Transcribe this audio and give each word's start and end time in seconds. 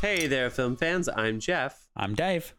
Hey 0.00 0.26
there, 0.26 0.48
film 0.48 0.76
fans. 0.76 1.10
I'm 1.14 1.40
Jeff. 1.40 1.86
I'm 1.94 2.14
Dave. 2.14 2.54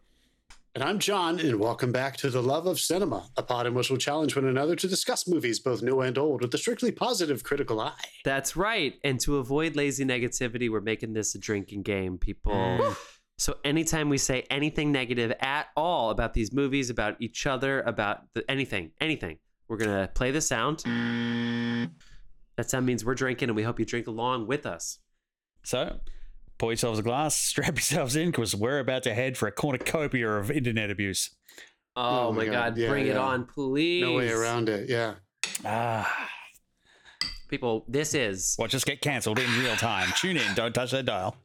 And 0.75 0.83
I'm 0.83 0.99
John, 0.99 1.39
and 1.39 1.59
welcome 1.59 1.91
back 1.91 2.15
to 2.17 2.29
The 2.29 2.39
Love 2.39 2.67
of 2.67 2.79
Cinema, 2.79 3.29
a 3.35 3.41
pod 3.41 3.65
in 3.65 3.73
which 3.73 3.89
we'll 3.89 3.97
challenge 3.97 4.35
one 4.35 4.45
another 4.45 4.75
to 4.75 4.87
discuss 4.87 5.27
movies, 5.27 5.59
both 5.59 5.81
new 5.81 6.01
and 6.01 6.19
old, 6.19 6.43
with 6.43 6.53
a 6.53 6.59
strictly 6.59 6.91
positive 6.91 7.43
critical 7.43 7.81
eye. 7.81 7.95
That's 8.23 8.55
right. 8.55 8.93
And 9.03 9.19
to 9.21 9.37
avoid 9.37 9.75
lazy 9.75 10.05
negativity, 10.05 10.69
we're 10.69 10.81
making 10.81 11.13
this 11.13 11.33
a 11.33 11.39
drinking 11.39 11.81
game, 11.81 12.19
people. 12.19 12.53
Mm. 12.53 12.95
So 13.39 13.57
anytime 13.63 14.09
we 14.09 14.19
say 14.19 14.45
anything 14.51 14.91
negative 14.91 15.33
at 15.39 15.69
all 15.75 16.11
about 16.11 16.35
these 16.35 16.53
movies, 16.53 16.91
about 16.91 17.15
each 17.19 17.47
other, 17.47 17.81
about 17.81 18.21
the, 18.35 18.49
anything, 18.51 18.91
anything, 19.01 19.39
we're 19.67 19.77
gonna 19.77 20.11
play 20.13 20.29
the 20.29 20.41
sound. 20.41 20.83
That 22.57 22.69
sound 22.69 22.85
means 22.85 23.03
we're 23.03 23.15
drinking, 23.15 23.49
and 23.49 23.55
we 23.55 23.63
hope 23.63 23.79
you 23.79 23.85
drink 23.85 24.05
along 24.05 24.45
with 24.45 24.67
us. 24.67 24.99
So, 25.63 25.99
pour 26.61 26.71
yourselves 26.71 26.99
a 26.99 27.01
glass, 27.01 27.35
strap 27.51 27.73
yourselves 27.73 28.15
in, 28.15 28.29
because 28.29 28.55
we're 28.55 28.77
about 28.77 29.01
to 29.03 29.13
head 29.15 29.35
for 29.35 29.47
a 29.47 29.51
cornucopia 29.51 30.29
of 30.29 30.51
internet 30.51 30.91
abuse. 30.91 31.31
Oh, 31.95 32.27
Oh 32.27 32.31
my 32.31 32.45
my 32.45 32.45
god, 32.45 32.53
God. 32.53 32.77
Yeah, 32.77 32.89
bring 32.89 33.07
it 33.07 33.17
on, 33.17 33.45
please. 33.45 34.03
No 34.03 34.13
way 34.13 34.31
around 34.31 34.69
it. 34.69 34.87
Yeah. 34.87 35.15
Ah, 35.65 36.29
People, 37.49 37.83
this 37.87 38.13
is 38.13 38.55
watch 38.59 38.75
us 38.75 38.83
get 38.85 39.01
cancelled 39.01 39.39
in 39.39 39.49
real 39.59 39.75
time. 39.75 40.09
Tune 40.15 40.37
in, 40.37 40.53
don't 40.53 40.71
touch 40.71 40.91
that 40.91 41.05
dial. 41.05 41.35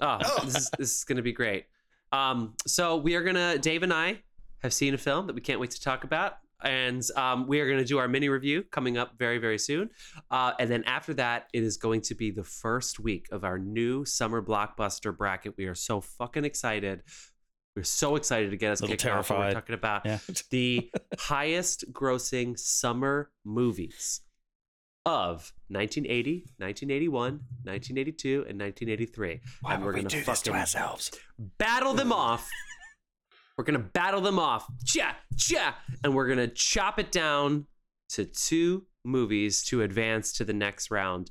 Oh, 0.00 0.18
this 0.44 0.54
is 0.54 0.70
this 0.78 0.98
is 0.98 1.04
gonna 1.04 1.22
be 1.22 1.32
great. 1.32 1.64
Um, 2.12 2.54
so 2.66 2.98
we 2.98 3.14
are 3.16 3.22
gonna 3.24 3.58
Dave 3.58 3.82
and 3.82 3.92
I 3.92 4.20
have 4.62 4.74
seen 4.74 4.92
a 4.92 4.98
film 4.98 5.26
that 5.28 5.34
we 5.34 5.40
can't 5.40 5.58
wait 5.60 5.70
to 5.72 5.80
talk 5.80 6.04
about, 6.04 6.34
and 6.62 7.02
um, 7.16 7.46
we 7.46 7.60
are 7.60 7.68
gonna 7.68 7.84
do 7.84 7.98
our 7.98 8.08
mini 8.08 8.28
review 8.28 8.62
coming 8.70 8.96
up 8.98 9.18
very 9.18 9.38
very 9.38 9.58
soon. 9.58 9.90
Uh, 10.30 10.52
and 10.58 10.70
then 10.70 10.84
after 10.84 11.14
that, 11.14 11.48
it 11.52 11.62
is 11.62 11.76
going 11.76 12.00
to 12.02 12.14
be 12.14 12.30
the 12.30 12.44
first 12.44 12.98
week 13.00 13.26
of 13.30 13.44
our 13.44 13.58
new 13.58 14.04
summer 14.04 14.42
blockbuster 14.42 15.16
bracket. 15.16 15.54
We 15.56 15.66
are 15.66 15.74
so 15.74 16.00
fucking 16.00 16.44
excited. 16.44 17.02
We're 17.76 17.82
so 17.84 18.16
excited 18.16 18.50
to 18.50 18.56
get 18.56 18.72
us 18.72 18.80
Little 18.80 18.96
kicked 18.96 19.06
off. 19.06 19.30
We're 19.30 19.36
terrified. 19.36 19.52
talking 19.54 19.74
about 19.74 20.04
Yeah. 20.04 20.18
the 20.50 20.90
highest 21.18 21.92
grossing 21.92 22.58
summer 22.58 23.30
movies 23.44 24.22
of 25.06 25.52
1980, 25.68 26.46
1981, 26.58 27.32
1982, 27.62 28.28
and 28.48 28.60
1983. 28.60 29.40
Why 29.62 29.74
and 29.74 29.84
we're 29.84 29.92
gonna 29.92 30.10
fucking 30.10 30.52
ourselves? 30.54 31.12
battle 31.38 31.94
them 31.94 32.12
off. 32.12 32.48
We're 33.58 33.64
gonna 33.64 33.80
battle 33.80 34.20
them 34.20 34.38
off. 34.38 34.66
Cha, 34.86 35.16
cha, 35.36 35.76
and 36.04 36.14
we're 36.14 36.28
gonna 36.28 36.46
chop 36.46 37.00
it 37.00 37.10
down 37.10 37.66
to 38.10 38.24
two 38.24 38.86
movies 39.04 39.64
to 39.64 39.82
advance 39.82 40.32
to 40.34 40.44
the 40.44 40.52
next 40.52 40.92
round 40.92 41.28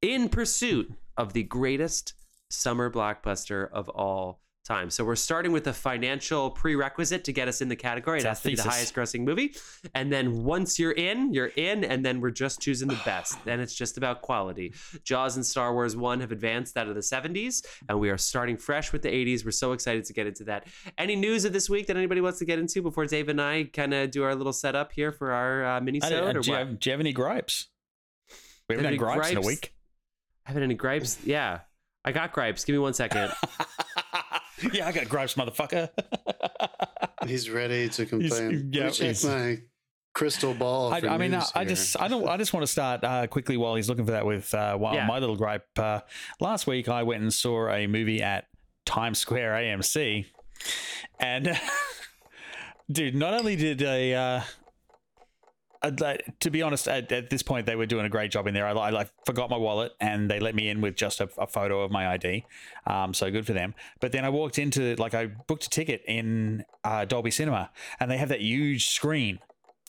in 0.00 0.28
pursuit 0.28 0.92
of 1.16 1.32
the 1.32 1.42
greatest 1.42 2.14
summer 2.48 2.90
blockbuster 2.90 3.68
of 3.72 3.88
all 3.88 4.40
time. 4.64 4.90
So 4.90 5.04
we're 5.04 5.14
starting 5.16 5.52
with 5.52 5.66
a 5.66 5.72
financial 5.72 6.50
prerequisite 6.50 7.24
to 7.24 7.32
get 7.32 7.48
us 7.48 7.60
in 7.60 7.68
the 7.68 7.76
category. 7.76 8.20
It 8.20 8.24
has 8.24 8.40
to 8.42 8.48
be 8.48 8.54
the 8.54 8.62
highest 8.62 8.94
grossing 8.94 9.20
movie. 9.20 9.54
And 9.94 10.10
then 10.12 10.42
once 10.42 10.78
you're 10.78 10.92
in, 10.92 11.32
you're 11.32 11.52
in, 11.56 11.84
and 11.84 12.04
then 12.04 12.20
we're 12.20 12.30
just 12.30 12.60
choosing 12.60 12.88
the 12.88 13.00
best. 13.04 13.42
then 13.44 13.60
it's 13.60 13.74
just 13.74 13.96
about 13.98 14.22
quality. 14.22 14.72
Jaws 15.04 15.36
and 15.36 15.44
Star 15.44 15.72
Wars 15.74 15.96
1 15.96 16.20
have 16.20 16.32
advanced 16.32 16.76
out 16.76 16.88
of 16.88 16.94
the 16.94 17.00
70s, 17.00 17.64
and 17.88 18.00
we 18.00 18.10
are 18.10 18.18
starting 18.18 18.56
fresh 18.56 18.92
with 18.92 19.02
the 19.02 19.10
80s. 19.10 19.44
We're 19.44 19.50
so 19.50 19.72
excited 19.72 20.04
to 20.06 20.12
get 20.12 20.26
into 20.26 20.44
that. 20.44 20.66
Any 20.96 21.14
news 21.16 21.44
of 21.44 21.52
this 21.52 21.68
week 21.68 21.86
that 21.88 21.96
anybody 21.96 22.20
wants 22.20 22.38
to 22.38 22.44
get 22.44 22.58
into 22.58 22.80
before 22.82 23.06
Dave 23.06 23.28
and 23.28 23.40
I 23.40 23.64
kind 23.64 23.92
of 23.92 24.10
do 24.10 24.24
our 24.24 24.34
little 24.34 24.52
setup 24.52 24.92
here 24.92 25.12
for 25.12 25.32
our 25.32 25.64
uh, 25.64 25.80
mini 25.80 26.02
I 26.02 26.08
don't- 26.10 26.40
do, 26.42 26.50
you 26.50 26.56
have, 26.56 26.78
do 26.80 26.88
you 26.88 26.92
have 26.92 27.00
any 27.00 27.12
gripes? 27.12 27.68
We 28.68 28.76
haven't 28.76 28.90
had 28.90 28.98
gripes, 28.98 29.30
in 29.30 29.36
a 29.36 29.40
gripes? 29.42 29.46
week. 29.46 29.74
Having 30.44 30.62
any 30.62 30.74
gripes? 30.74 31.18
Yeah. 31.24 31.60
I 32.04 32.12
got 32.12 32.32
gripes. 32.32 32.64
Give 32.64 32.74
me 32.74 32.78
one 32.78 32.94
second. 32.94 33.30
yeah, 34.72 34.86
I 34.88 34.92
got 34.92 35.08
gripes, 35.08 35.34
motherfucker. 35.34 35.88
He's 37.26 37.48
ready 37.50 37.88
to 37.90 38.06
complain. 38.06 38.70
yeah, 38.72 38.84
Let 38.84 38.92
check 38.94 39.06
he's- 39.06 39.24
my 39.24 39.58
crystal 40.14 40.54
ball. 40.54 40.92
I, 40.92 40.98
I 41.00 41.18
mean, 41.18 41.34
I, 41.34 41.44
I 41.54 41.64
just, 41.64 42.00
I 42.00 42.06
don't, 42.08 42.28
I 42.28 42.36
just 42.36 42.52
want 42.52 42.62
to 42.64 42.70
start 42.70 43.02
uh, 43.02 43.26
quickly 43.26 43.56
while 43.56 43.74
he's 43.74 43.88
looking 43.88 44.04
for 44.04 44.12
that 44.12 44.24
with 44.26 44.52
uh, 44.54 44.76
while 44.76 44.94
Yeah. 44.94 45.06
my 45.06 45.18
little 45.18 45.36
gripe. 45.36 45.66
Uh, 45.76 46.00
last 46.40 46.66
week, 46.66 46.88
I 46.88 47.02
went 47.02 47.22
and 47.22 47.32
saw 47.32 47.68
a 47.68 47.86
movie 47.86 48.22
at 48.22 48.44
Times 48.86 49.18
Square 49.18 49.54
AMC, 49.54 50.26
and 51.18 51.58
dude, 52.92 53.14
not 53.16 53.34
only 53.34 53.56
did 53.56 53.82
a, 53.82 54.14
uh, 54.14 54.40
I'd 54.40 54.44
like- 55.88 56.38
to 56.40 56.50
be 56.50 56.62
honest, 56.62 56.88
at, 56.88 57.10
at 57.12 57.30
this 57.30 57.42
point, 57.42 57.66
they 57.66 57.76
were 57.76 57.86
doing 57.86 58.06
a 58.06 58.08
great 58.08 58.30
job 58.30 58.46
in 58.46 58.54
there. 58.54 58.66
I, 58.66 58.72
I 58.72 58.90
like 58.90 59.10
forgot 59.26 59.50
my 59.50 59.56
wallet, 59.56 59.92
and 60.00 60.30
they 60.30 60.40
let 60.40 60.54
me 60.54 60.68
in 60.68 60.80
with 60.80 60.96
just 60.96 61.20
a, 61.20 61.28
a 61.38 61.46
photo 61.46 61.82
of 61.82 61.90
my 61.90 62.08
ID. 62.08 62.44
Um, 62.86 63.14
so 63.14 63.30
good 63.30 63.46
for 63.46 63.52
them. 63.52 63.74
But 64.00 64.12
then 64.12 64.24
I 64.24 64.28
walked 64.28 64.58
into 64.58 64.94
like 64.96 65.14
I 65.14 65.26
booked 65.26 65.66
a 65.66 65.70
ticket 65.70 66.02
in 66.06 66.64
uh, 66.84 67.04
Dolby 67.04 67.30
Cinema, 67.30 67.70
and 68.00 68.10
they 68.10 68.18
have 68.18 68.28
that 68.28 68.40
huge 68.40 68.88
screen. 68.88 69.38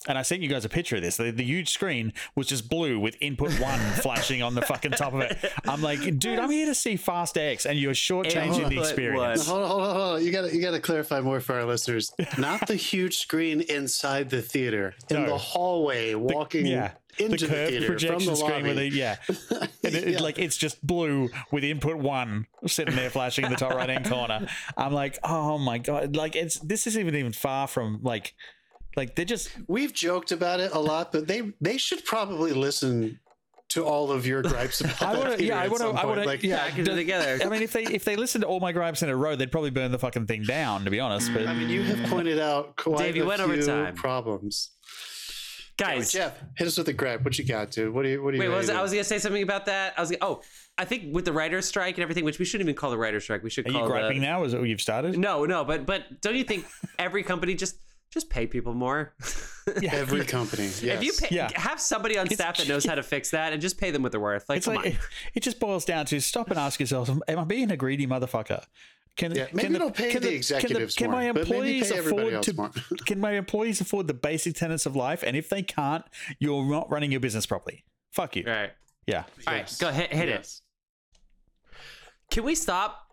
And 0.07 0.17
I 0.17 0.21
sent 0.21 0.41
you 0.41 0.49
guys 0.49 0.65
a 0.65 0.69
picture 0.69 0.95
of 0.97 1.01
this. 1.01 1.17
The, 1.17 1.31
the 1.31 1.43
huge 1.43 1.69
screen 1.69 2.13
was 2.35 2.47
just 2.47 2.69
blue 2.69 2.99
with 2.99 3.17
input 3.21 3.51
one 3.59 3.79
flashing 4.01 4.41
on 4.43 4.53
the 4.55 4.61
fucking 4.61 4.91
top 4.91 5.13
of 5.13 5.21
it. 5.21 5.37
I'm 5.67 5.81
like, 5.81 5.99
dude, 6.19 6.37
I'm 6.39 6.51
here 6.51 6.67
to 6.67 6.75
see 6.75 6.95
Fast 6.95 7.37
X, 7.37 7.65
and 7.65 7.79
you're 7.79 7.93
shortchanging 7.93 8.69
the 8.69 8.79
experience. 8.79 9.47
Hold 9.47 9.63
on, 9.63 9.69
hold 9.69 9.81
on, 9.81 9.95
hold 9.95 10.15
on. 10.17 10.23
You 10.25 10.31
got 10.31 10.41
to 10.49 10.55
you 10.55 10.61
got 10.61 10.71
to 10.71 10.79
clarify 10.79 11.21
more 11.21 11.39
for 11.39 11.55
our 11.55 11.65
listeners. 11.65 12.13
Not 12.37 12.67
the 12.67 12.75
huge 12.75 13.17
screen 13.17 13.61
inside 13.61 14.29
the 14.29 14.41
theater, 14.41 14.93
in 15.09 15.23
No. 15.23 15.29
the 15.29 15.37
hallway, 15.37 16.13
walking 16.13 16.65
Yeah, 16.67 16.91
the 17.17 17.25
into 17.25 17.37
the, 17.47 17.47
curved 17.53 17.69
theater 17.71 17.85
from 17.87 17.93
projection 17.95 18.29
the 18.29 18.35
screen 18.35 18.51
lobby. 18.51 18.69
with 18.69 18.77
a 18.77 18.89
yeah, 18.89 19.15
and 19.29 19.69
it, 19.83 19.95
it, 19.95 20.07
Yeah. 20.09 20.19
like 20.21 20.37
it's 20.37 20.57
just 20.57 20.85
blue 20.85 21.29
with 21.51 21.63
input 21.63 21.97
one 21.97 22.45
sitting 22.67 22.95
there 22.95 23.09
flashing 23.09 23.45
in 23.45 23.51
the 23.51 23.57
top 23.57 23.73
right 23.73 23.89
hand 23.89 24.07
corner. 24.07 24.47
I'm 24.77 24.93
like, 24.93 25.17
oh 25.23 25.57
my 25.57 25.77
god, 25.79 26.15
like 26.15 26.35
it's 26.35 26.59
this 26.59 26.85
isn't 26.87 27.07
even 27.15 27.31
far 27.33 27.67
from 27.67 27.99
like, 28.03 28.33
like 28.95 29.15
they're 29.15 29.25
just 29.25 29.49
We've 29.67 29.93
joked 29.93 30.31
about 30.31 30.59
it 30.59 30.71
a 30.73 30.79
lot, 30.79 31.11
but 31.11 31.27
they 31.27 31.53
they 31.61 31.77
should 31.77 32.03
probably 32.05 32.53
listen 32.53 33.19
to 33.69 33.83
all 33.83 34.11
of 34.11 34.27
your 34.27 34.41
gripes 34.43 34.79
about 34.81 35.01
I 35.01 35.17
wanna- 35.17 35.37
yeah, 35.43 35.59
I 35.59 35.65
at 35.65 35.71
wanna- 35.71 35.89
I 35.91 36.05
wanna- 36.05 36.23
like, 36.25 36.43
yeah. 36.43 36.69
Package 36.69 36.87
it 36.87 36.95
together. 36.95 37.39
I 37.43 37.49
mean, 37.49 37.61
if 37.63 37.73
they 37.73 37.83
if 37.83 38.05
they 38.05 38.15
listened 38.15 38.43
to 38.43 38.47
all 38.47 38.59
my 38.59 38.71
gripes 38.71 39.01
in 39.03 39.09
a 39.09 39.15
row, 39.15 39.35
they'd 39.35 39.51
probably 39.51 39.71
burn 39.71 39.91
the 39.91 39.99
fucking 39.99 40.27
thing 40.27 40.43
down. 40.43 40.85
To 40.85 40.91
be 40.91 40.99
honest, 40.99 41.33
but 41.33 41.47
I 41.47 41.53
mean, 41.53 41.69
you 41.69 41.81
have 41.83 42.09
pointed 42.09 42.39
out 42.39 42.75
quite 42.77 42.99
Dave, 43.13 43.23
a 43.23 43.25
went 43.25 43.41
few 43.41 43.51
overtime. 43.53 43.95
problems. 43.95 44.71
Anyway, 45.81 45.97
Guys, 45.97 46.11
Jeff, 46.13 46.41
hit 46.55 46.67
us 46.67 46.77
with 46.77 46.87
a 46.87 46.93
gripe. 46.93 47.25
What 47.25 47.37
you 47.37 47.43
got, 47.43 47.71
dude? 47.71 47.93
What 47.93 48.03
do 48.03 48.09
you? 48.09 48.23
What 48.23 48.31
do 48.31 48.37
you? 48.37 48.43
Wait, 48.43 48.49
was 48.55 48.69
I 48.69 48.81
was 48.81 48.91
gonna 48.91 49.03
say 49.03 49.19
something 49.19 49.43
about 49.43 49.65
that. 49.65 49.93
I 49.97 50.01
was 50.01 50.09
gonna, 50.09 50.19
oh, 50.23 50.41
I 50.77 50.85
think 50.85 51.13
with 51.13 51.25
the 51.25 51.33
writer's 51.33 51.65
strike 51.67 51.95
and 51.95 52.01
everything, 52.03 52.23
which 52.23 52.39
we 52.39 52.45
shouldn't 52.45 52.69
even 52.69 52.77
call 52.77 52.91
the 52.91 52.97
writer's 52.97 53.23
strike. 53.23 53.43
We 53.43 53.49
should 53.49 53.67
are 53.67 53.71
call 53.71 53.81
you 53.81 53.87
griping 53.87 54.21
the, 54.21 54.25
now? 54.27 54.43
Is 54.45 54.53
it 54.53 54.59
what 54.59 54.69
you've 54.69 54.79
started? 54.79 55.17
No, 55.17 55.43
no, 55.45 55.65
but 55.65 55.85
but 55.85 56.21
don't 56.21 56.35
you 56.35 56.45
think 56.45 56.65
every 56.99 57.23
company 57.23 57.55
just 57.55 57.75
just 58.11 58.29
pay 58.29 58.47
people 58.47 58.73
more? 58.73 59.13
Yeah. 59.81 59.95
Every 59.95 60.23
company. 60.37 60.65
Yes. 60.65 60.83
If 60.83 61.03
you 61.03 61.11
pay, 61.13 61.35
Yeah. 61.35 61.49
have 61.59 61.81
somebody 61.81 62.19
on 62.19 62.27
It's- 62.27 62.37
staff 62.37 62.57
that 62.57 62.67
knows 62.67 62.85
how 62.85 62.93
to 62.93 63.01
fix 63.01 63.31
that 63.31 63.51
and 63.51 63.59
just 63.59 63.79
pay 63.79 63.89
them 63.89 64.03
what 64.03 64.11
they're 64.11 64.21
worth. 64.21 64.47
Like, 64.47 64.57
It's 64.57 64.67
come 64.67 64.75
like 64.75 64.85
on. 64.93 64.99
it 65.33 65.39
just 65.41 65.59
boils 65.59 65.85
down 65.85 66.05
to 66.05 66.19
stop 66.19 66.51
and 66.51 66.59
ask 66.59 66.79
yourself: 66.79 67.09
Am 67.27 67.39
I 67.39 67.43
being 67.45 67.71
a 67.71 67.75
greedy 67.75 68.05
motherfucker? 68.05 68.63
Can, 69.17 69.33
Yeah, 69.33 69.45
can 69.47 69.55
maybe 69.57 69.73
the- 69.73 69.79
don't 69.79 69.95
pay 69.95 70.11
can 70.11 70.21
the 70.21 70.27
can 70.27 70.35
executives 70.35 70.95
can 70.95 71.09
my 71.09 71.23
more, 71.23 71.33
but 71.33 71.49
maybe 71.49 71.55
employees 71.79 71.91
pay 71.91 71.97
everybody 71.97 72.21
afford 72.27 72.33
else 72.35 72.45
to? 72.45 72.53
more. 72.53 72.71
can 73.07 73.19
my 73.19 73.31
employees 73.31 73.81
afford 73.81 74.05
the 74.05 74.13
basic 74.13 74.53
tenets 74.53 74.85
of 74.85 74.95
life? 74.95 75.23
And 75.25 75.35
if 75.35 75.49
they 75.49 75.63
can't, 75.63 76.05
you're 76.37 76.63
not 76.69 76.91
running 76.91 77.09
your 77.11 77.21
business 77.21 77.47
properly. 77.47 77.85
Fuck 78.11 78.35
you. 78.35 78.43
All 78.45 78.53
right, 78.53 78.71
Yeah. 79.07 79.23
all 79.47 79.53
right, 79.53 79.57
Yes. 79.61 79.77
go 79.79 79.89
hit 79.91 80.13
hit 80.13 80.29
it. 80.29 80.47
Can 82.29 82.43
we 82.43 82.53
stop 82.53 83.04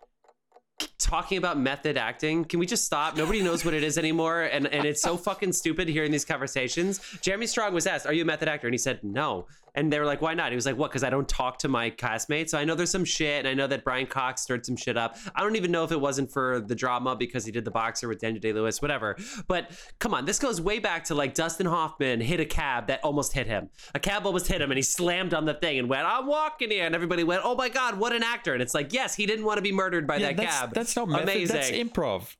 talking 0.97 1.37
about 1.37 1.57
method 1.57 1.97
acting? 1.97 2.45
Can 2.45 2.59
we 2.59 2.65
just 2.65 2.85
stop? 2.85 3.17
Nobody 3.17 3.41
knows 3.41 3.65
what 3.65 3.73
it 3.73 3.83
is 3.83 3.97
anymore, 3.97 4.43
and 4.43 4.67
and 4.67 4.85
it's 4.85 5.01
so 5.01 5.17
fucking 5.17 5.53
stupid 5.53 5.87
hearing 5.87 6.11
these 6.11 6.25
conversations. 6.25 6.99
Jeremy 7.21 7.47
Strong 7.47 7.73
was 7.73 7.87
asked, 7.87 8.05
"Are 8.05 8.13
you 8.13 8.23
a 8.23 8.25
method 8.25 8.47
actor?" 8.47 8.67
And 8.67 8.73
he 8.73 8.77
said, 8.77 9.03
"No." 9.03 9.47
And 9.75 9.91
they 9.91 9.97
were 9.99 10.05
like, 10.05 10.21
"Why 10.21 10.33
not?" 10.35 10.51
He 10.51 10.55
was 10.55 10.65
like, 10.65 10.77
"What? 10.77 10.91
Because 10.91 11.03
I 11.03 11.09
don't 11.09 11.27
talk 11.27 11.57
to 11.59 11.67
my 11.67 11.89
castmates. 11.89 12.49
So 12.49 12.59
I 12.59 12.63
know 12.63 12.75
there's 12.75 12.91
some 12.91 13.05
shit, 13.05 13.39
and 13.39 13.47
I 13.47 13.53
know 13.55 13.65
that 13.67 13.83
Brian 13.83 14.05
Cox 14.05 14.41
stirred 14.41 14.65
some 14.65 14.75
shit 14.75 14.97
up. 14.97 15.17
I 15.35 15.41
don't 15.41 15.55
even 15.55 15.71
know 15.71 15.83
if 15.83 15.91
it 15.91 15.99
wasn't 15.99 16.31
for 16.31 16.59
the 16.59 16.75
drama 16.75 17.15
because 17.15 17.43
he 17.45 17.51
did 17.51 17.65
the 17.65 17.71
boxer 17.71 18.07
with 18.07 18.19
Daniel 18.19 18.39
Day 18.39 18.53
Lewis, 18.53 18.81
whatever. 18.81 19.17
But 19.47 19.71
come 19.99 20.13
on, 20.13 20.25
this 20.25 20.37
goes 20.37 20.61
way 20.61 20.79
back 20.79 21.05
to 21.05 21.15
like 21.15 21.33
Dustin 21.33 21.65
Hoffman 21.65 22.21
hit 22.21 22.39
a 22.39 22.45
cab 22.45 22.87
that 22.87 22.99
almost 23.03 23.33
hit 23.33 23.47
him. 23.47 23.69
A 23.95 23.99
cab 23.99 24.25
almost 24.27 24.47
hit 24.47 24.61
him, 24.61 24.69
and 24.69 24.77
he 24.77 24.83
slammed 24.83 25.33
on 25.33 25.45
the 25.45 25.55
thing 25.55 25.79
and 25.79 25.89
went, 25.89 26.05
"I'm 26.05 26.27
walking 26.27 26.69
here," 26.69 26.85
and 26.85 26.93
everybody 26.93 27.23
went, 27.23 27.41
"Oh 27.43 27.55
my 27.55 27.69
god, 27.69 27.97
what 27.97 28.13
an 28.13 28.21
actor!" 28.23 28.53
And 28.53 28.61
it's 28.61 28.73
like, 28.75 28.93
yes, 28.93 29.15
he 29.15 29.25
didn't 29.25 29.45
want 29.45 29.57
to 29.57 29.63
be 29.63 29.71
murdered 29.71 30.05
by 30.05 30.17
Yeah, 30.17 30.27
that 30.27 30.37
that's, 30.37 30.59
cab. 30.59 30.73
that's 30.73 30.95
not 30.95 31.09
method. 31.09 31.23
Amazing. 31.23 31.55
That's 31.55 31.71
improv. 31.71 32.35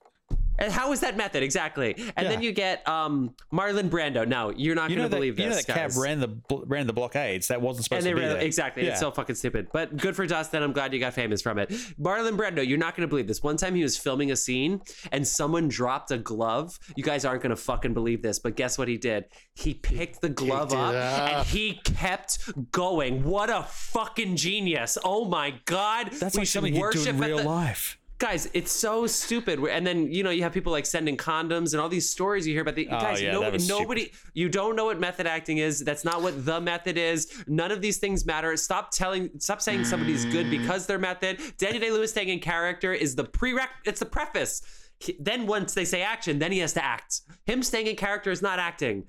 And 0.60 0.72
how 0.72 0.92
is 0.92 1.00
that 1.00 1.18
method 1.18 1.42
exactly? 1.44 1.96
And 2.16 2.28
then 2.28 2.42
you 2.42 2.52
get 2.52 2.88
um, 2.88 3.34
Marlon 3.52 3.90
Brando. 3.90 4.28
No, 4.28 4.52
you're 4.52 4.76
not 4.76 4.90
You 4.92 4.96
going 4.98 5.06
to 5.08 5.10
that 5.10 5.16
believe 5.18 5.40
you 5.40 5.46
know 5.50 5.56
this. 5.56 5.66
that 5.66 5.74
cab 5.74 5.92
ran 5.98 6.20
the 6.20 6.28
bl- 6.28 6.64
ran 6.66 6.86
the 6.88 6.94
blockades. 6.94 7.48
That 7.48 7.62
wasn't 7.62 7.86
supposed 7.86 8.00
and 8.00 8.06
they 8.06 8.12
to 8.12 8.16
be 8.16 8.22
ran 8.22 8.38
there. 8.38 8.46
exactly. 8.46 8.84
Yeah. 8.84 8.92
It's 8.92 9.00
so 9.00 9.10
fucking 9.12 9.36
stupid. 9.36 9.68
But 9.74 9.98
good 9.98 10.16
for 10.16 10.26
Dustin. 10.28 10.62
I'm 10.62 10.72
glad 10.74 10.94
you 10.94 11.00
got 11.00 11.14
famous 11.14 11.42
from 11.42 11.58
it. 11.60 11.70
Marlon 12.00 12.38
Brando, 12.38 12.66
you're 12.68 12.78
not 12.78 12.96
going 12.96 13.08
to 13.08 13.10
believe 13.10 13.28
this. 13.28 13.42
One 13.42 13.58
time 13.58 13.74
he 13.76 13.84
was 13.84 13.98
filming 13.98 14.32
a 14.32 14.36
scene 14.36 14.82
and 15.12 15.28
someone 15.28 15.68
dropped 15.68 16.12
a 16.12 16.18
glove. 16.18 16.78
You 16.96 17.04
guys 17.04 17.26
aren't 17.26 17.42
going 17.42 17.50
to 17.50 17.56
fucking 17.56 17.94
believe 17.94 18.22
this, 18.22 18.38
but 18.40 18.56
guess 18.56 18.78
what 18.78 18.88
he 18.88 18.98
did? 18.98 19.26
He 19.56 19.74
picked 19.74 20.22
the 20.22 20.30
glove 20.30 20.70
picked 20.70 20.80
up 20.82 20.94
up. 20.96 21.38
and 21.40 21.48
he 21.48 21.80
kept 21.84 22.72
going. 22.72 23.24
What 23.24 23.50
a 23.50 23.64
fucking 23.64 24.36
genius! 24.36 24.98
Oh 25.04 25.26
my 25.26 25.56
god, 25.66 26.12
That's 26.12 26.36
we 26.36 26.42
like 26.42 26.48
should 26.48 26.48
something 26.54 26.74
you 26.74 26.80
do 26.80 26.82
worship 26.82 27.16
in 27.16 27.24
at 27.24 27.28
real 27.28 27.38
the- 27.38 27.44
life. 27.44 27.98
Guys, 28.24 28.50
it's 28.54 28.72
so 28.72 29.06
stupid. 29.06 29.60
And 29.60 29.86
then 29.86 30.10
you 30.12 30.24
know 30.24 30.30
you 30.30 30.44
have 30.44 30.54
people 30.54 30.72
like 30.72 30.86
sending 30.86 31.18
condoms 31.18 31.74
and 31.74 31.82
all 31.82 31.90
these 31.90 32.10
stories 32.10 32.48
you 32.48 32.54
hear 32.54 32.62
about 32.62 32.76
the 32.76 32.88
Oh, 32.88 33.00
guys. 33.00 33.22
yeah, 33.22 33.34
no, 33.34 33.52
nobody, 33.68 34.12
you 34.34 34.48
don't 34.48 34.76
know 34.78 34.86
what 34.86 35.00
method 35.00 35.28
acting 35.28 35.58
is. 35.58 35.84
That's 35.84 36.06
not 36.06 36.22
what 36.22 36.46
the 36.46 36.62
method 36.62 36.98
is. 36.98 37.44
None 37.48 37.72
of 37.72 37.82
these 37.82 37.98
things 37.98 38.26
matter. 38.26 38.56
Stop 38.56 38.92
telling, 38.92 39.30
stop 39.40 39.62
saying 39.62 39.84
somebody's 39.84 40.24
good 40.26 40.50
because 40.50 40.88
their 40.88 41.00
method. 41.00 41.40
Daniel 41.58 41.82
Day 41.82 41.92
Lewis 41.92 42.12
staying 42.12 42.30
in 42.30 42.40
character 42.40 42.94
is 42.94 43.16
the 43.16 43.26
prereq. 43.26 43.68
It's 43.86 44.00
the 44.00 44.06
preface. 44.06 44.62
He- 45.00 45.18
then 45.20 45.46
once 45.46 45.74
they 45.74 45.86
say 45.86 46.02
action, 46.02 46.40
then 46.40 46.52
he 46.54 46.60
has 46.60 46.74
to 46.74 46.84
act. 46.84 47.22
Him 47.46 47.62
staying 47.62 47.88
in 47.88 47.98
character 47.98 48.32
is 48.32 48.42
not 48.42 48.58
acting. 48.58 49.04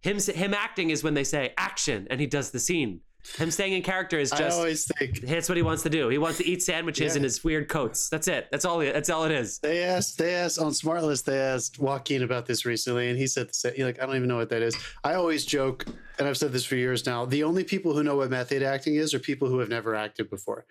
Him 0.00 0.18
him 0.20 0.54
acting 0.54 0.88
is 0.90 1.04
when 1.04 1.14
they 1.14 1.24
say 1.24 1.52
action 1.58 2.06
and 2.08 2.18
he 2.20 2.26
does 2.26 2.50
the 2.50 2.60
scene. 2.60 3.00
Him 3.36 3.50
staying 3.50 3.72
in 3.74 3.82
character 3.82 4.18
is 4.18 4.30
just. 4.30 4.42
I 4.42 4.48
always 4.50 4.86
think 4.98 5.20
that's 5.20 5.48
what 5.48 5.56
he 5.56 5.62
wants 5.62 5.82
to 5.82 5.90
do. 5.90 6.08
He 6.08 6.18
wants 6.18 6.38
to 6.38 6.46
eat 6.46 6.62
sandwiches 6.62 7.12
Yeah. 7.12 7.18
in 7.18 7.22
his 7.24 7.42
weird 7.44 7.68
coats. 7.68 8.08
That's 8.08 8.26
it. 8.28 8.48
That's 8.50 8.64
all. 8.64 8.80
It, 8.80 8.94
that's 8.94 9.10
all 9.10 9.24
it 9.24 9.32
is. 9.32 9.58
they 9.58 9.82
asked 9.82 10.18
they 10.18 10.34
asked 10.34 10.58
on 10.58 10.70
SmartLess 10.72 11.24
they 11.24 11.38
asked 11.38 11.78
Joaquin 11.78 12.22
about 12.22 12.46
this 12.46 12.64
recently, 12.64 13.08
and 13.10 13.18
he 13.18 13.26
said 13.26 13.48
the 13.48 13.54
same. 13.54 13.72
Like 13.78 14.00
I 14.02 14.06
don't 14.06 14.16
even 14.16 14.28
know 14.28 14.36
what 14.36 14.48
that 14.50 14.62
is. 14.62 14.76
I 15.04 15.14
always 15.14 15.44
joke, 15.44 15.84
and 16.18 16.26
I've 16.26 16.38
said 16.38 16.52
this 16.52 16.64
for 16.64 16.76
years 16.76 17.04
now. 17.06 17.24
The 17.26 17.42
only 17.44 17.64
people 17.64 17.92
who 17.92 18.02
know 18.02 18.16
what 18.16 18.30
method 18.30 18.62
acting 18.62 18.94
is 18.94 19.12
are 19.12 19.18
people 19.18 19.48
who 19.48 19.58
have 19.58 19.68
never 19.68 19.94
acted 19.94 20.30
before. 20.30 20.64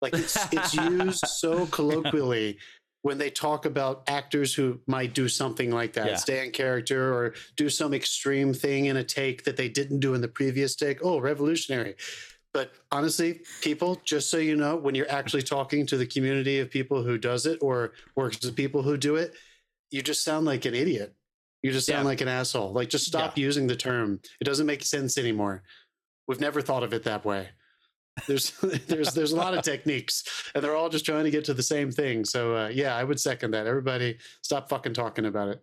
Like 0.00 0.12
it's 0.14 0.36
it's 0.52 0.74
used 0.74 1.26
so 1.26 1.66
colloquially 1.66 2.58
when 3.04 3.18
they 3.18 3.28
talk 3.28 3.66
about 3.66 4.02
actors 4.08 4.54
who 4.54 4.80
might 4.86 5.12
do 5.12 5.28
something 5.28 5.70
like 5.70 5.92
that, 5.92 6.06
Yeah. 6.06 6.16
stay 6.16 6.42
in 6.42 6.50
character 6.52 7.12
or 7.12 7.34
do 7.54 7.68
some 7.68 7.92
extreme 7.92 8.54
thing 8.54 8.86
in 8.86 8.96
a 8.96 9.04
take 9.04 9.44
that 9.44 9.58
they 9.58 9.68
didn't 9.68 10.00
do 10.00 10.14
in 10.14 10.22
the 10.22 10.28
previous 10.40 10.74
take. 10.74 11.04
Oh, 11.04 11.18
revolutionary. 11.20 11.96
But 12.54 12.72
honestly, 12.90 13.42
people, 13.60 14.00
just 14.06 14.30
so 14.30 14.38
you 14.38 14.56
know, 14.56 14.76
when 14.76 14.94
you're 14.94 15.10
actually 15.10 15.42
talking 15.42 15.84
to 15.88 15.98
the 15.98 16.06
community 16.06 16.60
of 16.60 16.70
people 16.70 17.02
who 17.02 17.18
does 17.18 17.44
it 17.44 17.58
or 17.60 17.92
works 18.16 18.42
with 18.42 18.56
people 18.56 18.82
who 18.82 18.96
do 18.96 19.16
it, 19.16 19.34
you 19.90 20.00
just 20.00 20.24
sound 20.24 20.46
like 20.46 20.64
an 20.64 20.74
idiot. 20.74 21.14
You 21.62 21.72
just 21.72 21.86
sound 21.86 22.04
Yeah. 22.04 22.08
like 22.08 22.22
an 22.22 22.28
asshole. 22.28 22.72
Like 22.72 22.88
just 22.88 23.04
stop 23.04 23.36
using 23.36 23.66
the 23.66 23.76
term. 23.76 24.18
It 24.40 24.44
doesn't 24.44 24.64
make 24.64 24.82
sense 24.82 25.18
anymore. 25.18 25.62
We've 26.26 26.40
never 26.40 26.62
thought 26.62 26.82
of 26.82 26.94
it 26.94 27.02
that 27.02 27.26
way. 27.26 27.50
There's 28.26 28.50
there's 28.86 29.12
there's 29.12 29.32
a 29.32 29.36
lot 29.36 29.54
of 29.54 29.62
techniques, 29.62 30.50
and 30.54 30.62
they're 30.62 30.76
all 30.76 30.88
just 30.88 31.04
trying 31.04 31.24
to 31.24 31.30
get 31.30 31.44
to 31.46 31.54
the 31.54 31.62
same 31.62 31.90
thing. 31.90 32.24
So 32.24 32.56
uh, 32.56 32.68
yeah, 32.68 32.96
I 32.96 33.04
would 33.04 33.20
second 33.20 33.52
that. 33.52 33.66
Everybody, 33.66 34.18
stop 34.42 34.68
fucking 34.68 34.94
talking 34.94 35.26
about 35.26 35.48
it. 35.48 35.62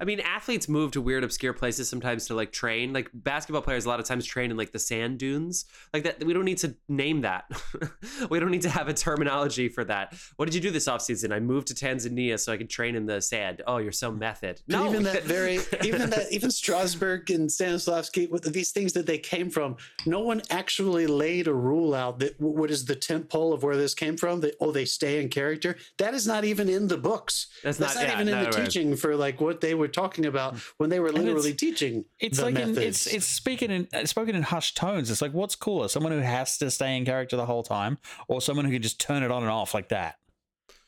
I 0.00 0.04
mean, 0.04 0.20
athletes 0.20 0.68
move 0.68 0.92
to 0.92 1.00
weird, 1.00 1.24
obscure 1.24 1.52
places 1.52 1.88
sometimes 1.88 2.26
to 2.26 2.34
like 2.34 2.52
train. 2.52 2.92
Like 2.92 3.10
basketball 3.12 3.62
players, 3.62 3.84
a 3.84 3.88
lot 3.88 4.00
of 4.00 4.06
times 4.06 4.24
train 4.26 4.50
in 4.50 4.56
like 4.56 4.72
the 4.72 4.78
sand 4.78 5.18
dunes. 5.18 5.66
Like 5.92 6.04
that, 6.04 6.24
we 6.24 6.32
don't 6.32 6.44
need 6.44 6.58
to 6.58 6.74
name 6.88 7.22
that. 7.22 7.50
we 8.30 8.40
don't 8.40 8.50
need 8.50 8.62
to 8.62 8.70
have 8.70 8.88
a 8.88 8.94
terminology 8.94 9.68
for 9.68 9.84
that. 9.84 10.14
What 10.36 10.46
did 10.46 10.54
you 10.54 10.60
do 10.60 10.70
this 10.70 10.86
offseason? 10.86 11.32
I 11.32 11.40
moved 11.40 11.68
to 11.68 11.74
Tanzania 11.74 12.38
so 12.38 12.52
I 12.52 12.56
could 12.56 12.70
train 12.70 12.94
in 12.94 13.06
the 13.06 13.20
sand. 13.20 13.62
Oh, 13.66 13.78
you're 13.78 13.92
so 13.92 14.10
method. 14.12 14.60
No, 14.68 14.86
even 14.88 15.02
that 15.04 15.24
very, 15.24 15.60
even 15.84 16.10
that, 16.10 16.26
even 16.30 16.50
Strasberg 16.50 17.34
and 17.34 17.48
Stanislavski, 17.48 18.30
with 18.30 18.52
these 18.52 18.72
things 18.72 18.92
that 18.94 19.06
they 19.06 19.18
came 19.18 19.50
from, 19.50 19.76
no 20.06 20.20
one 20.20 20.42
actually 20.50 21.06
laid 21.06 21.46
a 21.46 21.54
rule 21.54 21.94
out 21.94 22.18
that 22.20 22.40
what 22.40 22.70
is 22.70 22.84
the 22.84 22.96
tent 22.96 23.28
pole 23.28 23.52
of 23.52 23.62
where 23.62 23.76
this 23.76 23.94
came 23.94 24.16
from. 24.16 24.40
That 24.40 24.54
oh, 24.60 24.72
they 24.72 24.84
stay 24.84 25.20
in 25.20 25.28
character. 25.28 25.76
That 25.98 26.14
is 26.14 26.26
not 26.26 26.44
even 26.44 26.68
in 26.68 26.88
the 26.88 26.96
books. 26.96 27.48
That's 27.62 27.78
That's 27.78 27.94
not- 27.94 28.04
not, 28.04 28.08
yeah, 28.08 28.14
even 28.14 28.28
in 28.28 28.34
no, 28.34 28.50
the 28.50 28.56
right. 28.56 28.66
teaching 28.66 28.96
for 28.96 29.16
like 29.16 29.40
what 29.40 29.53
they 29.60 29.74
were 29.74 29.88
talking 29.88 30.26
about 30.26 30.54
hmm. 30.54 30.58
when 30.78 30.90
they 30.90 31.00
were 31.00 31.08
it's- 31.08 31.22
literally 31.22 31.54
teaching. 31.54 32.04
It's 32.18 32.38
the 32.38 32.44
like 32.44 32.54
in, 32.56 32.74
methods. 32.74 33.06
it's 33.06 33.06
it's 33.06 33.26
speaking 33.26 33.70
in 33.70 33.88
it's 33.92 34.10
spoken 34.10 34.34
in 34.34 34.42
hushed 34.42 34.76
tones. 34.76 35.10
It's 35.10 35.22
like 35.22 35.32
what's 35.32 35.56
cooler, 35.56 35.88
someone 35.88 36.12
who 36.12 36.20
has 36.20 36.58
to 36.58 36.70
stay 36.70 36.96
in 36.96 37.04
character 37.04 37.36
the 37.36 37.46
whole 37.46 37.62
time, 37.62 37.98
or 38.28 38.40
someone 38.40 38.64
who 38.64 38.72
can 38.72 38.82
just 38.82 39.00
turn 39.00 39.22
it 39.22 39.30
on 39.30 39.42
and 39.42 39.50
off 39.50 39.74
like 39.74 39.88
that. 39.88 40.16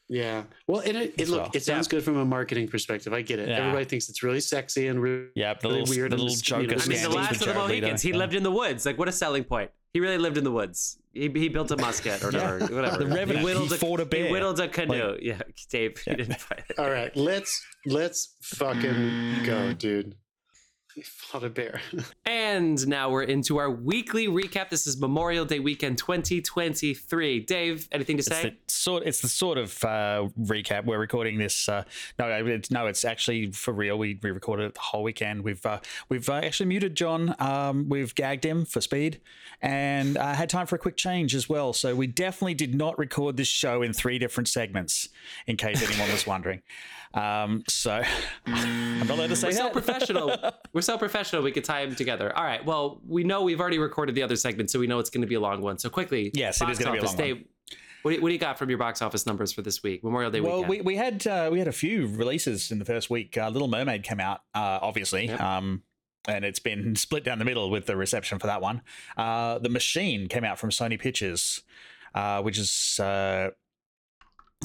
Yeah. 0.09 0.45
Well, 0.69 0.81
and 0.81 0.97
it, 0.97 1.15
it 1.19 1.29
look, 1.29 1.41
well. 1.43 1.51
it 1.53 1.65
sounds 1.65 1.89
good 1.89 2.05
from 2.05 2.17
a 2.17 2.25
marketing 2.25 2.69
perspective. 2.69 3.13
I 3.13 3.23
get 3.23 3.39
it. 3.39 3.49
Yeah. 3.49 3.59
Everybody 3.59 3.87
thinks 3.87 4.09
it's 4.09 4.23
really 4.23 4.41
sexy 4.41 4.87
and 4.89 5.03
really, 5.03 5.29
Yeah, 5.35 5.55
the 5.55 5.69
really 5.69 5.81
little, 5.81 5.97
weird. 5.97 6.11
the 6.13 6.15
and 6.15 6.23
little 6.23 6.37
just, 6.37 6.49
you 6.49 6.57
know, 6.57 6.77
I 6.77 6.87
mean, 6.87 7.03
the 7.03 7.09
last 7.11 7.33
of 7.33 7.39
the 7.41 7.45
Jared 7.47 7.61
Leto. 7.61 7.69
Mohicans, 7.69 8.03
he 8.03 8.11
Yeah. 8.11 8.17
lived 8.17 8.35
in 8.35 8.43
the 8.43 8.51
woods. 8.51 8.87
Like, 8.87 8.99
what 8.99 9.09
a 9.09 9.13
selling 9.13 9.45
point. 9.45 9.71
He 9.97 10.01
really 10.01 10.19
lived 10.19 10.37
in 10.37 10.45
the 10.45 10.53
woods. 10.53 10.99
He, 11.15 11.31
he 11.31 11.49
built 11.49 11.71
a 11.71 11.77
musket 11.79 12.23
or 12.23 12.31
Yeah. 12.31 12.53
whatever. 12.53 12.75
whatever. 12.75 12.99
The 12.99 13.07
Revenant, 13.07 13.39
He 13.39 13.45
whittled 13.47 13.69
he 13.71 13.77
a, 13.77 13.79
fought 13.79 14.01
a 14.01 14.09
He 14.15 14.31
whittled 14.31 14.61
a 14.61 14.69
canoe. 14.69 15.17
yeah, 15.23 15.41
Dave. 15.71 15.97
He 16.05 16.11
Yeah. 16.11 16.17
didn't 16.19 16.39
fight 16.39 16.65
it. 16.69 16.79
All 16.79 16.91
right, 16.91 17.17
let's 17.17 17.59
let's 17.87 18.37
fucking 18.43 19.45
go, 19.47 19.73
dude. 19.73 20.15
He 20.97 21.03
fought 21.03 21.45
a 21.45 21.51
bear. 21.51 21.83
And 22.25 22.89
now 22.89 23.11
we're 23.11 23.25
into 23.25 23.59
our 23.59 23.71
weekly 23.71 24.29
recap. 24.29 24.71
This 24.71 24.87
is 24.87 24.99
Memorial 24.99 25.45
Day 25.45 25.59
weekend 25.59 25.99
2023. 25.99 27.41
Dave, 27.41 27.87
anything 27.93 28.17
to 28.17 28.21
It's 28.21 28.29
say? 28.29 28.43
the 28.49 28.57
sort. 28.67 29.03
It's 29.05 29.21
the 29.21 29.29
sort 29.29 29.59
of 29.59 29.85
uh, 29.85 30.29
recap. 30.41 30.87
We're 30.87 30.99
recording 30.99 31.37
this. 31.37 31.69
Uh, 31.69 31.85
no, 32.19 32.29
it's, 32.47 32.71
no, 32.71 32.87
it's 32.87 33.05
actually 33.05 33.53
for 33.53 33.75
real. 33.75 33.99
We, 33.99 34.19
we 34.23 34.31
recorded 34.31 34.69
it 34.69 34.75
the 34.75 34.81
whole 34.81 35.03
weekend. 35.03 35.45
We've 35.45 35.65
uh, 35.67 35.81
we've 36.09 36.27
uh, 36.31 36.37
actually 36.37 36.71
muted 36.71 36.95
John. 36.95 37.35
Um, 37.41 37.91
we've 37.91 38.15
gagged 38.15 38.47
him 38.47 38.65
for 38.65 38.81
speed, 38.81 39.21
and 39.61 40.17
uh, 40.17 40.33
had 40.33 40.49
time 40.49 40.67
for 40.67 40.77
a 40.77 40.79
quick 40.79 40.97
change 40.97 41.35
as 41.35 41.47
well. 41.47 41.75
So 41.75 41.95
we 41.95 42.07
definitely 42.07 42.55
did 42.55 42.75
not 42.75 42.99
record 42.99 43.37
this 43.37 43.49
show 43.49 43.83
in 43.83 43.93
three 43.93 44.19
different 44.19 44.49
segments, 44.49 45.11
in 45.47 45.59
case 45.59 45.87
anyone 45.87 46.11
was 46.11 46.27
wondering. 46.27 46.63
Um, 47.17 47.65
so 47.69 48.03
I'm 48.47 48.99
not 49.09 49.19
allowed 49.19 49.29
to 49.29 49.37
say 49.37 49.49
We're 49.49 49.53
so 49.53 49.63
that. 49.65 49.73
professional. 49.73 50.37
We're 50.73 50.81
so 50.83 50.99
professional. 50.99 51.43
We 51.43 51.51
could 51.51 51.65
tie 51.65 51.85
them 51.87 51.97
together. 51.97 52.37
All 52.37 52.45
right. 52.45 52.65
Well, 52.65 53.01
we 53.07 53.25
know 53.25 53.43
we've 53.43 53.61
already 53.61 53.79
recorded 53.79 54.15
the 54.15 54.23
other 54.23 54.37
segment, 54.37 54.71
so 54.71 54.79
we 54.79 54.87
know 54.87 54.99
it's 54.99 55.11
going 55.11 55.23
to 55.23 55.27
be 55.27 55.35
a 55.35 55.41
long 55.41 55.63
one. 55.63 55.79
So 55.79 55.89
quickly, 55.91 56.31
Yes, 56.35 56.61
it 56.61 56.69
is 56.69 56.79
gonna 56.79 56.93
be 56.93 56.99
a 56.99 57.03
long 57.05 57.17
one. 57.17 57.45
What 58.03 58.11
do, 58.11 58.17
you, 58.19 58.23
what 58.23 58.29
do 58.29 58.33
you 58.35 58.39
got 58.39 58.57
from 58.57 58.69
your 58.69 58.79
box 58.79 59.03
office 59.03 59.27
numbers 59.27 59.53
for 59.53 59.63
this 59.63 59.83
week, 59.83 60.05
Memorial 60.05 60.31
Day 60.31 60.41
Well, 60.41 60.59
weekend? 60.63 60.71
we, 60.71 60.81
we 60.83 60.97
had 60.97 61.27
uh, 61.27 61.49
we 61.51 61.59
had 61.59 61.67
a 61.67 61.73
few 61.73 62.07
releases 62.07 62.71
in 62.71 62.79
the 62.79 62.85
first 62.85 63.11
week. 63.11 63.37
Uh, 63.37 63.49
Little 63.49 63.67
Mermaid 63.67 64.05
came 64.05 64.21
out, 64.21 64.43
uh, 64.55 64.79
obviously, 64.81 65.27
Yep. 65.27 65.41
um, 65.41 65.83
and 66.29 66.45
it's 66.45 66.61
been 66.61 66.95
split 67.07 67.25
down 67.25 67.41
the 67.41 67.45
middle 67.45 67.69
with 67.69 67.87
the 67.87 67.97
reception 67.97 68.39
for 68.39 68.47
that 68.47 68.61
one. 68.61 68.83
Uh, 69.17 69.59
the 69.59 69.69
Machine 69.71 70.29
came 70.29 70.45
out 70.45 70.57
from 70.57 70.71
Sony 70.71 71.01
Pictures, 71.01 71.63
uh, 72.15 72.43
which 72.43 72.59
is 72.59 73.01
uh, 73.01 73.51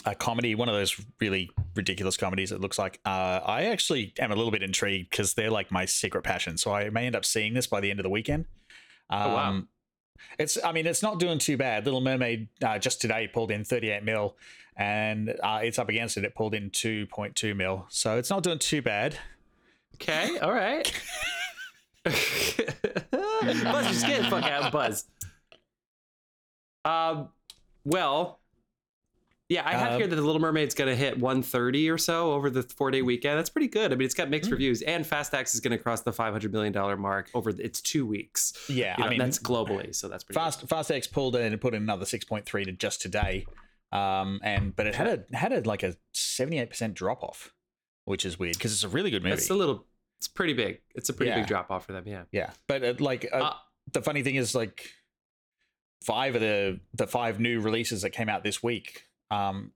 a 0.06 0.16
comedy, 0.16 0.56
one 0.56 0.70
of 0.70 0.76
those 0.76 1.00
really 1.20 1.52
ridiculous 1.76 2.18
comedies. 2.18 2.51
It 2.51 2.60
looks 2.62 2.80
like. 2.80 3.00
Uh, 3.06 3.39
I 3.46 3.63
actually 3.65 4.13
am 4.20 4.32
a 4.32 4.36
little 4.36 4.51
bit 4.51 4.63
intrigued 4.63 5.10
because 5.12 5.34
they're 5.34 5.51
like 5.51 5.72
my 5.72 5.86
secret 5.86 6.24
passion, 6.24 6.58
so 6.58 6.74
I 6.74 6.89
may 6.89 7.06
end 7.06 7.15
up 7.15 7.25
seeing 7.25 7.54
this 7.54 7.68
by 7.68 7.80
the 7.82 7.89
end 7.92 8.00
of 8.00 8.04
the 8.04 8.10
weekend. 8.10 8.46
Um, 9.10 9.22
Oh, 9.22 9.36
wow. 9.36 9.62
It's, 10.38 10.58
I 10.63 10.72
mean, 10.72 10.86
it's 10.86 11.01
not 11.01 11.20
doing 11.20 11.39
too 11.39 11.58
bad. 11.58 11.84
Little 11.86 12.00
Mermaid 12.01 12.48
uh, 12.63 12.77
just 12.77 13.01
today 13.01 13.27
pulled 13.27 13.50
in 13.51 13.63
38 13.65 14.04
mil, 14.04 14.38
and 14.77 15.36
uh, 15.44 15.60
it's 15.63 15.80
up 15.80 15.89
against 15.89 16.15
it. 16.18 16.24
It 16.24 16.36
pulled 16.36 16.54
in 16.54 16.70
2.2 16.70 17.56
mil, 17.56 17.86
so 17.89 18.18
it's 18.18 18.30
not 18.30 18.44
doing 18.44 18.60
too 18.60 18.82
bad. 18.84 19.18
okay. 19.96 20.38
All 20.39 20.54
right. 20.54 20.92
Buzz, 22.06 22.15
just 23.88 24.06
get 24.08 24.22
the 24.24 24.27
fuck 24.30 24.44
out, 24.46 24.72
Buzz. 24.72 25.06
Um. 26.86 27.30
Well. 27.84 28.39
Yeah, 29.51 29.67
I 29.67 29.74
have 29.74 29.91
Um, 29.93 29.98
here 30.00 30.08
that 30.08 30.15
the 30.15 30.22
Little 30.22 30.39
Mermaid's 30.39 30.74
going 30.74 30.89
to 30.89 30.96
hit 30.96 31.20
130 31.20 31.89
or 31.89 31.98
so 31.98 32.31
over 32.31 32.50
the 32.50 32.63
four-day 32.63 33.01
weekend. 33.01 33.38
That's 33.38 33.50
pretty 33.50 33.67
good. 33.67 33.91
I 33.91 33.96
mean, 33.96 34.05
it's 34.05 34.13
got 34.15 34.29
mixed 34.29 34.50
Hmm. 34.50 34.53
reviews, 34.53 34.81
and 34.81 35.05
Fast 35.05 35.34
X 35.34 35.53
is 35.53 35.60
going 35.60 35.77
to 35.77 35.77
cross 35.77 36.01
the 36.01 36.13
500 36.13 36.53
million 36.53 36.72
dollar 36.72 36.96
mark 36.96 37.29
over 37.34 37.50
its 37.50 37.81
two 37.81 38.05
weeks. 38.05 38.53
Yeah, 38.70 38.96
You 38.98 39.01
know, 39.01 39.08
I 39.08 39.10
mean, 39.10 39.20
that's 39.20 39.39
globally, 39.39 39.93
so 39.93 40.08
that's 40.08 40.24
pretty. 40.24 40.38
good. 40.38 40.43
Fast 40.43 40.67
Fast 40.70 40.89
X 40.91 41.05
pulled 41.08 41.36
in 41.36 41.51
and 41.51 41.60
put 41.60 41.74
in 41.74 41.84
another 41.84 42.05
6.3 42.05 42.63
to 42.63 42.72
just 42.72 43.01
today, 43.01 43.46
um, 43.91 44.39
and 44.41 44.74
but 44.74 44.88
it 44.88 44.96
had 44.96 45.08
a 45.31 45.38
had 45.38 45.51
a 45.51 45.60
like 45.67 45.84
a 45.84 45.96
78 46.13 46.70
percent 46.70 46.93
drop 46.93 47.22
off, 47.22 47.53
which 48.05 48.25
is 48.25 48.39
weird 48.39 48.53
because 48.58 48.72
it's 48.72 48.84
a 48.86 48.89
really 48.89 49.12
good 49.12 49.22
movie. 49.22 49.34
It's 49.34 49.50
a 49.50 49.53
little. 49.53 49.86
It's 50.20 50.29
pretty 50.29 50.53
big. 50.53 50.79
It's 50.96 51.10
a 51.10 51.13
pretty 51.13 51.31
Yeah. 51.31 51.39
big 51.39 51.48
drop 51.48 51.70
off 51.72 51.88
for 51.88 51.91
them. 51.91 52.03
Yeah. 52.08 52.24
Yeah, 52.31 52.51
but 52.67 52.84
uh, 52.84 52.93
like 53.00 53.27
uh, 53.34 53.38
Uh, 53.38 53.53
the 53.91 54.01
funny 54.01 54.24
thing 54.24 54.36
is, 54.36 54.55
like 54.55 54.91
five 56.05 56.36
of 56.36 56.41
the 56.41 56.79
the 56.93 57.08
five 57.08 57.39
new 57.39 57.60
releases 57.60 58.01
that 58.03 58.12
came 58.12 58.29
out 58.29 58.43
this 58.43 58.63
week, 58.63 59.08
um, 59.32 59.72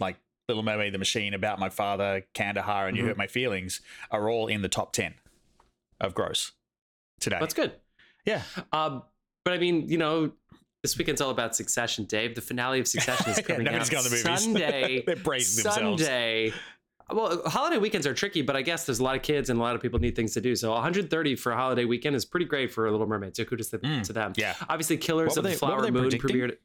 like 0.00 0.16
Little 0.48 0.62
Mermaid, 0.62 0.94
The 0.94 0.98
Machine, 0.98 1.34
About 1.34 1.58
My 1.58 1.68
Father, 1.68 2.24
Kandahar, 2.32 2.88
and 2.88 2.96
You 2.96 3.02
Mhm. 3.02 3.08
Hurt 3.08 3.16
My 3.18 3.26
Feelings, 3.26 3.80
are 4.10 4.30
all 4.30 4.46
in 4.46 4.62
the 4.62 4.68
top 4.68 4.92
ten 4.94 5.14
of 6.00 6.14
gross 6.14 6.52
today. 7.20 7.36
That's 7.40 7.54
good. 7.54 7.72
Yeah, 8.24 8.42
Um, 8.72 9.02
but 9.44 9.54
I 9.54 9.58
mean, 9.58 9.88
you 9.88 9.98
know, 9.98 10.32
this 10.82 10.96
weekend's 10.96 11.20
all 11.20 11.30
about 11.30 11.56
Succession, 11.56 12.04
Dave. 12.04 12.34
The 12.34 12.40
finale 12.40 12.78
of 12.80 12.86
Succession 12.86 13.30
is 13.30 13.36
Yeah, 13.38 13.42
coming 13.42 13.64
nobody's 13.64 13.92
out 13.92 14.02
to 14.04 14.08
the 14.08 14.16
movies. 14.16 14.42
Sunday. 14.44 15.02
They're 15.06 15.16
bracing 15.16 15.64
themselves. 15.64 16.02
Sunday. 16.04 16.52
Well, 17.10 17.42
holiday 17.48 17.78
weekends 17.78 18.06
are 18.06 18.12
tricky, 18.12 18.42
but 18.42 18.54
I 18.54 18.60
guess 18.60 18.84
there's 18.84 18.98
a 18.98 19.02
lot 19.04 19.16
of 19.16 19.22
kids 19.22 19.48
and 19.48 19.58
a 19.58 19.62
lot 19.62 19.74
of 19.74 19.80
people 19.80 19.98
need 19.98 20.14
things 20.14 20.34
to 20.34 20.42
do. 20.42 20.54
So 20.54 20.72
130 20.72 21.36
for 21.36 21.52
a 21.52 21.56
holiday 21.56 21.86
weekend 21.86 22.14
is 22.14 22.26
pretty 22.26 22.44
great 22.44 22.70
for 22.70 22.86
a 22.86 22.90
Little 22.90 23.06
Mermaid. 23.06 23.34
So 23.34 23.44
kudos 23.44 23.70
to, 23.70 23.78
Mm, 23.78 24.02
to 24.04 24.12
them. 24.12 24.34
yeah. 24.36 24.54
Obviously, 24.68 24.98
Killers 24.98 25.36
of 25.38 25.42
the 25.42 25.48
they- 25.48 25.54
were 25.54 25.58
Flower 25.58 25.90
Moon 25.90 26.02
predicting? 26.10 26.30
premiered. 26.36 26.56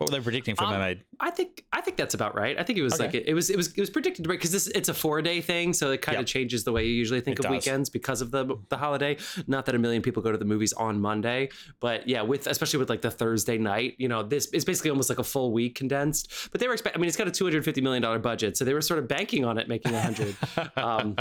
What 0.00 0.08
were 0.10 0.16
they 0.16 0.22
predicting 0.22 0.56
for 0.56 0.64
Um, 0.64 0.70
Mermaid? 0.70 1.04
I 1.20 1.30
think 1.30 1.62
I 1.74 1.82
think 1.82 1.98
that's 1.98 2.14
about 2.14 2.34
right. 2.34 2.58
I 2.58 2.62
think 2.62 2.78
it 2.78 2.82
was 2.82 2.94
Okay. 2.94 3.04
like 3.04 3.14
it, 3.14 3.28
it 3.28 3.34
was 3.34 3.50
it 3.50 3.56
was 3.58 3.68
it 3.74 3.80
was 3.80 3.90
predicted 3.90 4.24
to 4.24 4.30
right 4.30 4.38
because 4.38 4.50
this 4.50 4.66
it's 4.68 4.88
a 4.88 4.94
four 4.94 5.20
day 5.20 5.42
thing, 5.42 5.74
so 5.74 5.90
it 5.90 6.00
kind 6.00 6.16
of 6.16 6.22
Yep. 6.22 6.26
changes 6.28 6.64
the 6.64 6.72
way 6.72 6.86
you 6.86 6.94
usually 6.94 7.20
think 7.20 7.38
It 7.38 7.40
of 7.44 7.50
does. 7.50 7.66
weekends 7.66 7.90
because 7.90 8.22
of 8.22 8.30
the 8.30 8.56
the 8.70 8.78
holiday. 8.78 9.18
Not 9.46 9.66
that 9.66 9.74
a 9.74 9.78
million 9.78 10.00
people 10.00 10.22
go 10.22 10.32
to 10.32 10.38
the 10.38 10.46
movies 10.46 10.72
on 10.72 11.00
Monday, 11.02 11.50
but 11.80 12.08
yeah, 12.08 12.22
with 12.22 12.46
especially 12.46 12.78
with 12.78 12.88
like 12.88 13.02
the 13.02 13.10
Thursday 13.10 13.58
night, 13.58 13.96
you 13.98 14.08
know, 14.08 14.22
this 14.22 14.46
is 14.46 14.64
basically 14.64 14.88
almost 14.90 15.10
like 15.10 15.18
a 15.18 15.24
full 15.24 15.52
week 15.52 15.74
condensed. 15.74 16.32
But 16.50 16.62
they 16.62 16.66
were 16.66 16.72
expect. 16.72 16.96
I 16.96 16.98
mean, 16.98 17.08
it's 17.08 17.18
got 17.18 17.28
a 17.28 17.30
two 17.30 17.44
hundred 17.44 17.62
fifty 17.66 17.82
million 17.82 18.02
dollar 18.02 18.18
budget, 18.18 18.56
so 18.56 18.64
they 18.64 18.72
were 18.72 18.80
sort 18.80 19.00
of 19.00 19.06
banking 19.06 19.44
on 19.44 19.58
it 19.58 19.68
making 19.68 19.94
a 19.94 20.00
hundred. 20.00 20.34
um, 20.78 21.16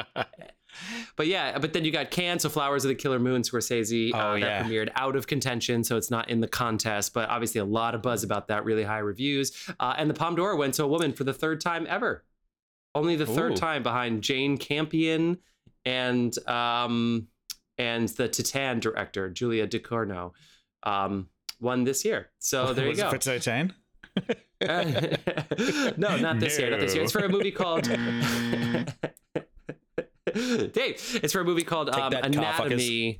but 1.15 1.27
yeah, 1.27 1.57
but 1.57 1.73
then 1.73 1.83
you 1.85 1.91
got 1.91 2.11
Cannes, 2.11 2.39
so 2.39 2.49
Flowers 2.49 2.85
of 2.85 2.89
the 2.89 2.95
Killer 2.95 3.19
Moon, 3.19 3.41
Scorsese, 3.41 4.11
Oh, 4.13 4.19
uh, 4.31 4.35
yeah. 4.35 4.45
that 4.63 4.65
premiered 4.65 4.89
out 4.95 5.15
of 5.15 5.27
contention, 5.27 5.83
so 5.83 5.97
it's 5.97 6.11
not 6.11 6.29
in 6.29 6.39
the 6.39 6.47
contest. 6.47 7.13
But 7.13 7.29
obviously, 7.29 7.59
a 7.59 7.65
lot 7.65 7.95
of 7.95 8.01
buzz 8.01 8.23
about 8.23 8.47
that, 8.47 8.65
really 8.65 8.83
high 8.83 8.99
reviews. 8.99 9.51
Uh, 9.79 9.95
and 9.97 10.09
the 10.09 10.13
Palme 10.13 10.35
d'Or 10.35 10.55
went 10.55 10.73
to 10.75 10.83
a 10.83 10.87
woman 10.87 11.13
for 11.13 11.23
the 11.23 11.33
third 11.33 11.61
time 11.61 11.85
ever, 11.89 12.23
only 12.95 13.15
the 13.15 13.25
third 13.25 13.55
time 13.55 13.83
behind 13.83 14.21
Jane 14.23 14.57
Campion 14.57 15.37
and 15.85 16.37
um, 16.47 17.27
and 17.77 18.07
the 18.09 18.27
Titane 18.29 18.79
director 18.79 19.29
Julia 19.29 19.67
Ducournau. 19.67 20.31
Um, 20.83 21.29
won 21.59 21.83
this 21.83 22.05
year. 22.05 22.29
So 22.39 22.73
there 22.73 22.87
you 22.87 22.95
go. 22.95 23.09
it 23.09 23.11
for 23.11 23.17
Titane? 23.17 23.71
no, 25.97 26.17
not 26.17 26.39
this 26.39 26.57
year. 26.59 26.71
Not 26.71 26.79
this 26.79 26.93
year. 26.93 27.03
It's 27.03 27.11
for 27.11 27.19
a 27.19 27.29
movie 27.29 27.51
called. 27.61 27.87
Dave, 30.73 31.19
it's 31.23 31.33
for 31.33 31.41
a 31.41 31.45
movie 31.45 31.63
called 31.63 31.89
um, 31.89 32.11
that, 32.11 32.25
Anatomy. 32.25 33.19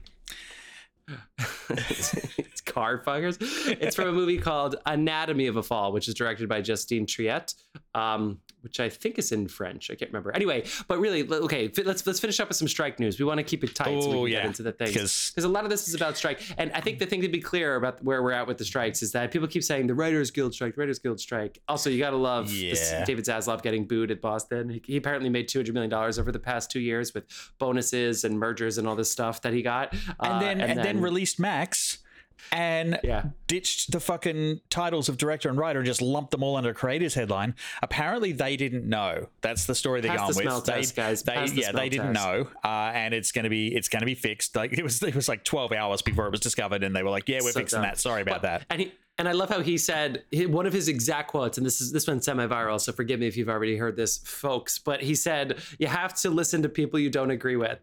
it's 1.69 2.61
car 2.61 3.03
fuckers. 3.03 3.37
It's 3.81 3.95
from 3.95 4.07
a 4.07 4.11
movie 4.11 4.37
called 4.37 4.75
Anatomy 4.85 5.47
of 5.47 5.55
a 5.55 5.63
Fall, 5.63 5.91
which 5.91 6.07
is 6.07 6.13
directed 6.13 6.47
by 6.47 6.61
Justine 6.61 7.05
Triet, 7.05 7.53
um, 7.95 8.39
which 8.61 8.79
I 8.79 8.89
think 8.89 9.17
is 9.17 9.31
in 9.31 9.47
French. 9.47 9.89
I 9.89 9.95
can't 9.95 10.11
remember. 10.11 10.31
Anyway, 10.35 10.65
but 10.87 10.99
really, 10.99 11.27
okay, 11.29 11.71
let's 11.85 12.05
let's 12.05 12.19
finish 12.19 12.39
up 12.39 12.47
with 12.49 12.57
some 12.57 12.67
strike 12.67 12.99
news. 12.99 13.17
We 13.19 13.25
want 13.25 13.37
to 13.37 13.43
keep 13.43 13.63
it 13.63 13.75
tight 13.75 14.01
so 14.03 14.09
we 14.09 14.15
Oh, 14.15 14.23
can 14.23 14.27
yeah, 14.31 14.37
get 14.39 14.45
into 14.47 14.63
the 14.63 14.71
things 14.71 14.95
'cause- 14.95 15.31
because 15.31 15.43
a 15.45 15.49
lot 15.49 15.63
of 15.63 15.69
this 15.69 15.87
is 15.87 15.95
about 15.95 16.17
strike. 16.17 16.41
And 16.57 16.71
I 16.73 16.81
think 16.81 16.99
the 16.99 17.05
thing 17.05 17.21
to 17.21 17.29
be 17.29 17.39
clear 17.39 17.75
about 17.75 18.03
where 18.03 18.21
we're 18.23 18.31
at 18.31 18.47
with 18.47 18.57
the 18.57 18.65
strikes 18.65 19.01
is 19.01 19.11
that 19.13 19.31
people 19.31 19.47
keep 19.47 19.63
saying 19.63 19.87
the 19.87 19.95
Writers 19.95 20.31
Guild 20.31 20.53
strike, 20.53 20.75
the 20.75 20.81
Writers 20.81 20.99
Guild 20.99 21.19
strike. 21.19 21.59
Also, 21.67 21.89
you 21.89 21.99
got 21.99 22.09
to 22.11 22.17
love 22.17 22.49
this 22.49 22.93
David 23.05 23.25
Zaslav 23.25 23.61
getting 23.61 23.85
booed 23.87 24.11
at 24.11 24.21
Boston. 24.21 24.69
He, 24.69 24.81
he 24.85 24.97
apparently 24.97 25.29
made 25.29 25.47
two 25.47 25.59
hundred 25.59 25.73
million 25.73 25.89
dollars 25.89 26.19
over 26.19 26.31
the 26.31 26.39
past 26.39 26.69
two 26.71 26.79
years 26.79 27.13
with 27.13 27.25
bonuses 27.59 28.23
and 28.23 28.39
mergers 28.39 28.77
and 28.77 28.87
all 28.87 28.95
this 28.95 29.11
stuff 29.11 29.41
that 29.41 29.53
he 29.53 29.61
got. 29.61 29.93
and 29.93 30.15
Uh, 30.19 30.39
then 30.39 30.61
and, 30.61 30.79
then, 30.79 31.01
released 31.01 31.39
Max 31.39 31.99
and 32.51 33.00
yeah. 33.03 33.25
ditched 33.48 33.91
the 33.91 34.00
fucking 34.00 34.62
titles 34.69 35.10
of 35.10 35.17
director 35.17 35.50
and 35.50 35.58
writer 35.58 35.79
and 35.79 35.86
just 35.86 36.01
lumped 36.01 36.31
them 36.31 36.43
all 36.43 36.55
under 36.55 36.69
a 36.69 36.74
creators 36.74 37.13
headline. 37.13 37.55
Apparently, 37.81 38.31
they 38.31 38.58
didn't 38.58 38.88
know. 38.88 39.27
That's 39.41 39.65
the 39.65 39.75
story 39.75 40.01
they're 40.01 40.15
Pass 40.15 40.36
going 40.36 40.48
the 40.48 40.55
with. 40.55 40.65
they, 40.65 40.74
test, 40.74 40.96
guys. 40.96 41.24
They, 41.24 41.48
the 41.48 41.55
yeah, 41.62 41.72
they 41.72 41.89
didn't 41.89 42.13
test. 42.13 42.25
know, 42.25 42.48
uh, 42.63 42.91
and 42.93 43.13
it's 43.13 43.31
gonna 43.31 43.50
be 43.50 43.75
it's 43.75 43.89
gonna 43.89 44.05
be 44.05 44.15
fixed. 44.15 44.55
Like 44.55 44.74
it 44.77 44.84
was 44.84 45.01
it 45.03 45.15
was 45.15 45.27
like 45.29 45.43
twelve 45.43 45.72
hours 45.72 46.01
before 46.01 46.25
it 46.27 46.31
was 46.31 46.39
discovered, 46.39 46.84
and 46.84 46.96
they 46.96 47.03
were 47.03 47.10
like, 47.10 47.27
"Yeah, 47.27 47.39
we're 47.41 47.51
So 47.51 47.60
fixing 47.60 47.77
dumb. 47.77 47.89
that. 47.89 48.00
Sorry 48.00 48.22
about 48.22 48.41
that." 48.43 48.65
And 48.69 48.81
he 48.81 48.93
and 49.17 49.27
I 49.27 49.34
love 49.34 49.50
how 49.50 49.60
he 49.62 49.77
said 49.77 50.24
one 50.34 50.65
of 50.65 50.72
his 50.74 50.88
exact 50.88 51.29
quotes, 51.31 51.58
and 51.58 51.65
this 51.65 51.81
is 51.81 51.91
this 51.91 52.08
went 52.08 52.24
semi-viral, 52.24 52.79
so 52.79 52.93
forgive 52.93 53.19
me 53.19 53.27
if 53.27 53.36
you've 53.36 53.50
already 53.50 53.75
heard 53.75 53.96
this, 53.98 54.17
folks. 54.19 54.79
But 54.79 55.01
he 55.01 55.13
said, 55.13 55.60
"You 55.77 55.88
have 55.88 56.13
to 56.22 56.29
listen 56.29 56.62
to 56.63 56.69
people 56.69 57.00
you 57.00 57.10
don't 57.10 57.31
agree 57.31 57.58
with." 57.58 57.79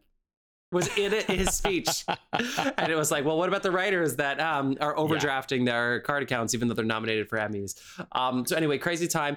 Was 0.73 0.89
in 0.99 1.13
it 1.13 1.25
his 1.27 1.51
speech, 1.51 2.05
and 2.33 2.91
it 2.91 2.97
was 2.97 3.11
like, 3.13 3.25
well, 3.25 3.39
what 3.39 3.49
about 3.49 3.63
the 3.63 3.71
writers 3.71 4.17
that 4.17 4.41
um, 4.41 4.77
are 4.81 4.97
overdrafting 4.97 5.65
their 5.65 6.01
card 6.01 6.25
accounts 6.25 6.55
even 6.55 6.67
though 6.67 6.75
they're 6.75 6.85
nominated 6.85 7.29
for 7.29 7.39
Emmys? 7.39 7.75
Um, 8.13 8.45
so 8.45 8.57
anyway, 8.57 8.77
crazy 8.79 9.07
time. 9.07 9.37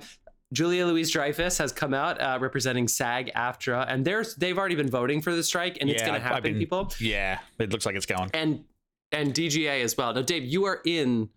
Julia 0.52 0.88
Louise 0.88 1.12
Dreyfus 1.12 1.60
has 1.60 1.72
come 1.72 1.94
out 1.94 2.20
uh, 2.20 2.40
representing 2.42 2.88
SAG-AFTRA, 2.88 3.86
and 3.88 4.04
they're 4.04 4.26
they've 4.40 4.58
already 4.58 4.74
been 4.74 4.90
voting 4.90 5.22
for 5.22 5.36
the 5.36 5.44
strike, 5.44 5.78
and 5.80 5.90
it's 5.90 6.02
going 6.02 6.16
to 6.16 6.20
happen, 6.20 6.42
been- 6.54 6.58
people 6.60 6.92
Yeah, 7.00 7.38
it 7.60 7.72
looks 7.72 7.86
like 7.86 7.96
it's 7.96 8.08
going. 8.08 8.32
and 8.34 8.64
and 9.12 9.32
DGA 9.34 9.84
as 9.84 9.96
well. 9.96 10.14
Now, 10.14 10.24
Dave, 10.24 10.44
you 10.46 10.66
are 10.66 10.82
in. 10.86 11.30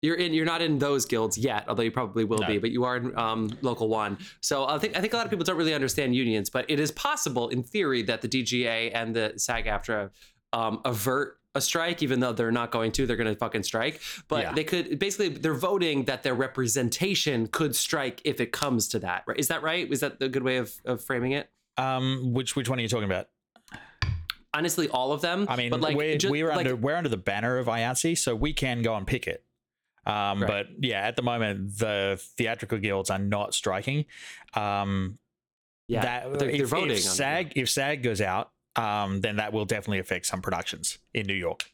You're 0.00 0.16
in. 0.16 0.32
You're 0.32 0.46
not 0.46 0.62
in 0.62 0.78
those 0.78 1.06
guilds 1.06 1.36
yet, 1.36 1.64
although 1.68 1.82
you 1.82 1.90
probably 1.90 2.24
will 2.24 2.38
No. 2.38 2.46
be. 2.46 2.58
But 2.58 2.70
you 2.70 2.84
are 2.84 2.96
in 2.98 3.18
um, 3.18 3.50
local 3.62 3.88
one. 3.88 4.18
So 4.40 4.66
I 4.66 4.78
think 4.78 4.96
I 4.96 5.00
think 5.00 5.12
a 5.12 5.16
lot 5.16 5.26
of 5.26 5.30
people 5.30 5.44
don't 5.44 5.56
really 5.56 5.74
understand 5.74 6.14
unions, 6.14 6.50
but 6.50 6.66
it 6.68 6.78
is 6.78 6.92
possible, 6.92 7.48
in 7.48 7.62
theory, 7.64 8.02
that 8.02 8.20
the 8.22 8.28
DGA 8.28 8.92
and 8.94 9.14
the 9.14 9.32
SAG-AFTRA 9.36 10.10
um, 10.52 10.80
avert 10.84 11.38
a 11.54 11.60
strike, 11.60 12.02
even 12.02 12.20
though 12.20 12.32
they're 12.32 12.52
not 12.52 12.70
going 12.70 12.92
to. 12.92 13.06
They're 13.06 13.16
going 13.16 13.32
to 13.32 13.34
fucking 13.34 13.64
strike. 13.64 14.00
But 14.28 14.42
Yeah. 14.44 14.52
they 14.52 14.62
could 14.64 14.98
basically 15.00 15.30
they're 15.30 15.54
voting 15.54 16.04
that 16.04 16.22
their 16.22 16.34
representation 16.34 17.48
could 17.48 17.74
strike 17.74 18.20
if 18.24 18.40
it 18.40 18.52
comes 18.52 18.86
to 18.90 19.00
that. 19.00 19.24
Right? 19.26 19.38
Is 19.38 19.48
that 19.48 19.62
right? 19.64 19.90
Is 19.90 20.00
that 20.00 20.20
the 20.20 20.28
good 20.28 20.44
way 20.44 20.58
of, 20.58 20.72
of 20.84 21.02
framing 21.02 21.32
it? 21.32 21.50
Um, 21.76 22.32
which 22.34 22.54
which 22.54 22.68
one 22.68 22.78
are 22.78 22.82
you 22.82 22.88
talking 22.88 23.04
about? 23.10 23.28
Honestly, 24.54 24.88
all 24.88 25.12
of 25.12 25.20
them. 25.20 25.46
I 25.48 25.56
mean, 25.56 25.70
but 25.70 25.80
like, 25.80 25.96
we're, 25.96 26.16
just, 26.16 26.30
we're 26.30 26.48
like, 26.48 26.58
under 26.58 26.76
we're 26.76 26.96
under 26.96 27.08
the 27.10 27.16
banner 27.18 27.58
of 27.58 27.66
IATSE, 27.66 28.16
so 28.18 28.34
we 28.34 28.52
can 28.52 28.82
go 28.82 28.94
and 28.94 29.06
pick 29.06 29.26
it. 29.26 29.44
Um, 30.06 30.42
Right. 30.42 30.48
But 30.48 30.66
yeah, 30.84 31.00
at 31.00 31.16
the 31.16 31.22
moment, 31.22 31.78
the 31.78 32.20
theatrical 32.36 32.78
guilds 32.78 33.10
are 33.10 33.18
not 33.18 33.54
striking. 33.54 34.06
Um, 34.54 35.18
yeah, 35.86 36.02
that 36.02 36.38
they're, 36.38 36.52
they're 36.52 36.66
voting. 36.66 36.90
if. 36.90 37.00
SAG 37.00 37.52
if 37.56 37.70
SAG 37.70 38.02
goes 38.02 38.20
out, 38.20 38.50
um, 38.76 39.20
then 39.20 39.36
that 39.36 39.52
will 39.52 39.64
definitely 39.64 39.98
affect 39.98 40.26
some 40.26 40.40
productions 40.42 40.98
in 41.14 41.26
New 41.26 41.34
York. 41.34 41.64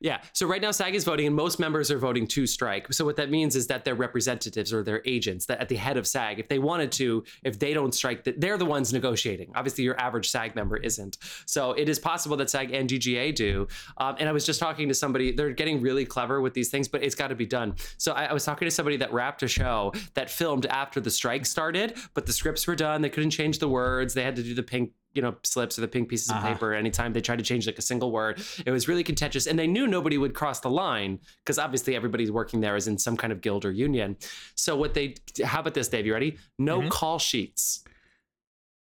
Yeah. 0.00 0.20
So 0.32 0.46
right 0.46 0.62
now, 0.62 0.70
SAG 0.70 0.94
is 0.94 1.02
voting, 1.02 1.26
and 1.26 1.34
most 1.34 1.58
members 1.58 1.90
are 1.90 1.98
voting 1.98 2.26
to 2.28 2.46
strike. 2.46 2.92
So 2.92 3.04
what 3.04 3.16
that 3.16 3.30
means 3.30 3.56
is 3.56 3.66
that 3.66 3.84
their 3.84 3.96
representatives 3.96 4.72
or 4.72 4.84
their 4.84 5.02
agents, 5.04 5.46
that 5.46 5.60
at 5.60 5.68
the 5.68 5.74
head 5.74 5.96
of 5.96 6.06
SAG, 6.06 6.38
if 6.38 6.48
they 6.48 6.60
wanted 6.60 6.92
to, 6.92 7.24
if 7.42 7.58
they 7.58 7.74
don't 7.74 7.92
strike, 7.92 8.22
that 8.24 8.40
they're 8.40 8.58
the 8.58 8.64
ones 8.64 8.92
negotiating. 8.92 9.50
Obviously, 9.56 9.82
your 9.82 9.98
average 10.00 10.30
SAG 10.30 10.54
member 10.54 10.76
isn't. 10.76 11.18
So 11.46 11.72
it 11.72 11.88
is 11.88 11.98
possible 11.98 12.36
that 12.36 12.48
SAG 12.48 12.72
and 12.72 12.88
DGA 12.88 13.34
do. 13.34 13.66
Um, 13.96 14.14
and 14.20 14.28
I 14.28 14.32
was 14.32 14.46
just 14.46 14.60
talking 14.60 14.86
to 14.88 14.94
somebody; 14.94 15.32
they're 15.32 15.50
getting 15.50 15.80
really 15.80 16.04
clever 16.04 16.40
with 16.40 16.54
these 16.54 16.70
things, 16.70 16.86
but 16.86 17.02
it's 17.02 17.16
got 17.16 17.28
to 17.28 17.34
be 17.34 17.46
done. 17.46 17.74
So 17.96 18.12
I, 18.12 18.26
I 18.26 18.32
was 18.32 18.44
talking 18.44 18.66
to 18.66 18.70
somebody 18.70 18.98
that 18.98 19.12
wrapped 19.12 19.42
a 19.42 19.48
show 19.48 19.92
that 20.14 20.30
filmed 20.30 20.66
after 20.66 21.00
the 21.00 21.10
strike 21.10 21.44
started, 21.44 21.96
but 22.14 22.24
the 22.24 22.32
scripts 22.32 22.68
were 22.68 22.76
done. 22.76 23.02
They 23.02 23.10
couldn't 23.10 23.30
change 23.30 23.58
the 23.58 23.68
words. 23.68 24.14
They 24.14 24.22
had 24.22 24.36
to 24.36 24.44
do 24.44 24.54
the 24.54 24.62
pink 24.62 24.92
you 25.18 25.22
know 25.22 25.34
slips 25.42 25.76
or 25.76 25.80
the 25.80 25.88
pink 25.88 26.08
pieces 26.08 26.28
of 26.30 26.36
Uh-huh. 26.36 26.48
paper 26.54 26.68
anytime 26.72 27.12
they 27.12 27.20
tried 27.28 27.40
to 27.42 27.44
change 27.50 27.66
like 27.66 27.78
a 27.78 27.82
single 27.92 28.10
word. 28.18 28.34
It 28.64 28.70
was 28.70 28.86
really 28.90 29.02
contentious 29.02 29.44
and 29.48 29.58
they 29.58 29.66
knew 29.66 29.86
nobody 29.88 30.16
would 30.22 30.32
cross 30.40 30.60
the 30.60 30.70
line 30.70 31.18
because 31.44 31.58
obviously 31.58 31.96
everybody's 31.96 32.30
working 32.30 32.60
there 32.60 32.76
is 32.76 32.86
in 32.86 32.96
some 33.06 33.16
kind 33.16 33.32
of 33.34 33.40
guild 33.40 33.64
or 33.64 33.72
union. 33.72 34.16
So 34.54 34.70
what 34.76 34.94
they 34.94 35.06
how 35.44 35.58
about 35.62 35.74
this 35.74 35.88
dave 35.88 36.06
you 36.06 36.12
ready? 36.14 36.30
No 36.58 36.80
Mhm. 36.80 36.90
call 36.90 37.18
sheets. 37.18 37.82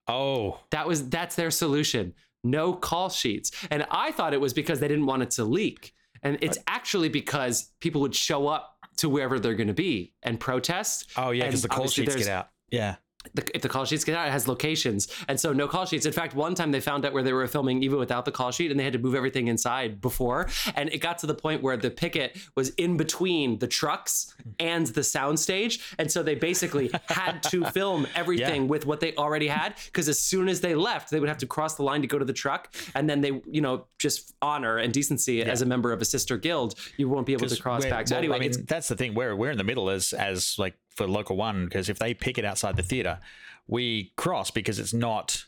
Oh, 0.08 0.60
that 0.72 0.86
was 0.88 1.10
that's 1.10 1.36
their 1.36 1.52
solution. 1.52 2.14
No 2.44 2.74
call 2.74 3.10
sheets. 3.10 3.52
And 3.72 3.86
i 3.92 4.12
thought 4.12 4.34
it 4.34 4.42
was 4.42 4.54
because 4.54 4.80
they 4.82 4.88
didn't 4.88 5.06
want 5.06 5.24
it 5.24 5.32
to 5.32 5.44
leak. 5.46 5.94
And 6.24 6.38
it's 6.42 6.58
actually 6.68 7.10
because 7.10 7.72
people 7.80 8.02
would 8.02 8.16
show 8.16 8.48
up 8.48 8.78
to 8.98 9.08
wherever 9.10 9.40
they're 9.40 9.56
going 9.56 9.68
to 9.68 9.74
be 9.88 10.14
and 10.24 10.40
protest. 10.40 11.10
Oh 11.16 11.32
yeah, 11.32 11.46
because 11.46 11.62
the 11.62 11.68
call 11.70 11.88
sheets 11.88 12.16
get 12.16 12.28
out. 12.28 12.50
Yeah. 12.70 12.96
The, 13.34 13.50
if 13.56 13.62
the 13.62 13.70
call 13.70 13.86
sheets 13.86 14.04
get 14.04 14.16
out, 14.16 14.28
it 14.28 14.32
has 14.32 14.48
locations. 14.48 15.08
And 15.28 15.40
so 15.40 15.54
no 15.54 15.68
call 15.68 15.86
sheets. 15.86 16.06
In 16.06 16.14
fact, 16.14 16.36
one 16.36 16.56
time 16.56 16.72
they 16.72 16.80
found 16.80 17.06
out 17.06 17.14
where 17.14 17.24
they 17.24 17.34
were 17.34 17.48
filming 17.48 17.84
even 17.84 18.00
without 18.00 18.26
the 18.26 18.32
call 18.32 18.52
sheet 18.52 18.72
and 18.72 18.80
they 18.80 18.84
had 18.84 18.94
to 18.94 19.00
move 19.00 19.16
everything 19.16 19.48
inside 19.48 20.02
before. 20.02 20.48
And 20.76 20.90
it 20.90 21.00
got 21.00 21.18
to 21.20 21.28
the 21.28 21.34
point 21.36 21.62
where 21.62 21.78
the 21.78 21.90
picket 21.92 22.38
was 22.56 22.70
in 22.72 22.98
between 22.98 23.60
the 23.60 23.68
trucks 23.68 24.34
and 24.60 24.88
the 24.88 25.02
soundstage. 25.02 25.94
And 25.98 26.12
so 26.12 26.24
they 26.24 26.36
basically 26.36 26.92
had 27.08 27.44
to 27.44 27.66
film 27.72 28.08
everything 28.16 28.64
Yeah. 28.64 28.68
with 28.70 28.86
what 28.86 29.00
they 29.00 29.16
already 29.16 29.48
had. 29.48 29.76
Because 29.86 30.10
as 30.10 30.20
soon 30.20 30.50
as 30.50 30.62
they 30.62 30.76
left, 30.76 31.10
they 31.12 31.20
would 31.20 31.30
have 31.30 31.38
to 31.40 31.48
cross 31.48 31.76
the 31.76 31.84
line 31.84 32.02
to 32.02 32.08
go 32.08 32.20
to 32.20 32.26
the 32.26 32.34
truck. 32.34 32.74
And 32.96 33.10
then 33.10 33.22
they, 33.22 33.42
you 33.50 33.62
know, 33.62 33.86
just 34.00 34.34
honor 34.42 34.78
and 34.78 34.94
decency 34.94 35.42
as 35.44 35.62
a 35.62 35.66
member 35.66 35.92
of 35.92 36.02
a 36.02 36.06
sister 36.06 36.38
guild, 36.38 36.76
you 36.98 37.10
won't 37.10 37.26
be 37.26 37.34
able 37.34 37.48
to 37.48 37.62
cross 37.62 37.86
back. 37.86 38.08
So 38.08 38.18
anyway, 38.18 38.36
I 38.38 38.40
mean, 38.40 38.66
that's 38.66 38.88
the 38.88 38.96
thing. 38.96 39.14
We're 39.14 39.36
we're 39.36 39.52
in 39.52 39.58
the 39.58 39.64
middle 39.64 39.90
as 39.90 40.14
as 40.14 40.58
like 40.58 40.76
for 40.98 41.08
local 41.08 41.38
one 41.38 41.66
because 41.66 41.88
if 41.88 42.00
they 42.00 42.14
pick 42.14 42.38
it 42.38 42.44
outside 42.44 42.76
the 42.76 42.84
theater, 42.84 43.20
we 43.68 44.12
cross 44.18 44.52
because 44.52 44.80
it's 44.80 44.94
not. 44.94 45.46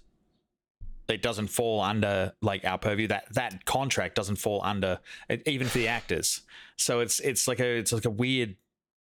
It 1.09 1.23
doesn't 1.23 1.47
fall 1.47 1.81
under 1.81 2.33
like 2.41 2.63
our 2.63 2.77
purview. 2.77 3.07
That 3.07 3.33
that 3.33 3.65
contract 3.65 4.13
doesn't 4.15 4.35
fall 4.35 4.61
under 4.63 4.99
it, 5.27 5.41
even 5.47 5.67
for 5.67 5.79
the 5.79 5.87
actors. 5.87 6.41
So 6.77 6.99
it's 6.99 7.19
it's 7.19 7.47
like 7.47 7.59
a 7.59 7.77
it's 7.77 7.91
like 7.91 8.05
a 8.05 8.11
weird 8.11 8.55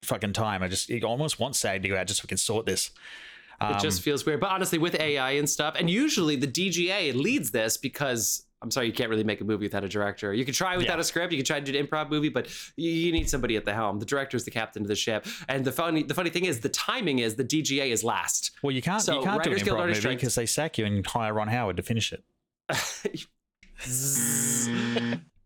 fucking 0.03 0.33
time. 0.33 0.63
I 0.63 0.67
just 0.67 0.91
I 0.91 0.99
almost 1.01 1.39
want 1.39 1.55
SAG 1.55 1.83
to 1.83 1.87
go 1.87 1.95
out 1.95 2.07
just 2.07 2.21
so 2.21 2.25
we 2.25 2.29
can 2.29 2.37
sort 2.37 2.65
this. 2.65 2.89
Um, 3.59 3.75
It 3.75 3.81
just 3.81 4.01
feels 4.01 4.25
weird. 4.25 4.39
But 4.39 4.49
honestly, 4.49 4.79
with 4.79 4.95
AI 4.95 5.31
and 5.31 5.47
stuff, 5.47 5.75
and 5.77 5.89
usually 5.89 6.35
the 6.35 6.47
DGA 6.47 7.13
leads 7.13 7.51
this 7.51 7.77
because 7.77 8.45
I'm 8.63 8.69
sorry, 8.69 8.85
you 8.87 8.93
can't 8.93 9.09
really 9.09 9.23
make 9.23 9.41
a 9.41 9.43
movie 9.43 9.65
without 9.65 9.83
a 9.83 9.89
director. 9.89 10.33
You 10.33 10.45
can 10.45 10.53
try 10.53 10.77
without 10.77 10.95
Yeah. 10.97 11.01
a 11.01 11.03
script. 11.03 11.31
You 11.33 11.39
can 11.39 11.45
try 11.45 11.59
to 11.59 11.71
do 11.71 11.77
an 11.77 11.85
improv 11.87 12.09
movie, 12.11 12.29
but 12.29 12.47
you, 12.77 12.91
you 12.91 13.11
need 13.11 13.27
somebody 13.29 13.55
at 13.57 13.65
the 13.65 13.73
helm. 13.73 13.99
The 13.99 14.05
director 14.05 14.37
is 14.37 14.45
the 14.45 14.51
captain 14.51 14.83
of 14.83 14.87
the 14.87 14.95
ship. 14.95 15.25
And 15.49 15.65
the 15.65 15.71
funny, 15.71 16.03
the 16.03 16.13
funny 16.13 16.29
thing 16.29 16.45
is, 16.45 16.59
the 16.59 16.69
timing 16.69 17.19
is 17.19 17.35
the 17.35 17.43
DGA 17.43 17.91
is 17.91 18.03
last. 18.03 18.51
well, 18.61 18.71
you 18.71 18.81
can't 18.81 19.01
so 19.01 19.17
you 19.19 19.23
can't 19.23 19.43
do 19.43 19.51
an 19.51 19.57
improv 19.57 19.87
movie 19.87 19.99
Strike- 19.99 20.17
because 20.19 20.35
they 20.35 20.45
sack 20.45 20.77
you 20.77 20.85
and 20.85 21.05
hire 21.05 21.33
Ron 21.33 21.47
Howard 21.47 21.77
to 21.77 21.83
finish 21.83 22.13
it. 22.13 22.23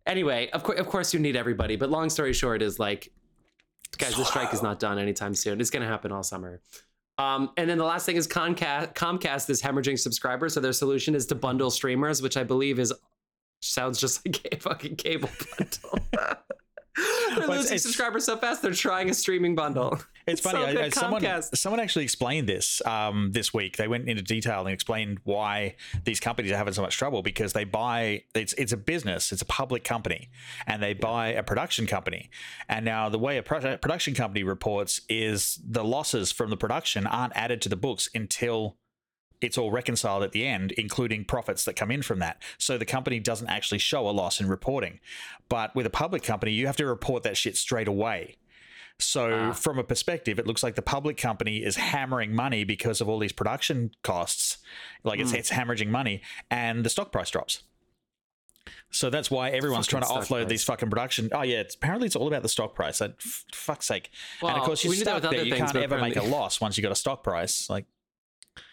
anyway, 0.05 0.50
of 0.51 0.63
course, 0.63 0.79
of 0.79 0.88
course, 0.88 1.13
you 1.13 1.19
need 1.19 1.36
everybody. 1.36 1.75
But 1.75 1.89
long 1.89 2.10
story 2.10 2.34
short 2.34 2.62
is 2.62 2.79
like. 2.79 3.12
guys, 3.98 4.15
the 4.15 4.25
strike 4.25 4.53
is 4.53 4.62
not 4.62 4.79
done 4.79 5.00
anytime 5.00 5.34
soon. 5.36 5.62
It's 5.62 5.69
going 5.69 5.84
to 5.84 5.88
happen 5.88 6.12
all 6.12 6.24
summer. 6.24 6.62
Um, 7.17 7.51
and 7.57 7.69
then 7.69 7.77
the 7.77 7.86
last 7.86 8.05
thing 8.05 8.17
is 8.17 8.27
Comcast. 8.27 8.93
Comcast 8.93 9.50
is 9.50 9.62
hemorrhaging 9.62 9.98
subscribers, 9.98 10.53
so 10.53 10.60
their 10.60 10.74
solution 10.74 11.15
is 11.15 11.25
to 11.27 11.36
bundle 11.36 11.72
streamers, 11.72 12.22
which 12.22 12.36
I 12.38 12.43
believe 12.43 12.79
is 12.79 12.93
sounds 13.62 14.00
just 14.00 14.25
like 14.25 14.48
a 14.51 14.57
fucking 14.57 14.95
cable 14.98 15.29
bundle. 15.57 16.00
they're 17.38 17.48
losing 17.48 17.77
subscribers 17.77 18.25
so 18.25 18.38
fast. 18.38 18.62
They're 18.62 18.74
trying 18.74 19.10
a 19.10 19.13
streaming 19.13 19.55
bundle. 19.55 20.00
It's 20.27 20.41
funny. 20.41 20.74
so 20.74 20.82
I- 20.82 20.89
someone, 20.89 21.22
Comcast. 21.22 21.55
someone 21.55 21.79
actually 21.79 22.03
explained 22.03 22.50
this 22.50 22.82
um, 22.86 23.32
this 23.32 23.53
week. 23.53 23.77
They 23.77 23.88
went 23.88 24.10
into 24.10 24.24
detail 24.24 24.62
and 24.62 24.70
explained 24.70 25.20
why 25.24 25.75
these 26.03 26.20
companies 26.20 26.51
are 26.51 26.58
having 26.58 26.74
so 26.74 26.82
much 26.82 26.98
trouble 26.98 27.22
because 27.22 27.53
they 27.53 27.63
buy. 27.63 28.24
It's 28.34 28.53
it's 28.53 28.72
a 28.72 28.77
business. 28.77 29.32
It's 29.32 29.41
a 29.41 29.46
public 29.46 29.84
company, 29.84 30.29
and 30.65 30.82
they 30.82 30.94
buy 30.94 31.27
a 31.27 31.44
production 31.44 31.86
company. 31.86 32.29
And 32.67 32.86
now 32.86 33.10
the 33.10 33.20
way 33.20 33.38
a 33.38 33.44
pro- 33.44 33.77
production 33.77 34.15
company 34.15 34.44
reports 34.44 35.01
is 35.10 35.60
the 35.63 35.84
losses 35.84 36.32
from 36.32 36.50
the 36.50 36.58
production 36.58 37.05
aren't 37.05 37.36
added 37.36 37.62
to 37.63 37.70
the 37.70 37.75
books 37.75 38.10
until 38.15 38.77
it's 39.41 39.58
all 39.58 39.70
reconciled 39.70 40.24
at 40.24 40.32
the 40.32 40.48
end, 40.48 40.72
including 40.72 41.25
profits 41.25 41.65
that 41.65 41.75
come 41.75 41.91
in 41.91 42.01
from 42.01 42.20
that. 42.20 42.41
So 42.58 42.77
the 42.77 42.86
company 42.86 43.20
doesn't 43.20 43.50
actually 43.50 43.79
show 43.79 44.10
a 44.10 44.12
loss 44.12 44.39
in 44.39 44.48
reporting. 44.48 45.00
But 45.50 45.75
with 45.75 45.86
a 45.86 45.89
public 45.91 46.24
company, 46.24 46.53
you 46.53 46.65
have 46.65 46.77
to 46.77 46.86
report 46.88 47.24
that 47.24 47.38
shit 47.38 47.58
straight 47.58 47.88
away. 47.88 48.38
So 48.98 49.32
Ah. 49.34 49.52
from 49.52 49.78
a 49.78 49.84
perspective, 49.84 50.40
it 50.40 50.48
looks 50.48 50.64
like 50.64 50.75
the 50.75 50.82
public 50.82 51.18
company 51.18 51.64
is 51.64 51.75
hammering 51.75 52.34
money 52.34 52.64
because 52.64 53.02
of 53.02 53.10
all 53.10 53.20
these 53.20 53.34
production 53.34 53.92
costs. 54.04 54.58
Like 55.04 55.20
it's, 55.20 55.32
Mm. 55.34 55.38
it's 55.40 55.50
hemorrhaging 55.52 55.90
money, 55.90 56.22
and 56.50 56.84
the 56.86 56.90
stock 56.90 57.12
price 57.12 57.30
drops. 57.30 57.64
So 58.90 59.10
that's 59.10 59.30
why 59.30 59.50
everyone's 59.50 59.88
Fucking 59.88 60.08
trying 60.08 60.22
to 60.24 60.28
offload 60.28 60.48
these 60.48 60.64
fucking 60.64 60.90
production. 60.90 61.30
Oh 61.34 61.42
yeah, 61.42 61.60
it's, 61.60 61.75
apparently 61.75 62.06
it's 62.08 62.16
all 62.16 62.28
about 62.28 62.44
the 62.44 62.50
stock 62.50 62.74
price. 62.75 63.00
That 63.00 63.22
fuck's 63.22 63.86
sake. 63.86 64.10
and 64.42 64.52
of 64.52 64.64
course, 64.64 64.84
you're 64.84 64.92
we 64.92 64.98
knew 64.98 65.04
that 65.06 65.20
stuck 65.20 65.32
there. 65.32 65.44
You 65.44 65.54
can't 65.56 65.75
ever 65.75 65.98
make 66.00 66.16
a 66.16 66.24
loss 66.24 66.62
once 66.62 66.78
you 66.78 66.84
got 66.84 66.92
a 66.94 66.96
stock 66.96 67.22
price. 67.24 67.70
Like 67.70 67.86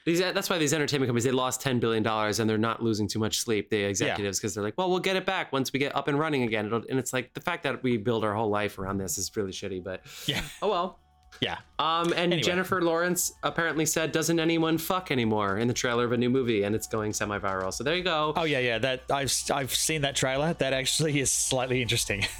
These, 0.04 0.20
that's 0.20 0.50
why 0.50 0.58
these 0.58 0.72
entertainment 0.74 1.08
companies 1.08 1.24
they 1.24 1.30
lost 1.30 1.60
ten 1.60 1.78
billion 1.78 2.02
dollars 2.02 2.40
and 2.40 2.50
they're 2.50 2.58
not 2.58 2.82
losing 2.82 3.06
too 3.08 3.18
much 3.18 3.38
sleep. 3.38 3.70
The 3.70 3.82
executives 3.84 4.38
because 4.38 4.54
they're 4.54 4.64
like, 4.64 4.74
well, 4.76 4.90
we'll 4.90 4.98
get 5.00 5.16
it 5.16 5.24
back 5.26 5.52
once 5.52 5.72
we 5.72 5.78
get 5.78 5.94
up 5.94 6.08
and 6.08 6.18
running 6.18 6.42
again. 6.42 6.66
It'll, 6.66 6.82
and 6.88 6.98
it's 6.98 7.12
like 7.12 7.32
the 7.34 7.40
fact 7.40 7.62
that 7.64 7.82
we 7.82 7.96
build 7.96 8.24
our 8.24 8.34
whole 8.34 8.50
life 8.50 8.78
around 8.78 8.98
this 8.98 9.18
is 9.18 9.30
really 9.36 9.52
shitty. 9.52 9.82
But 9.82 10.02
yeah, 10.26 10.42
oh 10.60 10.68
well. 10.68 10.98
yeah. 11.40 11.58
Um, 11.78 12.12
and 12.12 12.32
Anyway. 12.32 12.42
Jennifer 12.42 12.82
Lawrence 12.82 13.32
apparently 13.42 13.86
said, 13.86 14.12
"Doesn't 14.12 14.38
anyone 14.40 14.76
fuck 14.78 15.10
anymore?" 15.10 15.58
in 15.58 15.68
the 15.68 15.74
trailer 15.74 16.04
of 16.04 16.12
a 16.12 16.16
new 16.16 16.30
movie, 16.30 16.64
and 16.64 16.74
it's 16.74 16.86
going 16.88 17.12
semi-viral. 17.12 17.72
So 17.72 17.84
there 17.84 17.94
you 17.96 18.04
go. 18.04 18.32
Oh 18.36 18.44
yeah, 18.44 18.58
yeah. 18.58 18.78
That 18.78 19.02
I've 19.10 19.32
I've 19.52 19.74
seen 19.74 20.02
that 20.02 20.16
trailer. 20.16 20.54
That 20.54 20.72
actually 20.72 21.20
is 21.20 21.30
slightly 21.30 21.80
interesting. 21.80 22.24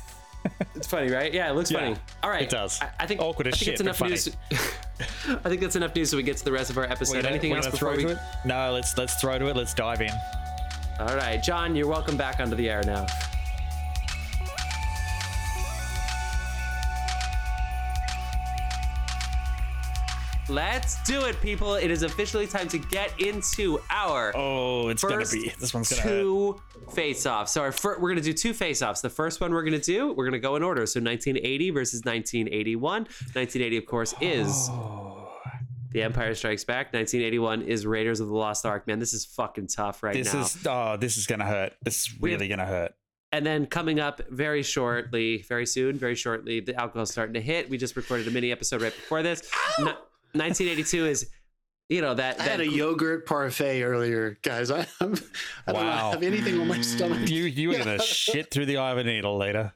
It's 0.75 0.87
funny, 0.87 1.11
right? 1.11 1.33
Yeah, 1.33 1.51
it 1.51 1.55
looks 1.55 1.71
Yeah, 1.71 1.79
funny. 1.81 1.97
All 2.23 2.31
right, 2.31 2.43
it 2.43 2.51
does. 2.51 2.81
I, 2.81 2.91
I 3.01 3.07
think 3.07 3.21
Awkward 3.21 3.47
as 3.47 3.55
I 3.55 3.57
think 3.57 3.65
shit, 3.65 3.73
it's 3.75 3.81
enough 3.81 4.01
news. 4.01 4.29
I 5.45 5.49
think 5.49 5.61
that's 5.61 5.77
enough 5.77 5.95
news 5.95 6.11
so 6.11 6.17
we 6.17 6.23
get 6.23 6.37
to 6.39 6.45
the 6.45 6.53
rest 6.53 6.71
of 6.71 6.79
our 6.79 6.85
episode. 6.85 7.15
Gonna- 7.15 7.29
Anything 7.29 7.53
else 7.53 7.69
before 7.69 7.97
we? 7.97 8.15
No, 8.45 8.73
let's 8.73 8.97
let's 8.99 9.15
throw 9.21 9.39
to 9.39 9.47
it. 9.47 9.57
Let's 9.57 9.75
dive 9.75 10.01
in. 10.01 10.11
All 11.01 11.15
right, 11.17 11.43
John, 11.43 11.75
you're 11.77 11.89
welcome 11.89 12.17
back 12.17 12.41
onto 12.41 12.55
the 12.57 12.69
air 12.69 12.83
now. 12.85 13.07
Let's 20.49 21.01
do 21.05 21.25
it, 21.25 21.41
people. 21.41 21.75
It 21.75 21.91
is 21.91 22.03
officially 22.03 22.47
time 22.47 22.69
to 22.69 22.79
get 22.79 23.19
into 23.21 23.81
our 23.91 24.33
Oh, 24.37 24.89
it's 24.89 25.03
gonna 25.05 25.25
be. 25.31 25.53
This 25.61 25.73
one's 25.73 25.89
gonna 25.91 26.03
hurt. 26.03 26.11
two 26.11 26.61
face-offs. 26.95 27.53
So 27.53 27.63
our 27.63 27.71
fir- 27.73 27.99
we're 28.01 28.09
gonna 28.11 28.21
do 28.23 28.33
two 28.33 28.53
face-offs. 28.53 29.01
The 29.03 29.09
first 29.11 29.41
one 29.41 29.53
we're 29.53 29.63
gonna 29.63 29.79
do, 29.79 30.13
we're 30.13 30.25
gonna 30.25 30.41
go 30.41 30.57
in 30.57 30.63
order. 30.65 30.85
So 30.87 30.99
1980 31.01 31.71
versus 31.71 32.05
1981. 32.05 33.03
1980, 33.03 33.77
of 33.77 33.87
course, 33.87 34.15
is 34.21 34.69
The 35.93 36.03
Empire 36.03 36.35
Strikes 36.35 36.65
Back. 36.65 36.93
1981 36.93 37.63
is 37.63 37.87
Raiders 37.87 38.19
of 38.19 38.27
the 38.29 38.35
Lost 38.35 38.67
Ark. 38.67 38.87
Man, 38.89 38.99
this 38.99 39.13
is 39.15 39.25
fucking 39.25 39.69
tough 39.69 40.03
right 40.03 40.15
This 40.15 40.35
now. 40.35 40.41
is 40.43 40.59
oh, 40.67 40.97
this 40.97 41.17
is 41.17 41.27
gonna 41.27 41.47
hurt. 41.47 41.75
This 41.83 42.01
is 42.09 42.21
We 42.21 42.33
really 42.33 42.49
gonna 42.49 42.67
hurt. 42.67 42.93
And 43.31 43.47
then 43.47 43.65
coming 43.67 44.01
up 44.01 44.21
very 44.29 44.63
shortly, 44.63 45.43
very 45.49 45.65
soon, 45.67 45.97
very 45.97 46.15
shortly, 46.17 46.61
the 46.61 46.75
alcohol's 46.79 47.11
starting 47.13 47.33
to 47.35 47.41
hit. 47.41 47.71
We 47.71 47.79
just 47.79 47.97
recorded 47.97 48.27
a 48.29 48.31
mini 48.31 48.51
episode 48.53 48.83
right 48.83 48.93
before 48.95 49.23
this. 49.23 49.49
Ni- 49.79 49.93
1982 50.35 51.07
is, 51.07 51.31
you 51.89 52.01
know, 52.01 52.15
that. 52.15 52.41
I 52.41 52.45
had 52.45 52.61
that 52.61 52.67
a 52.67 52.71
yogurt 52.71 53.27
parfait 53.27 53.83
earlier, 53.83 54.39
guys. 54.43 54.71
I, 54.71 54.87
I'm, 55.01 55.15
I 55.67 55.73
don't 55.73 55.87
have 55.87 56.23
anything 56.23 56.61
on 56.61 56.69
my 56.69 56.81
stomach. 56.81 57.29
You 57.29 57.45
you 57.45 57.69
were 57.71 57.79
gonna 57.79 57.99
shit 58.03 58.51
through 58.51 58.67
the 58.67 58.79
eye 58.79 58.93
of 58.93 58.99
a 58.99 59.05
needle 59.05 59.37
later. 59.37 59.73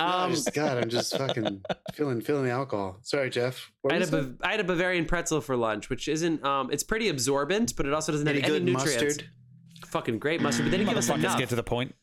No, 0.00 0.06
I 0.06 0.24
um, 0.24 0.30
just, 0.32 0.52
God, 0.52 0.78
I'm 0.78 0.88
just 0.90 1.16
fucking 1.16 1.62
feeling 1.94 2.20
feeling 2.20 2.44
the 2.44 2.50
alcohol. 2.50 2.98
Sorry, 3.02 3.30
Jeff. 3.30 3.70
I 3.88 3.92
had, 3.94 4.00
was 4.00 4.12
a. 4.12 4.22
Ba- 4.22 4.34
I 4.42 4.50
had 4.50 4.60
a 4.60 4.64
Bavarian 4.64 5.04
pretzel 5.04 5.40
for 5.40 5.56
lunch, 5.56 5.88
which 5.88 6.08
isn't, 6.08 6.44
um, 6.44 6.70
it's 6.72 6.82
pretty 6.82 7.08
absorbent, 7.08 7.76
but 7.76 7.86
it 7.86 7.92
also 7.94 8.10
doesn't 8.10 8.26
have 8.26 8.34
Any 8.36 8.44
any 8.44 8.72
nutrients. 8.72 9.02
mustard? 9.04 9.28
Fucking 9.86 10.18
great 10.18 10.40
mustard, 10.42 10.64
but 10.66 10.70
they 10.72 10.78
didn't 10.78 10.88
give 10.88 10.98
us 10.98 11.08
Motherfuckers 11.08 11.18
enough. 11.18 11.38
get 11.38 11.48
to 11.50 11.54
the 11.56 11.62
point. 11.62 11.94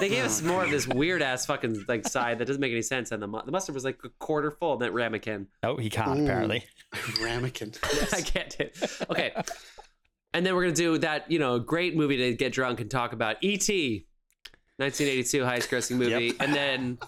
They 0.00 0.08
gave 0.08 0.24
us 0.24 0.42
oh. 0.42 0.46
more 0.46 0.64
of 0.64 0.70
this 0.70 0.86
weird 0.86 1.22
ass 1.22 1.46
fucking 1.46 1.84
like 1.88 2.06
side 2.06 2.38
that 2.38 2.46
doesn't 2.46 2.60
make 2.60 2.72
any 2.72 2.82
sense, 2.82 3.12
and 3.12 3.22
the, 3.22 3.26
mu- 3.26 3.42
the 3.44 3.52
mustard 3.52 3.74
was 3.74 3.84
like 3.84 3.98
a 4.04 4.08
quarter 4.18 4.50
full. 4.50 4.76
That 4.78 4.92
ramekin. 4.92 5.46
No, 5.62 5.76
he 5.76 5.90
can't. 5.90 6.20
Ooh. 6.20 6.24
Apparently. 6.24 6.64
Ramekin. 7.20 7.76
I 8.12 8.20
can't 8.20 8.56
do. 8.56 8.64
it. 8.64 9.00
Okay. 9.10 9.32
And 10.32 10.44
then 10.44 10.54
we're 10.54 10.62
gonna 10.62 10.74
do 10.74 10.98
that, 10.98 11.30
you 11.30 11.38
know, 11.38 11.58
great 11.58 11.96
movie 11.96 12.16
to 12.16 12.34
get 12.34 12.52
drunk 12.52 12.80
and 12.80 12.90
talk 12.90 13.12
about. 13.12 13.36
E 13.42 13.54
E.T. 13.54 14.06
1982 14.76 15.44
highest 15.44 15.70
grossing 15.70 15.96
movie, 15.96 16.26
Yep. 16.26 16.36
and 16.40 16.52
then, 16.54 16.98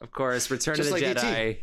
of 0.00 0.10
course, 0.10 0.50
Return 0.50 0.74
Just 0.74 0.90
of 0.90 0.98
the 0.98 1.06
like 1.06 1.16
E.T.. 1.16 1.26
Jedi. 1.26 1.58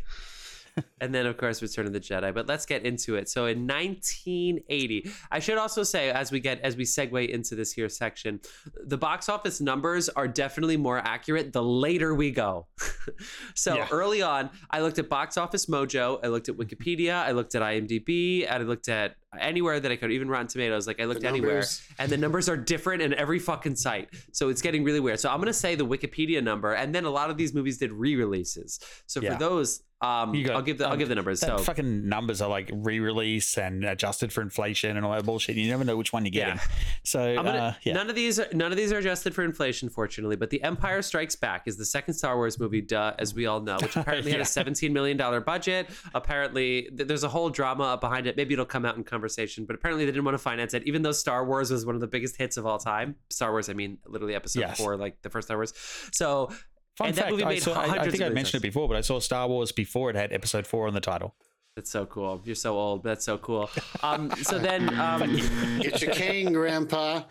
And 1.00 1.14
then, 1.14 1.26
of 1.26 1.36
course, 1.36 1.62
Return 1.62 1.86
of 1.86 1.92
the 1.92 2.00
Jedi. 2.00 2.32
But 2.34 2.46
let's 2.46 2.66
get 2.66 2.84
into 2.84 3.16
it. 3.16 3.28
So, 3.28 3.46
in 3.46 3.66
1980, 3.66 5.10
I 5.30 5.38
should 5.38 5.58
also 5.58 5.82
say, 5.82 6.10
as 6.10 6.30
we 6.32 6.40
get 6.40 6.60
as 6.60 6.76
we 6.76 6.84
segue 6.84 7.28
into 7.28 7.54
this 7.54 7.72
here 7.72 7.88
section, 7.88 8.40
the 8.86 8.98
box 8.98 9.28
office 9.28 9.60
numbers 9.60 10.08
are 10.10 10.28
definitely 10.28 10.76
more 10.76 10.98
accurate 10.98 11.52
the 11.52 11.62
later 11.62 12.14
we 12.14 12.30
go. 12.30 12.66
so 13.54 13.76
Yeah. 13.76 13.88
early 13.90 14.22
on, 14.22 14.50
I 14.70 14.80
looked 14.80 14.98
at 14.98 15.08
Box 15.08 15.36
Office 15.36 15.66
Mojo, 15.66 16.20
I 16.22 16.28
looked 16.28 16.48
at 16.48 16.56
Wikipedia, 16.56 17.14
I 17.14 17.32
looked 17.32 17.54
at 17.54 17.62
IMDb, 17.62 18.46
and 18.48 18.62
I 18.62 18.66
looked 18.66 18.88
at 18.88 19.14
anywhere 19.38 19.78
that 19.78 19.92
I 19.92 19.96
could, 19.96 20.10
even 20.10 20.28
Rotten 20.28 20.46
Tomatoes. 20.46 20.86
Like 20.86 21.00
I 21.00 21.04
looked 21.04 21.24
anywhere, 21.24 21.64
and 21.98 22.10
the 22.10 22.16
numbers 22.16 22.48
are 22.48 22.56
different 22.56 23.02
in 23.02 23.12
every 23.14 23.38
fucking 23.38 23.76
site. 23.76 24.08
So 24.32 24.48
it's 24.48 24.62
getting 24.62 24.84
really 24.84 25.00
weird. 25.00 25.20
So 25.20 25.30
I'm 25.30 25.38
gonna 25.38 25.52
say 25.52 25.74
the 25.74 25.86
Wikipedia 25.86 26.42
number, 26.42 26.72
and 26.72 26.94
then 26.94 27.04
a 27.04 27.10
lot 27.10 27.30
of 27.30 27.36
these 27.36 27.52
movies 27.54 27.78
did 27.78 27.92
re-releases. 27.92 28.80
So 29.06 29.20
Yeah. 29.20 29.32
for 29.34 29.38
those, 29.38 29.82
um, 30.00 30.34
You 30.34 30.44
got- 30.44 30.56
I'll 30.56 30.62
give 30.62 30.78
the 30.78 30.86
I'll 30.86 30.92
um, 30.92 30.98
give 30.98 31.08
the 31.08 31.14
numbers. 31.16 31.40
So 31.40 31.58
fucking 31.58 32.08
numbers 32.08 32.40
are 32.40 32.48
like 32.48 32.70
re-release 32.72 33.58
and 33.58 33.84
adjusted 33.84 34.32
for 34.32 34.42
inflation 34.42 34.96
and 34.96 35.04
all 35.04 35.12
that 35.12 35.24
bullshit. 35.24 35.56
You 35.56 35.68
never 35.68 35.82
know 35.84 35.96
which 35.96 36.12
one 36.12 36.24
you're 36.24 36.32
Yeah. 36.34 36.54
getting. 36.54 36.70
So 37.04 37.20
I'm 37.20 37.44
gonna, 37.44 37.58
uh, 37.58 37.72
yeah. 37.82 37.94
none 37.94 38.08
of 38.08 38.14
these 38.14 38.38
are, 38.38 38.46
none 38.52 38.70
of 38.70 38.76
these 38.78 38.92
are 38.92 38.98
adjusted 38.98 39.34
for 39.34 39.42
inflation, 39.42 39.88
fortunately. 39.88 40.36
But 40.36 40.50
The 40.50 40.62
Empire 40.62 41.02
Strikes 41.02 41.34
Back 41.36 41.62
is 41.66 41.76
the 41.76 41.84
second 41.84 42.14
Star 42.14 42.36
Wars 42.36 42.60
movie, 42.60 42.80
duh, 42.80 43.14
as 43.18 43.34
we 43.34 43.46
all 43.46 43.60
know, 43.60 43.76
which 43.82 43.96
apparently 43.96 44.30
had 44.30 44.40
a 44.40 44.44
17 44.44 44.92
million 44.92 45.16
dollar 45.16 45.40
budget. 45.40 45.88
Apparently, 46.14 46.82
th- 46.96 47.08
there's 47.08 47.24
a 47.24 47.28
whole 47.28 47.50
drama 47.50 47.96
behind 48.00 48.26
it. 48.26 48.36
Maybe 48.36 48.52
it'll 48.54 48.66
come 48.66 48.84
out 48.84 48.96
in 48.96 49.04
conversation, 49.04 49.64
but 49.64 49.74
apparently 49.74 50.04
they 50.04 50.12
didn't 50.12 50.24
want 50.24 50.34
to 50.34 50.42
finance 50.42 50.74
it, 50.74 50.82
even 50.86 51.02
though 51.02 51.12
Star 51.12 51.44
Wars 51.44 51.70
was 51.70 51.84
one 51.86 51.94
of 51.94 52.00
the 52.00 52.06
biggest 52.06 52.36
hits 52.36 52.56
of 52.56 52.66
all 52.66 52.78
time. 52.78 53.16
Star 53.30 53.50
Wars, 53.50 53.68
I 53.68 53.72
mean, 53.72 53.98
literally 54.06 54.34
Episode 54.34 54.60
Yes. 54.60 54.78
Four, 54.78 54.96
like 54.96 55.20
the 55.22 55.30
first 55.30 55.48
Star 55.48 55.56
Wars. 55.56 55.72
So. 56.12 56.50
Fun 56.98 57.06
and 57.08 57.16
fact, 57.16 57.26
that 57.28 57.30
movie 57.30 57.44
I, 57.44 57.48
made 57.48 57.62
saw, 57.62 57.74
I, 57.74 57.84
I 58.00 58.08
think 58.10 58.20
of 58.22 58.32
I 58.32 58.34
mentioned 58.34 58.60
it 58.60 58.66
before, 58.66 58.88
but 58.88 58.96
I 58.96 59.02
saw 59.02 59.20
Star 59.20 59.46
Wars 59.46 59.70
before 59.70 60.10
it 60.10 60.16
had 60.16 60.32
Episode 60.32 60.66
Four 60.66 60.88
on 60.88 60.94
the 60.94 61.00
title. 61.00 61.36
That's 61.76 61.92
so 61.92 62.06
cool. 62.06 62.42
You're 62.44 62.56
so 62.56 62.76
old. 62.76 63.04
That's 63.04 63.24
so 63.24 63.38
cool. 63.38 63.70
Um, 64.02 64.32
so 64.42 64.58
then, 64.58 64.98
um, 65.00 65.36
Get 65.80 66.02
your 66.02 66.12
cane, 66.12 66.52
Grandpa. 66.52 67.22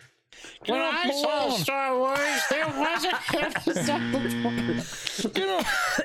When 0.68 0.80
I 0.80 1.04
my 1.06 1.12
saw. 1.22 1.50
Star 1.58 1.98
Wars, 2.00 2.42
there 2.50 2.66
was 2.68 3.04
a 3.04 3.10
Get 5.34 5.50
off! 5.50 6.00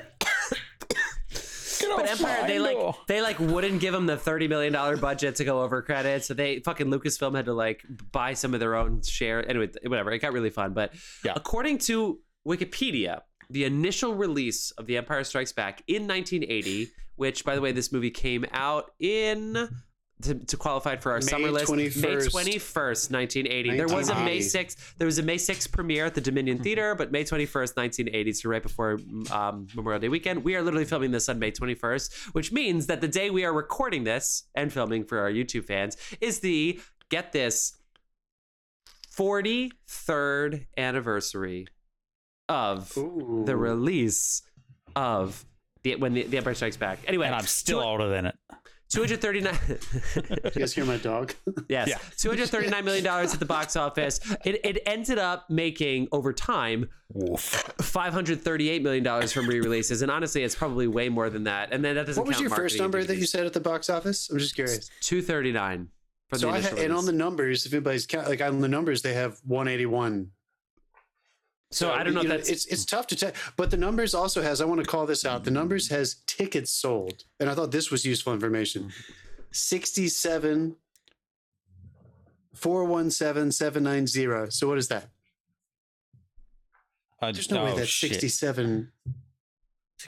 Get 1.79 1.91
off 1.91 1.97
But 2.01 2.09
Empire, 2.09 2.47
they 2.47 2.59
like 2.59 2.73
door. 2.75 2.95
they 3.07 3.21
like 3.21 3.39
wouldn't 3.39 3.79
give 3.81 3.93
them 3.93 4.05
the 4.07 4.17
thirty 4.17 4.47
million 4.47 4.73
dollar 4.73 4.97
budget 4.97 5.35
to 5.37 5.45
go 5.45 5.61
over 5.61 5.81
credits, 5.81 6.27
so 6.27 6.33
they 6.33 6.59
fucking 6.59 6.87
Lucasfilm 6.87 7.35
had 7.35 7.45
to 7.45 7.53
like 7.53 7.83
buy 8.11 8.33
some 8.33 8.53
of 8.53 8.59
their 8.59 8.75
own 8.75 9.01
share. 9.03 9.47
Anyway, 9.47 9.69
whatever. 9.85 10.11
It 10.11 10.19
got 10.19 10.33
really 10.33 10.49
fun, 10.49 10.73
but 10.73 10.93
Yeah. 11.23 11.33
according 11.35 11.77
to 11.79 12.19
Wikipedia, 12.47 13.21
the 13.53 13.63
initial 13.63 14.15
release 14.15 14.71
of 14.71 14.87
The 14.87 14.97
Empire 14.97 15.23
Strikes 15.23 15.51
Back 15.51 15.83
in 15.87 16.07
1980, 16.07 16.89
which 17.15 17.45
by 17.45 17.55
the 17.55 17.61
way, 17.61 17.71
this 17.71 17.91
movie 17.91 18.11
came 18.11 18.45
out 18.51 18.91
in. 18.99 19.69
To, 20.21 20.35
to 20.35 20.55
qualify 20.55 20.95
for 20.95 21.11
our 21.11 21.17
May 21.17 21.25
summer 21.25 21.51
list, 21.51 21.69
May 21.69 21.89
21st. 21.89 22.29
21st, 22.29 23.11
1980. 23.11 23.75
There 23.75 23.87
was 23.87 24.07
a 24.07 24.15
May 24.15 24.37
1980. 24.37 24.39
6th. 24.39 24.95
There 24.97 25.05
was 25.05 25.17
a 25.17 25.23
May 25.23 25.35
6th 25.35 25.71
premiere 25.73 26.05
at 26.05 26.15
the 26.15 26.21
Dominion. 26.21 26.59
Theater, 26.59 26.95
but 26.95 27.11
May 27.11 27.25
21st, 27.25 27.75
1980, 27.75 28.31
so 28.31 28.47
right 28.47 28.63
before 28.63 28.99
um, 29.31 29.67
Memorial 29.75 29.99
Day 29.99 30.07
weekend. 30.07 30.45
We 30.45 30.55
are 30.55 30.61
literally 30.61 30.85
filming 30.85 31.11
this 31.11 31.27
on 31.27 31.39
May 31.39 31.51
21st, 31.51 32.33
which 32.33 32.53
means 32.53 32.87
that 32.87 33.01
the 33.01 33.07
day 33.09 33.31
we 33.31 33.43
are 33.43 33.51
recording 33.51 34.05
this 34.05 34.43
and 34.55 34.71
filming 34.71 35.03
for 35.03 35.19
our 35.19 35.31
YouTube 35.31 35.65
fans 35.65 35.97
is 36.21 36.39
the 36.39 36.79
get 37.09 37.33
this 37.33 37.75
43rd 39.13 40.67
anniversary 40.77 41.67
of 42.49 42.95
Ooh. 42.97 43.43
the 43.45 43.55
release 43.55 44.41
of 44.95 45.45
The, 45.83 45.95
when 45.95 46.13
the, 46.13 46.23
the 46.23 46.37
Empire 46.37 46.53
Strikes 46.53 46.77
Back. 46.77 46.99
Anyway, 47.07 47.25
and 47.25 47.35
I'm 47.35 47.45
still 47.45 47.81
two- 47.81 47.85
older 47.87 48.09
than 48.09 48.25
it. 48.27 48.35
239 48.89 49.57
You 50.55 50.61
guys 50.61 50.71
hear 50.73 50.85
my 50.85 50.97
dog? 50.97 51.33
yes 51.67 51.87
Yeah. 51.87 51.97
239 52.17 52.85
million 52.85 53.03
dollars 53.03 53.33
at 53.33 53.39
the 53.39 53.45
box 53.45 53.75
office 53.75 54.19
it, 54.45 54.63
it 54.63 54.83
ended 54.85 55.17
up 55.17 55.49
making 55.49 56.09
over 56.11 56.31
time 56.31 56.87
Woof. 57.11 57.41
538 57.81 58.83
million 58.83 59.03
dollars 59.03 59.31
from 59.31 59.47
re-releases 59.47 60.03
and 60.03 60.11
honestly 60.11 60.43
it's 60.43 60.53
probably 60.53 60.85
way 60.85 61.09
more 61.09 61.31
than 61.31 61.45
that 61.45 61.69
and 61.73 61.83
then 61.83 61.95
that 61.95 62.05
doesn't 62.05 62.21
what 62.21 62.27
was 62.27 62.39
your 62.39 62.51
first 62.51 62.77
number 62.77 63.03
that 63.03 63.17
you 63.17 63.25
said 63.25 63.47
at 63.47 63.53
the 63.53 63.59
box 63.59 63.89
office? 63.89 64.29
I'm 64.29 64.37
just 64.37 64.53
curious. 64.53 64.89
239 65.01 65.87
for 66.29 66.37
So 66.37 66.47
the 66.47 66.53
I 66.53 66.57
initial 66.59 66.77
ha- 66.77 66.83
and 66.83 66.93
on 66.93 67.05
the 67.07 67.13
numbers, 67.13 67.65
if 67.65 67.73
anybody's 67.73 68.05
count, 68.05 68.27
like 68.27 68.41
on 68.41 68.59
the 68.61 68.67
numbers, 68.67 69.01
they 69.01 69.13
have 69.15 69.39
181. 69.45 70.29
So 71.73 71.91
i 71.91 72.03
don't 72.03 72.13
know 72.13 72.21
you 72.21 72.31
if 72.31 72.37
that's 72.37 72.49
it's 72.49 72.65
it's 72.67 72.85
tough 72.85 73.07
to 73.07 73.15
tell, 73.15 73.31
but 73.55 73.71
the 73.71 73.77
numbers 73.77 74.13
also 74.13 74.41
has. 74.41 74.61
I 74.61 74.65
want 74.65 74.81
to 74.81 74.85
call 74.85 75.05
this 75.05 75.25
out. 75.25 75.43
The 75.43 75.51
numbers 75.51 75.89
has 75.89 76.15
tickets 76.27 76.71
sold, 76.71 77.23
and 77.39 77.49
I 77.49 77.55
thought 77.55 77.71
this 77.71 77.91
was 77.91 78.05
useful 78.05 78.33
information. 78.33 78.91
67 79.51 80.75
417 82.53 83.51
790. 83.51 84.51
So 84.51 84.67
what 84.67 84.77
is 84.77 84.87
that? 84.87 85.09
Uh, 87.21 87.31
There's 87.31 87.49
no 87.51 87.63
way 87.63 87.71
oh, 87.71 87.75
that's 87.75 87.89
shit. 87.89 88.19
67 88.19 88.91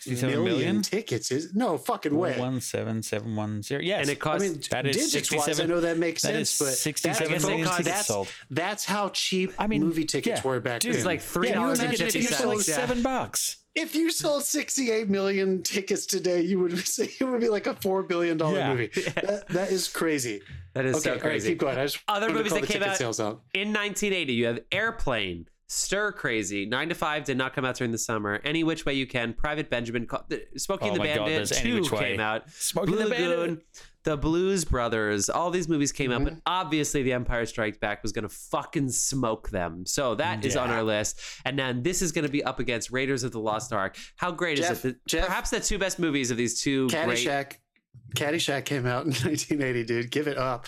67 0.03 0.29
million 0.43 0.43
million? 0.60 0.81
tickets. 0.81 1.31
Is 1.31 1.53
no 1.55 1.77
fucking 1.77 2.15
way. 2.15 2.38
One 2.39 2.62
seven 2.62 3.01
seven 3.03 3.36
one 3.36 3.62
zero. 3.63 3.81
Yes, 3.81 4.01
and 4.01 4.10
it 4.10 4.17
I 4.17 4.19
costs 4.19 4.49
mean, 4.49 4.62
That 4.71 4.88
is 4.88 4.95
digits 5.12 5.31
wise, 5.34 5.60
I 5.60 5.65
know 5.65 5.81
that 5.81 5.97
makes 5.97 6.21
that 6.23 6.36
is 6.36 6.49
sense, 6.49 6.69
but 6.71 6.77
67 6.77 7.31
that's, 7.31 7.45
million 7.45 7.67
tickets 7.67 7.88
that's, 7.89 8.08
sold. 8.08 8.27
that's 8.49 8.86
how 8.86 9.10
cheap 9.10 9.53
I 9.60 9.67
mean, 9.67 9.81
movie 9.84 10.05
tickets 10.05 10.41
yeah. 10.43 10.47
were 10.49 10.60
back 10.60 10.81
Dude, 10.81 10.91
then. 10.93 10.97
it's 10.97 11.05
like 11.05 11.21
three 11.21 11.47
Can 11.47 11.55
you 11.58 11.62
dollars 11.62 11.79
and 11.79 11.88
imagine 11.89 12.05
fifty 12.05 12.19
if 12.19 12.29
you 12.29 12.36
sold 12.36 12.55
like 12.55 12.62
cents 12.63 12.75
seven 12.77 13.01
bucks. 13.03 13.58
if 13.75 13.93
you 13.95 14.10
sold 14.12 14.43
68 14.43 15.10
million 15.10 15.62
tickets 15.63 16.05
today, 16.05 16.41
you 16.41 16.60
would 16.60 16.77
say 16.88 17.10
it 17.19 17.23
would 17.23 17.41
be 17.41 17.49
like 17.49 17.67
a 17.67 17.73
four 17.75 18.03
billion 18.03 18.38
dollar 18.38 18.58
Yeah. 18.58 18.69
movie. 18.73 18.89
That, 19.15 19.47
that 19.49 19.71
is 19.71 19.88
crazy. 19.88 20.41
that 20.73 20.86
is 20.86 20.95
Okay, 20.95 21.03
so 21.03 21.10
all 21.12 21.15
right, 21.15 21.21
crazy 21.21 21.49
keep 21.49 21.60
going. 21.60 21.77
I 21.77 21.86
just 21.86 21.99
Other 22.08 22.27
wanted 22.27 22.34
to 22.34 22.38
movies 22.39 22.51
call 22.51 22.62
that 22.62 22.67
the 22.67 22.73
came 22.73 22.84
out- 22.84 23.19
out. 23.19 23.41
in 23.53 23.69
1980 23.73 24.34
you 24.34 24.45
have 24.47 24.60
airplane 24.71 25.47
stir 25.67 26.12
crazy 26.12 26.65
nine 26.65 26.89
to 26.89 26.95
five 26.95 27.23
did 27.23 27.38
not 27.38 27.54
come 27.56 27.65
out 27.65 27.75
during 27.75 27.91
the 27.91 27.97
summer 27.97 28.39
any 28.43 28.63
which 28.63 28.86
way 28.86 28.93
you 28.93 29.08
can 29.08 29.34
private 29.34 29.67
benjamin 29.69 30.08
smoking 30.58 30.91
Oh 30.91 30.93
the 30.93 30.99
my 30.99 31.08
God, 31.15 31.25
bandit 31.25 31.47
2 31.49 31.82
came 31.89 32.19
out 32.19 32.49
Smoking 32.51 32.93
Blue 32.95 33.04
the 33.06 33.10
Bandit. 33.10 33.65
The 34.04 34.15
Blues 34.15 34.65
Brothers, 34.65 35.32
all 35.32 35.49
these 35.49 35.67
movies 35.67 35.91
came 35.91 36.12
out, 36.12 36.21
Mm-hmm. 36.21 36.36
but 36.36 36.41
obviously 36.45 37.01
The 37.01 37.13
Empire 37.13 37.43
Strikes 37.47 37.80
Back 37.80 38.04
was 38.04 38.12
going 38.12 38.21
to 38.21 38.30
fucking 38.30 38.89
smoke 38.89 39.49
them. 39.49 39.84
So 39.88 40.13
that 40.13 40.45
is 40.45 40.56
on 40.56 40.69
our 40.69 40.84
list. 40.84 41.19
And 41.43 41.58
then 41.58 41.82
this 41.82 42.04
is 42.04 42.12
going 42.12 42.23
to 42.25 42.32
be 42.32 42.43
up 42.43 42.60
against 42.60 42.91
Raiders 42.91 43.23
of 43.23 43.32
the 43.32 43.39
Lost 43.39 43.73
Ark. 43.73 43.97
How 44.17 44.30
great 44.30 44.58
Jeff- 44.60 44.73
is 44.73 44.86
it? 44.86 44.88
that 45.01 45.06
Jeff- 45.08 45.25
perhaps 45.25 45.49
the 45.49 45.60
two 45.60 45.80
best 45.80 45.97
movies 45.97 46.30
of 46.30 46.38
these 46.38 46.62
two 46.62 46.88
great. 46.89 47.08
Caddyshack. 47.17 47.54
Caddyshack 48.15 48.65
came 48.65 48.86
out 48.86 49.06
in 49.06 49.12
1980, 49.23 49.84
dude. 49.86 50.12
Give 50.12 50.28
it 50.28 50.38
up. 50.38 50.67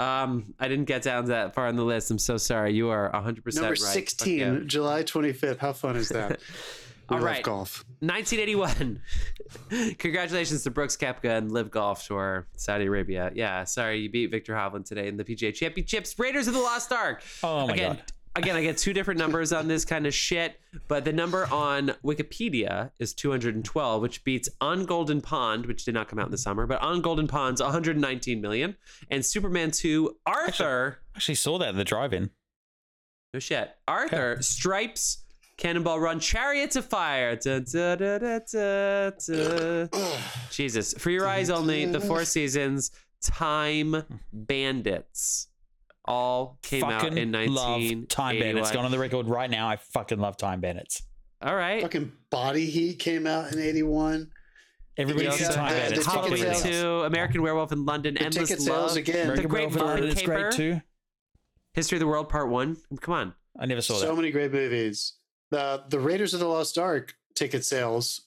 Um, 0.00 0.54
I 0.58 0.66
didn't 0.68 0.86
get 0.86 1.02
down 1.02 1.26
that 1.26 1.54
far 1.54 1.66
on 1.66 1.76
the 1.76 1.84
list. 1.84 2.10
I'm 2.10 2.18
so 2.18 2.38
sorry. 2.38 2.72
You 2.72 2.88
are 2.88 3.10
100% 3.12 3.54
Number 3.54 3.68
right. 3.68 3.78
16, 3.78 4.38
yeah. 4.38 4.58
July 4.64 5.02
25th. 5.02 5.58
How 5.58 5.72
fun 5.72 5.96
is 5.96 6.08
that? 6.08 6.40
We 7.10 7.16
All 7.16 7.42
golf. 7.42 7.84
1981. 7.98 9.02
Congratulations 9.98 10.62
to 10.62 10.70
Brooks 10.70 10.96
Koepka 10.96 11.38
and 11.38 11.50
LIV 11.50 11.72
Golf 11.72 12.06
Tour, 12.06 12.46
Saudi 12.56 12.86
Arabia. 12.86 13.32
Yeah, 13.34 13.64
sorry, 13.64 13.98
you 13.98 14.08
beat 14.08 14.30
Viktor 14.30 14.54
Hovland 14.54 14.84
today 14.84 15.08
in 15.08 15.16
the 15.16 15.24
PGA 15.24 15.52
Championships. 15.52 16.16
Raiders 16.20 16.46
of 16.46 16.54
the 16.54 16.60
Lost 16.60 16.92
Ark. 16.92 17.24
Oh 17.42 17.66
my 17.66 17.72
again, 17.72 17.94
God. 17.94 18.12
Again, 18.36 18.56
I 18.56 18.62
get 18.62 18.78
two 18.78 18.92
different 18.92 19.18
numbers 19.18 19.52
on 19.52 19.68
this 19.68 19.84
kind 19.84 20.06
of 20.06 20.14
shit, 20.14 20.60
but 20.88 21.04
the 21.04 21.12
number 21.12 21.46
on 21.52 21.92
Wikipedia 22.04 22.90
is 22.98 23.14
212, 23.14 24.02
which 24.02 24.24
beats 24.24 24.48
On 24.60 24.84
Golden 24.86 25.20
Pond, 25.20 25.66
which 25.66 25.84
did 25.84 25.94
not 25.94 26.08
come 26.08 26.18
out 26.18 26.26
in 26.26 26.30
the 26.30 26.38
summer, 26.38 26.66
but 26.66 26.80
On 26.82 27.00
Golden 27.00 27.26
Pond's 27.26 27.60
119 27.60 28.40
million, 28.40 28.76
and 29.10 29.24
Superman 29.24 29.70
2 29.70 30.16
Arthur. 30.26 30.98
Actually 31.14 31.34
saw 31.34 31.58
that 31.58 31.70
in 31.70 31.76
the 31.76 31.84
drive-in. 31.84 32.30
No 33.32 33.40
shit. 33.40 33.70
Arthur, 33.86 34.38
Stripes, 34.40 35.24
Cannonball 35.56 36.00
Run, 36.00 36.18
Chariots 36.18 36.74
of 36.74 36.84
Fire. 36.86 37.36
Da, 37.36 37.60
da, 37.60 37.94
da. 37.94 39.10
Jesus. 40.50 40.94
For 40.94 41.10
Your 41.10 41.28
Eyes 41.28 41.50
Only, 41.50 41.84
The 41.84 42.00
Four 42.00 42.24
Seasons, 42.24 42.90
Time 43.22 44.02
Bandits. 44.32 45.49
All 46.06 46.58
came 46.62 46.84
out 46.84 47.02
fucking 47.02 47.18
in 47.18 47.32
love 47.54 47.82
Time 48.08 48.38
Bandits. 48.38 48.70
Going 48.70 48.84
on 48.84 48.90
the 48.90 48.98
record 48.98 49.28
right 49.28 49.50
now. 49.50 49.68
I 49.68 49.76
fucking 49.76 50.18
love 50.18 50.36
Time 50.36 50.60
Bandits. 50.60 51.02
All 51.42 51.54
right. 51.54 51.82
Fucking 51.82 52.12
Body 52.30 52.66
Heat 52.66 52.98
came 52.98 53.26
out 53.26 53.52
in 53.52 53.58
81. 53.58 54.30
Everybody 54.96 55.26
Yeah, 55.26 55.32
sees 55.32 55.48
Time 55.50 55.72
yeah, 55.72 55.78
Bandits. 55.80 56.04
the 56.04 56.10
Fucking 56.10 56.36
ticket 56.36 56.56
sales. 56.56 56.84
love 56.84 57.02
2, 57.02 57.06
American 57.06 57.42
Werewolf 57.42 57.72
in 57.72 57.84
London, 57.84 58.14
The 58.14 58.22
Endless 58.22 58.48
ticket 58.48 58.66
Love, 58.66 58.90
sales 58.90 58.96
again. 58.96 59.28
The 59.36 59.42
Great 59.42 59.70
Werewolf 59.72 59.76
in 59.76 59.82
London 60.08 60.24
great 60.24 60.52
too. 60.52 60.80
History 61.74 61.96
of 61.96 62.00
the 62.00 62.06
World 62.06 62.28
Part 62.28 62.48
1. 62.50 62.76
Come 63.00 63.14
on. 63.14 63.34
I 63.58 63.66
never 63.66 63.80
saw 63.80 63.94
So 63.94 64.00
that. 64.00 64.06
So 64.06 64.16
many 64.16 64.30
great 64.30 64.52
movies. 64.52 65.14
The 65.50 65.84
the 65.88 65.98
Raiders 66.00 66.34
of 66.34 66.40
the 66.40 66.46
Lost 66.46 66.78
Ark 66.78 67.14
ticket 67.34 67.64
sales 67.64 68.22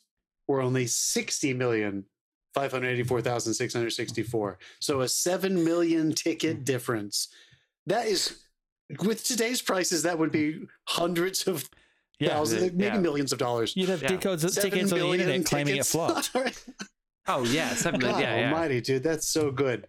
were 0.48 0.62
only 0.62 0.88
60 0.88 1.54
million. 1.54 2.06
584,664. 2.56 4.60
So 4.80 5.02
a 5.02 5.08
7 5.08 5.64
million 5.64 6.14
ticket 6.14 6.64
difference. 6.64 7.30
That 7.88 8.08
is 8.08 8.43
with 9.02 9.24
today's 9.24 9.62
prices 9.62 10.04
that 10.04 10.17
would 10.19 10.32
be 10.32 10.65
hundreds 10.88 11.48
of 11.48 11.69
Yeah, 12.19 12.30
thousands, 12.30 12.74
maybe 12.74 12.84
yeah. 12.96 12.98
millions 13.00 13.32
of 13.34 13.39
dollars. 13.39 13.76
you'd 13.76 13.89
have 13.89 14.02
Yeah. 14.02 14.10
tickets, 14.10 14.41
Seven 14.54 14.72
tickets 14.72 14.91
on 14.91 15.00
the 15.00 15.04
million 15.06 15.22
internet 15.22 15.46
claiming 15.48 15.76
it 15.78 15.86
flopped. 15.86 16.32
Oh, 17.26 17.46
yeah. 17.46 17.69
Seven 17.74 18.02
God 18.02 18.19
yeah, 18.22 18.36
yeah. 18.38 18.46
almighty, 18.54 18.82
dude. 18.82 19.02
That's 19.02 19.26
so 19.30 19.50
good. 19.50 19.88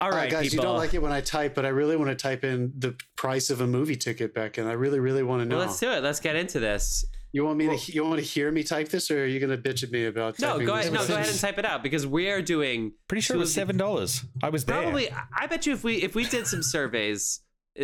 All 0.00 0.10
right, 0.10 0.28
Uh, 0.32 0.36
guys, 0.36 0.50
people. 0.50 0.56
you 0.64 0.68
don't 0.70 0.76
like 0.78 0.94
it 0.94 1.02
when 1.02 1.10
I 1.12 1.20
type, 1.20 1.52
but 1.54 1.66
I 1.66 1.70
really 1.70 1.96
want 1.96 2.10
to 2.10 2.14
type 2.16 2.44
in 2.44 2.72
the 2.78 2.94
price 3.16 3.50
of 3.50 3.60
a 3.60 3.66
movie 3.66 3.96
ticket 3.96 4.32
back 4.32 4.56
and 4.56 4.68
I 4.68 4.72
really, 4.72 5.00
really 5.00 5.24
want 5.24 5.42
to 5.42 5.44
know. 5.46 5.58
well, 5.58 5.66
let's 5.66 5.80
do 5.80 5.90
it. 5.90 6.00
Let's 6.02 6.20
get 6.20 6.36
into 6.36 6.60
this. 6.60 7.04
You 7.32 7.44
want 7.44 7.56
me 7.58 7.66
to 7.76 7.92
you 7.92 8.04
want 8.04 8.16
to 8.18 8.24
hear 8.24 8.50
me 8.52 8.62
type 8.62 8.88
this 8.88 9.10
or 9.10 9.22
are 9.22 9.26
you 9.26 9.40
gonna 9.40 9.56
bitch 9.58 9.82
at 9.82 9.90
me 9.90 10.04
about 10.06 10.38
No, 10.38 10.52
typing 10.52 10.66
go 10.66 10.76
this 10.76 10.82
ahead. 10.86 10.92
No, 10.92 10.98
one? 11.00 11.08
go 11.08 11.14
ahead 11.14 11.28
and 11.28 11.38
type 11.40 11.58
it 11.58 11.64
out 11.64 11.82
because 11.82 12.06
we 12.06 12.28
are 12.30 12.42
doing 12.42 12.92
Pretty 13.08 13.22
sure 13.22 13.36
it 13.36 13.40
was 13.40 13.52
seven 13.52 13.76
dollars. 13.76 14.22
I 14.42 14.50
was 14.50 14.64
there. 14.64 14.80
Probably, 14.82 15.10
I- 15.10 15.22
I 15.34 15.46
bet 15.46 15.66
you 15.66 15.72
if 15.72 15.82
we 15.84 15.96
if 16.02 16.14
we 16.14 16.24
did 16.24 16.46
some 16.46 16.62
surveys, 16.62 17.40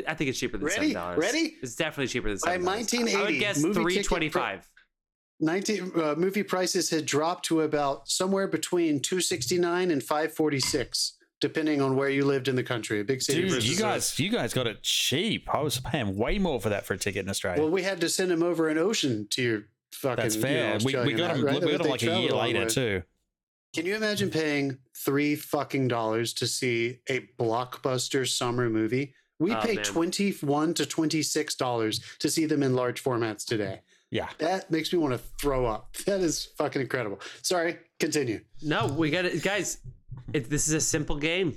I 0.07 0.15
think 0.15 0.29
it's 0.31 0.39
cheaper 0.39 0.59
than 0.59 0.69
seven 0.71 0.93
dollars. 0.93 1.19
Ready? 1.19 1.57
It's 1.63 1.75
definitely 1.75 2.09
cheaper 2.09 2.29
than 2.29 2.39
seven. 2.39 2.65
By 2.65 2.83
seven. 2.83 3.17
I 3.17 3.23
would 3.25 3.39
guess 3.39 3.63
movie 3.63 3.81
three 3.81 3.95
ticket 3.95 4.07
twenty 4.07 4.29
five. 4.29 4.69
19 5.41 5.93
uh, 5.95 6.15
movie 6.17 6.43
prices 6.43 6.91
had 6.91 7.07
dropped 7.07 7.45
to 7.47 7.61
about 7.61 8.09
somewhere 8.09 8.49
between 8.49 9.01
269 9.01 9.93
and 9.93 10.03
546 10.03 11.17
depending 11.41 11.81
on 11.81 11.97
where 11.97 12.09
you 12.09 12.25
lived 12.25 12.49
in 12.49 12.57
the 12.57 12.63
country 12.63 13.01
a 13.01 13.05
big 13.05 13.23
city 13.23 13.43
Dude, 13.43 13.51
versus 13.53 13.69
you 13.71 13.77
a- 13.77 13.89
guys, 13.89 14.19
you 14.19 14.31
guys 14.31 14.53
got 14.55 14.67
it 14.67 14.83
cheap. 14.83 15.49
I 15.55 15.61
was 15.61 15.79
paying 15.81 16.17
way 16.17 16.39
more 16.39 16.61
for 16.61 16.69
that 16.71 16.87
for 16.87 16.95
a 16.95 16.99
ticket 16.99 17.25
in 17.25 17.31
Australia. 17.31 17.61
well 17.63 17.71
we 17.71 17.83
had 17.83 18.01
to 18.01 18.09
send 18.09 18.31
them 18.31 18.43
over 18.43 18.69
an 18.69 18.79
ocean 18.79 19.27
to 19.31 19.43
your 19.43 19.63
fucking 19.93 20.23
That's 20.23 20.37
you 20.37 20.43
know, 20.43 20.49
fair. 20.49 20.79
we, 20.85 20.97
we 21.07 21.13
got 21.15 21.31
hat, 21.31 21.37
them. 21.37 21.45
right? 21.47 21.55
We 21.55 21.61
got 21.61 21.79
them 21.79 21.83
they 21.85 21.89
like 21.91 22.03
a 22.03 22.21
year 22.21 22.31
later 22.33 22.61
way. 22.61 22.67
too. 22.67 23.03
Can 23.75 23.85
you 23.87 23.95
imagine 23.97 24.31
paying 24.31 24.79
three 24.97 25.37
fucking 25.37 25.89
dollars 25.89 26.33
to 26.35 26.47
see 26.47 27.01
a 27.09 27.21
blockbuster 27.39 28.27
summer 28.29 28.69
movie? 28.71 29.15
We 29.39 29.53
Oh, 29.55 29.61
pay 29.61 29.75
man. 29.77 29.85
twenty 29.85 30.31
one 30.41 30.75
to 30.75 30.85
twenty 30.87 31.23
six 31.23 31.55
dollars 31.55 32.01
to 32.19 32.29
see 32.31 32.47
them 32.47 32.63
in 32.63 32.75
large 32.75 33.05
formats 33.05 33.45
today. 33.45 33.81
Yeah. 34.11 34.29
That 34.39 34.71
makes 34.71 34.91
me 34.93 34.99
want 34.99 35.13
to 35.15 35.19
throw 35.41 35.67
up. 35.67 35.95
That 36.07 36.21
is 36.21 36.47
fucking 36.57 36.81
incredible. 36.83 37.21
Sorry, 37.43 37.79
continue. 38.01 38.41
No, 38.63 38.87
we 38.87 39.11
got 39.11 39.27
it, 39.27 39.43
guys. 39.43 39.79
It, 40.33 40.51
this 40.51 40.69
is 40.69 40.75
a 40.75 40.81
simple 40.81 41.17
game. 41.17 41.57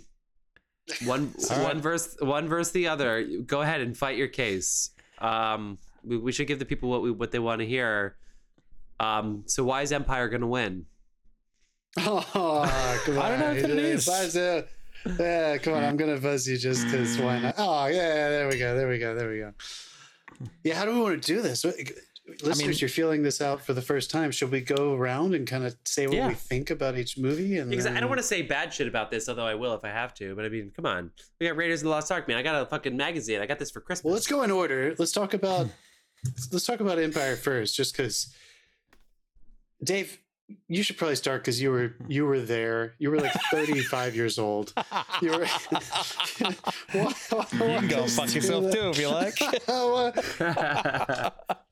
One 1.05 1.33
All 1.49 1.57
right. 1.57 1.63
one 1.63 1.81
verse 1.81 2.15
one 2.19 2.47
verse 2.47 2.71
the 2.71 2.87
other. 2.87 3.23
Go 3.45 3.61
ahead 3.61 3.81
and 3.81 3.97
fight 3.97 4.17
your 4.17 4.27
case. 4.27 4.89
Um, 5.19 5.77
we, 6.03 6.17
we 6.17 6.31
should 6.31 6.47
give 6.47 6.59
the 6.59 6.65
people 6.65 6.89
what 6.89 7.01
we 7.01 7.11
what 7.11 7.31
they 7.31 7.39
want 7.39 7.59
to 7.59 7.65
hear. 7.67 8.15
Um, 8.99 9.43
so 9.47 9.63
why 9.63 9.81
is 9.81 9.91
Empire 9.91 10.27
gonna 10.29 10.47
win? 10.47 10.85
Oh, 11.97 12.99
come 13.05 13.17
on. 13.17 13.25
I 13.25 13.29
don't 13.29 13.39
know 13.39 13.51
if 13.51 13.63
it 13.65 13.69
is. 13.71 14.05
Buzz, 14.05 14.37
uh, 14.37 14.61
Yeah, 15.19 15.57
come 15.57 15.73
on. 15.73 15.83
I'm 15.83 15.97
gonna 15.97 16.17
buzz 16.19 16.47
you 16.47 16.57
just 16.57 16.85
because 16.85 17.17
why 17.17 17.39
not? 17.39 17.55
Oh, 17.57 17.87
yeah. 17.87 18.29
There 18.29 18.47
we 18.47 18.57
go. 18.57 18.77
There 18.77 18.87
we 18.87 18.97
go. 18.97 19.13
There 19.15 19.29
we 19.29 19.39
go. 19.39 19.53
Yeah. 20.63 20.75
How 20.75 20.85
do 20.85 20.93
we 20.93 21.01
want 21.01 21.21
to 21.21 21.33
do 21.35 21.41
this? 21.41 21.65
Listeners, 22.43 22.67
mean- 22.67 22.77
you're 22.77 22.89
feeling 22.89 23.23
this 23.23 23.41
out 23.41 23.61
for 23.65 23.73
the 23.73 23.81
first 23.81 24.09
time. 24.11 24.31
Should 24.31 24.51
we 24.51 24.61
go 24.61 24.93
around 24.95 25.33
and 25.35 25.47
kind 25.47 25.63
of 25.65 25.75
say 25.85 26.07
what 26.07 26.15
Yeah. 26.15 26.27
we 26.29 26.33
think 26.33 26.69
about 26.69 26.97
each 26.97 27.17
movie? 27.17 27.57
And 27.57 27.69
Because 27.69 27.85
I 27.85 27.99
don't 27.99 28.09
want 28.09 28.19
to 28.19 28.27
say 28.27 28.41
bad 28.41 28.73
shit 28.73 28.87
about 28.87 29.11
this, 29.11 29.27
although 29.29 29.45
I 29.45 29.55
will 29.55 29.73
if 29.73 29.83
I 29.83 29.89
have 29.89 30.13
to. 30.15 30.35
But 30.35 30.45
I 30.45 30.49
mean, 30.49 30.71
come 30.75 30.85
on, 30.85 31.11
we 31.39 31.47
got 31.47 31.55
Raiders 31.55 31.81
of 31.81 31.85
the 31.85 31.89
Lost 31.89 32.11
Ark, 32.11 32.27
man. 32.27 32.37
I 32.37 32.41
got 32.43 32.61
a 32.61 32.65
fucking 32.65 32.95
magazine. 32.97 33.41
I 33.41 33.45
got 33.45 33.59
this 33.59 33.71
for 33.71 33.81
Christmas. 33.81 34.03
Well, 34.05 34.13
let's 34.13 34.27
go 34.27 34.43
in 34.43 34.51
order. 34.51 34.95
Let's 34.97 35.11
talk 35.11 35.33
about 35.33 35.67
let's 36.51 36.65
talk 36.65 36.79
about 36.79 36.99
Empire 36.99 37.35
first, 37.35 37.75
just 37.75 37.95
because. 37.95 38.33
Dave, 39.83 40.19
you 40.67 40.83
should 40.83 40.97
probably 40.97 41.15
start 41.15 41.41
because 41.41 41.59
you 41.61 41.71
were 41.71 41.95
you 42.07 42.25
were 42.25 42.39
there. 42.39 42.93
You 42.99 43.09
were 43.09 43.19
like 43.19 43.33
35 43.51 44.15
years 44.15 44.37
old. 44.37 44.73
You 45.21 45.31
were. 45.31 45.45
Why- 45.45 47.13
why- 47.29 47.47
You 47.51 47.79
can 47.79 47.87
go 47.87 48.03
and 48.03 48.11
fuck 48.11 48.33
yourself 48.35 48.65
that? 48.65 48.73
too 48.73 48.89
if 48.89 48.99
you 48.99 49.09
like. 49.09 49.37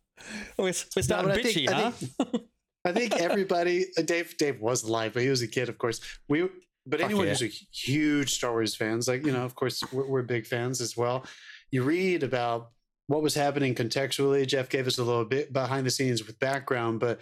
We're, 0.57 0.65
we're 0.65 0.73
starting 1.01 1.31
I 1.31 1.37
bitchy, 1.37 1.53
think- 1.53 1.71
I 1.71 1.81
huh? 1.81 1.91
think- 1.91 2.43
I 2.85 2.93
think 2.93 3.17
everybody, 3.17 3.87
uh, 3.97 4.01
Dave, 4.03 4.37
Dave 4.37 4.61
was 4.61 4.83
alive, 4.83 5.13
but 5.13 5.21
he 5.23 5.29
was 5.29 5.41
a 5.41 5.47
kid, 5.47 5.67
of 5.67 5.77
course. 5.77 5.99
We, 6.29 6.47
but 6.85 7.01
Fuck 7.01 7.09
anyone 7.09 7.25
yeah. 7.27 7.33
who's 7.33 7.41
a 7.41 7.47
huge 7.73 8.33
Star 8.33 8.51
Wars 8.51 8.73
fans, 8.73 9.07
like 9.07 9.25
you 9.25 9.33
know, 9.33 9.43
of 9.43 9.53
course, 9.53 9.83
we're, 9.91 10.07
we're 10.07 10.21
big 10.21 10.47
fans 10.47 10.79
as 10.79 10.95
well. 10.95 11.25
You 11.71 11.83
read 11.83 12.23
about 12.23 12.71
what 13.07 13.21
was 13.21 13.35
happening 13.35 13.75
contextually. 13.75 14.47
Jeff 14.47 14.69
gave 14.69 14.87
us 14.87 14.97
a 14.97 15.03
little 15.03 15.25
bit 15.25 15.51
behind 15.51 15.85
the 15.85 15.91
scenes 15.91 16.25
with 16.25 16.39
background, 16.39 17.01
but 17.01 17.19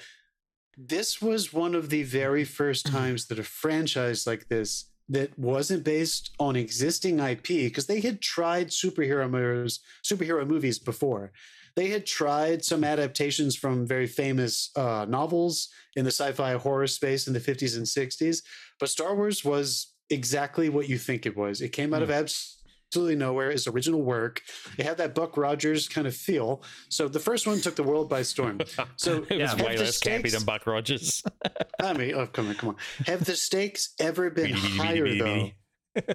this 0.77 1.21
was 1.23 1.51
one 1.51 1.73
of 1.73 1.89
the 1.89 2.03
very 2.03 2.43
first 2.43 2.85
times 2.85 3.25
that 3.27 3.39
a 3.39 3.43
franchise 3.43 4.27
like 4.27 4.47
this 4.49 4.91
that 5.09 5.37
wasn't 5.39 5.83
based 5.83 6.35
on 6.39 6.55
existing 6.55 7.19
IP 7.19 7.43
because 7.47 7.87
they 7.87 7.99
had 7.99 8.21
tried 8.21 8.67
superhero 8.67 9.27
movies, 9.29 9.79
superhero 10.03 10.45
movies 10.47 10.77
before. 10.77 11.31
They 11.77 11.89
had 11.89 12.07
tried 12.07 12.65
some 12.65 12.83
adaptations 12.83 13.55
from 13.55 13.85
very 13.85 14.07
famous 14.07 14.71
uh, 14.75 15.05
novels 15.07 15.69
in 15.95 16.05
the 16.05 16.11
sci-fi 16.11 16.53
horror 16.53 16.87
space 16.87 17.27
in 17.27 17.33
the 17.33 17.39
50s 17.39 17.77
and 17.77 17.85
60s, 17.85 18.41
but 18.79 18.89
Star 18.89 19.15
Wars 19.15 19.45
was 19.45 19.93
exactly 20.09 20.69
what 20.69 20.89
you 20.89 20.97
think 20.97 21.27
it 21.27 21.37
was. 21.37 21.61
It 21.61 21.69
came 21.69 21.93
out 21.93 22.01
of 22.01 22.09
absolutely 22.09 23.15
nowhere. 23.15 23.51
It's 23.51 23.67
original 23.67 24.01
work. 24.01 24.41
It 24.79 24.87
had 24.87 24.97
that 24.97 25.13
Buck 25.13 25.37
Rogers 25.37 25.87
kind 25.87 26.07
of 26.07 26.15
feel. 26.15 26.63
So 26.89 27.07
the 27.07 27.19
first 27.19 27.45
one 27.45 27.61
took 27.61 27.75
the 27.75 27.83
world 27.83 28.09
by 28.09 28.23
storm. 28.23 28.59
So 28.95 29.23
It 29.29 29.39
was 29.39 29.51
have 29.51 29.61
way 29.61 29.77
less 29.77 29.99
campy 29.99 30.31
than 30.31 30.45
Buck 30.45 30.65
Rogers. 30.65 31.21
I 31.79 31.93
mean, 31.93 32.15
oh, 32.15 32.25
come 32.25 32.47
on, 32.47 32.55
come 32.55 32.69
on. 32.69 32.75
Have 33.05 33.23
the 33.23 33.35
stakes 33.35 33.93
ever 33.99 34.31
been 34.31 34.53
higher 34.53 35.15
though 35.15 35.51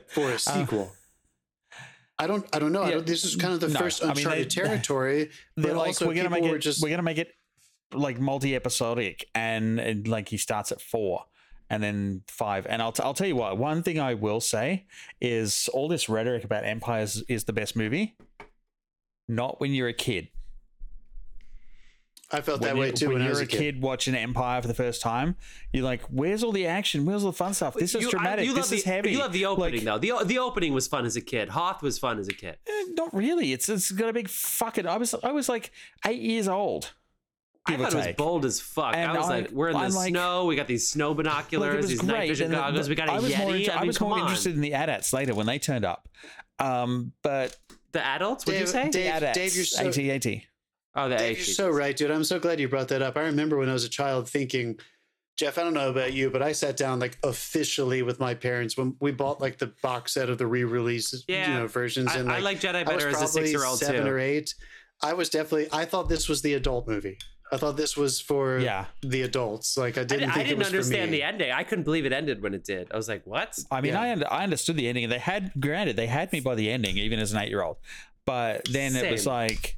for 0.08 0.32
a 0.32 0.38
sequel? 0.40 0.92
I 2.22 2.26
don't. 2.26 2.46
I 2.52 2.58
don't 2.58 2.72
know. 2.72 2.82
I 2.82 2.88
Uh, 2.88 2.90
don't, 2.92 3.06
this 3.06 3.24
is 3.24 3.36
kind 3.36 3.52
of 3.54 3.60
the 3.60 3.68
no, 3.68 3.78
first 3.80 4.02
I 4.02 4.08
mean, 4.08 4.16
uncharted 4.18 4.44
they- 4.44 4.48
territory. 4.48 5.30
They're 5.56 5.72
But 5.72 5.76
like, 5.78 5.86
also, 5.88 6.06
we're 6.06 6.14
gonna 6.14 6.30
make 6.30 6.44
it. 6.44 6.58
just 6.60 6.82
We're 6.82 6.90
gonna 6.90 7.02
make 7.02 7.18
it 7.18 7.32
like 7.94 8.18
multi-episodic, 8.18 9.28
and, 9.34 9.78
and 9.78 10.08
like 10.08 10.28
he 10.28 10.36
starts 10.38 10.72
at 10.72 10.80
four, 10.80 11.24
and 11.68 11.82
then 11.82 12.22
five. 12.28 12.66
And 12.66 12.80
I'll 12.80 12.92
t- 12.92 13.02
I'll 13.02 13.14
tell 13.14 13.26
you 13.26 13.36
what. 13.36 13.58
One 13.58 13.82
thing 13.82 13.98
I 14.00 14.14
will 14.14 14.40
say 14.40 14.86
is 15.20 15.68
all 15.74 15.88
this 15.88 16.08
rhetoric 16.08 16.44
about 16.44 16.64
Empire 16.64 17.02
is, 17.02 17.22
is 17.28 17.44
the 17.44 17.52
best 17.52 17.76
movie. 17.76 18.16
Not 19.28 19.60
when 19.60 19.72
you're 19.72 19.88
a 19.88 19.92
kid. 19.94 20.28
I 22.32 22.40
felt 22.40 22.62
that 22.62 22.76
way 22.76 22.86
you- 22.86 22.92
too 22.92 23.06
when 23.08 23.14
when, 23.16 23.22
you're 23.24 23.30
was 23.30 23.40
a 23.40 23.44
a 23.44 23.46
kid. 23.46 23.58
kid. 23.58 23.82
watching 23.82 24.14
Empire 24.14 24.62
for 24.62 24.68
the 24.68 24.74
first 24.74 25.02
time, 25.02 25.36
you're 25.72 25.84
like, 25.84 26.02
"Where's 26.04 26.42
all 26.42 26.52
the 26.52 26.66
action? 26.66 27.04
Where's 27.04 27.24
all 27.24 27.30
the 27.32 27.36
fun 27.36 27.52
stuff? 27.54 27.74
This 27.74 27.94
is 27.94 28.02
You- 28.02 28.08
I- 28.08 28.10
dramatic. 28.10 28.44
you 28.46 28.54
this 28.54 28.66
love 28.70 28.78
is 28.78 28.84
the, 28.84 28.90
heavy." 28.90 29.10
You 29.12 29.18
love 29.18 29.32
the 29.32 29.44
opening 29.46 29.84
Like, 29.84 30.00
though. 30.00 30.16
The 30.18 30.24
the 30.24 30.38
opening 30.38 30.72
was 30.72 30.86
fun 30.88 31.04
as 31.04 31.14
a 31.16 31.20
kid. 31.20 31.50
Hoth 31.50 31.82
was 31.82 31.98
fun 31.98 32.18
as 32.18 32.28
a 32.28 32.32
kid. 32.32 32.56
eh, 32.66 32.84
Not 32.96 33.12
really. 33.14 33.52
It's 33.52 33.68
it's 33.68 33.90
got 33.92 34.08
a 34.08 34.12
big 34.12 34.28
fucking. 34.28 34.86
I 34.86 34.96
was 34.96 35.14
I 35.22 35.30
was 35.32 35.48
like 35.48 35.72
eight 36.06 36.22
years 36.22 36.48
old. 36.48 36.92
I 37.66 37.72
give 37.72 37.80
or 37.80 37.84
thought 37.84 37.92
it 37.92 38.06
was 38.08 38.16
bold 38.16 38.44
as 38.44 38.60
fuck. 38.60 38.96
And 38.96 39.08
I 39.12 39.16
was 39.16 39.26
I- 39.28 39.40
like, 39.40 39.50
we're 39.52 39.68
in 39.68 39.74
the 39.74 39.78
I'm 39.84 39.92
like- 39.92 40.08
snow. 40.08 40.46
We 40.46 40.56
got 40.56 40.66
these 40.66 40.88
snow 40.88 41.14
binoculars, 41.14 41.74
it 41.74 41.76
was 41.76 41.88
these 41.90 42.02
night 42.02 42.28
vision 42.28 42.46
and 42.46 42.54
the- 42.54 42.58
goggles. 42.58 42.88
we 42.88 42.94
got 42.96 43.08
a 43.08 43.12
I 43.12 43.20
was 43.20 43.30
Yeti. 43.32 43.38
more, 43.38 43.54
inter- 43.56 43.72
I 43.72 43.80
I 43.82 43.84
was 43.84 44.00
more 44.00 44.14
on. 44.14 44.20
interested 44.20 44.54
in 44.54 44.60
the 44.62 44.74
AT-ATs 44.74 45.12
later 45.12 45.32
when 45.34 45.46
they 45.46 45.60
turned 45.60 45.84
up. 45.84 46.08
Um, 46.58 47.12
but 47.22 47.56
The 47.92 48.04
adults? 48.04 48.46
What'd 48.46 48.60
you 48.62 48.66
say? 48.66 48.88
Dave- 48.90 49.12
AT-ATs, 49.12 49.34
Dave, 49.38 49.54
you're 49.54 49.64
so- 49.64 49.86
AT-AT. 49.86 50.42
Oh, 50.94 51.08
the 51.08 51.16
Dave, 51.16 51.36
you're 51.38 51.44
so 51.46 51.70
right, 51.70 51.96
dude. 51.96 52.10
I'm 52.10 52.24
so 52.24 52.38
glad 52.38 52.60
you 52.60 52.68
brought 52.68 52.88
that 52.88 53.02
up. 53.02 53.16
I 53.16 53.22
remember 53.22 53.56
when 53.58 53.68
I 53.68 53.72
was 53.72 53.84
a 53.84 53.88
child 53.88 54.28
thinking, 54.28 54.78
Jeff, 55.36 55.56
I 55.58 55.62
don't 55.62 55.74
know 55.74 55.88
about 55.90 56.12
you, 56.12 56.30
but 56.30 56.42
I 56.42 56.52
sat 56.52 56.76
down 56.76 57.00
like 57.00 57.18
officially 57.24 58.02
with 58.02 58.20
my 58.20 58.34
parents 58.34 58.76
when 58.76 58.94
we 59.00 59.12
bought 59.12 59.40
like 59.40 59.58
the 59.58 59.72
box 59.82 60.12
set 60.14 60.28
of 60.28 60.38
the 60.38 60.46
re-release, 60.46 61.24
Yeah. 61.26 61.48
you 61.54 61.60
know, 61.60 61.66
versions. 61.66 62.08
I, 62.14 62.18
and 62.18 62.30
I 62.30 62.38
like 62.40 62.60
Jedi 62.60 62.74
I 62.74 62.78
was 62.82 62.86
better 62.88 63.08
as 63.08 63.14
a 63.14 63.18
probably 63.18 63.32
six-year-old 63.42 63.78
seven 63.78 64.04
too. 64.04 64.10
or 64.10 64.18
eight. 64.18 64.54
I 65.02 65.14
was 65.14 65.30
definitely. 65.30 65.68
I 65.72 65.84
thought 65.84 66.08
this 66.08 66.28
was 66.28 66.42
the 66.42 66.54
adult 66.54 66.86
movie. 66.86 67.18
I 67.50 67.56
thought 67.56 67.76
this 67.76 67.96
was 67.96 68.20
for 68.20 68.58
Yeah. 68.60 68.86
the 69.02 69.22
adults. 69.22 69.76
Like 69.76 69.98
I 69.98 70.02
I, 70.02 70.04
didn't 70.04 70.28
di- 70.28 70.32
I 70.32 70.34
think 70.34 70.44
it 70.44 70.48
didn't 70.50 70.58
was 70.60 70.66
understand 70.68 71.08
for 71.08 71.10
me. 71.12 71.16
the 71.18 71.22
ending. 71.22 71.50
I 71.52 71.64
couldn't 71.64 71.84
believe 71.84 72.06
it 72.06 72.12
ended 72.12 72.42
when 72.42 72.54
it 72.54 72.64
did. 72.64 72.88
I 72.92 72.96
was 72.96 73.08
like, 73.08 73.26
"What?" 73.26 73.58
I 73.70 73.80
mean, 73.80 73.92
Yeah. 73.94 74.00
I 74.00 74.12
under, 74.12 74.32
I 74.32 74.42
understood 74.44 74.76
the 74.76 74.86
ending, 74.88 75.04
and 75.04 75.12
they 75.12 75.18
had 75.18 75.50
granted 75.58 75.96
they 75.96 76.06
had 76.06 76.32
me 76.32 76.40
by 76.40 76.54
the 76.54 76.70
ending, 76.70 76.96
even 76.98 77.18
as 77.18 77.32
an 77.32 77.38
eight-year-old. 77.40 77.76
But 78.24 78.66
then 78.70 78.94
it 78.96 79.10
was 79.10 79.26
like, 79.26 79.76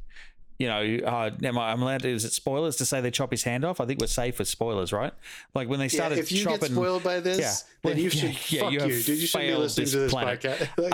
you 0.59 0.69
know, 0.69 0.99
uh, 1.05 1.31
am 1.43 1.59
I, 1.59 1.73
I'm 1.73 1.83
allowed 1.83 2.03
to? 2.03 2.09
Is 2.09 2.25
it 2.25 2.33
spoilers 2.33 2.77
to 2.77 2.87
say 2.87 3.01
they 3.01 3.11
chop 3.11 3.31
his 3.31 3.43
hand 3.43 3.65
off? 3.65 3.81
I 3.81 3.87
think 3.87 4.01
we're 4.01 4.07
safe 4.07 4.39
with 4.39 4.47
spoilers, 4.49 4.93
right? 4.93 5.13
Like 5.55 5.69
when 5.69 5.79
they 5.81 5.87
Yeah, 5.87 5.89
started 5.89 6.19
if 6.19 6.31
you 6.31 6.45
chopping. 6.45 6.61
get 6.61 6.71
spoiled 6.71 7.03
by 7.03 7.21
this, 7.21 7.39
Yeah. 7.41 7.91
then 7.91 7.99
you 7.99 8.05
yeah, 8.05 8.09
should 8.11 8.53
yeah, 8.53 8.61
fuck 8.63 8.73
you 8.73 8.79
you, 8.79 8.81
have 8.81 8.89
dude. 8.91 9.09
You 9.09 9.17
should 9.27 9.39
be 9.39 9.45
failed 9.47 9.61
listening 9.63 9.85
this 9.85 9.93
to 9.93 9.99
this 9.99 10.13
planet. 10.13 10.41
podcast. 10.41 10.69
Like, 10.79 10.93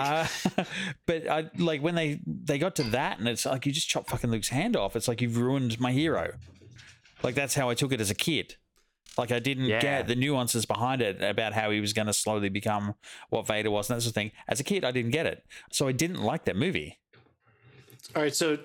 Uh, 0.57 0.63
but 1.05 1.27
I 1.27 1.49
like 1.57 1.81
when 1.83 1.95
they 1.95 2.19
they 2.25 2.57
got 2.57 2.75
to 2.77 2.83
that, 2.83 3.19
and 3.19 3.27
it's 3.27 3.45
like 3.45 3.65
you 3.65 3.71
just 3.71 3.87
chop 3.87 4.09
fucking 4.09 4.31
Luke's 4.31 4.49
hand 4.49 4.75
off. 4.75 4.95
It's 4.95 5.07
like 5.07 5.21
you've 5.21 5.37
ruined 5.37 5.79
my 5.79 5.91
hero. 5.91 6.33
Like 7.23 7.35
that's 7.35 7.53
how 7.55 7.69
I 7.69 7.75
took 7.75 7.91
it 7.91 8.01
as 8.01 8.09
a 8.09 8.15
kid. 8.15 8.55
Like 9.17 9.31
I 9.31 9.39
didn't 9.39 9.65
Yeah. 9.65 9.79
get 9.81 10.07
the 10.07 10.15
nuances 10.15 10.65
behind 10.65 11.01
it 11.01 11.21
about 11.21 11.53
how 11.53 11.69
he 11.69 11.79
was 11.81 11.93
going 11.93 12.07
to 12.07 12.13
slowly 12.13 12.49
become 12.49 12.95
what 13.29 13.45
Vader 13.45 13.69
was 13.69 13.89
and 13.89 13.97
that 13.97 14.01
sort 14.01 14.11
of 14.11 14.15
thing. 14.15 14.31
As 14.47 14.59
a 14.59 14.63
kid, 14.63 14.83
I 14.85 14.91
didn't 14.91 15.11
get 15.11 15.25
it, 15.27 15.45
so 15.71 15.87
I 15.87 15.91
didn't 15.91 16.23
like 16.23 16.45
that 16.45 16.55
movie. 16.55 16.97
All 18.15 18.21
right, 18.23 18.33
so 18.33 18.57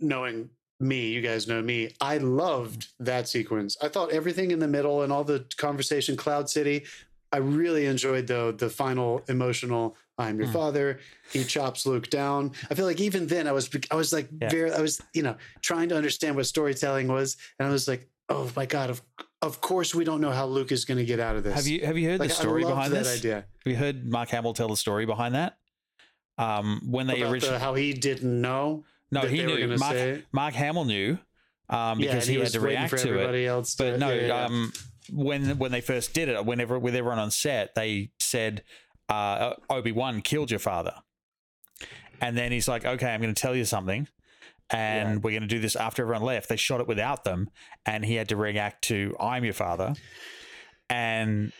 knowing 0.00 0.50
me, 0.78 1.08
you 1.10 1.20
guys 1.20 1.46
know 1.46 1.60
me. 1.60 1.94
I 2.00 2.18
loved 2.18 2.88
that 3.00 3.28
sequence. 3.28 3.76
I 3.82 3.88
thought 3.88 4.12
everything 4.12 4.50
in 4.50 4.58
the 4.58 4.68
middle 4.68 5.02
and 5.02 5.12
all 5.12 5.24
the 5.24 5.44
conversation, 5.58 6.16
Cloud 6.16 6.48
City. 6.48 6.84
I 7.32 7.36
really 7.36 7.86
enjoyed 7.86 8.26
though 8.26 8.50
the 8.50 8.68
final 8.70 9.22
emotional. 9.28 9.96
I'm 10.18 10.38
your 10.38 10.48
Hmm. 10.48 10.52
father. 10.54 10.98
He 11.32 11.44
chops 11.44 11.86
Luke 11.86 12.10
down. 12.10 12.52
I 12.70 12.74
feel 12.74 12.86
like 12.86 13.00
even 13.00 13.26
then 13.28 13.46
I 13.46 13.52
was 13.52 13.70
I 13.90 13.94
was 13.94 14.12
like 14.12 14.28
Yeah. 14.40 14.48
very 14.50 14.72
I 14.72 14.80
was 14.80 15.00
you 15.14 15.22
know 15.22 15.36
trying 15.62 15.88
to 15.90 15.96
understand 15.96 16.34
what 16.36 16.46
storytelling 16.46 17.08
was, 17.08 17.36
and 17.58 17.68
I 17.68 17.70
was 17.70 17.86
like, 17.86 18.08
oh 18.28 18.50
my 18.56 18.66
god, 18.66 18.90
of 18.90 19.02
of 19.42 19.60
course 19.60 19.94
we 19.94 20.04
don't 20.04 20.20
know 20.20 20.32
how 20.32 20.46
Luke 20.46 20.72
is 20.72 20.84
going 20.84 20.98
to 20.98 21.04
get 21.04 21.20
out 21.20 21.36
of 21.36 21.44
this. 21.44 21.54
Have 21.54 21.66
you 21.66 21.86
have 21.86 21.96
you 21.96 22.08
heard 22.08 22.20
Like, 22.20 22.30
the 22.30 22.34
story 22.34 22.64
behind 22.64 22.92
that 22.94 23.04
this? 23.04 23.18
idea 23.18 23.34
Have 23.64 23.66
you 23.72 23.76
heard 23.76 24.04
Mark 24.06 24.28
Hamill 24.30 24.54
tell 24.54 24.68
the 24.68 24.76
story 24.76 25.06
behind 25.06 25.34
that? 25.34 25.56
Um, 26.38 26.80
when 26.88 27.06
they 27.06 27.22
originally 27.22 27.58
the, 27.58 27.64
how 27.64 27.74
he 27.74 27.92
didn't 27.92 28.40
know. 28.40 28.84
No, 29.10 29.22
he 29.22 29.44
knew 29.44 29.76
Mark. 29.76 30.22
Mark 30.32 30.54
Hamill 30.54 30.84
knew 30.84 31.18
um, 31.68 31.98
because 31.98 32.28
and 32.28 32.36
he, 32.36 32.42
had 32.42 32.52
to 32.52 32.60
react 32.60 32.98
to 32.98 33.18
it. 33.18 33.46
else. 33.46 33.74
To, 33.76 33.84
But 33.84 33.98
no, 33.98 34.10
yeah, 34.10 34.20
yeah, 34.20 34.26
yeah. 34.26 34.44
um, 34.44 34.72
when 35.12 35.58
when 35.58 35.72
they 35.72 35.80
first 35.80 36.12
did 36.14 36.28
it, 36.28 36.44
whenever 36.44 36.78
with 36.78 36.94
everyone 36.94 37.18
on 37.18 37.30
set, 37.30 37.74
they 37.74 38.10
said 38.18 38.62
uh, 39.08 39.54
Obi 39.68 39.92
Wan 39.92 40.20
killed 40.22 40.50
your 40.50 40.60
father, 40.60 40.94
and 42.20 42.36
then 42.36 42.52
he's 42.52 42.68
like, 42.68 42.84
"Okay, 42.84 43.08
I'm 43.08 43.20
going 43.20 43.34
to 43.34 43.40
tell 43.40 43.56
you 43.56 43.64
something." 43.64 44.08
And 44.72 45.14
Yeah. 45.14 45.16
we're 45.16 45.30
going 45.32 45.42
to 45.42 45.48
do 45.48 45.58
this 45.58 45.74
after 45.74 46.02
everyone 46.02 46.22
left. 46.22 46.48
They 46.48 46.56
shot 46.56 46.80
it 46.80 46.86
without 46.86 47.24
them, 47.24 47.50
and 47.84 48.04
he 48.04 48.14
had 48.14 48.28
to 48.28 48.36
react 48.36 48.82
to 48.84 49.16
"I'm 49.18 49.44
your 49.44 49.54
father," 49.54 49.94
and 50.88 51.52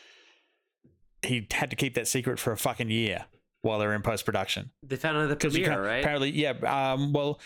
he 1.23 1.47
had 1.51 1.71
to 1.71 1.77
keep 1.77 1.95
that 1.95 2.09
secret 2.09 2.39
for 2.39 2.53
a 2.53 2.57
fucking 2.57 2.91
year 2.91 3.27
while 3.63 3.79
they're 3.79 3.95
in 3.95 4.03
post 4.03 4.25
production. 4.25 4.71
They 4.83 4.97
found 4.97 5.17
out 5.19 5.29
the 5.29 5.37
premiere, 5.37 5.83
right? 5.83 5.99
Apparently, 6.01 6.31
yeah. 6.31 6.53
Um, 6.93 7.13
well, 7.13 7.41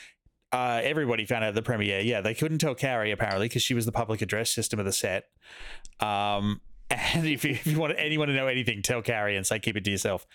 uh, 0.52 0.80
everybody 0.84 1.24
found 1.26 1.42
out 1.44 1.48
at 1.48 1.54
the 1.54 1.62
premiere. 1.62 2.00
Yeah, 2.00 2.20
they 2.20 2.34
couldn't 2.34 2.58
tell 2.58 2.74
Carrie 2.74 3.10
apparently 3.10 3.46
because 3.48 3.62
she 3.62 3.74
was 3.74 3.86
the 3.86 3.92
public 3.92 4.22
address 4.22 4.50
system 4.50 4.78
of 4.78 4.84
the 4.86 4.92
set. 4.92 5.24
Um, 6.00 6.60
and 6.90 7.26
if 7.26 7.44
you, 7.44 7.52
if 7.52 7.66
you 7.66 7.78
want 7.80 7.94
anyone 7.96 8.28
to 8.28 8.34
know 8.34 8.46
anything, 8.46 8.82
tell 8.82 9.00
Carrie 9.02 9.36
and 9.36 9.44
say 9.46 9.58
keep 9.58 9.74
it 9.76 9.84
to 9.84 9.90
yourself. 9.90 10.26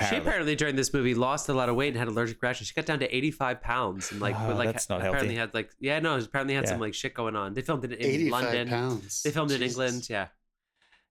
She 0.00 0.04
Apparently. 0.06 0.18
apparently 0.28 0.56
during 0.56 0.74
this 0.74 0.92
movie 0.92 1.14
lost 1.14 1.48
a 1.50 1.54
lot 1.54 1.68
of 1.68 1.76
weight 1.76 1.88
and 1.88 1.98
had 1.98 2.08
allergic 2.08 2.42
reaction. 2.42 2.64
She 2.64 2.72
got 2.74 2.86
down 2.86 2.98
to 3.00 3.14
85 3.16 3.60
pounds 3.60 4.10
and 4.10 4.20
like, 4.20 4.34
Oh, 4.40 4.54
like 4.54 4.72
that's 4.72 4.88
not 4.88 5.00
apparently 5.00 5.34
healthy. 5.34 5.38
had 5.38 5.54
like 5.54 5.70
yeah 5.78 6.00
no 6.00 6.18
apparently 6.18 6.54
had 6.54 6.66
some 6.66 6.80
like 6.80 6.94
shit 6.94 7.12
going 7.14 7.36
on. 7.36 7.52
They 7.54 7.60
filmed 7.60 7.84
it 7.84 7.92
in 7.92 8.04
85 8.04 8.30
London. 8.44 8.68
pounds. 8.68 9.22
They 9.22 9.30
filmed 9.30 9.50
it 9.52 9.60
in 9.60 9.68
England. 9.68 10.08
Yeah. 10.08 10.28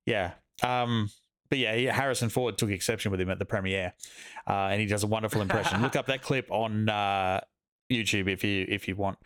Yeah. 0.07 0.31
Um, 0.63 1.11
but 1.49 1.57
yeah, 1.57 1.91
Harrison 1.91 2.29
Ford 2.29 2.57
took 2.57 2.69
exception 2.69 3.11
with 3.11 3.21
him 3.21 3.29
at 3.29 3.39
the 3.39 3.45
premiere, 3.45 3.93
uh, 4.47 4.69
and 4.71 4.81
he 4.81 4.87
does 4.87 5.03
a 5.03 5.07
wonderful 5.07 5.41
impression. 5.41 5.81
Look 5.81 5.95
up 5.97 6.07
that 6.07 6.21
clip 6.21 6.51
on 6.51 6.89
uh, 6.89 7.41
YouTube 7.91 8.29
if 8.29 8.43
you 8.43 8.65
if 8.67 8.87
you 8.87 8.95
want. 8.95 9.17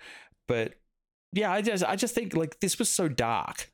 But 0.47 0.75
yeah, 1.33 1.51
I 1.51 1.61
just 1.61 1.83
I 1.83 1.95
just 1.95 2.15
think 2.15 2.35
like 2.35 2.59
this 2.59 2.79
was 2.79 2.89
so 2.89 3.07
dark, 3.07 3.71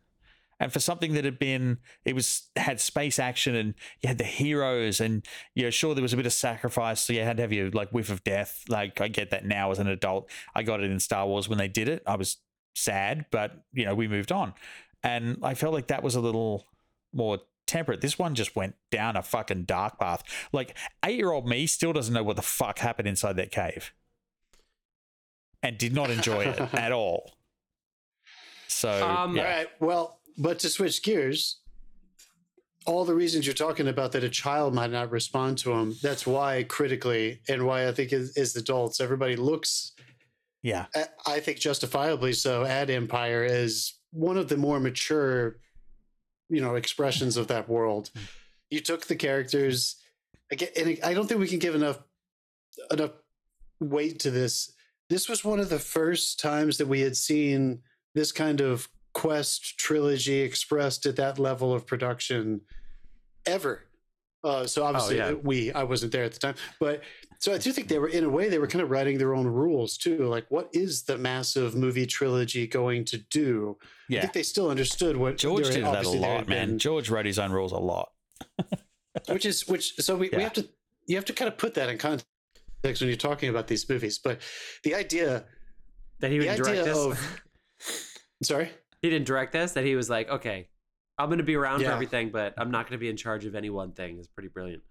and 0.60 0.72
for 0.72 0.80
something 0.80 1.14
that 1.14 1.26
had 1.26 1.40
been 1.40 1.80
it 2.06 2.16
was 2.16 2.50
had 2.56 2.80
space 2.80 3.20
action 3.20 3.56
and 3.56 3.74
you 4.02 4.08
had 4.08 4.18
the 4.18 4.24
heroes 4.24 5.00
and 5.00 5.26
you 5.56 5.64
know 5.64 5.70
sure 5.70 5.96
there 5.96 6.02
was 6.02 6.14
a 6.14 6.18
bit 6.18 6.26
of 6.26 6.34
sacrifice, 6.34 7.02
so 7.02 7.14
you 7.14 7.22
had 7.22 7.38
to 7.38 7.44
have 7.44 7.54
your 7.54 7.70
like 7.72 7.90
whiff 7.92 8.10
of 8.10 8.24
death. 8.24 8.64
Like 8.70 9.02
I 9.02 9.08
get 9.08 9.32
that 9.32 9.46
now 9.46 9.72
as 9.72 9.80
an 9.80 9.88
adult. 9.88 10.30
I 10.56 10.64
got 10.64 10.82
it 10.82 10.92
in 10.92 11.00
Star 11.00 11.26
Wars 11.28 11.50
when 11.50 11.58
they 11.58 11.68
did 11.68 11.90
it. 11.90 12.04
I 12.06 12.16
was 12.16 12.38
sad, 12.76 13.26
but 13.32 13.64
you 13.74 13.86
know 13.86 13.96
we 13.96 14.08
moved 14.08 14.32
on, 14.32 14.54
and 15.04 15.38
I 15.44 15.54
felt 15.54 15.74
like 15.74 15.88
that 15.88 16.04
was 16.04 16.16
a 16.16 16.22
little 16.22 16.66
more 17.14 17.40
temperate. 17.67 18.01
This 18.01 18.17
one 18.17 18.36
just 18.36 18.56
went 18.56 18.75
down 18.91 19.15
a 19.15 19.23
fucking 19.23 19.65
dark 19.65 19.99
path. 19.99 20.23
Like 20.51 20.75
eight 21.06 21.17
year 21.17 21.32
old 21.32 21.47
me 21.47 21.67
still 21.67 21.93
doesn't 21.93 22.13
know 22.13 22.23
what 22.23 22.36
the 22.36 22.41
fuck 22.41 22.80
happened 22.80 23.08
inside 23.08 23.36
that 23.38 23.51
cave, 23.51 23.93
and 25.62 25.77
did 25.77 25.93
not 25.93 26.10
enjoy 26.10 26.45
it 26.45 26.60
at 26.73 26.91
all. 26.91 27.34
So 28.67 28.89
Um, 28.89 29.36
yeah. 29.36 29.43
All 29.43 29.49
right. 29.49 29.67
Well, 29.80 30.19
but 30.38 30.60
to 30.60 30.69
switch 30.69 31.01
gears, 31.03 31.60
all 32.86 33.03
the 33.03 33.13
reasons 33.13 33.45
you're 33.45 33.53
talking 33.53 33.88
about 33.88 34.13
that 34.13 34.23
a 34.23 34.30
child 34.30 34.73
might 34.73 34.91
not 34.91 35.12
respond 35.12 35.58
to 35.60 35.69
them, 35.69 35.95
that's 36.01 36.25
why 36.25 36.63
critically 36.63 37.41
and 37.49 37.65
why 37.65 37.88
I 37.88 37.91
think 37.91 38.13
as, 38.13 38.38
as 38.38 38.56
adults, 38.56 39.01
everybody 39.01 39.36
looks, 39.36 39.91
yeah, 40.63 40.86
at, 40.95 41.13
I 41.25 41.39
think 41.41 41.60
justifiably 41.60 42.34
so, 42.34 42.63
at 42.63 42.89
Empire 42.89 43.43
as 43.43 43.93
one 44.12 44.38
of 44.38 44.47
the 44.47 44.58
more 44.58 44.80
mature, 44.80 45.58
you 46.50 46.62
know, 46.62 46.76
expressions 46.76 47.38
of 47.38 47.48
that 47.48 47.70
world. 47.70 48.12
You 48.70 48.80
took 48.80 49.06
the 49.06 49.16
characters 49.16 49.96
again, 50.52 50.70
and 50.78 51.00
I 51.04 51.14
don't 51.14 51.28
think 51.28 51.40
we 51.40 51.48
can 51.48 51.60
give 51.60 51.76
enough 51.76 52.00
enough 52.92 53.12
weight 53.80 54.20
to 54.20 54.32
this. 54.32 54.74
This 55.10 55.30
was 55.30 55.44
one 55.44 55.60
of 55.60 55.70
the 55.70 55.80
first 55.80 56.40
times 56.40 56.78
that 56.78 56.88
we 56.88 57.02
had 57.02 57.16
seen 57.16 57.82
this 58.14 58.32
kind 58.32 58.62
of 58.62 58.90
quest 59.14 59.78
trilogy 59.78 60.42
expressed 60.42 61.06
at 61.06 61.16
that 61.16 61.40
level 61.40 61.74
of 61.74 61.88
production 61.88 62.62
ever. 63.46 63.84
Uh, 64.44 64.68
so 64.68 64.84
obviously 64.84 65.18
yeah. 65.18 65.34
we 65.34 65.72
I 65.74 65.84
wasn't 65.84 66.12
there 66.12 66.24
at 66.24 66.34
the 66.34 66.40
time, 66.40 66.56
but 66.80 67.02
so 67.39 67.54
I 67.54 67.58
do 67.58 67.71
think 67.71 67.88
they 67.88 68.00
were 68.00 68.08
in 68.10 68.23
a 68.23 68.30
way 68.30 68.50
they 68.50 68.60
were 68.60 68.67
kind 68.67 68.82
of 68.82 68.89
writing 68.89 69.17
their 69.17 69.36
own 69.36 69.45
rules 69.47 69.97
too. 69.97 70.26
Like, 70.26 70.45
what 70.50 70.69
is 70.73 71.04
the 71.04 71.17
massive 71.17 71.76
movie 71.76 72.06
trilogy 72.06 72.65
going 72.67 73.06
to 73.06 73.17
do? 73.17 73.78
I 74.12 74.21
think 74.21 74.34
they 74.34 74.43
still 74.43 74.69
understood 74.69 75.17
what 75.17 75.38
George 75.38 75.67
did 75.69 75.84
that 75.86 76.06
a 76.06 76.10
lot, 76.10 76.47
man. 76.47 76.69
been- 76.69 76.80
George 76.80 77.10
wrote 77.10 77.26
his 77.26 77.38
own 77.39 77.52
rules 77.52 77.71
a 77.71 77.78
lot. 77.78 78.10
which 79.28 79.45
is 79.45 79.67
which. 79.67 79.95
So 79.95 80.15
we, 80.15 80.30
we 80.30 80.43
have 80.43 80.54
to 80.54 80.67
you 81.08 81.15
have 81.15 81.26
to 81.26 81.34
kind 81.34 81.47
of 81.47 81.58
put 81.58 81.73
that 81.76 81.89
in 81.89 81.97
context 81.97 82.26
when 82.84 83.08
you're 83.08 83.15
talking 83.15 83.50
about 83.50 83.67
these 83.67 83.88
movies. 83.89 84.19
But 84.19 84.41
the 84.84 84.95
idea, 84.95 85.45
That 86.19 86.32
he 86.32 86.39
the 86.39 86.47
would 86.47 86.58
direct 86.58 86.80
idea 86.80 86.84
this. 86.84 86.97
of 86.97 87.41
sorry, 88.43 88.71
he 89.02 89.10
didn't 89.10 89.26
direct 89.28 89.54
this. 89.54 89.73
That 89.73 89.86
he 89.86 89.95
was 89.95 90.10
like, 90.10 90.30
okay, 90.30 90.69
I'm 91.17 91.30
going 91.30 91.39
to 91.39 91.43
be 91.43 91.56
around 91.56 91.84
for 91.84 91.91
everything, 91.91 92.30
but 92.30 92.54
I'm 92.58 92.71
not 92.71 92.86
going 92.86 92.97
to 92.97 93.02
be 93.02 93.10
in 93.10 93.17
charge 93.17 93.45
of 93.45 93.56
any 93.56 93.69
one 93.69 93.91
thing. 93.93 94.17
Is 94.19 94.28
pretty 94.28 94.50
brilliant. 94.50 94.84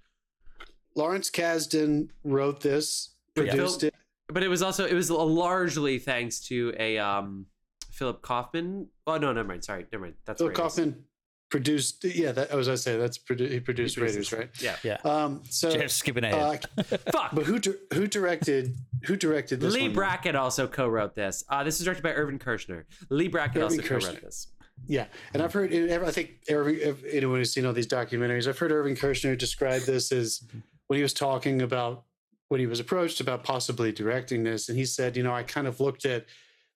Lawrence 0.96 1.30
Kasdan 1.30 2.08
wrote 2.24 2.60
this, 2.62 3.10
Yeah. 3.36 3.44
produced 3.50 3.84
it. 3.84 3.94
But 4.28 4.42
it 4.42 4.48
was 4.48 4.62
also 4.62 4.84
it 4.86 4.94
was 4.94 5.10
largely 5.10 5.98
thanks 6.00 6.40
to 6.48 6.74
a 6.78 6.98
um 6.98 7.46
Philip 7.92 8.22
Kaufman. 8.22 8.88
Oh 9.06 9.18
no, 9.18 9.32
never 9.32 9.46
mind. 9.48 9.64
Sorry, 9.64 9.86
never 9.92 10.04
mind. 10.04 10.14
That's 10.24 10.38
Phil 10.40 10.48
Raiders. 10.48 10.60
Kaufman 10.60 11.04
produced. 11.48 12.02
Yeah, 12.04 12.32
that 12.32 12.50
I 12.52 12.56
was 12.56 12.66
gonna 12.66 12.76
say 12.76 12.96
that's 12.98 13.18
produ- 13.18 13.50
he 13.50 13.60
produced 13.60 13.94
He 13.94 14.00
Raiders, 14.02 14.32
right? 14.32 14.50
Yeah. 14.60 14.76
Yeah. 14.82 14.96
Um. 15.04 15.42
So, 15.48 15.70
Jeff's 15.70 15.94
skipping 15.94 16.24
ahead. 16.24 16.66
uh, 16.76 16.82
Fuck. 17.12 17.34
but 17.34 17.44
who 17.44 17.58
di- 17.60 17.74
who 17.94 18.06
directed 18.08 18.76
who 19.04 19.14
directed 19.16 19.60
this? 19.60 19.72
Leigh 19.72 19.82
one? 19.82 19.92
Brackett 19.92 20.34
also 20.34 20.66
co-wrote 20.66 21.14
this. 21.14 21.44
Uh, 21.48 21.62
this 21.62 21.78
is 21.78 21.84
directed 21.84 22.02
by 22.02 22.12
Irvin 22.12 22.38
Kershner. 22.40 22.84
Leigh 23.10 23.28
Brackett 23.28 23.62
Irvin 23.62 23.78
also 23.80 23.88
co-wrote 24.00 24.22
this. 24.22 24.48
Yeah, 24.88 25.06
and 25.32 25.42
I've 25.42 25.52
heard. 25.52 25.72
I 25.72 26.10
think 26.10 26.32
Irving, 26.50 26.78
anyone 27.10 27.38
who's 27.38 27.52
seen 27.52 27.64
all 27.64 27.72
these 27.72 27.86
documentaries, 27.86 28.46
I've 28.48 28.58
heard 28.58 28.72
Irving 28.72 28.96
Kershner 28.96 29.38
describe 29.38 29.82
this 29.82 30.10
as 30.12 30.42
when 30.86 30.96
he 30.96 31.02
was 31.02 31.14
talking 31.14 31.62
about 31.62 32.04
when 32.48 32.60
he 32.60 32.66
was 32.66 32.78
approached 32.78 33.20
about 33.20 33.42
possibly 33.42 33.90
directing 33.90 34.44
this, 34.44 34.68
and 34.68 34.78
he 34.78 34.84
said, 34.84 35.16
you 35.16 35.22
know, 35.22 35.34
I 35.34 35.42
kind 35.42 35.66
of 35.66 35.80
looked 35.80 36.04
at 36.04 36.26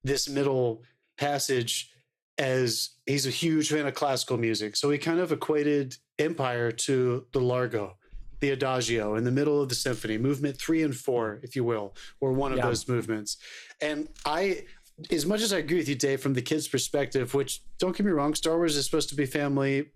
this 0.02 0.28
middle 0.28 0.82
passage 1.16 1.92
as 2.38 2.90
he's 3.06 3.26
a 3.26 3.30
huge 3.30 3.70
fan 3.70 3.86
of 3.86 3.94
classical 3.94 4.36
music, 4.36 4.74
so 4.74 4.90
he 4.90 4.98
kind 4.98 5.20
of 5.20 5.30
equated 5.30 5.96
Empire 6.18 6.72
to 6.72 7.26
the 7.32 7.40
Largo. 7.40 7.96
The 8.40 8.50
Adagio 8.50 9.16
in 9.16 9.24
the 9.24 9.30
middle 9.30 9.60
of 9.60 9.68
the 9.68 9.74
symphony, 9.74 10.16
movement 10.16 10.56
three 10.56 10.82
and 10.82 10.96
four, 10.96 11.40
if 11.42 11.54
you 11.54 11.62
will, 11.62 11.94
or 12.22 12.32
one 12.32 12.52
of 12.52 12.58
Yeah. 12.58 12.68
those 12.68 12.88
movements. 12.88 13.36
And 13.82 14.08
I, 14.24 14.64
as 15.10 15.26
much 15.26 15.42
as 15.42 15.52
I 15.52 15.58
agree 15.58 15.76
with 15.76 15.90
you, 15.90 15.94
Dave, 15.94 16.22
from 16.22 16.32
the 16.32 16.40
kids' 16.40 16.66
perspective, 16.66 17.34
which 17.34 17.62
don't 17.78 17.94
get 17.94 18.06
me 18.06 18.12
wrong, 18.12 18.34
Star 18.34 18.56
Wars 18.56 18.76
is 18.76 18.86
supposed 18.86 19.10
to 19.10 19.14
be 19.14 19.26
family, 19.26 19.90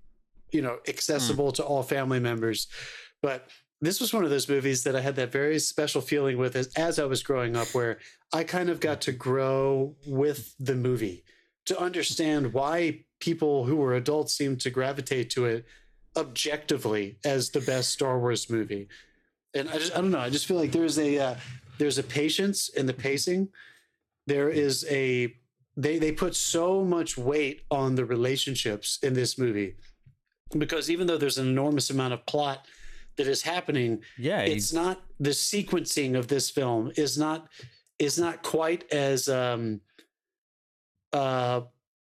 you 0.53 0.61
know, 0.61 0.75
hmm. 0.75 0.91
accessible 0.91 1.53
to 1.53 1.65
all 1.65 1.83
family 1.83 2.21
members. 2.21 2.69
But 3.23 3.49
this 3.81 4.01
was 4.01 4.13
one 4.13 4.25
of 4.25 4.31
those 4.31 4.49
movies 4.49 4.85
that 4.85 4.97
I 4.97 5.01
had 5.01 5.17
that 5.17 5.33
very 5.33 5.59
special 5.59 6.01
feeling 6.01 6.39
with 6.39 6.57
as, 6.57 6.69
as 6.77 6.99
I 6.99 7.05
was 7.05 7.23
growing 7.23 7.57
up, 7.57 7.69
where 7.69 7.99
I 8.33 8.45
kind 8.45 8.71
of 8.71 8.81
got 8.81 9.01
to 9.03 9.13
grow 9.13 9.95
with 10.07 10.55
the 10.59 10.75
movie 10.75 11.25
to 11.67 11.79
understand 11.79 12.53
why 12.53 13.05
people 13.21 13.65
who 13.65 13.77
were 13.77 13.95
adults 13.95 14.35
seemed 14.35 14.61
to 14.63 14.71
gravitate 14.71 15.31
to 15.31 15.47
it 15.47 15.67
objectively 16.17 17.19
as 17.25 17.51
the 17.51 17.61
best 17.61 17.91
Star 17.91 18.19
Wars 18.19 18.49
movie. 18.49 18.89
And 19.55 19.69
I 19.69 19.79
just, 19.79 19.97
I 19.97 20.01
don't 20.01 20.11
know, 20.11 20.19
I 20.19 20.31
just 20.31 20.47
feel 20.47 20.57
like 20.57 20.73
there's 20.73 20.99
a, 20.99 21.19
uh, 21.19 21.35
there's 21.79 21.99
a 21.99 22.03
patience 22.03 22.69
in 22.69 22.87
the 22.87 22.95
pacing 22.95 23.49
there 24.27 24.49
is 24.49 24.87
a 24.91 25.35
they 25.77 25.99
they 25.99 26.13
put 26.13 26.37
so 26.37 26.85
much 26.85 27.17
weight 27.17 27.63
on 27.71 27.95
the 27.95 28.05
relationships 28.05 28.99
in 29.03 29.15
this 29.15 29.39
movie 29.39 29.77
because 30.57 30.91
even 30.91 31.07
though 31.07 31.19
there's 31.19 31.39
an 31.39 31.49
enormous 31.49 31.91
amount 31.91 32.15
of 32.15 32.25
plot 32.27 32.67
that 33.17 33.27
is 33.27 33.43
happening 33.43 34.01
yeah. 34.19 34.41
it's 34.41 34.73
not 34.73 35.01
the 35.21 35.31
sequencing 35.31 36.17
of 36.17 36.29
this 36.29 36.51
film 36.51 36.91
is 36.97 37.17
not 37.19 37.49
is 37.99 38.19
not 38.19 38.43
quite 38.43 38.91
as 38.93 39.29
um 39.29 39.81
uh 41.13 41.61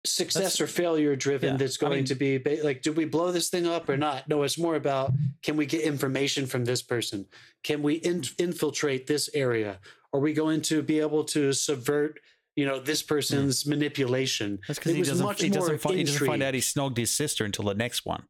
success 0.05 0.43
That's- 0.43 0.61
or 0.61 0.67
failure 0.67 1.15
driven 1.15 1.53
yeah, 1.53 1.57
that's 1.57 1.81
I 1.81 1.87
going 1.87 1.97
mean- 1.99 2.05
to 2.07 2.15
be 2.15 2.38
ba- 2.38 2.59
like 2.65 2.83
do 2.83 2.93
we 2.93 3.05
blow 3.05 3.31
this 3.31 3.51
thing 3.51 3.67
up 3.67 3.88
or 3.88 3.97
not? 3.97 4.29
No 4.29 4.43
it's 4.43 4.59
more 4.59 4.75
about 4.75 5.12
can 5.43 5.57
we 5.57 5.65
get 5.67 5.83
information 5.83 6.47
from 6.47 6.65
this 6.65 6.83
person? 6.83 7.27
Can 7.62 7.83
we 7.83 7.95
in- 7.95 8.25
infiltrate 8.38 9.07
this 9.07 9.31
area? 9.33 9.79
Are 10.12 10.19
we 10.21 10.33
going 10.33 10.61
to 10.62 10.83
be 10.83 10.99
able 10.99 11.25
to 11.25 11.53
subvert 11.53 12.19
you 12.57 12.67
know 12.67 12.81
this 12.81 13.03
person's 13.03 13.65
manipulation? 13.65 14.59
That's 14.67 14.79
because 14.81 14.93
he 14.93 15.03
doesn't, 15.03 15.41
he, 15.41 15.49
doesn't 15.49 15.79
find, 15.79 15.97
he 15.97 16.05
doesn't 16.05 16.27
find 16.27 16.43
out 16.43 16.55
he 16.55 16.61
snogged 16.61 16.97
his 16.99 17.11
sister 17.12 17.45
until 17.45 17.67
the 17.67 17.75
next 17.75 18.05
one. 18.05 18.25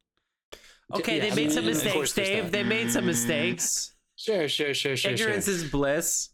Okay, 0.95 1.15
Yeah, 1.17 1.21
they 1.23 1.31
I 1.31 1.35
made 1.35 1.41
mean, 1.47 1.49
some 1.51 1.65
mistakes, 1.65 2.11
Dave. 2.13 2.51
They 2.51 2.63
made 2.63 2.91
some 2.91 3.05
mistakes. 3.05 3.93
sure 4.15 4.47
sure 4.47 4.73
sure 4.73 4.95
sure, 4.95 5.17
sure. 5.17 5.29
Is 5.31 5.63
bliss. 5.69 6.29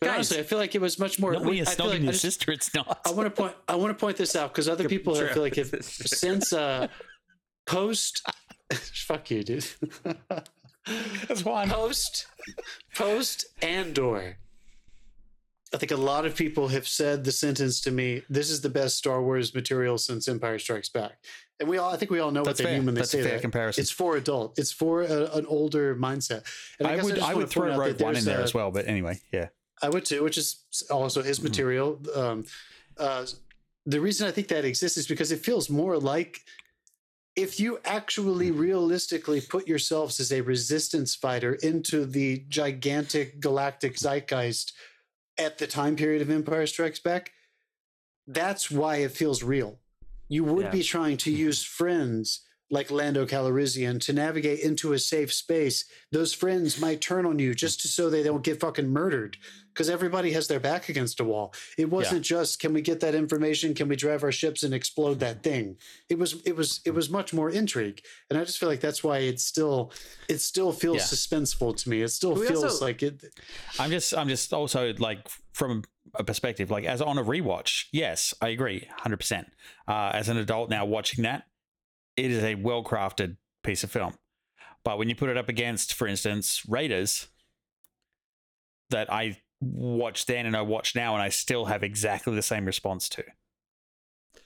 But 0.00 0.06
Guys, 0.06 0.14
honestly 0.14 0.38
i 0.40 0.42
feel 0.42 0.58
like 0.58 0.74
it 0.74 0.80
was 0.82 0.98
much 0.98 1.18
more 1.18 1.32
Not 1.32 1.44
when 1.44 1.54
you're 1.54 1.64
snogging 1.64 1.88
like 1.90 2.02
your 2.02 2.12
just- 2.12 2.22
sister, 2.22 2.52
it's 2.52 2.74
not. 2.74 3.00
I 3.06 3.10
want 3.12 3.26
to 3.34 3.42
point. 3.42 3.54
I 3.68 3.76
want 3.76 3.96
to 3.96 4.00
point 4.00 4.16
this 4.18 4.36
out 4.36 4.52
because 4.52 4.68
other 4.68 4.88
people 4.88 5.16
I 5.16 5.28
feel 5.32 5.42
like 5.42 5.54
have 5.56 5.74
since 5.82 6.52
uh, 6.52 6.88
post. 7.66 8.26
fuck 8.72 9.30
you, 9.30 9.42
dude. 9.44 9.66
That's 11.28 11.44
why 11.44 11.62
I'm 11.62 11.70
post, 11.70 12.26
post 12.94 13.46
Andor. 13.62 14.36
I 15.74 15.78
think 15.78 15.92
a 15.92 15.96
lot 15.96 16.26
of 16.26 16.36
people 16.36 16.68
have 16.68 16.86
said 16.86 17.24
the 17.24 17.32
sentence 17.32 17.80
to 17.82 17.90
me. 17.90 18.22
This 18.28 18.50
is 18.50 18.60
the 18.60 18.68
best 18.68 18.98
Star 18.98 19.22
Wars 19.22 19.54
material 19.54 19.96
since 19.96 20.28
Empire 20.28 20.58
Strikes 20.58 20.90
Back, 20.90 21.12
and 21.60 21.68
we 21.68 21.78
all. 21.78 21.92
I 21.92 21.96
think 21.96 22.10
we 22.10 22.18
all 22.18 22.30
know 22.30 22.42
That's 22.44 22.58
what 22.60 22.64
they 22.64 22.70
fair. 22.70 22.78
mean 22.78 22.86
when 22.86 22.94
they 22.94 23.00
That's 23.02 23.14
a 23.14 23.22
fair 23.22 23.32
that. 23.34 23.40
comparison. 23.42 23.82
It's 23.82 23.90
for 23.90 24.16
adult. 24.16 24.58
It's 24.58 24.72
for 24.72 25.02
a, 25.02 25.26
an 25.34 25.46
older 25.46 25.94
mindset. 25.94 26.44
And 26.78 26.88
I 26.88 26.96
guess 26.96 27.04
would 27.04 27.14
just 27.16 27.28
I 27.28 27.34
would 27.34 27.48
throw 27.50 27.62
point 27.62 27.74
out 27.74 27.78
that 27.78 27.92
Rogue 27.92 28.00
One 28.02 28.16
in 28.16 28.24
there 28.24 28.40
a- 28.40 28.42
as 28.44 28.52
well, 28.54 28.70
but 28.70 28.86
anyway, 28.88 29.20
yeah. 29.32 29.48
I 29.80 29.88
would 29.88 30.04
too, 30.04 30.22
which 30.22 30.38
is 30.38 30.64
also 30.90 31.22
his 31.22 31.38
Mhm. 31.40 31.42
material. 31.44 32.00
Um, 32.14 32.44
uh, 32.96 33.26
the 33.86 34.00
reason 34.00 34.26
I 34.28 34.30
think 34.30 34.48
that 34.48 34.64
exists 34.64 34.96
is 34.96 35.06
because 35.06 35.32
it 35.32 35.40
feels 35.44 35.68
more 35.68 35.98
like 35.98 36.40
if 37.34 37.58
you 37.58 37.78
actually 37.84 38.50
realistically 38.50 39.40
put 39.40 39.66
yourselves 39.66 40.20
as 40.20 40.30
a 40.32 40.40
resistance 40.42 41.14
fighter 41.14 41.54
into 41.54 42.04
the 42.04 42.44
gigantic 42.48 43.40
galactic 43.40 43.96
zeitgeist 43.98 44.72
at 45.38 45.56
the 45.58 45.66
time 45.66 45.96
period 45.96 46.20
of 46.22 46.28
Empire 46.30 46.66
Strikes 46.66 47.00
Back, 47.00 47.32
that's 48.26 48.70
why 48.70 48.96
it 48.96 49.12
feels 49.12 49.42
real. 49.42 49.78
You 50.32 50.44
would 50.44 50.64
Yeah. 50.66 50.70
be 50.78 50.82
trying 50.82 51.18
to 51.18 51.30
use 51.30 51.62
friends 51.80 52.40
like 52.70 52.90
Lando 52.90 53.26
Calrissian 53.26 54.00
to 54.06 54.14
navigate 54.14 54.60
into 54.60 54.94
a 54.94 54.98
safe 54.98 55.30
space. 55.30 55.84
Those 56.10 56.32
friends 56.32 56.80
might 56.80 57.02
turn 57.02 57.26
on 57.26 57.38
you 57.38 57.54
just 57.54 57.80
to, 57.82 57.88
so 57.88 58.08
they 58.08 58.22
don't 58.22 58.42
get 58.42 58.60
fucking 58.60 58.88
murdered 58.88 59.36
because 59.74 59.90
everybody 59.90 60.32
has 60.32 60.48
their 60.48 60.58
back 60.60 60.88
against 60.88 61.20
a 61.20 61.24
wall. 61.24 61.52
It 61.76 61.90
wasn't 61.90 62.24
just 62.24 62.60
can 62.60 62.72
we 62.72 62.80
get 62.80 63.00
that 63.00 63.14
information? 63.14 63.74
Can 63.74 63.88
we 63.88 63.96
drive 63.96 64.22
our 64.24 64.32
ships 64.32 64.62
and 64.62 64.72
explode 64.72 65.20
that 65.20 65.42
thing? 65.42 65.76
It 66.08 66.18
was 66.18 66.40
it 66.46 66.56
was 66.56 66.80
it 66.86 66.94
was 66.94 67.10
much 67.10 67.34
more 67.34 67.50
intrigue, 67.50 68.00
and 68.30 68.38
I 68.38 68.44
just 68.46 68.58
feel 68.58 68.70
like 68.70 68.80
that's 68.80 69.04
why 69.04 69.18
it 69.18 69.38
still 69.38 69.92
it 70.30 70.40
still 70.40 70.72
feels 70.72 70.96
Yeah. 70.96 71.02
suspenseful 71.12 71.76
to 71.76 71.90
me. 71.90 72.00
It 72.00 72.08
still 72.08 72.32
We 72.36 72.46
feels 72.46 72.64
also- 72.64 72.86
like 72.86 73.02
it. 73.02 73.22
I'm 73.78 73.90
just 73.90 74.14
I'm 74.16 74.28
just 74.30 74.50
also 74.54 74.94
like 74.98 75.28
from 75.52 75.82
a 76.14 76.24
perspective 76.24 76.70
like 76.70 76.84
as 76.84 77.00
on 77.00 77.18
a 77.18 77.24
rewatch, 77.24 77.86
yes, 77.92 78.34
I 78.40 78.48
agree, 78.48 78.88
hundred 78.98 79.18
percent. 79.18 79.48
Uh, 79.88 80.10
as 80.12 80.28
an 80.28 80.36
adult 80.36 80.70
now 80.70 80.84
watching 80.84 81.24
that, 81.24 81.44
it 82.16 82.30
is 82.30 82.42
a 82.44 82.54
well 82.54 82.84
crafted 82.84 83.36
piece 83.62 83.84
of 83.84 83.90
film. 83.90 84.14
But 84.84 84.98
when 84.98 85.08
you 85.08 85.14
put 85.14 85.30
it 85.30 85.36
up 85.36 85.48
against, 85.48 85.94
for 85.94 86.06
instance, 86.06 86.62
Raiders, 86.68 87.28
that 88.90 89.12
I 89.12 89.38
watched 89.60 90.26
then 90.26 90.46
and 90.46 90.56
I 90.56 90.62
watch 90.62 90.94
now, 90.94 91.14
and 91.14 91.22
I 91.22 91.28
still 91.28 91.66
have 91.66 91.82
exactly 91.82 92.34
the 92.34 92.42
same 92.42 92.64
response 92.64 93.08
to. 93.10 93.24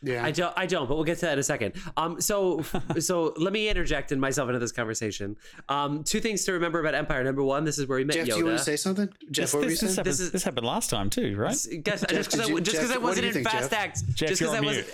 Yeah, 0.03 0.25
I 0.25 0.31
don't. 0.31 0.53
I 0.57 0.67
don't. 0.67 0.87
But 0.89 0.97
we'll 0.97 1.05
get 1.05 1.19
to 1.19 1.27
that 1.27 1.33
in 1.33 1.39
a 1.39 1.43
second. 1.43 1.73
Um. 1.97 2.21
So, 2.21 2.63
so 2.99 3.33
let 3.39 3.53
me 3.53 3.69
interject 3.69 4.13
in 4.13 4.21
myself 4.21 4.49
into 4.49 4.59
this 4.59 4.73
conversation. 4.73 5.37
Um. 5.69 6.05
Two 6.05 6.21
things 6.21 6.45
to 6.45 6.53
remember 6.53 6.81
about 6.81 6.95
Empire. 6.95 7.25
Number 7.25 7.43
one, 7.43 7.65
this 7.65 7.79
is 7.79 7.87
where 7.89 7.97
we 7.99 8.05
met 8.05 8.15
Jeff, 8.17 8.27
Yoda. 8.27 8.33
do 8.33 8.39
you 8.39 8.45
want 8.45 8.59
to 8.59 8.65
say 8.65 8.77
something? 8.77 9.09
Jeff, 9.31 9.45
This, 9.47 9.55
what 9.55 9.61
were 9.61 9.65
you 9.65 9.71
this, 9.71 9.81
this, 9.81 9.89
saying? 9.95 9.97
happened, 9.97 10.07
This 10.13 10.21
is- 10.21 10.31
this 10.33 10.45
happened 10.45 10.67
last 10.67 10.91
time 10.91 11.09
too, 11.11 11.35
right? 11.37 11.51
S- 11.53 11.67
Guess, 11.83 12.01
Jeff, 12.03 12.11
just 12.11 12.31
because 12.31 12.47
I, 12.47 12.53
you- 12.53 12.61
just 12.61 12.77
'cause 12.79 12.89
Jeff, 12.89 12.97
I 12.97 13.01
wasn't 13.01 13.23
you 13.25 13.29
in 13.29 13.35
think, 13.35 13.49
Fast 13.49 13.71
Jeff? 13.71 13.81
X. 13.85 14.03
Jeff, 14.03 14.29
just 14.29 14.41
because 14.43 14.55
I 14.55 14.59
on 14.59 14.65
wasn't. 14.67 14.87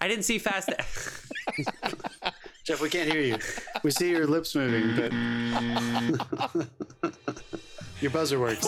I 0.00 0.08
didn't 0.08 0.24
see 0.24 0.38
Fast. 0.38 0.68
Jeff, 2.64 2.82
we 2.82 2.90
can't 2.90 3.10
hear 3.10 3.22
you. 3.22 3.38
We 3.82 3.90
see 3.90 4.10
your 4.10 4.26
lips 4.26 4.54
moving, 4.54 4.94
but 4.96 5.10
your 8.00 8.10
buzzer 8.10 8.38
works. 8.38 8.66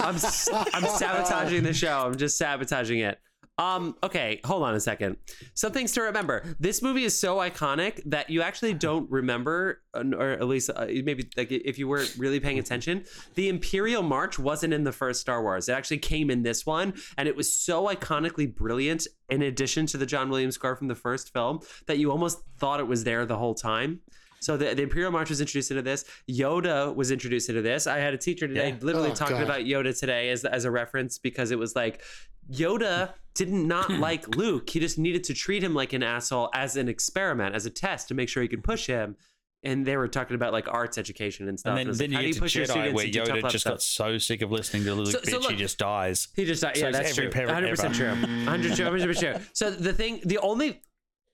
I'm 0.00 0.14
s- 0.16 0.48
I'm 0.52 0.84
sabotaging 0.86 1.62
the 1.62 1.72
show. 1.72 2.04
I'm 2.06 2.16
just 2.16 2.36
sabotaging 2.38 3.00
it. 3.00 3.18
Um, 3.58 3.96
okay, 4.04 4.40
hold 4.44 4.62
on 4.62 4.76
a 4.76 4.80
second. 4.80 5.16
Some 5.54 5.72
things 5.72 5.90
to 5.92 6.02
remember. 6.02 6.44
This 6.60 6.80
movie 6.80 7.02
is 7.02 7.18
so 7.18 7.38
iconic 7.38 8.00
that 8.06 8.30
you 8.30 8.40
actually 8.40 8.72
don't 8.72 9.10
remember, 9.10 9.82
or 9.94 10.30
at 10.30 10.46
least 10.46 10.70
uh, 10.74 10.86
maybe 10.86 11.28
like 11.36 11.50
if 11.50 11.76
you 11.76 11.88
weren't 11.88 12.14
really 12.16 12.38
paying 12.38 12.60
attention, 12.60 13.04
the 13.34 13.48
Imperial 13.48 14.04
March 14.04 14.38
wasn't 14.38 14.72
in 14.72 14.84
the 14.84 14.92
first 14.92 15.20
Star 15.20 15.42
Wars. 15.42 15.68
It 15.68 15.72
actually 15.72 15.98
came 15.98 16.30
in 16.30 16.44
this 16.44 16.64
one, 16.66 16.94
and 17.16 17.26
it 17.26 17.34
was 17.34 17.52
so 17.52 17.88
iconically 17.88 18.54
brilliant. 18.54 19.08
In 19.28 19.42
addition 19.42 19.86
to 19.86 19.98
the 19.98 20.06
John 20.06 20.30
Williams 20.30 20.54
score 20.54 20.76
from 20.76 20.86
the 20.86 20.94
first 20.94 21.32
film, 21.32 21.58
that 21.86 21.98
you 21.98 22.12
almost 22.12 22.38
thought 22.60 22.78
it 22.78 22.86
was 22.86 23.02
there 23.02 23.26
the 23.26 23.36
whole 23.38 23.54
time. 23.56 24.00
So 24.40 24.56
the, 24.56 24.74
the 24.74 24.82
Imperial 24.82 25.10
March 25.10 25.28
was 25.30 25.40
introduced 25.40 25.70
into 25.70 25.82
this. 25.82 26.04
Yoda 26.30 26.94
was 26.94 27.10
introduced 27.10 27.48
into 27.48 27.62
this. 27.62 27.86
I 27.86 27.98
had 27.98 28.14
a 28.14 28.18
teacher 28.18 28.46
today 28.48 28.70
Yeah. 28.70 28.76
literally 28.80 29.10
Oh, 29.10 29.14
talking 29.14 29.36
God. 29.36 29.44
about 29.44 29.60
Yoda 29.60 29.98
today 29.98 30.30
as 30.30 30.44
as 30.44 30.64
a 30.64 30.70
reference 30.70 31.18
because 31.18 31.50
it 31.50 31.58
was 31.58 31.74
like 31.76 32.02
Yoda 32.50 33.12
did 33.34 33.50
not 33.52 33.88
not 33.90 33.90
like 34.00 34.36
Luke. 34.36 34.68
He 34.70 34.80
just 34.80 34.98
needed 34.98 35.24
to 35.24 35.34
treat 35.34 35.62
him 35.62 35.74
like 35.74 35.92
an 35.92 36.02
asshole 36.02 36.50
as 36.54 36.76
an 36.76 36.88
experiment, 36.88 37.54
as 37.54 37.66
a 37.66 37.70
test 37.70 38.08
to 38.08 38.14
make 38.14 38.28
sure 38.28 38.42
he 38.42 38.48
could 38.48 38.64
push 38.64 38.86
him. 38.86 39.16
And 39.64 39.84
they 39.84 39.96
were 39.96 40.06
talking 40.06 40.36
about 40.36 40.52
like 40.52 40.68
arts 40.68 40.98
education 40.98 41.48
and 41.48 41.58
stuff. 41.58 41.70
And 41.70 41.78
then, 41.78 41.88
was 41.88 41.98
then 41.98 42.12
like, 42.12 42.22
you 42.22 42.28
get 42.28 42.34
to 42.36 42.40
push 42.40 42.54
your 42.54 42.66
Jedi 42.66 42.92
where 42.92 43.06
Yoda 43.06 43.42
just 43.50 43.60
stuff? 43.62 43.72
got 43.74 43.82
so 43.82 44.16
sick 44.18 44.40
of 44.42 44.52
listening 44.52 44.84
to 44.84 44.94
Luke 44.94 45.08
So- 45.08 45.18
bitch, 45.18 45.42
so 45.42 45.50
he 45.50 45.56
just 45.56 45.78
dies. 45.78 46.28
He 46.36 46.44
just 46.44 46.62
died. 46.62 46.76
So 46.76 46.86
Yeah, 46.86 46.92
that's 46.92 47.14
true. 47.16 47.28
100 47.28 47.70
percent 47.70 47.94
true. 47.94 48.08
100 48.10 48.76
true. 48.76 48.84
100 48.86 49.06
percent 49.08 49.36
true. 49.36 49.44
So 49.54 49.70
the 49.72 49.92
thing, 49.92 50.20
the 50.24 50.38
only, 50.38 50.80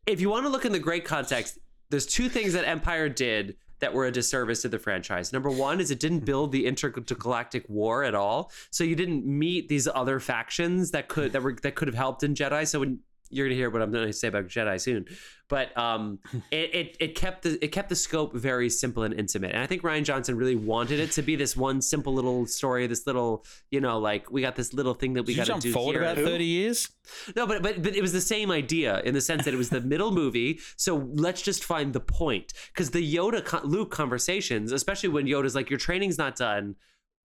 if 0.07 0.23
you 0.23 0.31
want 0.31 0.47
to 0.47 0.49
look 0.49 0.65
in 0.65 0.73
the 0.73 0.79
great 0.79 1.05
context, 1.05 1.59
there's 1.91 2.07
two 2.07 2.29
things 2.29 2.53
that 2.53 2.67
Empire 2.67 3.09
did 3.09 3.57
that 3.81 3.93
were 3.93 4.07
a 4.07 4.11
disservice 4.13 4.63
to 4.63 4.69
the 4.69 4.79
franchise. 4.79 5.33
Number 5.33 5.51
one 5.51 5.81
is 5.81 5.91
it 5.91 6.01
didn't 6.01 6.21
hmm. 6.21 6.25
build 6.25 6.53
the 6.53 6.67
intergalactic 6.67 7.69
war 7.69 8.05
at 8.05 8.15
all, 8.15 8.51
so 8.71 8.85
you 8.85 8.97
didn't 8.97 9.27
meet 9.27 9.69
these 9.69 9.89
other 9.95 10.21
factions 10.21 10.91
that 10.93 11.09
could 11.09 11.33
that 11.33 11.43
were 11.43 11.55
that 11.63 11.75
could 11.75 11.89
have 11.89 11.95
helped 11.95 12.23
in 12.23 12.35
Jedi. 12.35 12.67
So 12.67 12.81
when 12.81 13.01
you're 13.31 13.47
gonna 13.47 13.57
hear 13.57 13.71
what 13.71 13.83
I'm 13.83 13.91
gonna 13.91 14.13
say 14.13 14.29
about 14.29 14.47
Jedi 14.47 14.81
soon, 14.81 15.07
but 15.49 15.77
um, 15.77 16.19
it, 16.51 16.75
it 16.75 16.97
it 17.01 17.15
kept 17.15 17.43
the 17.43 17.63
it 17.65 17.69
kept 17.69 17.89
the 17.89 17.97
scope 17.97 18.35
very 18.35 18.69
simple 18.69 19.03
and 19.03 19.15
intimate, 19.15 19.53
and 19.53 19.63
I 19.63 19.67
think 19.67 19.83
Rian 19.83 20.05
Johnson 20.05 20.37
really 20.37 20.57
wanted 20.57 21.01
it 21.01 21.13
to 21.13 21.23
be 21.23 21.37
this 21.37 21.57
one 21.57 21.81
simple 21.81 22.15
little 22.15 22.47
story, 22.47 22.87
this 22.87 23.07
little 23.07 23.45
you 23.71 23.81
know 23.81 23.99
like 23.99 24.31
we 24.31 24.41
got 24.43 24.57
this 24.57 24.73
little 24.73 24.95
thing 24.95 25.15
that 25.15 25.25
we 25.25 25.35
Did 25.35 25.41
got 25.41 25.45
to 25.45 25.51
jump 25.53 25.63
do 25.63 25.73
forward 25.73 25.93
here. 25.95 26.03
about 26.03 26.17
30 26.17 26.45
years? 26.45 26.89
No, 27.37 27.47
but, 27.47 27.63
but 27.63 27.83
but 27.83 27.95
it 27.95 28.03
was 28.03 28.13
the 28.13 28.21
same 28.21 28.51
idea 28.51 29.01
in 29.01 29.15
the 29.15 29.21
sense 29.21 29.45
that 29.45 29.55
it 29.55 29.59
was 29.59 29.71
the 29.71 29.81
middle 29.81 30.11
movie. 30.11 30.61
So 30.77 31.09
let's 31.15 31.43
just 31.43 31.65
find 31.65 31.93
the 31.93 32.01
point 32.01 32.53
because 32.73 32.91
the 32.91 33.15
Yoda 33.15 33.45
co- 33.45 33.61
Luke 33.65 33.91
conversations, 33.91 34.73
especially 34.73 35.09
when 35.09 35.27
Yoda's 35.27 35.55
like, 35.55 35.71
"Your 35.71 35.79
training's 35.79 36.19
not 36.19 36.37
done." 36.37 36.77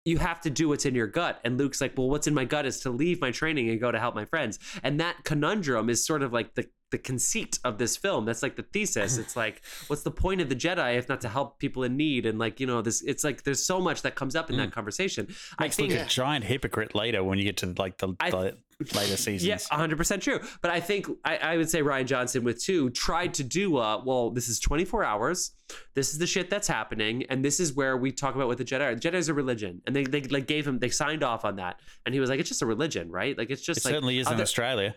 You 0.06 0.18
have 0.18 0.42
to 0.42 0.50
do 0.50 0.70
what's 0.70 0.86
in 0.86 0.96
your 0.96 1.08
gut. 1.08 1.40
And 1.44 1.58
Luke's 1.58 1.82
like, 1.82 1.98
well, 1.98 2.10
what's 2.10 2.28
in 2.28 2.34
my 2.34 2.46
gut 2.46 2.66
is 2.66 2.80
to 2.82 2.90
leave 2.90 3.22
my 3.22 3.32
training 3.32 3.70
and 3.70 3.80
go 3.80 3.92
to 3.92 4.00
help 4.00 4.16
my 4.16 4.26
friends. 4.26 4.58
And 4.82 5.00
that 5.00 5.24
conundrum 5.24 5.90
is 5.90 6.06
sort 6.06 6.24
of 6.24 6.34
like 6.34 6.56
the, 6.56 6.68
the 6.92 6.98
conceit 6.98 7.60
of 7.64 7.78
this 7.78 7.98
film. 7.98 8.26
That's 8.26 8.42
like 8.42 8.56
the 8.56 8.64
thesis. 8.64 9.18
It's 9.18 9.36
like, 9.36 9.62
what's 9.88 10.04
the 10.04 10.12
point 10.12 10.42
of 10.42 10.50
the 10.50 10.56
Jedi 10.56 10.98
if 10.98 11.10
not 11.10 11.22
to 11.22 11.30
help 11.30 11.60
people 11.60 11.84
in 11.84 11.98
need? 11.98 12.26
And 12.26 12.40
like, 12.40 12.60
you 12.60 12.66
know, 12.66 12.82
this, 12.82 13.02
it's 13.02 13.24
like 13.24 13.44
there's 13.44 13.64
so 13.64 13.80
much 13.80 14.02
that 14.04 14.16
comes 14.16 14.36
up 14.36 14.50
in 14.50 14.58
that 14.58 14.70
mm. 14.70 14.74
conversation. 14.74 15.28
I 15.58 15.66
Makes 15.66 15.76
think 15.76 15.92
look 15.92 16.02
a 16.02 16.06
giant 16.06 16.46
hypocrite 16.46 16.96
later 16.96 17.24
when 17.24 17.38
you 17.38 17.44
get 17.44 17.58
to 17.58 17.74
like 17.78 17.98
the, 17.98 18.16
I- 18.20 18.32
the 18.32 18.58
later 18.96 19.18
seasons. 19.18 19.46
Yeah, 19.46 19.58
hundred 19.76 19.98
percent 19.98 20.24
true. 20.24 20.40
But 20.62 20.72
I 20.72 20.80
think 20.80 21.08
I, 21.26 21.38
I 21.38 21.58
would 21.58 21.70
say 21.70 21.82
Rian 21.82 22.06
Johnson 22.06 22.44
with 22.44 22.64
two 22.64 22.90
tried 22.92 23.34
to 23.36 23.44
do. 23.44 23.78
Uh, 23.78 24.02
well, 24.06 24.30
this 24.30 24.48
is 24.48 24.60
twenty 24.60 24.86
four 24.86 25.04
hours. 25.04 25.52
This 25.96 26.12
is 26.14 26.18
the 26.18 26.28
shit 26.28 26.50
that's 26.50 26.68
happening, 26.68 27.24
and 27.30 27.44
this 27.44 27.60
is 27.60 27.74
where 27.74 27.98
we 27.98 28.12
talk 28.12 28.36
about 28.36 28.48
what 28.48 28.58
the 28.58 28.66
Jedi 28.66 28.82
are. 28.82 28.96
The 28.96 29.02
Jedi 29.02 29.16
is 29.16 29.30
a 29.30 29.34
religion, 29.34 29.82
and 29.86 29.96
they 29.96 30.04
they 30.04 30.22
like 30.24 30.48
gave 30.48 30.66
him 30.68 30.80
they 30.80 30.90
signed 30.90 31.24
off 31.24 31.44
on 31.46 31.58
that, 31.58 31.80
and 32.06 32.14
he 32.14 32.20
was 32.22 32.30
like, 32.30 32.40
it's 32.40 32.50
just 32.50 32.62
a 32.62 32.66
religion, 32.66 33.12
right? 33.12 33.38
Like 33.38 33.50
it's 33.50 33.62
just 33.62 33.80
It 33.80 33.86
like 33.86 33.94
certainly 33.94 34.18
is 34.20 34.28
in 34.28 34.34
other- 34.34 34.44
Australia. 34.44 34.96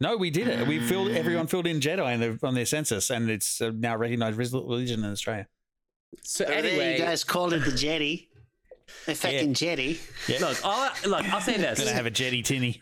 No, 0.00 0.16
we 0.16 0.30
did 0.30 0.46
it. 0.46 0.66
We 0.68 0.78
filled 0.78 1.10
everyone 1.10 1.48
filled 1.48 1.66
in 1.66 1.80
Jedi 1.80 2.14
in 2.14 2.20
the, 2.20 2.46
on 2.46 2.54
their 2.54 2.66
census, 2.66 3.10
and 3.10 3.28
it's 3.28 3.60
uh, 3.60 3.72
now 3.74 3.96
recognized 3.96 4.38
res- 4.38 4.52
religion 4.52 5.04
in 5.04 5.10
Australia. 5.10 5.48
So 6.22 6.44
There 6.44 6.54
anyway, 6.54 6.92
you 6.98 7.04
guys 7.04 7.24
called 7.24 7.52
it 7.52 7.64
the 7.64 7.72
jetty. 7.72 8.27
The 9.06 9.14
fucking 9.14 9.54
jetty. 9.54 10.00
Yeah, 10.28 10.38
look, 10.40 10.58
all, 10.64 10.88
look, 11.06 11.24
I'll 11.32 11.40
say 11.40 11.56
this. 11.56 11.78
gonna 11.78 11.92
have 11.92 12.06
a 12.06 12.10
jetty 12.10 12.42
tinny. 12.42 12.80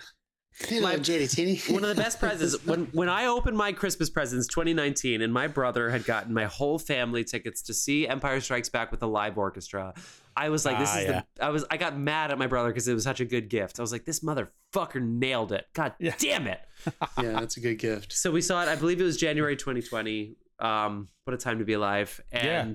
You 0.71 0.81
know, 0.81 0.97
Jetty 0.97 1.27
Teeny. 1.27 1.57
one 1.75 1.85
of 1.85 1.95
the 1.95 2.03
best 2.03 2.19
presents 2.19 2.65
when 2.65 2.87
when 2.93 3.11
I 3.11 3.27
opened 3.27 3.59
my 3.59 3.73
Christmas 3.73 4.09
presents 4.09 4.47
2019 4.47 5.21
and 5.21 5.31
my 5.31 5.49
brother 5.49 5.91
had 5.91 6.07
gotten 6.07 6.33
my 6.33 6.47
whole 6.47 6.79
family 6.79 7.25
tickets 7.25 7.61
to 7.65 7.75
see 7.75 8.09
Empire 8.09 8.41
Strikes 8.41 8.71
Back 8.71 8.91
with 8.91 9.03
a 9.03 9.07
live 9.07 9.37
orchestra. 9.37 9.93
I 10.35 10.49
was 10.49 10.65
like, 10.65 10.79
this 10.79 10.89
Ah, 10.91 10.99
is 10.99 11.05
yeah. 11.09 11.23
the 11.35 11.45
I 11.45 11.49
was 11.51 11.67
I 11.71 11.77
got 11.77 11.99
mad 11.99 12.31
at 12.31 12.39
my 12.39 12.47
brother 12.47 12.71
because 12.71 12.89
it 12.89 12.95
was 12.95 13.05
such 13.05 13.21
a 13.21 13.27
good 13.27 13.51
gift. 13.51 13.79
I 13.79 13.83
was 13.83 13.93
like, 13.93 14.07
this 14.07 14.21
motherfucker 14.21 15.03
nailed 15.03 15.53
it. 15.53 15.67
God 15.75 15.93
Yeah. 15.99 16.15
damn 16.19 16.47
it. 16.47 16.61
yeah, 17.23 17.33
that's 17.33 17.59
a 17.59 17.61
good 17.61 17.75
gift. 17.79 18.15
So 18.15 18.31
we 18.31 18.41
saw 18.41 18.63
it, 18.63 18.69
I 18.69 18.77
believe 18.77 18.99
it 18.99 19.05
was 19.05 19.19
January 19.19 19.57
2020. 19.57 20.37
Um, 20.59 21.09
what 21.25 21.35
a 21.35 21.37
time 21.37 21.59
to 21.59 21.67
be 21.67 21.75
alive. 21.75 22.19
Yeah. 22.33 22.73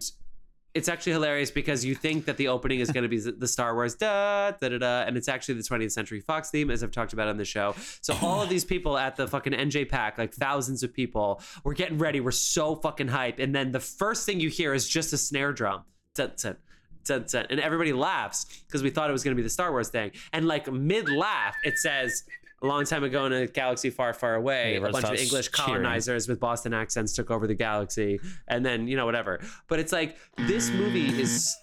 It's 0.73 0.87
actually 0.87 1.11
hilarious 1.11 1.51
because 1.51 1.83
you 1.83 1.95
think 1.95 2.25
that 2.25 2.37
the 2.37 2.47
opening 2.47 2.79
is 2.79 2.91
going 2.91 3.03
to 3.03 3.09
be 3.09 3.19
the 3.19 3.47
Star 3.47 3.75
Wars 3.75 3.95
da 3.95 4.51
da 4.51 4.69
da 4.69 4.77
da, 4.77 5.01
and 5.01 5.17
it's 5.17 5.27
actually 5.27 5.55
the 5.55 5.63
20th 5.63 5.91
Century 5.91 6.21
Fox 6.21 6.49
theme, 6.49 6.71
as 6.71 6.81
I've 6.81 6.91
talked 6.91 7.11
about 7.11 7.27
on 7.27 7.35
the 7.37 7.45
show. 7.45 7.75
So 8.01 8.15
all 8.21 8.41
of 8.41 8.47
these 8.47 8.63
people 8.63 8.97
at 8.97 9.17
the 9.17 9.27
fucking 9.27 9.53
NJPAC, 9.53 10.17
like 10.17 10.33
thousands 10.33 10.81
of 10.81 10.93
people, 10.93 11.41
we're 11.65 11.73
getting 11.73 11.97
ready. 11.97 12.21
We're 12.21 12.31
so 12.31 12.75
fucking 12.75 13.09
hype, 13.09 13.39
and 13.39 13.53
then 13.53 13.71
the 13.71 13.81
first 13.81 14.25
thing 14.25 14.39
you 14.39 14.49
hear 14.49 14.73
is 14.73 14.87
just 14.87 15.11
a 15.11 15.17
snare 15.17 15.51
drum. 15.51 15.83
Dun, 16.15 16.31
dun, 16.41 16.57
dun, 17.03 17.25
dun, 17.29 17.47
and 17.49 17.59
everybody 17.59 17.91
laughs 17.91 18.45
because 18.67 18.81
we 18.81 18.89
thought 18.89 19.09
it 19.09 19.13
was 19.13 19.23
going 19.23 19.35
to 19.35 19.39
be 19.39 19.43
the 19.43 19.49
Star 19.49 19.71
Wars 19.71 19.89
thing. 19.89 20.11
And 20.31 20.47
like 20.47 20.71
mid 20.71 21.09
laugh, 21.09 21.55
it 21.63 21.77
says. 21.77 22.23
A 22.63 22.67
long 22.67 22.85
time 22.85 23.03
ago 23.03 23.25
in 23.25 23.33
a 23.33 23.47
galaxy 23.47 23.89
far, 23.89 24.13
far 24.13 24.35
away, 24.35 24.73
Yeah, 24.73 24.87
a 24.87 24.91
bunch 24.91 25.05
of 25.05 25.15
English 25.15 25.51
cheering. 25.51 25.81
colonizers 25.81 26.27
with 26.27 26.39
Boston 26.39 26.73
accents 26.73 27.13
took 27.13 27.31
over 27.31 27.47
the 27.47 27.55
galaxy, 27.55 28.19
and 28.47 28.63
then 28.63 28.87
you 28.87 28.95
know 28.95 29.05
whatever. 29.05 29.39
But 29.67 29.79
it's 29.79 29.91
like 29.91 30.17
this 30.37 30.69
movie 30.69 31.19
is 31.19 31.55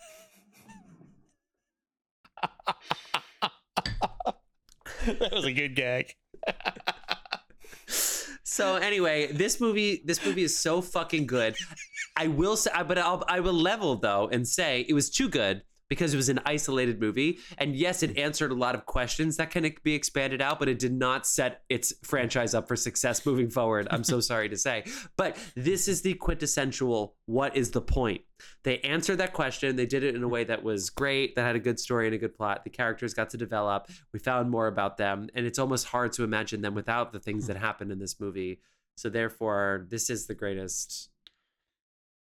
that 5.07 5.33
was 5.33 5.45
a 5.45 5.53
good 5.53 5.75
gag. 5.75 6.15
so. 7.87 8.77
Anyway, 8.77 9.33
this 9.33 9.61
movie, 9.61 10.03
this 10.05 10.25
movie 10.25 10.43
is 10.43 10.59
so 10.59 10.83
fucking 10.83 11.27
good. 11.27 11.57
I 12.17 12.29
will 12.29 12.57
say, 12.57 12.71
but 12.87 12.99
I'll, 12.99 13.25
I 13.29 13.41
will 13.41 13.53
level 13.53 13.97
though 13.97 14.29
and 14.29 14.47
say 14.47 14.85
it 14.89 14.93
was 14.93 15.11
too 15.11 15.29
good 15.29 15.63
because 15.89 16.13
it 16.13 16.17
was 16.17 16.29
an 16.29 16.41
isolated 16.45 17.01
movie. 17.01 17.39
And 17.57 17.75
yes, 17.75 18.03
it 18.03 18.17
answered 18.19 18.53
a 18.53 18.55
lot 18.55 18.75
of 18.75 18.87
questions 18.87 19.37
that 19.37 19.51
can 19.51 19.71
be 19.83 19.95
expanded 19.95 20.43
out, 20.43 20.59
but 20.59 20.69
it 20.69 20.79
did 20.79 20.93
not 20.93 21.27
set 21.27 21.63
its 21.69 21.93
franchise 22.03 22.55
up 22.55 22.69
for 22.69 22.77
success 22.77 23.25
moving 23.25 23.51
forward. 23.51 23.89
I'm 23.91 24.05
so 24.05 24.21
sorry 24.21 24.49
to 24.51 24.57
say. 24.57 24.85
But 25.17 25.37
this 25.55 25.89
is 25.89 26.03
the 26.03 26.15
quintessential 26.15 27.17
what 27.27 27.57
is 27.57 27.71
the 27.71 27.81
point? 27.81 28.23
They 28.63 28.79
answered 28.81 29.17
that 29.19 29.33
question. 29.33 29.77
They 29.77 29.87
did 29.87 30.03
it 30.03 30.15
in 30.15 30.23
a 30.23 30.29
way 30.29 30.45
that 30.45 30.63
was 30.63 30.91
great, 30.91 31.35
that 31.35 31.43
had 31.43 31.57
a 31.57 31.61
good 31.61 31.81
story 31.81 32.07
and 32.07 32.15
a 32.15 32.19
good 32.19 32.35
plot. 32.35 32.65
The 32.65 32.71
characters 32.71 33.15
got 33.15 33.31
to 33.31 33.37
develop. 33.37 33.89
We 34.13 34.19
found 34.19 34.51
more 34.51 34.67
about 34.67 34.97
them. 34.97 35.29
And 35.35 35.47
it's 35.47 35.59
almost 35.59 35.87
hard 35.87 36.13
to 36.13 36.25
imagine 36.25 36.63
them 36.63 36.75
without 36.75 37.13
the 37.13 37.21
things 37.21 37.47
that 37.47 37.57
happened 37.57 37.91
in 37.91 37.99
this 37.99 38.21
movie. 38.21 38.61
So 38.97 39.09
therefore, 39.09 39.87
this 39.91 40.11
is 40.11 40.27
the 40.27 40.35
greatest 40.35 41.11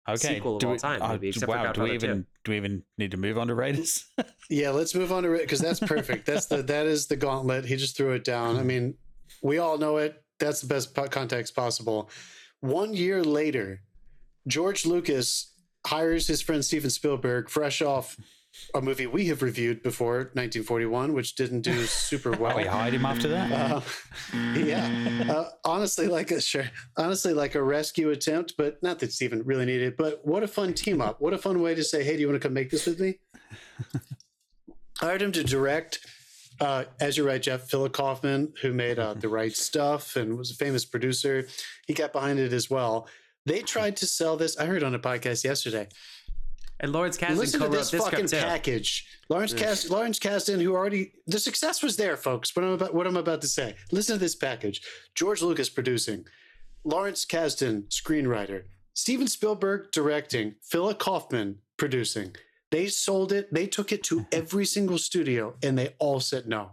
Okay, 0.08 0.36
Sequel 0.36 0.54
of 0.56 0.60
do 0.60 0.66
all 0.68 0.72
we- 0.74 0.78
time, 0.78 1.00
oh, 1.02 1.08
maybe, 1.08 1.28
except 1.28 1.50
for 1.50 1.56
wow, 1.56 1.72
do 1.72 1.82
we 1.82 1.92
even 1.92 2.18
2. 2.22 2.26
do 2.44 2.50
we 2.52 2.56
even 2.58 2.82
need 2.96 3.10
to 3.10 3.16
move 3.16 3.36
on 3.38 3.48
to 3.48 3.54
Raiders? 3.54 4.04
Yeah, 4.48 4.70
let's 4.70 4.94
move 4.94 5.10
on 5.10 5.24
to 5.24 5.32
it 5.32 5.40
because 5.40 5.58
that's 5.58 5.80
perfect. 5.80 6.24
that's 6.26 6.46
the 6.46 6.62
that 6.62 6.86
is 6.86 7.08
the 7.08 7.16
gauntlet. 7.16 7.64
He 7.64 7.74
just 7.74 7.96
threw 7.96 8.12
it 8.12 8.22
down. 8.22 8.56
I 8.56 8.62
mean, 8.62 8.94
we 9.42 9.58
all 9.58 9.76
know 9.76 9.96
it. 9.96 10.22
That's 10.38 10.60
the 10.60 10.68
best 10.68 10.94
context 11.10 11.56
possible. 11.56 12.08
One 12.60 12.94
year 12.94 13.24
later, 13.24 13.80
George 14.46 14.86
Lucas 14.86 15.52
hires 15.84 16.28
his 16.28 16.40
friend 16.42 16.64
Steven 16.64 16.90
Spielberg, 16.90 17.48
fresh 17.50 17.82
off 17.82 18.16
a 18.74 18.80
movie 18.80 19.06
we 19.06 19.26
have 19.26 19.42
reviewed 19.42 19.82
before, 19.82 20.16
1941, 20.34 21.12
which 21.12 21.34
didn't 21.34 21.62
do 21.62 21.84
super 21.86 22.30
well. 22.38 22.52
Oh, 22.54 22.56
we 22.56 22.64
hired 22.64 22.94
him 22.94 23.06
after 23.06 23.28
that. 23.28 23.52
Uh, 23.52 23.80
yeah, 24.54 25.24
uh, 25.28 25.50
honestly, 25.64 26.08
like 26.08 26.30
a 26.30 26.40
sure, 26.40 26.68
honestly, 26.96 27.32
like 27.32 27.54
a 27.54 27.62
rescue 27.62 28.10
attempt, 28.10 28.54
but 28.58 28.82
not 28.82 28.98
that 29.00 29.12
Steven 29.12 29.42
really 29.44 29.64
needed. 29.64 29.96
But 29.96 30.20
what 30.24 30.42
a 30.42 30.48
fun 30.48 30.74
team 30.74 31.00
up! 31.00 31.20
What 31.20 31.32
a 31.32 31.38
fun 31.38 31.60
way 31.60 31.74
to 31.74 31.84
say, 31.84 32.04
"Hey, 32.04 32.14
do 32.14 32.20
you 32.20 32.28
want 32.28 32.40
to 32.40 32.46
come 32.46 32.54
make 32.54 32.70
this 32.70 32.86
with 32.86 33.00
me?" 33.00 33.18
Hired 34.98 35.22
him 35.22 35.32
to 35.32 35.44
direct. 35.44 36.00
Uh, 36.58 36.84
as 37.00 37.16
you're 37.16 37.26
right, 37.26 37.42
Jeff 37.42 37.68
Philip 37.68 37.92
Kaufman, 37.92 38.54
who 38.62 38.72
made 38.72 38.98
uh, 38.98 39.12
the 39.14 39.28
right 39.28 39.54
stuff 39.54 40.16
and 40.16 40.38
was 40.38 40.50
a 40.50 40.54
famous 40.54 40.86
producer, 40.86 41.46
he 41.86 41.92
got 41.92 42.14
behind 42.14 42.38
it 42.38 42.52
as 42.54 42.70
well. 42.70 43.08
They 43.44 43.60
tried 43.60 43.96
to 43.98 44.06
sell 44.06 44.36
this. 44.36 44.56
I 44.58 44.64
heard 44.64 44.82
on 44.82 44.94
a 44.94 44.98
podcast 44.98 45.44
yesterday. 45.44 45.88
And 46.80 46.92
Lawrence 46.92 47.16
Kasdan 47.16 47.36
Listen 47.36 47.60
to 47.60 47.66
co-wrote 47.66 47.78
this 47.78 47.90
this 47.90 48.04
fucking 48.04 48.28
package. 48.28 49.06
Lawrence 49.30 49.54
Cast, 49.54 49.90
Lawrence 49.90 50.18
Kasdan, 50.18 50.60
who 50.60 50.74
already 50.74 51.12
the 51.26 51.38
success 51.38 51.82
was 51.82 51.96
there, 51.96 52.16
folks. 52.16 52.54
What 52.54 52.64
I'm 52.64 52.72
about, 52.72 52.94
what 52.94 53.06
I'm 53.06 53.16
about 53.16 53.40
to 53.42 53.48
say. 53.48 53.74
Listen 53.92 54.16
to 54.16 54.20
this 54.20 54.34
package. 54.34 54.82
George 55.14 55.40
Lucas 55.40 55.70
producing, 55.70 56.26
Lawrence 56.84 57.24
Kasdan 57.24 57.88
screenwriter, 57.88 58.64
Steven 58.92 59.26
Spielberg 59.26 59.90
directing, 59.90 60.54
Philip 60.62 60.98
Kaufman 60.98 61.58
producing. 61.78 62.36
They 62.70 62.88
sold 62.88 63.32
it. 63.32 63.52
They 63.52 63.66
took 63.66 63.90
it 63.90 64.02
to 64.04 64.26
every 64.32 64.66
single 64.66 64.98
studio, 64.98 65.56
and 65.62 65.78
they 65.78 65.94
all 65.98 66.20
said 66.20 66.46
no. 66.46 66.72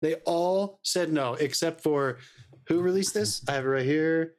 They 0.00 0.14
all 0.24 0.80
said 0.82 1.12
no, 1.12 1.34
except 1.34 1.82
for 1.82 2.18
who 2.68 2.80
released 2.80 3.12
this? 3.12 3.42
I 3.48 3.52
have 3.52 3.66
it 3.66 3.68
right 3.68 3.84
here. 3.84 4.34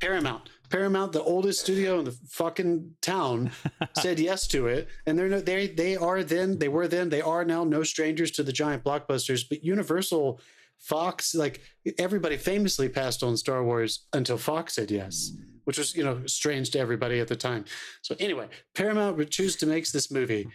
Paramount. 0.00 0.48
Paramount, 0.70 1.12
the 1.12 1.22
oldest 1.22 1.60
studio 1.60 1.98
in 1.98 2.04
the 2.04 2.16
fucking 2.28 2.92
town, 3.02 3.50
said 3.98 4.20
yes 4.20 4.46
to 4.48 4.68
it, 4.68 4.88
and 5.04 5.18
they're 5.18 5.28
no, 5.28 5.40
they 5.40 5.66
they 5.66 5.96
are 5.96 6.22
then 6.22 6.58
they 6.58 6.68
were 6.68 6.86
then 6.86 7.08
they 7.08 7.20
are 7.20 7.44
now 7.44 7.64
no 7.64 7.82
strangers 7.82 8.30
to 8.32 8.42
the 8.42 8.52
giant 8.52 8.84
blockbusters. 8.84 9.44
But 9.48 9.64
Universal, 9.64 10.40
Fox, 10.78 11.34
like 11.34 11.60
everybody 11.98 12.36
famously 12.36 12.88
passed 12.88 13.22
on 13.22 13.36
Star 13.36 13.64
Wars 13.64 14.06
until 14.12 14.38
Fox 14.38 14.74
said 14.74 14.90
yes, 14.90 15.32
which 15.64 15.76
was 15.76 15.94
you 15.96 16.04
know 16.04 16.22
strange 16.26 16.70
to 16.70 16.78
everybody 16.78 17.18
at 17.18 17.28
the 17.28 17.36
time. 17.36 17.64
So 18.02 18.14
anyway, 18.20 18.48
Paramount 18.74 19.16
would 19.16 19.30
choose 19.30 19.56
to 19.56 19.66
make 19.66 19.90
this 19.90 20.10
movie. 20.10 20.48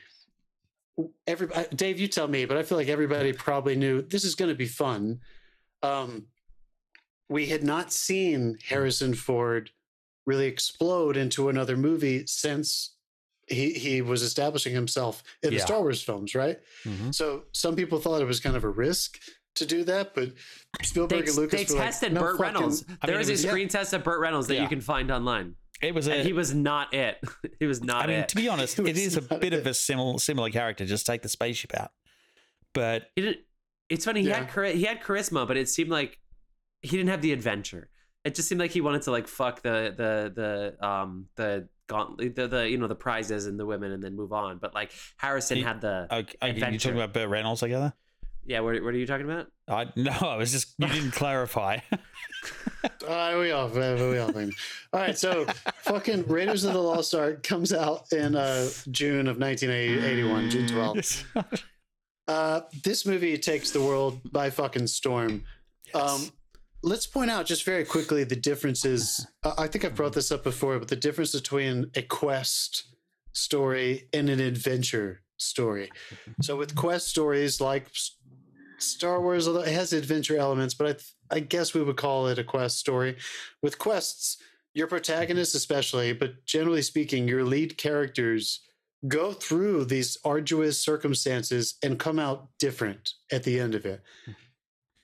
Every 1.27 1.49
Dave, 1.75 1.99
you 1.99 2.07
tell 2.07 2.29
me, 2.29 2.45
but 2.45 2.57
I 2.57 2.63
feel 2.63 2.77
like 2.77 2.87
everybody 2.87 3.33
probably 3.33 3.75
knew 3.75 4.01
this 4.01 4.23
is 4.23 4.35
going 4.35 4.49
to 4.49 4.55
be 4.55 4.65
fun. 4.65 5.19
Um, 5.83 6.27
we 7.27 7.47
had 7.47 7.63
not 7.63 7.91
seen 7.91 8.57
Harrison 8.69 9.13
Ford 9.13 9.71
really 10.25 10.47
explode 10.47 11.17
into 11.17 11.49
another 11.49 11.77
movie 11.77 12.25
since 12.27 12.95
he 13.47 13.73
he 13.73 14.01
was 14.01 14.21
establishing 14.23 14.73
himself 14.73 15.23
in 15.43 15.53
the 15.53 15.59
Star 15.59 15.79
Wars 15.81 16.01
films, 16.01 16.33
right? 16.33 16.57
Mhm. 16.83 17.13
So 17.13 17.43
some 17.51 17.75
people 17.75 17.99
thought 17.99 18.21
it 18.21 18.25
was 18.25 18.39
kind 18.39 18.55
of 18.55 18.63
a 18.63 18.69
risk 18.69 19.19
to 19.55 19.65
do 19.65 19.83
that, 19.83 20.15
but 20.15 20.31
They, 20.79 20.83
Spielberg 20.85 21.27
and 21.27 21.37
Lucas 21.37 21.67
they 21.67 21.73
were 21.73 21.79
like, 21.79 21.87
tested 21.89 22.13
"No 22.13 22.21
Burt 22.21 22.37
fucking-" 22.37 22.53
Reynolds. 22.55 22.85
I 23.01 23.05
There 23.07 23.15
mean, 23.15 23.19
was 23.19 23.29
it 23.29 23.31
a 23.31 23.33
was- 23.35 23.41
screen 23.43 23.67
test 23.69 23.93
of 23.93 24.03
Burt 24.03 24.19
Reynolds 24.19 24.47
that 24.47 24.55
Yeah. 24.55 24.63
you 24.63 24.67
can 24.69 24.81
find 24.81 25.11
online, 25.11 25.55
It 25.81 25.93
was 25.93 26.07
a. 26.07 26.13
and 26.15 26.25
he 26.27 26.33
was 26.33 26.53
not 26.55 26.93
it. 26.93 27.19
he 27.59 27.65
was 27.67 27.83
not 27.83 28.05
I 28.05 28.07
mean, 28.07 28.15
it. 28.21 28.29
to 28.29 28.35
be 28.35 28.47
honest, 28.49 28.79
It 28.79 28.87
it 28.87 28.97
is 28.97 29.15
a 29.15 29.21
was 29.21 29.29
not 29.29 29.41
bit 29.41 29.53
of 29.53 29.65
a 29.67 29.73
similar 29.75 30.17
similar 30.19 30.49
character. 30.49 30.85
Just 30.85 31.05
take 31.05 31.21
the 31.21 31.29
spaceship 31.29 31.73
out, 31.79 31.91
but 32.73 33.09
He 33.15 33.21
didn't. 33.21 33.37
It's 33.89 34.03
funny. 34.05 34.23
He 34.23 34.29
Yeah. 34.29 34.39
had 34.39 34.49
chari- 34.49 34.73
he 34.73 34.83
had 34.85 35.01
charisma, 35.03 35.47
but 35.47 35.55
it 35.57 35.69
seemed 35.69 35.91
like 35.91 36.17
he 36.81 36.97
didn't 36.97 37.09
have 37.09 37.21
the 37.21 37.31
adventure. 37.31 37.89
It 38.25 38.35
just 38.35 38.49
seemed 38.49 38.59
like 38.59 38.71
he 38.71 38.81
wanted 38.81 39.03
to 39.03 39.11
like 39.11 39.27
fuck 39.27 39.61
the 39.61 39.93
the 39.95 40.75
the 40.79 40.85
um 40.87 41.27
the 41.35 41.69
gauntlet 41.87 42.35
the, 42.35 42.47
the 42.47 42.69
you 42.69 42.77
know 42.77 42.87
the 42.87 42.95
prizes 42.95 43.45
and 43.45 43.59
the 43.59 43.65
women 43.65 43.91
and 43.91 44.03
then 44.03 44.15
move 44.15 44.33
on. 44.33 44.57
But 44.57 44.73
like 44.73 44.91
Harrison 45.17 45.57
He- 45.57 45.63
had 45.63 45.79
the 45.81 46.07
okay, 46.11 46.35
you're 46.41 46.49
Adventure. 46.51 46.89
talking 46.89 46.97
about 47.01 47.13
Burt 47.13 47.29
Reynolds 47.29 47.61
together. 47.61 47.93
yeah. 48.45 48.59
What, 48.61 48.81
what 48.83 48.93
are 48.93 48.97
you 48.97 49.05
talking 49.07 49.29
about? 49.29 49.47
I 49.67 49.85
no, 49.95 50.11
I 50.11 50.35
was 50.37 50.51
just 50.51 50.73
you 50.79 50.87
didn't 50.87 51.11
clarify. 51.21 51.79
Uh, 53.07 53.37
we 53.39 53.51
all, 53.51 53.67
we 53.69 54.17
all 54.19 54.31
think. 54.31 54.53
All 54.93 54.99
right, 54.99 55.17
so 55.17 55.45
fucking 55.83 56.27
Raiders 56.27 56.63
of 56.63 56.73
the 56.73 56.81
Lost 56.81 57.13
Ark 57.15 57.41
comes 57.43 57.73
out 57.73 58.11
in 58.11 58.35
uh, 58.35 58.67
June 58.91 59.27
of 59.27 59.37
1981, 59.39 60.49
June 60.49 60.67
12th. 60.67 61.63
Uh, 62.27 62.61
this 62.83 63.05
movie 63.05 63.37
takes 63.37 63.71
the 63.71 63.81
world 63.81 64.19
by 64.31 64.49
fucking 64.49 64.87
storm. 64.87 65.43
Um, 65.93 66.29
let's 66.85 67.07
point 67.07 67.31
out 67.31 67.47
just 67.47 67.65
very 67.65 67.83
quickly 67.83 68.23
the 68.23 68.35
differences. 68.35 69.25
I 69.43 69.67
think 69.67 69.83
I've 69.83 69.95
brought 69.95 70.13
this 70.13 70.31
up 70.31 70.43
before, 70.43 70.77
but 70.77 70.87
the 70.87 70.95
difference 70.95 71.31
between 71.31 71.89
a 71.95 72.03
quest 72.03 72.85
story 73.33 74.07
and 74.13 74.29
an 74.29 74.39
adventure 74.39 75.21
story. 75.37 75.89
So 76.41 76.55
with 76.55 76.75
quest 76.75 77.07
stories 77.07 77.59
like 77.59 77.87
Star 78.77 79.19
Wars, 79.19 79.47
although 79.47 79.61
it 79.61 79.73
has 79.73 79.93
adventure 79.93 80.37
elements, 80.37 80.75
but 80.75 80.87
I, 80.87 80.91
th- 80.91 81.13
I 81.31 81.39
guess 81.39 81.73
we 81.73 81.81
would 81.81 81.97
call 81.97 82.27
it 82.27 82.39
a 82.39 82.43
quest 82.43 82.77
story. 82.77 83.17
With 83.63 83.79
quests, 83.79 84.37
your 84.75 84.87
protagonists, 84.87 85.55
especially, 85.55 86.13
but 86.13 86.45
generally 86.45 86.83
speaking, 86.83 87.27
your 87.27 87.43
lead 87.43 87.77
characters 87.77 88.61
go 89.07 89.33
through 89.33 89.85
these 89.85 90.17
arduous 90.23 90.79
circumstances 90.79 91.75
and 91.83 91.99
come 91.99 92.19
out 92.19 92.49
different 92.59 93.13
at 93.31 93.43
the 93.43 93.59
end 93.59 93.73
of 93.75 93.85
it. 93.85 94.01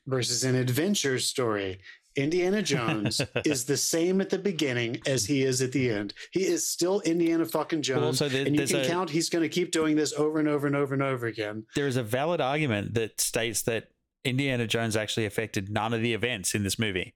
Versus 0.08 0.44
an 0.44 0.56
adventure 0.56 1.20
story, 1.20 1.80
Indiana 2.16 2.62
Jones 2.74 3.22
is 3.46 3.66
the 3.66 3.78
same 3.78 4.20
at 4.20 4.30
the 4.32 4.40
beginning 4.40 5.00
as 5.06 5.26
he 5.26 5.44
is 5.44 5.62
at 5.62 5.72
the 5.72 5.90
end. 5.92 6.14
He 6.32 6.42
is 6.44 6.66
still 6.68 7.02
Indiana 7.02 7.46
fucking 7.46 7.84
Jones. 7.84 8.00
Well, 8.00 8.08
also, 8.08 8.28
there- 8.30 8.46
and 8.46 8.56
you 8.60 8.66
can 8.66 8.78
a- 8.82 8.88
count 8.88 9.10
he's 9.12 9.30
going 9.30 9.44
to 9.44 9.50
keep 9.50 9.72
doing 9.72 9.96
this 9.96 10.14
over 10.14 10.40
and 10.40 10.48
over 10.48 10.66
and 10.68 10.76
over 10.76 10.94
and 10.96 11.04
over 11.04 11.28
again. 11.28 11.66
there 11.76 11.88
is 11.88 11.98
a 11.98 12.04
valid 12.04 12.42
argument 12.42 12.96
that 12.96 13.22
states 13.22 13.62
that 13.64 13.90
Indiana 14.26 14.68
Jones 14.68 14.96
actually 14.96 15.26
affected 15.26 15.70
none 15.70 15.94
of 15.94 16.02
the 16.02 16.14
events 16.14 16.54
in 16.56 16.64
this 16.64 16.78
movie 16.80 17.14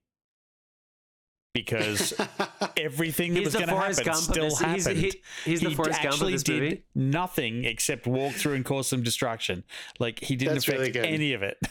because 1.54 2.14
everything 2.78 3.34
that 3.34 3.40
He's 3.40 3.48
was 3.48 3.54
going 3.56 3.68
to 3.70 3.76
happen 3.76 4.04
Gump. 4.04 4.18
still 4.18 4.50
this, 4.50 4.60
happened. 4.60 4.98
he's, 4.98 5.14
he, 5.14 5.22
he's 5.52 5.62
the 5.62 5.72
Forrest 5.74 6.02
Gump 6.02 6.08
of 6.08 6.14
actually 6.14 6.32
this 6.34 6.44
did 6.44 6.62
movie. 6.62 6.84
nothing 6.96 7.64
except 7.66 8.06
walk 8.08 8.34
through 8.34 8.54
and 8.56 8.66
cause 8.66 8.88
some 8.88 9.04
destruction. 9.04 9.64
Like 10.00 10.20
he 10.20 10.36
didn't 10.36 10.56
That's 10.56 10.68
affect 10.68 10.96
really 10.96 11.08
any 11.08 11.34
of 11.34 11.44
it. 11.44 11.58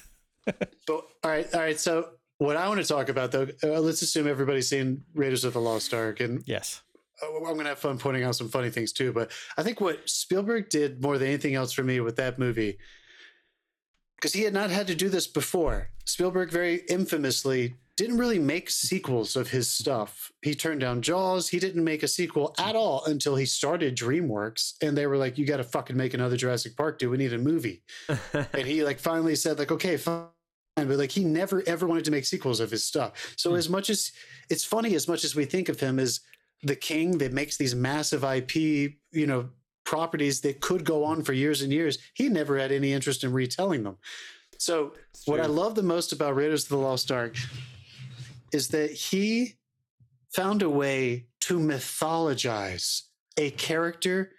But 0.46 0.62
all 0.88 1.04
right, 1.24 1.46
all 1.54 1.60
right. 1.60 1.78
So 1.78 2.10
what 2.38 2.56
I 2.56 2.68
want 2.68 2.80
to 2.80 2.86
talk 2.86 3.08
about, 3.08 3.32
though, 3.32 3.48
uh, 3.62 3.80
let's 3.80 4.02
assume 4.02 4.26
everybody's 4.28 4.68
seen 4.68 5.04
Raiders 5.14 5.44
of 5.44 5.52
the 5.54 5.60
Lost 5.60 5.94
Ark, 5.94 6.20
and 6.20 6.42
Yes. 6.46 6.82
uh, 7.22 7.26
I'm 7.34 7.42
going 7.42 7.58
to 7.60 7.64
have 7.66 7.78
fun 7.78 7.98
pointing 7.98 8.24
out 8.24 8.36
some 8.36 8.48
funny 8.48 8.70
things 8.70 8.92
too. 8.92 9.12
But 9.12 9.30
I 9.56 9.62
think 9.62 9.80
what 9.80 10.08
Spielberg 10.08 10.68
did 10.68 11.02
more 11.02 11.16
than 11.18 11.28
anything 11.28 11.54
else 11.54 11.72
for 11.72 11.82
me 11.84 12.00
with 12.00 12.16
that 12.16 12.38
movie, 12.38 12.78
because 14.16 14.32
he 14.32 14.42
had 14.42 14.54
not 14.54 14.70
had 14.70 14.86
to 14.88 14.94
do 14.94 15.08
this 15.08 15.26
before. 15.26 15.90
Spielberg 16.06 16.50
very 16.50 16.82
infamously 16.88 17.74
didn't 17.96 18.18
really 18.18 18.40
make 18.40 18.68
sequels 18.70 19.36
of 19.36 19.50
his 19.50 19.70
stuff. 19.70 20.32
He 20.42 20.54
turned 20.56 20.80
down 20.80 21.00
Jaws. 21.00 21.48
He 21.48 21.60
didn't 21.60 21.84
make 21.84 22.02
a 22.02 22.08
sequel 22.08 22.52
at 22.58 22.74
all 22.74 23.04
until 23.06 23.36
he 23.36 23.46
started 23.46 23.96
DreamWorks, 23.96 24.74
and 24.82 24.98
they 24.98 25.06
were 25.06 25.16
like, 25.16 25.38
"You 25.38 25.46
got 25.46 25.58
to 25.58 25.64
fucking 25.64 25.96
make 25.96 26.12
another 26.12 26.36
Jurassic 26.36 26.76
Park, 26.76 26.98
dude. 26.98 27.10
We 27.12 27.18
need 27.18 27.32
a 27.32 27.38
movie." 27.38 27.84
and 28.32 28.66
he 28.66 28.82
like 28.82 28.98
finally 28.98 29.36
said 29.36 29.58
like 29.60 29.70
okay 29.70 29.96
fine 29.96 30.26
but 30.76 30.88
like 30.88 31.12
he 31.12 31.24
never 31.24 31.62
ever 31.66 31.86
wanted 31.86 32.04
to 32.04 32.10
make 32.10 32.24
sequels 32.24 32.60
of 32.60 32.70
his 32.70 32.84
stuff. 32.84 33.34
So 33.36 33.50
hmm. 33.50 33.56
as 33.56 33.68
much 33.68 33.90
as 33.90 34.12
it's 34.50 34.64
funny 34.64 34.94
as 34.94 35.08
much 35.08 35.24
as 35.24 35.34
we 35.34 35.44
think 35.44 35.68
of 35.68 35.80
him 35.80 35.98
as 35.98 36.20
the 36.62 36.76
king 36.76 37.18
that 37.18 37.32
makes 37.32 37.56
these 37.56 37.74
massive 37.74 38.24
ip 38.24 38.54
you 38.54 39.26
know 39.26 39.48
properties 39.84 40.40
that 40.40 40.60
could 40.60 40.84
go 40.84 41.04
on 41.04 41.22
for 41.22 41.32
years 41.32 41.60
and 41.62 41.72
years 41.72 41.98
he 42.14 42.28
never 42.28 42.58
had 42.58 42.72
any 42.72 42.92
interest 42.92 43.22
in 43.22 43.32
retelling 43.32 43.84
them. 43.84 43.96
So 44.58 44.92
what 45.26 45.40
i 45.40 45.46
love 45.46 45.74
the 45.74 45.82
most 45.82 46.12
about 46.12 46.36
raiders 46.36 46.64
of 46.64 46.70
the 46.70 46.78
lost 46.78 47.10
ark 47.12 47.36
is 48.52 48.68
that 48.68 48.90
he 48.90 49.54
found 50.32 50.62
a 50.62 50.70
way 50.70 51.26
to 51.40 51.58
mythologize 51.58 53.02
a 53.36 53.50
character 53.50 54.32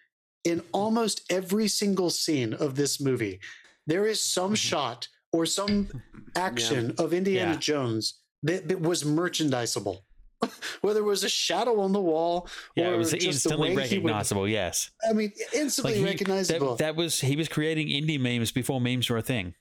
in 0.43 0.61
almost 0.71 1.21
every 1.29 1.67
single 1.67 2.09
scene 2.09 2.53
of 2.53 2.75
this 2.75 3.01
movie. 3.01 3.39
There 3.87 4.05
is 4.05 4.21
some 4.21 4.47
mm-hmm. 4.47 4.55
shot 4.55 5.07
or 5.35 5.45
some 5.45 5.89
action 6.35 6.93
of 6.97 7.13
Indiana 7.13 7.51
Yeah. 7.53 7.57
Jones 7.59 8.19
that, 8.43 8.67
that 8.69 8.79
was 8.81 9.03
merchandisable. 9.03 9.99
Whether 10.81 10.99
it 10.99 11.03
was 11.03 11.23
a 11.23 11.29
shadow 11.29 11.79
on 11.79 11.93
the 11.93 12.01
wall 12.01 12.47
Yeah, 12.75 12.89
or 12.89 12.93
it 12.95 12.97
was 12.97 13.13
instantly 13.13 13.69
he 13.69 13.75
would, 13.75 13.81
recognizable. 13.83 14.47
yes. 14.47 14.91
I 15.09 15.13
mean, 15.13 15.31
instantly 15.53 15.95
he- 15.99 16.03
recognizable. 16.03 16.75
That, 16.75 16.85
that 16.85 16.95
was 16.95 17.19
he 17.21 17.35
was 17.35 17.47
creating 17.47 17.89
Indy 17.89 18.17
memes 18.17 18.51
before 18.51 18.79
memes 18.81 19.09
were 19.09 19.17
a 19.17 19.21
thing. 19.21 19.53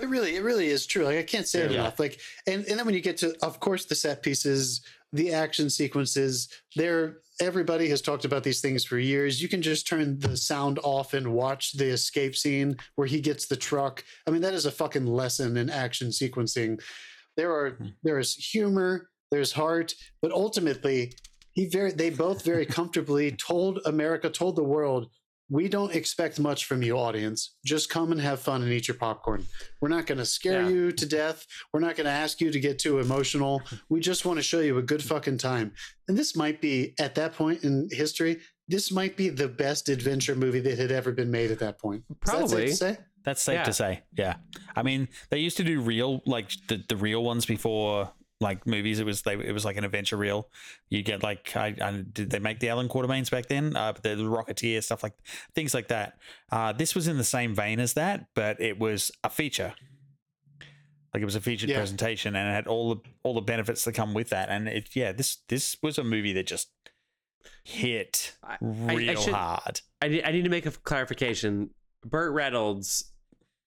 It 0.00 0.08
really, 0.08 0.36
it 0.36 0.42
really 0.44 0.68
is 0.68 0.86
true. 0.86 1.04
Like 1.04 1.16
I 1.18 1.22
can't 1.24 1.48
say 1.48 1.62
it 1.62 1.70
Yeah. 1.72 1.80
enough. 1.80 1.98
Like, 1.98 2.20
and 2.46 2.64
and 2.66 2.78
then 2.78 2.86
when 2.86 2.94
you 2.94 3.00
get 3.00 3.16
to, 3.18 3.34
of 3.42 3.58
course, 3.60 3.86
the 3.86 3.94
set 3.96 4.22
pieces, 4.22 4.82
the 5.12 5.32
action 5.32 5.68
sequences, 5.70 6.48
they're 6.76 7.16
everybody 7.40 7.88
has 7.88 8.02
talked 8.02 8.24
about 8.24 8.42
these 8.42 8.60
things 8.60 8.84
for 8.84 8.98
years. 8.98 9.40
You 9.40 9.48
can 9.48 9.62
just 9.62 9.86
turn 9.86 10.18
the 10.18 10.36
sound 10.36 10.78
off 10.82 11.14
and 11.14 11.32
watch 11.32 11.72
the 11.72 11.86
escape 11.86 12.36
scene 12.36 12.76
where 12.96 13.06
he 13.06 13.20
gets 13.20 13.46
the 13.46 13.56
truck. 13.56 14.04
I 14.26 14.30
mean, 14.30 14.42
that 14.42 14.54
is 14.54 14.66
a 14.66 14.72
fucking 14.72 15.06
lesson 15.06 15.56
in 15.56 15.70
action 15.70 16.08
sequencing. 16.08 16.80
There 17.36 17.52
are 17.52 17.70
Hmm. 17.70 17.86
there 18.02 18.18
is 18.18 18.34
humor, 18.34 19.10
there's 19.30 19.52
heart, 19.52 19.94
but 20.20 20.32
ultimately, 20.32 21.12
he 21.52 21.66
very 21.66 21.92
they 21.92 22.10
both 22.10 22.44
very 22.44 22.66
comfortably 22.66 23.32
told 23.32 23.80
America, 23.84 24.30
told 24.30 24.56
the 24.56 24.64
world. 24.64 25.10
We 25.50 25.68
don't 25.68 25.94
expect 25.94 26.38
much 26.38 26.66
from 26.66 26.82
you, 26.82 26.98
audience. 26.98 27.54
Just 27.64 27.88
come 27.88 28.12
and 28.12 28.20
have 28.20 28.38
fun 28.40 28.62
and 28.62 28.70
eat 28.70 28.86
your 28.86 28.96
popcorn. 28.98 29.46
We're 29.80 29.88
not 29.88 30.06
going 30.06 30.18
to 30.18 30.26
scare 30.26 30.62
Yeah. 30.64 30.68
you 30.68 30.92
to 30.92 31.06
death. 31.06 31.46
We're 31.72 31.80
not 31.80 31.96
going 31.96 32.04
to 32.04 32.10
ask 32.10 32.40
you 32.40 32.50
to 32.50 32.60
get 32.60 32.78
too 32.78 32.98
emotional. 32.98 33.62
We 33.88 34.00
just 34.00 34.26
want 34.26 34.38
to 34.38 34.42
show 34.42 34.60
you 34.60 34.76
a 34.78 34.82
good 34.82 35.02
fucking 35.02 35.38
time. 35.38 35.72
And 36.08 36.16
this 36.18 36.36
might 36.36 36.60
be, 36.60 36.94
at 36.98 37.14
that 37.14 37.32
point 37.32 37.64
in 37.64 37.88
history, 37.90 38.40
this 38.68 38.92
might 38.92 39.16
be 39.16 39.30
the 39.30 39.48
best 39.48 39.88
adventure 39.88 40.34
movie 40.34 40.60
that 40.60 40.78
had 40.78 40.92
ever 40.92 41.12
been 41.12 41.30
made 41.30 41.50
at 41.50 41.58
that 41.60 41.78
point. 41.78 42.04
Is 42.10 42.16
that 42.20 42.26
safe 42.26 42.38
Probably. 42.40 42.66
to 42.66 42.76
say? 42.76 42.98
That's 43.24 43.42
safe 43.42 43.54
Yeah. 43.54 43.64
to 43.64 43.72
say. 43.72 44.02
Yeah. 44.16 44.34
I 44.76 44.82
mean, 44.82 45.08
they 45.30 45.38
used 45.38 45.56
to 45.56 45.64
do 45.64 45.80
real 45.80 46.20
like 46.26 46.50
the, 46.68 46.82
the 46.88 46.96
real 46.96 47.24
ones 47.24 47.46
before 47.46 48.12
like 48.40 48.66
movies. 48.66 49.00
It 49.00 49.06
was 49.06 49.22
they 49.22 49.34
it 49.34 49.52
was 49.52 49.64
like 49.64 49.76
an 49.76 49.84
adventure 49.84 50.16
reel. 50.16 50.48
You 50.88 51.02
get 51.02 51.22
like 51.22 51.56
I, 51.56 51.74
I 51.80 52.04
did 52.12 52.30
they 52.30 52.38
make 52.38 52.60
the 52.60 52.68
Allan 52.68 52.88
Quatermains 52.88 53.30
back 53.30 53.46
then? 53.46 53.76
Uh, 53.76 53.92
the, 54.02 54.14
the 54.16 54.22
Rocketeer 54.24 54.82
stuff 54.82 55.02
like 55.02 55.14
things 55.54 55.74
like 55.74 55.88
that. 55.88 56.18
Uh, 56.52 56.72
this 56.72 56.94
was 56.94 57.08
in 57.08 57.16
the 57.18 57.24
same 57.24 57.54
vein 57.54 57.80
as 57.80 57.94
that, 57.94 58.26
but 58.34 58.60
it 58.60 58.78
was 58.78 59.10
a 59.24 59.30
feature. 59.30 59.74
Like 61.14 61.22
it 61.22 61.24
was 61.24 61.34
a 61.36 61.40
featured 61.40 61.70
Yeah. 61.70 61.78
presentation, 61.78 62.36
and 62.36 62.48
it 62.48 62.52
had 62.52 62.66
all 62.66 62.94
the 62.94 63.00
all 63.22 63.34
the 63.34 63.40
benefits 63.40 63.84
that 63.84 63.92
come 63.94 64.14
with 64.14 64.28
that. 64.30 64.50
And 64.50 64.68
it 64.68 64.90
yeah, 64.94 65.12
this 65.12 65.38
this 65.48 65.76
was 65.82 65.98
a 65.98 66.04
movie 66.04 66.32
that 66.34 66.46
just 66.46 66.68
hit 67.64 68.36
I- 68.42 68.54
I 68.54 68.94
real 68.94 69.20
should- 69.20 69.34
hard. 69.34 69.80
I 70.00 70.08
need, 70.08 70.22
I 70.24 70.30
need 70.32 70.44
to 70.44 70.50
make 70.50 70.66
a 70.66 70.70
clarification. 70.70 71.70
Burt 72.04 72.32
Reynolds. 72.32 73.12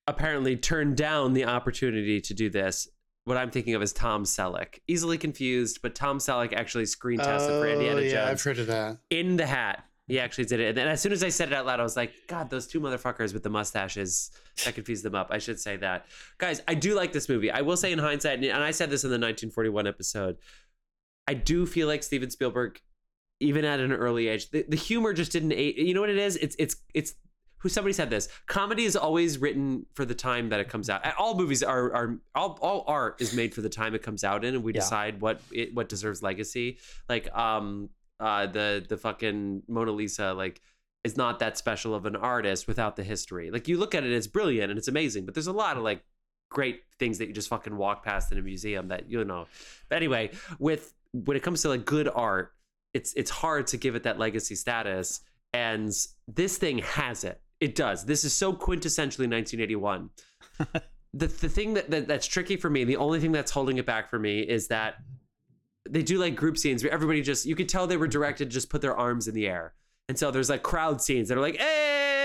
apparently 0.07 0.57
turned 0.57 0.97
down 0.97 1.33
the 1.33 1.45
opportunity 1.45 2.19
to 2.19 2.33
do 2.33 2.49
this. 2.49 2.87
What 3.25 3.37
I'm 3.37 3.51
thinking 3.51 3.75
of 3.75 3.81
is 3.83 3.93
Tom 3.93 4.23
Selleck. 4.23 4.79
Easily 4.87 5.17
confused, 5.17 5.81
but 5.83 5.93
Tom 5.95 6.17
Selleck 6.17 6.53
actually 6.53 6.85
screen 6.87 7.19
tested 7.19 7.49
for 7.51 7.67
Oh, 7.67 7.71
Indiana 7.71 8.01
yeah, 8.01 8.27
I've 8.27 8.41
heard 8.41 8.57
of 8.59 8.67
that. 8.67 8.97
in 9.09 9.37
the 9.37 9.45
hat. 9.45 9.85
He 10.07 10.19
actually 10.19 10.45
did 10.45 10.59
it. 10.59 10.69
And 10.69 10.77
then 10.77 10.87
as 10.87 10.99
soon 10.99 11.11
as 11.13 11.23
I 11.23 11.29
said 11.29 11.49
it 11.49 11.53
out 11.53 11.65
loud, 11.65 11.79
I 11.79 11.83
was 11.83 11.95
like, 11.95 12.11
God, 12.27 12.49
those 12.49 12.67
two 12.67 12.81
motherfuckers 12.81 13.33
with 13.33 13.43
the 13.43 13.49
mustaches. 13.49 14.31
I 14.65 14.71
confused 14.71 15.05
them 15.05 15.15
up. 15.15 15.27
I 15.31 15.37
should 15.37 15.59
say 15.59 15.77
that. 15.77 16.07
Guys, 16.37 16.61
I 16.67 16.73
do 16.73 16.95
like 16.95 17.13
this 17.13 17.29
movie. 17.29 17.49
I 17.51 17.61
will 17.61 17.77
say 17.77 17.91
in 17.93 17.99
hindsight, 17.99 18.43
and 18.43 18.51
I 18.63 18.71
said 18.71 18.89
this 18.89 19.03
in 19.03 19.09
the 19.09 19.13
1941 19.15 19.87
episode, 19.87 20.37
I 21.27 21.35
do 21.35 21.65
feel 21.65 21.87
like 21.87 22.03
Steven 22.03 22.29
Spielberg, 22.29 22.81
even 23.39 23.63
at 23.63 23.79
an 23.79 23.93
early 23.93 24.27
age, 24.27 24.49
the, 24.49 24.65
the 24.67 24.75
humor 24.75 25.13
just 25.13 25.31
didn't. 25.31 25.51
You 25.51 25.93
know 25.93 26.01
what 26.01 26.09
it 26.09 26.17
is? 26.17 26.35
It's 26.37 26.55
it's 26.59 26.75
it's 26.93 27.13
who 27.61 27.69
somebody 27.69 27.93
said 27.93 28.09
this. 28.09 28.27
Comedy 28.47 28.85
is 28.85 28.95
always 28.95 29.37
written 29.37 29.85
for 29.93 30.03
the 30.03 30.15
time 30.15 30.49
that 30.49 30.59
it 30.59 30.67
comes 30.67 30.89
out. 30.89 31.01
All 31.17 31.35
movies 31.37 31.61
are 31.63 31.93
are 31.93 32.17
all, 32.35 32.57
all 32.61 32.83
art 32.87 33.21
is 33.21 33.33
made 33.33 33.53
for 33.53 33.61
the 33.61 33.69
time 33.69 33.93
it 33.95 34.01
comes 34.01 34.23
out 34.23 34.43
in, 34.43 34.55
and 34.55 34.63
we 34.63 34.73
Yeah. 34.73 34.81
decide 34.81 35.21
what 35.21 35.41
it 35.51 35.73
what 35.73 35.87
deserves 35.89 36.21
legacy. 36.23 36.77
Like 37.07 37.33
um 37.35 37.89
uh 38.19 38.47
the 38.47 38.85
the 38.87 38.97
fucking 38.97 39.63
Mona 39.67 39.91
Lisa 39.91 40.33
like 40.33 40.61
is 41.03 41.17
not 41.17 41.39
that 41.39 41.57
special 41.57 41.95
of 41.95 42.05
an 42.05 42.15
artist 42.15 42.67
without 42.67 42.95
the 42.95 43.03
history. 43.03 43.49
Like 43.51 43.67
you 43.67 43.77
look 43.77 43.95
at 43.95 44.03
it, 44.03 44.11
it's 44.11 44.27
brilliant 44.27 44.69
and 44.71 44.77
it's 44.77 44.87
amazing, 44.87 45.25
but 45.25 45.33
there's 45.33 45.47
a 45.47 45.51
lot 45.53 45.77
of 45.77 45.83
like 45.83 46.03
great 46.49 46.81
things 46.99 47.17
that 47.17 47.27
you 47.27 47.33
just 47.33 47.47
fucking 47.49 47.75
walk 47.77 48.03
past 48.03 48.31
in 48.31 48.37
a 48.37 48.41
museum 48.41 48.89
that 48.89 49.09
you 49.09 49.23
know. 49.23 49.47
But 49.89 49.95
anyway, 49.95 50.31
with 50.59 50.93
when 51.13 51.35
it 51.37 51.43
comes 51.43 51.61
to 51.63 51.69
like 51.69 51.85
good 51.85 52.07
art, 52.07 52.53
it's 52.93 53.13
it's 53.13 53.31
hard 53.31 53.67
to 53.67 53.77
give 53.77 53.95
it 53.95 54.03
that 54.03 54.19
legacy 54.19 54.55
status, 54.55 55.21
and 55.53 55.91
this 56.27 56.57
thing 56.57 56.79
has 56.79 57.23
it. 57.23 57.41
It 57.61 57.75
does. 57.75 58.05
This 58.05 58.25
is 58.25 58.33
so 58.33 58.53
quintessentially 58.53 59.29
1981. 59.29 60.09
the 61.13 61.27
the 61.27 61.47
thing 61.47 61.75
that, 61.75 61.91
that 61.91 62.07
that's 62.07 62.27
tricky 62.27 62.57
for 62.57 62.69
me, 62.69 62.83
the 62.83 62.97
only 62.97 63.19
thing 63.19 63.31
that's 63.31 63.51
holding 63.51 63.77
it 63.77 63.85
back 63.85 64.09
for 64.09 64.19
me 64.19 64.39
is 64.39 64.67
that 64.67 64.95
they 65.89 66.01
do 66.01 66.17
like 66.17 66.35
group 66.35 66.57
scenes 66.57 66.83
where 66.83 66.91
everybody 66.91 67.21
just 67.21 67.45
you 67.45 67.55
could 67.55 67.69
tell 67.69 67.87
they 67.87 67.97
were 67.97 68.07
directed 68.07 68.49
to 68.49 68.53
just 68.53 68.69
put 68.69 68.81
their 68.81 68.97
arms 68.97 69.27
in 69.27 69.35
the 69.35 69.47
air. 69.47 69.73
And 70.09 70.17
so 70.17 70.31
there's 70.31 70.49
like 70.49 70.63
crowd 70.63 71.01
scenes 71.01 71.29
that 71.29 71.37
are 71.37 71.41
like, 71.41 71.57
hey, 71.57 72.17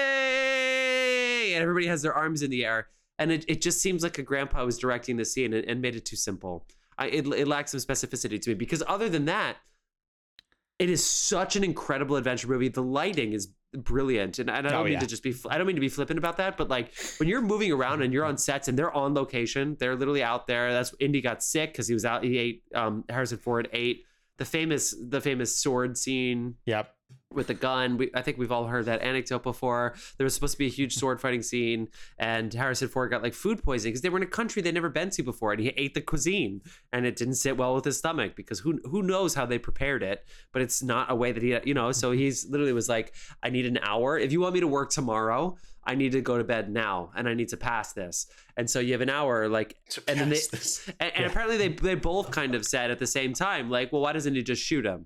and 1.54 1.62
everybody 1.62 1.86
has 1.86 2.02
their 2.02 2.14
arms 2.14 2.42
in 2.42 2.50
the 2.50 2.64
air. 2.64 2.88
And 3.18 3.30
it, 3.30 3.44
it 3.48 3.62
just 3.62 3.80
seems 3.80 4.02
like 4.02 4.18
a 4.18 4.22
grandpa 4.22 4.64
was 4.64 4.78
directing 4.78 5.16
the 5.16 5.24
scene 5.24 5.52
and, 5.52 5.64
and 5.66 5.80
made 5.80 5.96
it 5.96 6.04
too 6.04 6.16
simple. 6.16 6.66
I, 6.98 7.08
it, 7.08 7.26
it 7.26 7.46
lacks 7.46 7.72
some 7.72 7.80
specificity 7.80 8.40
to 8.40 8.50
me 8.50 8.54
because 8.54 8.82
other 8.86 9.08
than 9.08 9.26
that, 9.26 9.56
it 10.78 10.90
is 10.90 11.04
such 11.04 11.56
an 11.56 11.64
incredible 11.64 12.16
adventure 12.16 12.48
movie. 12.48 12.68
The 12.68 12.82
lighting 12.82 13.32
is 13.32 13.48
brilliant, 13.74 14.38
and, 14.38 14.48
and 14.50 14.66
I 14.66 14.70
don't 14.70 14.80
Oh, 14.80 14.84
mean 14.84 14.94
yeah. 14.94 15.00
to 15.00 15.06
just 15.06 15.22
be 15.22 15.34
I 15.48 15.58
don't 15.58 15.66
mean 15.66 15.76
to 15.76 15.80
be 15.80 15.88
flippant 15.88 16.18
about 16.18 16.36
that, 16.38 16.56
but 16.56 16.68
like 16.68 16.92
when 17.18 17.28
you're 17.28 17.42
moving 17.42 17.70
around 17.72 18.02
and 18.02 18.12
you're 18.12 18.24
on 18.24 18.38
sets 18.38 18.68
and 18.68 18.78
they're 18.78 18.92
on 18.92 19.14
location, 19.14 19.76
they're 19.78 19.96
literally 19.96 20.22
out 20.22 20.46
there. 20.46 20.72
That's 20.72 20.94
Indy 21.00 21.20
got 21.20 21.42
sick 21.42 21.72
because 21.72 21.88
he 21.88 21.94
was 21.94 22.04
out. 22.04 22.24
He 22.24 22.38
ate 22.38 22.62
um, 22.74 23.04
Harrison 23.08 23.38
Ford 23.38 23.68
ate 23.72 24.04
the 24.38 24.44
famous 24.44 24.94
the 25.00 25.20
famous 25.20 25.56
sword 25.58 25.96
scene 25.98 26.54
Yep. 26.66 26.92
With 27.36 27.46
the 27.46 27.54
gun. 27.54 27.98
We, 27.98 28.10
I 28.14 28.22
think 28.22 28.38
we've 28.38 28.50
all 28.50 28.66
heard 28.66 28.86
that 28.86 29.02
anecdote 29.02 29.42
before. 29.42 29.94
There 30.16 30.24
was 30.24 30.34
supposed 30.34 30.54
to 30.54 30.58
be 30.58 30.66
a 30.66 30.70
huge 30.70 30.94
sword 30.94 31.20
fighting 31.20 31.42
scene, 31.42 31.88
and 32.18 32.52
Harrison 32.52 32.88
Ford 32.88 33.10
got 33.10 33.22
like 33.22 33.34
food 33.34 33.62
poisoning 33.62 33.92
because 33.92 34.00
they 34.00 34.08
were 34.08 34.16
in 34.16 34.24
a 34.24 34.26
country 34.26 34.62
they'd 34.62 34.74
never 34.74 34.88
been 34.88 35.10
to 35.10 35.22
before, 35.22 35.52
and 35.52 35.60
he 35.60 35.68
ate 35.76 35.94
the 35.94 36.00
cuisine, 36.00 36.62
and 36.92 37.06
it 37.06 37.14
didn't 37.14 37.34
sit 37.34 37.56
well 37.56 37.74
with 37.74 37.84
his 37.84 37.98
stomach 37.98 38.34
because 38.34 38.60
who 38.60 38.80
who 38.84 39.02
knows 39.02 39.34
how 39.34 39.46
they 39.46 39.58
prepared 39.58 40.02
it, 40.02 40.24
but 40.52 40.62
it's 40.62 40.82
not 40.82 41.10
a 41.10 41.14
way 41.14 41.30
that 41.30 41.42
he 41.42 41.56
you 41.64 41.74
know. 41.74 41.92
So 41.92 42.10
he's 42.10 42.48
literally 42.48 42.72
was 42.72 42.88
like, 42.88 43.14
I 43.42 43.50
need 43.50 43.66
an 43.66 43.78
hour. 43.82 44.18
If 44.18 44.32
you 44.32 44.40
want 44.40 44.54
me 44.54 44.60
to 44.60 44.68
work 44.68 44.90
tomorrow. 44.90 45.56
I 45.88 45.94
need 45.94 46.10
to 46.12 46.20
go 46.20 46.36
to 46.36 46.42
bed 46.42 46.68
now, 46.68 47.12
and 47.14 47.28
I 47.28 47.34
need 47.34 47.50
to 47.50 47.56
pass 47.56 47.92
this. 47.92 48.26
And 48.56 48.68
so 48.68 48.80
you 48.80 48.90
have 48.90 49.02
an 49.02 49.08
hour, 49.08 49.48
like, 49.48 49.76
and 50.08 50.18
then 50.18 50.30
they, 50.30 50.40
and, 50.98 51.12
and 51.14 51.26
apparently 51.26 51.56
they 51.58 51.68
they 51.68 51.94
both 51.94 52.32
kind 52.32 52.56
of 52.56 52.66
said 52.66 52.90
at 52.90 52.98
the 52.98 53.06
same 53.06 53.34
time, 53.34 53.70
like, 53.70 53.92
well, 53.92 54.02
why 54.02 54.12
doesn't 54.12 54.34
he 54.34 54.42
just 54.42 54.60
shoot 54.60 54.84
him? 54.84 55.04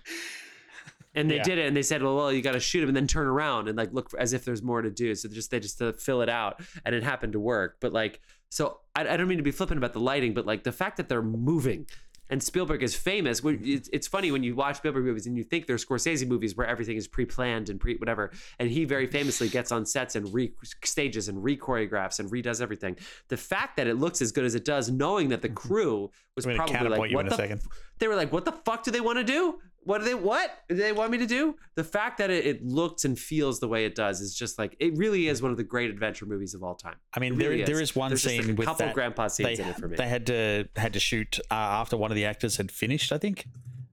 And 1.15 1.31
they 1.31 1.37
Yeah. 1.37 1.43
did 1.43 1.59
it, 1.59 1.67
and 1.67 1.77
they 1.77 1.83
said, 1.83 2.03
well, 2.03 2.17
well, 2.17 2.33
you 2.33 2.41
got 2.41 2.53
to 2.53 2.61
shoot 2.61 2.83
him 2.83 2.89
and 2.89 2.97
then 2.97 3.07
turn 3.07 3.27
around 3.27 3.69
and 3.69 3.77
like 3.77 3.93
look 3.93 4.11
for, 4.11 4.21
as 4.21 4.33
if 4.33 4.45
there's 4.45 4.63
more 4.63 4.81
to 4.81 4.91
do. 4.91 5.15
So 5.15 5.29
just 5.29 5.51
they 5.51 5.59
just 5.59 5.79
to 5.79 5.93
fill 5.93 6.23
it 6.23 6.29
out, 6.29 6.61
and 6.85 6.95
it 6.95 7.03
happened 7.03 7.33
to 7.33 7.41
work. 7.41 7.79
But 7.81 7.93
like, 7.93 8.21
so 8.49 8.79
I, 8.95 9.03
I 9.09 9.17
don't 9.17 9.27
mean 9.29 9.39
to 9.39 9.45
be 9.45 9.51
flippant 9.51 9.79
about 9.79 9.93
the 9.93 10.01
lighting, 10.01 10.35
but 10.35 10.47
like 10.47 10.63
the 10.63 10.73
fact 10.73 10.97
that 10.99 11.09
they're 11.09 11.23
moving. 11.23 11.87
And 12.33 12.41
Spielberg 12.41 12.85
is 12.85 12.95
famous. 12.95 13.43
It's, 13.45 13.91
it's 13.93 14.07
funny 14.07 14.31
when 14.31 14.45
you 14.45 14.55
watch 14.55 14.77
Spielberg 14.77 15.05
movies 15.05 15.27
and 15.27 15.37
you 15.37 15.43
think 15.43 15.67
they're 15.67 15.75
Scorsese 15.75 16.29
movies 16.29 16.57
where 16.57 16.65
everything 16.65 16.97
is 16.97 17.09
pre-planned 17.09 17.69
and 17.69 17.81
pre 17.81 17.97
whatever. 17.97 18.31
And 18.61 18.71
he 18.71 18.85
very 18.85 19.09
famously 19.09 19.49
gets 19.49 19.73
on 19.73 19.85
sets 19.85 20.15
and 20.15 20.33
re 20.33 20.53
stages 20.85 21.29
and 21.29 21.43
re-choreographs 21.43 22.21
and 22.21 22.31
redoes 22.31 22.61
everything. 22.63 22.97
The 23.27 23.37
fact 23.37 23.77
that 23.79 23.89
it 23.89 23.97
looks 23.97 24.23
as 24.23 24.31
good 24.31 24.45
as 24.45 24.55
it 24.55 24.65
does, 24.65 24.93
knowing 24.93 25.31
that 25.31 25.43
the 25.43 25.49
mm-hmm. 25.49 25.57
crew 25.57 26.11
was 26.37 26.47
probably 26.47 26.89
like, 26.89 27.11
you 27.11 27.17
"What 27.17 27.27
in 27.27 27.27
a 27.27 27.31
the 27.31 27.37
second." 27.37 27.63
they 27.99 28.07
were 28.07 28.15
like, 28.15 28.33
"What 28.33 28.45
the 28.45 28.53
fuck 28.53 28.85
do 28.85 28.93
they 28.93 29.01
want 29.01 29.19
to 29.19 29.25
do? 29.25 29.59
What 29.83 29.99
do 29.99 30.05
they 30.05 30.15
what 30.15 30.51
do 30.69 30.75
they 30.75 30.93
want 30.93 31.11
me 31.11 31.19
to 31.19 31.27
do?" 31.27 31.57
The 31.75 31.85
fact 31.85 32.19
that 32.19 32.31
it, 32.31 32.45
it 32.47 32.65
looks 32.65 33.05
and 33.07 33.19
feels 33.19 33.61
the 33.61 33.69
way 33.69 33.85
it 33.87 33.95
does 33.95 34.21
is 34.21 34.35
just 34.35 34.59
like 34.59 34.77
it 34.79 34.97
really 34.97 35.29
is 35.29 35.41
one 35.41 35.51
of 35.51 35.57
the 35.57 35.65
great 35.65 35.91
adventure 35.91 36.27
movies 36.27 36.53
of 36.55 36.63
all 36.63 36.75
time. 36.75 36.97
I 37.15 37.21
mean, 37.21 37.37
really 37.37 37.65
there 37.65 37.81
is 37.81 37.97
one 37.97 38.11
There's 38.11 38.23
scene 38.23 38.41
like, 38.43 38.51
a 38.51 38.55
with 38.55 38.67
couple 38.67 38.87
that. 38.87 38.95
grandpa 38.95 39.29
scenes 39.29 39.57
they, 39.59 39.63
in 39.65 39.69
it 39.71 39.77
for 39.77 39.89
me. 39.89 39.97
they 39.97 40.07
had 40.09 40.27
to 40.27 40.69
had 40.77 40.93
to 40.93 41.01
shoot 41.01 41.39
uh, 41.51 41.55
after 41.55 41.97
one 41.97 42.11
of 42.11 42.15
the 42.15 42.27
actors 42.27 42.57
had 42.59 42.71
finished, 42.71 43.11
I 43.11 43.17
think, 43.19 43.47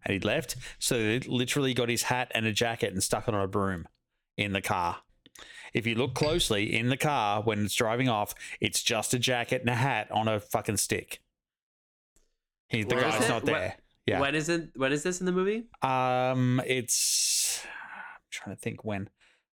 and 0.03 0.11
he'd 0.13 0.25
left. 0.25 0.57
So 0.77 0.97
they 0.97 1.19
literally 1.19 1.73
got 1.73 1.87
his 1.89 2.03
hat 2.03 2.31
and 2.35 2.45
a 2.45 2.51
jacket 2.51 2.91
and 2.91 3.01
stuck 3.01 3.27
it 3.29 3.33
on 3.33 3.41
a 3.41 3.47
broom 3.47 3.87
in 4.35 4.51
the 4.53 4.61
car. 4.61 4.97
If 5.73 5.87
you 5.87 5.95
look 5.95 6.13
closely 6.15 6.75
in 6.75 6.89
the 6.89 6.97
car 6.97 7.41
when 7.41 7.63
it's 7.65 7.75
driving 7.75 8.09
off, 8.09 8.33
it's 8.59 8.81
just 8.83 9.13
a 9.13 9.19
jacket 9.19 9.61
and 9.61 9.69
a 9.69 9.75
hat 9.75 10.09
on 10.11 10.27
a 10.27 10.39
fucking 10.39 10.77
stick. 10.77 11.21
He, 12.69 12.83
the 12.83 12.95
Where 12.95 13.07
is 13.07 13.15
guy's 13.15 13.29
not 13.29 13.43
What- 13.43 13.53
there. 13.53 13.75
Yeah. 14.07 14.19
When 14.21 14.35
is 14.35 14.47
it? 14.49 14.69
When 14.75 14.91
is 14.93 15.03
this 15.03 15.19
in 15.19 15.25
the 15.25 15.31
movie? 15.33 15.65
Um, 15.81 16.61
it's 16.65 17.61
I'm 17.65 18.21
trying 18.31 18.55
to 18.55 18.61
think 18.61 18.83
when. 18.85 19.09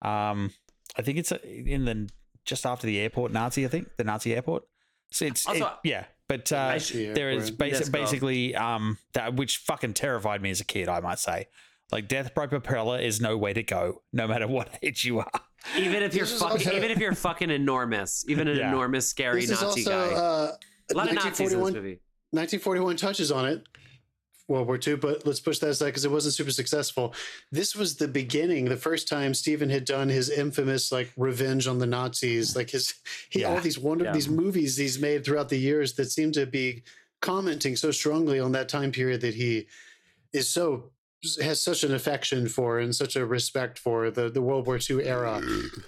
Um, 0.01 0.51
I 0.97 1.01
think 1.01 1.17
it's 1.17 1.31
uh, 1.31 1.37
in 1.43 1.85
the 1.85 2.09
just 2.45 2.65
after 2.65 2.87
the 2.87 2.97
airport 2.99 3.31
Nazi. 3.33 3.65
I 3.65 3.67
think 3.67 3.89
the 3.97 4.03
Nazi 4.05 4.33
airport. 4.33 4.63
So 5.11 5.25
it's 5.25 5.45
Also, 5.45 5.65
it- 5.65 5.71
yeah, 5.83 6.05
but 6.29 6.51
uh, 6.51 6.55
I 6.57 6.79
there 6.79 7.29
is 7.31 7.49
airport. 7.49 7.71
basi- 7.71 7.91
basically 7.91 8.55
um 8.55 8.97
that 9.13 9.35
which 9.35 9.57
fucking 9.57 9.93
terrified 9.95 10.41
me 10.41 10.49
as 10.49 10.61
a 10.61 10.65
kid. 10.65 10.87
I 10.89 10.99
might 11.01 11.19
say, 11.19 11.47
like 11.91 12.07
death 12.07 12.33
by 12.33 12.47
propeller 12.47 12.99
is 12.99 13.19
no 13.19 13.37
way 13.37 13.53
to 13.53 13.63
go, 13.63 14.01
no 14.13 14.27
matter 14.27 14.47
what 14.57 14.69
age 14.81 15.03
you 15.05 15.19
are. 15.19 15.31
Even 15.77 16.03
if 16.03 16.13
you're 16.15 16.25
fucking, 16.25 16.67
also- 16.67 16.71
even 16.75 16.91
if 16.91 16.99
you're 16.99 17.13
fucking 17.15 17.49
enormous, 17.49 18.23
even 18.29 18.47
an 18.47 18.57
Yeah. 18.57 18.69
enormous 18.69 19.09
scary 19.09 19.41
This 19.45 19.61
Nazi 19.61 19.85
also 19.85 20.09
guy. 20.09 20.15
uh, 20.15 20.51
a 20.91 20.93
lot 20.93 21.09
of 21.09 21.15
Nazis 21.15 21.51
in 21.51 21.59
this 21.59 21.73
movie. 21.73 21.99
1941 22.31 22.95
touches 22.97 23.31
on 23.31 23.45
it. 23.45 23.63
World 24.47 24.67
War 24.67 24.79
II, 24.85 24.95
but 24.95 25.25
let's 25.25 25.39
push 25.39 25.59
that 25.59 25.69
aside 25.69 25.87
because 25.87 26.05
it 26.05 26.11
wasn't 26.11 26.33
super 26.33 26.51
successful. 26.51 27.13
This 27.51 27.75
was 27.75 27.97
the 27.97 28.07
beginning, 28.07 28.65
the 28.65 28.77
first 28.77 29.07
time 29.07 29.33
Steven 29.33 29.69
had 29.69 29.85
done 29.85 30.09
his 30.09 30.29
infamous 30.29 30.91
like 30.91 31.11
revenge 31.17 31.67
on 31.67 31.79
the 31.79 31.85
Nazis, 31.85 32.55
like 32.55 32.69
his 32.69 32.93
he 33.29 33.43
all 33.43 33.59
these 33.59 33.77
wonder 33.79 34.05
Yeah. 34.05 34.13
these 34.13 34.29
movies 34.29 34.77
he's 34.77 34.99
made 34.99 35.23
throughout 35.25 35.49
the 35.49 35.59
years 35.59 35.93
that 35.95 36.11
seem 36.11 36.31
to 36.33 36.45
be 36.45 36.83
commenting 37.21 37.75
so 37.75 37.91
strongly 37.91 38.39
on 38.39 38.51
that 38.53 38.69
time 38.69 38.91
period 38.91 39.21
that 39.21 39.33
he 39.33 39.67
is 40.33 40.49
so 40.49 40.91
has 41.41 41.59
such 41.61 41.83
an 41.83 41.93
affection 41.93 42.47
for 42.47 42.79
and 42.79 42.95
such 42.95 43.15
a 43.15 43.25
respect 43.25 43.79
for 43.79 44.11
the 44.11 44.29
the 44.29 44.41
World 44.41 44.67
War 44.67 44.77
II 44.89 45.03
era. 45.03 45.41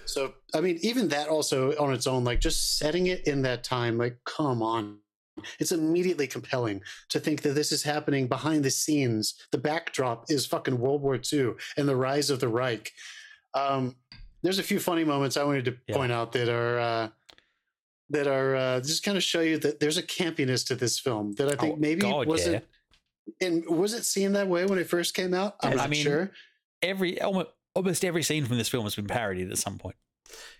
So 0.04 0.34
I 0.54 0.60
mean, 0.60 0.78
even 0.82 1.08
that 1.08 1.28
also 1.28 1.76
on 1.78 1.92
its 1.94 2.06
own, 2.06 2.24
like 2.24 2.40
just 2.40 2.78
setting 2.78 3.06
it 3.06 3.26
in 3.26 3.42
that 3.42 3.64
time, 3.64 3.96
like 3.98 4.18
come 4.24 4.62
on. 4.62 4.99
It's 5.58 5.72
immediately 5.72 6.26
compelling 6.26 6.82
to 7.10 7.20
think 7.20 7.42
that 7.42 7.54
this 7.54 7.72
is 7.72 7.82
happening 7.82 8.26
behind 8.26 8.64
the 8.64 8.70
scenes. 8.70 9.34
The 9.52 9.58
backdrop 9.58 10.30
is 10.30 10.46
fucking 10.46 10.78
World 10.78 11.02
War 11.02 11.18
II 11.32 11.52
and 11.76 11.88
the 11.88 11.96
rise 11.96 12.30
of 12.30 12.40
the 12.40 12.48
Reich. 12.48 12.92
Um, 13.54 13.96
there's 14.42 14.58
a 14.58 14.62
few 14.62 14.78
funny 14.80 15.04
moments 15.04 15.36
I 15.36 15.44
wanted 15.44 15.64
to 15.66 15.76
Yeah. 15.86 15.96
point 15.96 16.12
out 16.12 16.32
that 16.32 16.48
are 16.48 16.78
uh, 16.78 17.08
that 18.10 18.26
are 18.26 18.56
uh, 18.56 18.80
just 18.80 19.04
kind 19.04 19.16
of 19.16 19.22
show 19.22 19.40
you 19.40 19.58
that 19.58 19.78
there's 19.80 19.96
a 19.98 20.02
campiness 20.02 20.66
to 20.66 20.74
this 20.74 20.98
film 20.98 21.32
that 21.34 21.46
I 21.48 21.54
think 21.56 21.74
Oh, 21.74 21.76
maybe 21.80 22.00
God, 22.00 22.26
wasn't. 22.26 22.64
And 23.40 23.64
was 23.66 23.92
it 23.92 24.04
seen 24.04 24.32
that 24.32 24.48
way 24.48 24.66
when 24.66 24.78
it 24.78 24.88
first 24.88 25.14
came 25.14 25.34
out? 25.34 25.56
I'm 25.60 25.72
I 25.72 25.74
not 25.76 25.90
mean, 25.90 26.02
sure. 26.02 26.30
Every 26.82 27.20
almost, 27.20 27.48
almost 27.74 28.04
every 28.04 28.22
scene 28.24 28.44
from 28.46 28.58
this 28.58 28.68
film 28.68 28.84
has 28.84 28.96
been 28.96 29.06
parodied 29.06 29.52
at 29.52 29.58
some 29.58 29.78
point. 29.78 29.94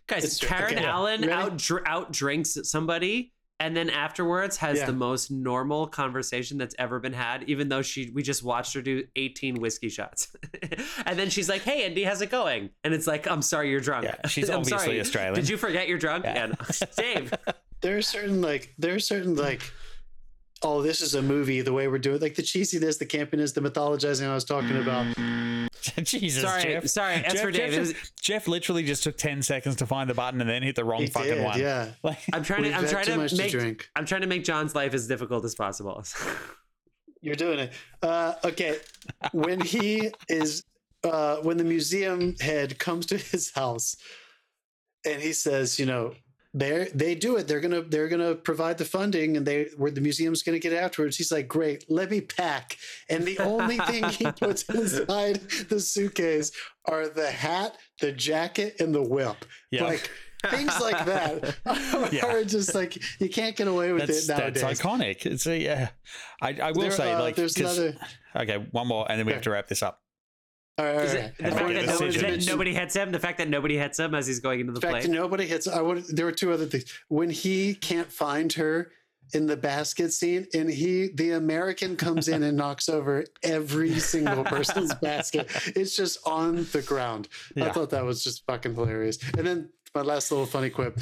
Guys, 0.07 0.25
It's. 0.25 0.39
Karen 0.39 0.75
Okay, 0.77 0.85
Allen 0.85 1.29
out 1.29 1.57
dr- 1.57 1.83
out 1.87 2.13
drinks 2.13 2.57
somebody 2.65 3.33
and 3.61 3.77
then 3.77 3.89
afterwards 3.91 4.57
has 4.57 4.79
Yeah. 4.79 4.87
the 4.87 4.93
most 4.95 5.31
normal 5.31 5.87
conversation 5.87 6.59
that's 6.59 6.75
ever 6.79 6.99
been 6.99 7.13
had 7.13 7.45
even 7.49 7.69
though 7.69 7.83
she 7.83 8.11
we 8.15 8.23
just 8.23 8.43
watched 8.43 8.75
her 8.75 8.81
do 8.83 9.05
18 9.15 9.61
whiskey 9.61 9.89
shots 9.91 10.35
and 11.07 11.19
then 11.19 11.31
she's 11.31 11.49
like 11.49 11.63
hey 11.63 11.85
andy 11.85 12.03
how's 12.03 12.23
it 12.23 12.31
going 12.31 12.71
and 12.83 12.93
it's 12.95 13.07
like 13.07 13.29
i'm 13.31 13.43
sorry 13.43 13.71
you're 13.71 13.81
drunk 13.81 14.05
Yeah, 14.07 14.17
she's 14.29 14.49
I'm 14.51 14.61
obviously 14.61 14.79
sorry. 14.87 15.01
Australian. 15.01 15.35
did 15.35 15.49
you 15.49 15.57
forget 15.57 15.87
you're 15.87 15.99
drunk 15.99 16.25
Yeah. 16.25 16.45
and 16.45 16.57
dave 16.97 17.33
there 17.83 17.97
are 17.99 18.03
certain 18.03 18.41
like 18.41 18.75
there 18.79 18.95
are 18.95 18.99
certain 19.01 19.37
like 19.37 19.63
oh, 20.63 20.83
this 20.83 21.01
is 21.01 21.15
a 21.15 21.23
movie. 21.23 21.61
The 21.63 21.73
way 21.73 21.89
we're 21.89 21.99
doing, 21.99 22.21
like 22.21 22.35
the 22.35 22.43
cheesiness, 22.43 22.99
the 22.99 23.07
campiness, 23.07 23.55
the 23.55 23.61
mythologizing 23.61 24.29
I 24.29 24.35
was 24.35 24.45
talking 24.45 24.77
about. 24.77 25.07
Jesus, 26.05 26.43
sorry, 26.43 26.63
Jeff. 26.63 26.87
sorry. 26.89 27.15
As 27.15 27.33
Jeff, 27.33 27.43
for 27.43 27.51
Jeff, 27.51 27.71
Dave, 27.71 27.81
it 27.81 27.95
just- 27.95 28.23
Jeff 28.23 28.47
literally 28.49 28.83
just 28.83 29.03
took 29.03 29.17
10 29.17 29.43
seconds 29.43 29.77
to 29.77 29.87
find 29.87 30.09
the 30.11 30.15
button 30.15 30.41
and 30.41 30.49
then 30.49 30.63
hit 30.63 30.77
the 30.77 30.85
wrong 30.85 31.01
He 31.01 31.07
fucking 31.09 31.35
did, 31.35 31.45
one. 31.45 31.59
yeah. 31.59 31.89
Like, 32.03 32.19
I'm 32.33 32.43
trying 32.43 32.65
to. 32.65 32.73
I'm 32.75 32.87
trying 32.87 33.07
to 33.07 33.17
much 33.17 33.31
to 33.31 33.37
make. 33.39 33.51
drink. 33.51 33.89
I'm 33.97 34.05
trying 34.07 34.21
to 34.21 34.27
make 34.27 34.45
John's 34.45 34.75
life 34.75 34.95
as 34.95 35.07
difficult 35.09 35.45
as 35.45 35.55
possible. 35.55 36.05
You're 37.23 37.35
doing 37.35 37.59
it. 37.59 37.73
Uh, 38.03 38.35
okay. 38.45 38.77
When 39.33 39.61
he 39.61 40.11
is, 40.29 40.63
uh, 41.05 41.37
when 41.39 41.57
the 41.59 41.65
museum 41.65 42.35
head 42.41 42.79
comes 42.79 43.07
to 43.07 43.17
his 43.19 43.51
house 43.51 43.97
and 45.07 45.21
he 45.21 45.33
says, 45.35 45.79
you 45.79 45.85
know, 45.87 46.15
they 46.53 46.89
they 46.95 47.15
do 47.15 47.37
it. 47.37 47.47
They're 47.47 47.61
gonna 47.61 47.83
they're 47.83 48.09
gonna 48.09 48.35
provide 48.35 48.79
the 48.79 48.85
funding, 48.85 49.37
and 49.37 49.47
they 49.47 49.69
where 49.77 49.91
the 49.91 50.01
museum's 50.01 50.43
gonna 50.43 50.59
get 50.59 50.73
it 50.73 50.77
afterwards. 50.77 51.17
He's 51.17 51.31
like, 51.31 51.47
great, 51.47 51.85
let 51.89 52.11
me 52.11 52.21
pack. 52.21 52.77
And 53.09 53.25
the 53.25 53.39
only 53.39 53.79
thing 53.79 54.05
he 54.09 54.31
puts 54.41 54.63
inside 54.65 55.37
the 55.69 55.79
suitcase 55.81 56.51
are 56.87 57.09
the 57.09 57.31
hat, 57.31 57.77
the 58.01 58.11
jacket, 58.13 58.77
and 58.81 58.95
the 58.95 59.03
whip. 59.03 59.45
Yeah. 59.71 59.85
Like 59.85 60.11
things 60.49 60.81
like 60.81 61.05
that 61.05 61.57
Yeah. 62.13 62.27
are 62.27 62.45
just 62.45 62.75
like 62.75 62.99
you 63.21 63.29
can't 63.29 63.55
get 63.55 63.69
away 63.69 63.93
with 63.93 64.07
that's, 64.07 64.29
it 64.29 64.37
nowadays. 64.39 64.63
that's 64.63 64.81
iconic. 64.81 65.27
It's 65.27 65.47
a, 65.47 65.57
yeah. 65.57 65.91
I, 66.41 66.57
I 66.63 66.73
will 66.73 66.81
There, 66.83 66.91
say, 66.91 67.13
uh, 67.13 67.21
like, 67.21 67.37
there's 67.37 67.57
another. 67.59 67.95
okay, 68.35 68.67
one 68.73 68.89
more, 68.89 69.07
and 69.11 69.19
then 69.19 69.27
we 69.27 69.33
have 69.35 69.43
to 69.43 69.51
wrap 69.51 69.69
this 69.69 69.83
up. 69.83 70.01
All 70.79 70.87
right, 70.87 70.95
all 70.97 71.01
it 71.03 71.09
the 71.09 71.13
fact 71.13 71.39
that 71.39 71.87
nobody, 71.87 72.19
that 72.19 72.47
nobody 72.47 72.75
hits 72.75 72.95
him? 72.97 73.13
The 73.13 73.19
fact 73.19 73.39
that 73.39 73.49
nobody 73.49 73.77
hits 73.77 73.99
him 73.99 74.15
as 74.15 74.27
he's 74.27 74.41
going 74.41 74.61
into 74.61 74.73
the 74.73 74.81
The 74.81 74.87
fact 74.87 75.03
plane. 75.05 75.13
that 75.13 75.19
nobody 75.19 75.47
hits. 75.47 75.69
I 75.69 75.81
would. 75.83 76.05
There 76.09 76.25
were 76.25 76.33
two 76.33 76.53
other 76.53 76.67
things. 76.67 76.85
When 77.09 77.29
he 77.29 77.75
can't 77.75 78.11
find 78.11 78.53
her 78.55 78.91
in 79.35 79.47
the 79.47 79.57
basket 79.57 80.13
scene, 80.13 80.47
and 80.55 80.71
he, 80.71 81.09
the 81.15 81.33
American, 81.33 81.97
comes 81.97 82.29
in 82.29 82.43
and 82.43 82.57
knocks 82.57 82.89
over 82.89 83.25
every 83.43 83.99
single 84.01 84.43
person's 84.45 84.95
basket. 85.03 85.49
It's 85.77 85.95
just 85.95 86.19
on 86.27 86.67
the 86.73 86.83
ground. 86.83 87.29
I 87.57 87.69
thought 87.71 87.91
that 87.91 88.05
was 88.05 88.25
just 88.25 88.45
fucking 88.47 88.75
hilarious. 88.75 89.19
And 89.37 89.47
then 89.47 89.69
my 89.95 90.01
last 90.03 90.31
little 90.33 90.47
funny 90.47 90.71
quip. 90.71 90.99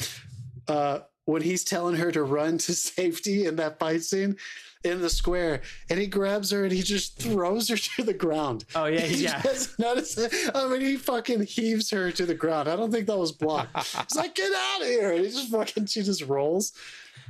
Uh, 0.66 1.00
when 1.28 1.42
he's 1.42 1.62
telling 1.62 1.94
her 1.96 2.10
to 2.10 2.22
run 2.22 2.56
to 2.56 2.72
safety 2.96 3.44
in 3.44 3.56
that 3.56 3.78
fight 3.78 4.02
scene 4.02 4.34
in 4.82 5.02
the 5.02 5.10
square, 5.10 5.60
and 5.90 5.98
he 6.00 6.06
grabs 6.06 6.50
her 6.52 6.62
and 6.64 6.72
he 6.72 6.80
just 6.82 7.18
throws 7.20 7.68
her 7.68 7.76
to 7.76 8.02
the 8.02 8.14
ground. 8.14 8.64
Oh 8.74 8.86
yeah, 8.86 9.00
He 9.12 9.24
yeah. 9.24 9.42
just 9.42 9.78
noticed 9.78 10.16
it. 10.18 10.32
I 10.54 10.66
mean, 10.68 10.80
he 10.80 10.96
fucking 10.96 11.42
heaves 11.42 11.90
her 11.90 12.10
to 12.12 12.24
the 12.24 12.34
ground. 12.34 12.66
I 12.66 12.76
don't 12.76 12.90
think 12.90 13.06
that 13.08 13.18
was 13.18 13.32
blocked. 13.32 13.76
He's 13.76 14.16
like, 14.16 14.34
get 14.34 14.50
out 14.52 14.80
of 14.82 14.86
here. 14.88 15.12
And 15.12 15.24
he 15.24 15.30
just 15.30 15.50
fucking, 15.50 15.84
she 15.86 16.02
just 16.02 16.22
rolls. 16.22 16.72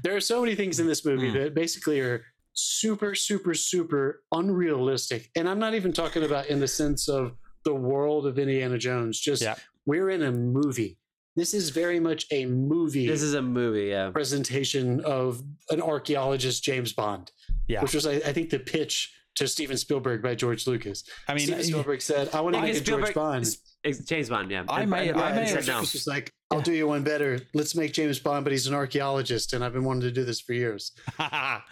There 0.04 0.14
are 0.14 0.20
so 0.20 0.42
many 0.42 0.54
things 0.54 0.78
in 0.78 0.86
this 0.86 1.04
movie 1.04 1.30
Hmm. 1.30 1.38
that 1.38 1.54
basically 1.54 1.98
are 2.00 2.22
super, 2.52 3.16
super, 3.16 3.54
super 3.54 4.22
unrealistic. 4.30 5.30
And 5.34 5.48
I'm 5.48 5.58
not 5.58 5.74
even 5.74 5.92
talking 5.92 6.22
about 6.22 6.46
in 6.46 6.60
the 6.60 6.68
sense 6.68 7.08
of 7.08 7.32
the 7.64 7.74
world 7.74 8.26
of 8.26 8.38
Indiana 8.38 8.78
Jones, 8.78 9.18
just 9.18 9.42
Yeah. 9.42 9.56
we're 9.86 10.10
in 10.10 10.22
a 10.22 10.30
movie. 10.30 10.97
This 11.38 11.54
is 11.54 11.70
very 11.70 12.00
much 12.00 12.26
a 12.30 12.46
movie 12.46 13.06
This 13.06 13.22
is 13.22 13.34
a 13.34 13.42
movie. 13.42 13.86
Yeah. 13.90 14.10
presentation 14.10 15.00
of 15.04 15.42
an 15.70 15.80
archaeologist, 15.80 16.62
James 16.64 16.92
Bond, 16.92 17.30
Yeah. 17.68 17.82
which 17.82 17.94
was, 17.94 18.06
I, 18.06 18.14
I 18.14 18.32
think, 18.32 18.50
the 18.50 18.58
pitch 18.58 19.12
to 19.36 19.46
Steven 19.46 19.76
Spielberg 19.76 20.20
by 20.20 20.34
George 20.34 20.66
Lucas. 20.66 21.04
I 21.28 21.34
mean, 21.34 21.46
Steven 21.46 21.62
Spielberg 21.62 22.02
said, 22.02 22.28
"I 22.34 22.40
want 22.40 22.56
to 22.56 22.60
make 22.60 22.70
a 22.72 22.74
think 22.74 22.86
George 22.86 23.14
Bond." 23.14 23.46
It's 23.84 24.00
James 24.04 24.28
Bond. 24.28 24.50
Yeah. 24.50 24.64
I 24.68 24.82
And- 24.82 24.90
may- 24.90 25.08
and- 25.10 25.20
I 25.20 25.30
may 25.32 25.48
have 25.48 25.64
said 25.64 25.66
no. 25.68 25.74
Lucas 25.76 25.92
was 25.92 26.06
like, 26.08 26.32
"I'll 26.50 26.60
do 26.60 26.72
you 26.72 26.88
one 26.88 27.04
better. 27.04 27.38
Let's 27.54 27.76
make 27.76 27.92
James 27.92 28.18
Bond, 28.18 28.44
but 28.44 28.50
he's 28.52 28.66
an 28.66 28.74
archaeologist, 28.74 29.52
and 29.52 29.62
I've 29.62 29.72
been 29.72 29.84
wanting 29.84 30.02
to 30.02 30.10
do 30.10 30.24
this 30.24 30.40
for 30.40 30.54
years." 30.54 30.90
I, 31.18 31.62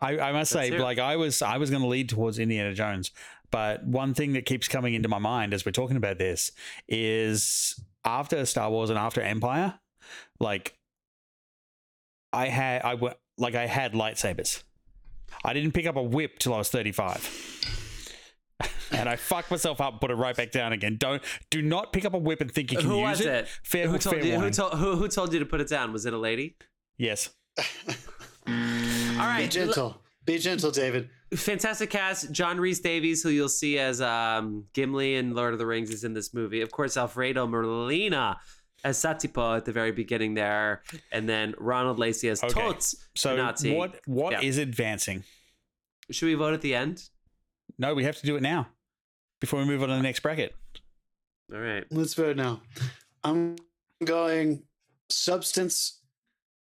I 0.00 0.32
must 0.32 0.50
say, 0.50 0.70
Let's 0.70 0.80
it. 0.80 0.84
like 0.84 0.98
I 0.98 1.16
was, 1.16 1.40
I 1.40 1.56
was 1.56 1.70
going 1.70 1.82
to 1.82 1.88
lead 1.88 2.08
towards 2.08 2.38
Indiana 2.38 2.74
Jones, 2.74 3.12
but 3.50 3.84
one 3.86 4.12
thing 4.12 4.32
that 4.34 4.44
keeps 4.44 4.68
coming 4.68 4.92
into 4.94 5.08
my 5.08 5.18
mind 5.18 5.54
as 5.54 5.64
we're 5.64 5.72
talking 5.72 5.96
about 5.96 6.18
this 6.18 6.50
is 6.88 7.80
after 8.04 8.44
Star 8.46 8.70
Wars 8.70 8.90
and 8.90 8.98
after 8.98 9.20
Empire, 9.20 9.74
like 10.40 10.74
I 12.32 12.48
had, 12.48 12.82
I 12.82 12.94
wa- 12.94 13.14
like 13.38 13.54
I 13.54 13.66
had 13.66 13.92
lightsabers. 13.92 14.62
I 15.44 15.52
didn't 15.52 15.72
pick 15.72 15.86
up 15.86 15.96
a 15.96 16.02
whip 16.02 16.38
till 16.38 16.54
I 16.54 16.58
was 16.58 16.70
thirty-five. 16.70 17.60
And 18.92 19.08
I 19.08 19.16
fucked 19.16 19.50
myself 19.50 19.80
up, 19.80 20.00
put 20.00 20.12
it 20.12 20.14
right 20.14 20.36
back 20.36 20.52
down 20.52 20.72
again. 20.72 20.96
Don't, 20.98 21.20
do 21.50 21.60
not 21.62 21.92
pick 21.92 22.04
up 22.04 22.14
a 22.14 22.18
whip 22.18 22.40
and 22.40 22.52
think 22.52 22.70
you 22.70 22.78
can 22.78 22.86
Who 22.86 23.00
use 23.00 23.18
was 23.18 23.20
it. 23.22 23.26
it? 23.26 23.48
Fair, 23.64 23.88
Who 23.88 23.98
fair 23.98 24.18
you? 24.18 24.24
Who 24.32 24.36
warning. 24.36 24.52
told? 24.52 24.74
Who, 24.74 24.94
who 24.94 25.08
told 25.08 25.32
you 25.32 25.40
to 25.40 25.46
put 25.46 25.60
it 25.60 25.68
down? 25.68 25.92
Was 25.92 26.06
it 26.06 26.12
a 26.12 26.18
lady? 26.18 26.56
yes. 26.96 27.30
All 27.58 27.64
Be 28.46 29.16
right. 29.18 29.50
gentle. 29.50 30.00
Be 30.24 30.38
gentle, 30.38 30.70
David. 30.70 31.10
fantastic 31.34 31.90
cast. 31.90 32.32
John 32.32 32.58
Rhys-Davies, 32.58 33.22
who 33.22 33.28
you'll 33.28 33.48
see 33.48 33.78
as 33.78 34.00
um, 34.00 34.64
Gimli 34.72 35.16
in 35.16 35.34
Lord 35.34 35.52
of 35.52 35.58
the 35.58 35.66
Rings, 35.66 35.90
is 35.90 36.02
in 36.04 36.14
this 36.14 36.32
movie. 36.32 36.60
Of 36.62 36.70
course, 36.70 36.96
Alfredo 36.96 37.46
Molina 37.46 38.38
as 38.84 38.98
Satipo 38.98 39.56
at 39.56 39.64
the 39.64 39.72
very 39.72 39.92
beginning 39.92 40.34
there, 40.34 40.82
and 41.12 41.28
then 41.28 41.54
Ronald 41.58 41.98
Lacey 41.98 42.28
as 42.28 42.42
Okay. 42.42 42.52
Tots. 42.52 42.94
So 43.14 43.36
Nazi. 43.36 43.74
what, 43.74 44.00
what 44.06 44.42
is 44.44 44.56
Yeah. 44.56 44.62
advancing? 44.62 45.24
Should 46.10 46.26
we 46.26 46.34
vote 46.34 46.52
at 46.54 46.60
the 46.60 46.74
end? 46.74 47.02
No, 47.78 47.94
we 47.94 48.04
have 48.04 48.16
to 48.16 48.26
do 48.26 48.36
it 48.36 48.42
now 48.42 48.68
before 49.40 49.58
we 49.60 49.64
move 49.66 49.82
on 49.82 49.88
to 49.88 49.94
the 49.96 50.02
next 50.02 50.20
bracket. 50.20 50.54
All 51.52 51.58
right. 51.60 51.84
Let's 51.90 52.14
vote 52.14 52.36
now. 52.36 52.60
I'm 53.22 53.56
going 54.04 54.62
substance 55.08 56.00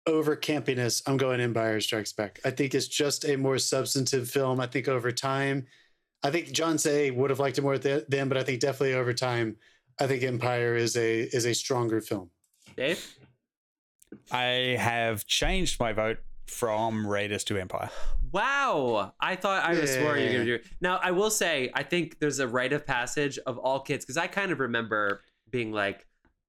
over 0.09 0.37
campiness. 0.37 1.03
I'm 1.07 1.17
going 1.17 1.41
Empire 1.41 1.81
Strikes 1.81 2.13
Back. 2.13 2.41
I 2.45 2.51
think 2.51 2.75
it's 2.75 2.89
just 2.89 3.25
a 3.25 3.37
more 3.37 3.59
substantive 3.59 4.29
film. 4.29 4.59
I 4.59 4.67
think 4.67 4.89
over 4.89 5.13
time, 5.13 5.67
I 6.23 6.31
think 6.31 6.51
John 6.51 6.79
Say 6.79 7.11
would 7.11 7.31
have 7.31 7.39
liked 7.39 7.59
it 7.59 7.63
more 7.63 7.79
th- 7.79 8.05
then, 8.09 8.29
but 8.29 8.39
I 8.39 8.43
think 8.43 8.61
definitely 8.61 8.95
over 8.95 9.13
time, 9.13 9.57
I 10.01 10.07
think 10.07 10.23
Empire 10.23 10.75
is 10.75 10.97
a 10.97 11.23
is 11.23 11.45
a 11.45 11.55
stronger 11.55 12.01
film. 12.01 12.31
Dave? 12.77 13.17
I 14.33 14.77
have 14.79 15.27
changed 15.27 15.79
my 15.79 15.93
vote 15.93 16.19
from 16.47 17.07
Raiders 17.07 17.45
to 17.45 17.59
Empire. 17.59 17.91
Wow. 18.33 19.13
I 19.21 19.37
thought 19.37 19.65
I 19.65 19.79
was 19.79 19.93
swore 19.93 20.17
you 20.17 20.27
were 20.27 20.33
going 20.33 20.39
to 20.39 20.45
do 20.45 20.55
it. 20.55 20.65
Now, 20.81 20.99
I 21.03 21.11
will 21.11 21.31
say, 21.31 21.71
I 21.75 21.83
think 21.83 22.19
there's 22.19 22.39
a 22.39 22.49
rite 22.49 22.73
of 22.73 22.87
passage 22.87 23.39
of 23.47 23.59
all 23.59 23.81
kids 23.81 24.05
because 24.05 24.17
I 24.17 24.27
kind 24.27 24.51
of 24.51 24.61
remember 24.61 25.23
being 25.51 25.73
like, 25.73 26.07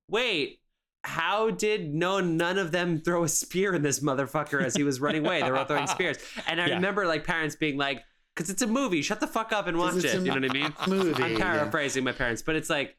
wait, 0.09 0.59
how 1.03 1.49
did 1.49 1.93
no 1.93 2.19
none 2.19 2.57
of 2.57 2.71
them 2.71 2.99
throw 2.99 3.23
a 3.23 3.29
spear 3.29 3.73
in 3.73 3.81
this 3.81 3.99
motherfucker 4.01 4.63
as 4.63 4.75
he 4.75 4.83
was 4.83 4.99
running 4.99 5.25
away? 5.25 5.41
They 5.41 5.49
were 5.49 5.57
all 5.57 5.65
throwing 5.65 5.87
spears. 5.97 6.17
And 6.47 6.61
I 6.61 6.67
Yeah. 6.67 6.75
remember 6.75 7.05
like 7.07 7.23
parents 7.23 7.55
being 7.55 7.77
like, 7.77 8.03
because 8.35 8.49
it's 8.49 8.61
a 8.61 8.67
movie, 8.67 9.01
shut 9.01 9.19
the 9.19 9.27
fuck 9.27 9.51
up 9.53 9.67
and 9.67 9.77
watch 9.77 9.95
it. 10.03 10.13
You 10.13 10.19
know 10.21 10.33
what 10.35 10.45
I 10.45 10.53
mean? 10.53 10.73
Movie. 10.87 11.23
I'm 11.23 11.35
paraphrasing 11.37 12.03
my 12.03 12.11
parents, 12.11 12.41
but 12.41 12.55
it's 12.55 12.69
like 12.69 12.95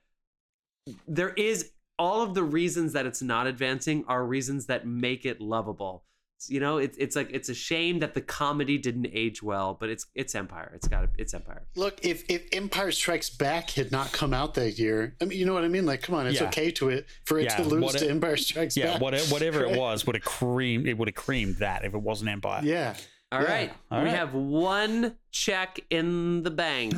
there 1.07 1.31
is 1.31 1.73
all 1.99 2.23
of 2.23 2.35
the 2.35 2.43
reasons 2.43 2.95
that 2.95 3.07
it's 3.07 3.21
not 3.23 3.47
advancing 3.47 4.05
are 4.09 4.25
reasons 4.25 4.67
that 4.67 4.87
make 4.87 5.25
it 5.27 5.41
lovable. 5.41 6.05
You 6.49 6.61
know, 6.61 6.79
it's 6.79 6.97
it's 6.97 7.17
like 7.17 7.29
it's 7.33 7.49
a 7.49 7.55
shame 7.55 7.99
that 7.99 8.15
the 8.15 8.21
comedy 8.21 8.79
didn't 8.79 9.09
age 9.13 9.43
well, 9.43 9.77
but 9.79 9.91
it's 9.91 10.07
it's 10.15 10.35
Empire. 10.35 10.73
It's 10.75 10.89
got 10.89 11.03
to 11.03 11.09
it's 11.19 11.35
Empire. 11.35 11.63
Look, 11.77 12.05
if 12.05 12.25
if 12.31 12.45
Empire 12.53 12.93
Strikes 12.93 13.29
Back 13.31 13.71
had 13.71 13.93
not 13.93 14.13
come 14.13 14.33
out 14.33 14.55
that 14.55 14.79
year, 14.79 15.17
I 15.21 15.27
mean, 15.27 15.39
you 15.39 15.45
know 15.47 15.53
what 15.55 15.65
I 15.65 15.69
mean? 15.69 15.85
Like, 15.87 16.03
come 16.03 16.15
on, 16.15 16.27
it's 16.27 16.41
Yeah. 16.41 16.47
okay 16.49 16.71
to 16.73 16.89
it 16.89 17.07
for 17.25 17.39
it 17.39 17.45
Yeah, 17.45 17.57
to 17.57 17.65
lose 17.65 17.83
what 17.83 17.99
to 17.99 18.07
it- 18.07 18.11
Empire 18.11 18.37
Strikes 18.37 18.77
Yeah, 18.77 18.93
Back. 18.93 19.01
what, 19.03 19.21
whatever 19.29 19.65
it 19.65 19.77
was 19.79 20.07
would 20.07 20.17
have 20.17 20.25
creamed 20.25 20.87
it 20.87 20.97
would 20.97 21.09
have 21.09 21.15
creamed 21.15 21.57
that 21.57 21.85
if 21.85 21.93
it 21.95 22.01
wasn't 22.01 22.31
Empire. 22.31 22.63
Yeah. 22.65 22.95
All 23.33 23.43
Yeah. 23.43 23.49
right, 23.53 23.73
All 23.93 23.99
we 24.03 24.07
right. 24.09 24.17
have 24.17 24.35
one 24.35 25.17
check 25.31 25.79
in 25.91 26.43
the 26.43 26.51
bank. 26.51 26.95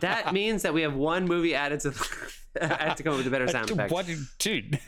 That 0.00 0.32
means 0.32 0.62
that 0.62 0.72
we 0.72 0.82
have 0.82 0.94
one 0.94 1.26
movie 1.26 1.54
added 1.54 1.80
to. 1.80 1.90
The, 1.90 2.32
I 2.60 2.66
have 2.84 2.96
to 2.96 3.02
come 3.02 3.12
up 3.12 3.18
with 3.18 3.26
a 3.26 3.30
better 3.30 3.48
sound 3.48 3.70
effect. 3.70 3.92
What, 3.92 4.06
dude? 4.38 4.78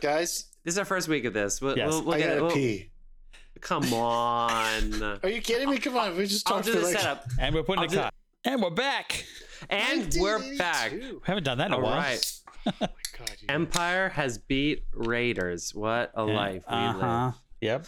Guys, 0.00 0.46
This 0.64 0.74
is 0.74 0.78
our 0.78 0.84
first 0.84 1.08
week 1.08 1.24
of 1.24 1.32
this. 1.32 1.60
We'll, 1.60 1.76
Yes. 1.76 1.88
we'll, 1.90 2.02
we'll 2.04 2.14
I 2.14 2.18
get 2.18 2.24
gotta 2.28 2.38
it. 2.38 2.42
We'll- 2.42 2.50
pee. 2.54 2.90
come 3.60 3.92
on. 3.94 5.18
Are 5.22 5.28
you 5.28 5.40
kidding 5.40 5.70
me? 5.70 5.78
Come 5.78 5.96
on, 5.96 6.16
we 6.16 6.26
just 6.26 6.48
I'll 6.48 6.56
talked 6.56 6.66
do 6.66 6.72
the 6.74 6.80
like 6.80 6.96
setup. 6.98 7.24
and 7.38 7.54
we're 7.54 7.62
putting 7.62 7.80
I'll 7.84 7.86
a 7.86 7.88
do- 7.90 7.96
cut. 7.96 8.14
And 8.44 8.62
we're 8.62 8.70
back. 8.70 9.24
And 9.70 10.14
we're 10.20 10.38
back. 10.58 10.92
1982. 10.92 11.14
We 11.14 11.20
haven't 11.24 11.44
done 11.44 11.58
that 11.58 11.68
in 11.68 11.72
a 11.72 11.80
while. 11.80 11.96
right. 11.96 12.32
Oh 12.66 12.72
my 12.80 12.86
God, 13.18 13.30
you- 13.40 13.46
Empire 13.48 14.08
has 14.10 14.38
beat 14.38 14.84
Raiders. 14.92 15.74
What 15.74 16.10
a 16.14 16.24
life 16.24 16.62
we 16.68 16.76
Uh-huh. 16.76 17.24
live. 17.26 17.34
Yep. 17.60 17.86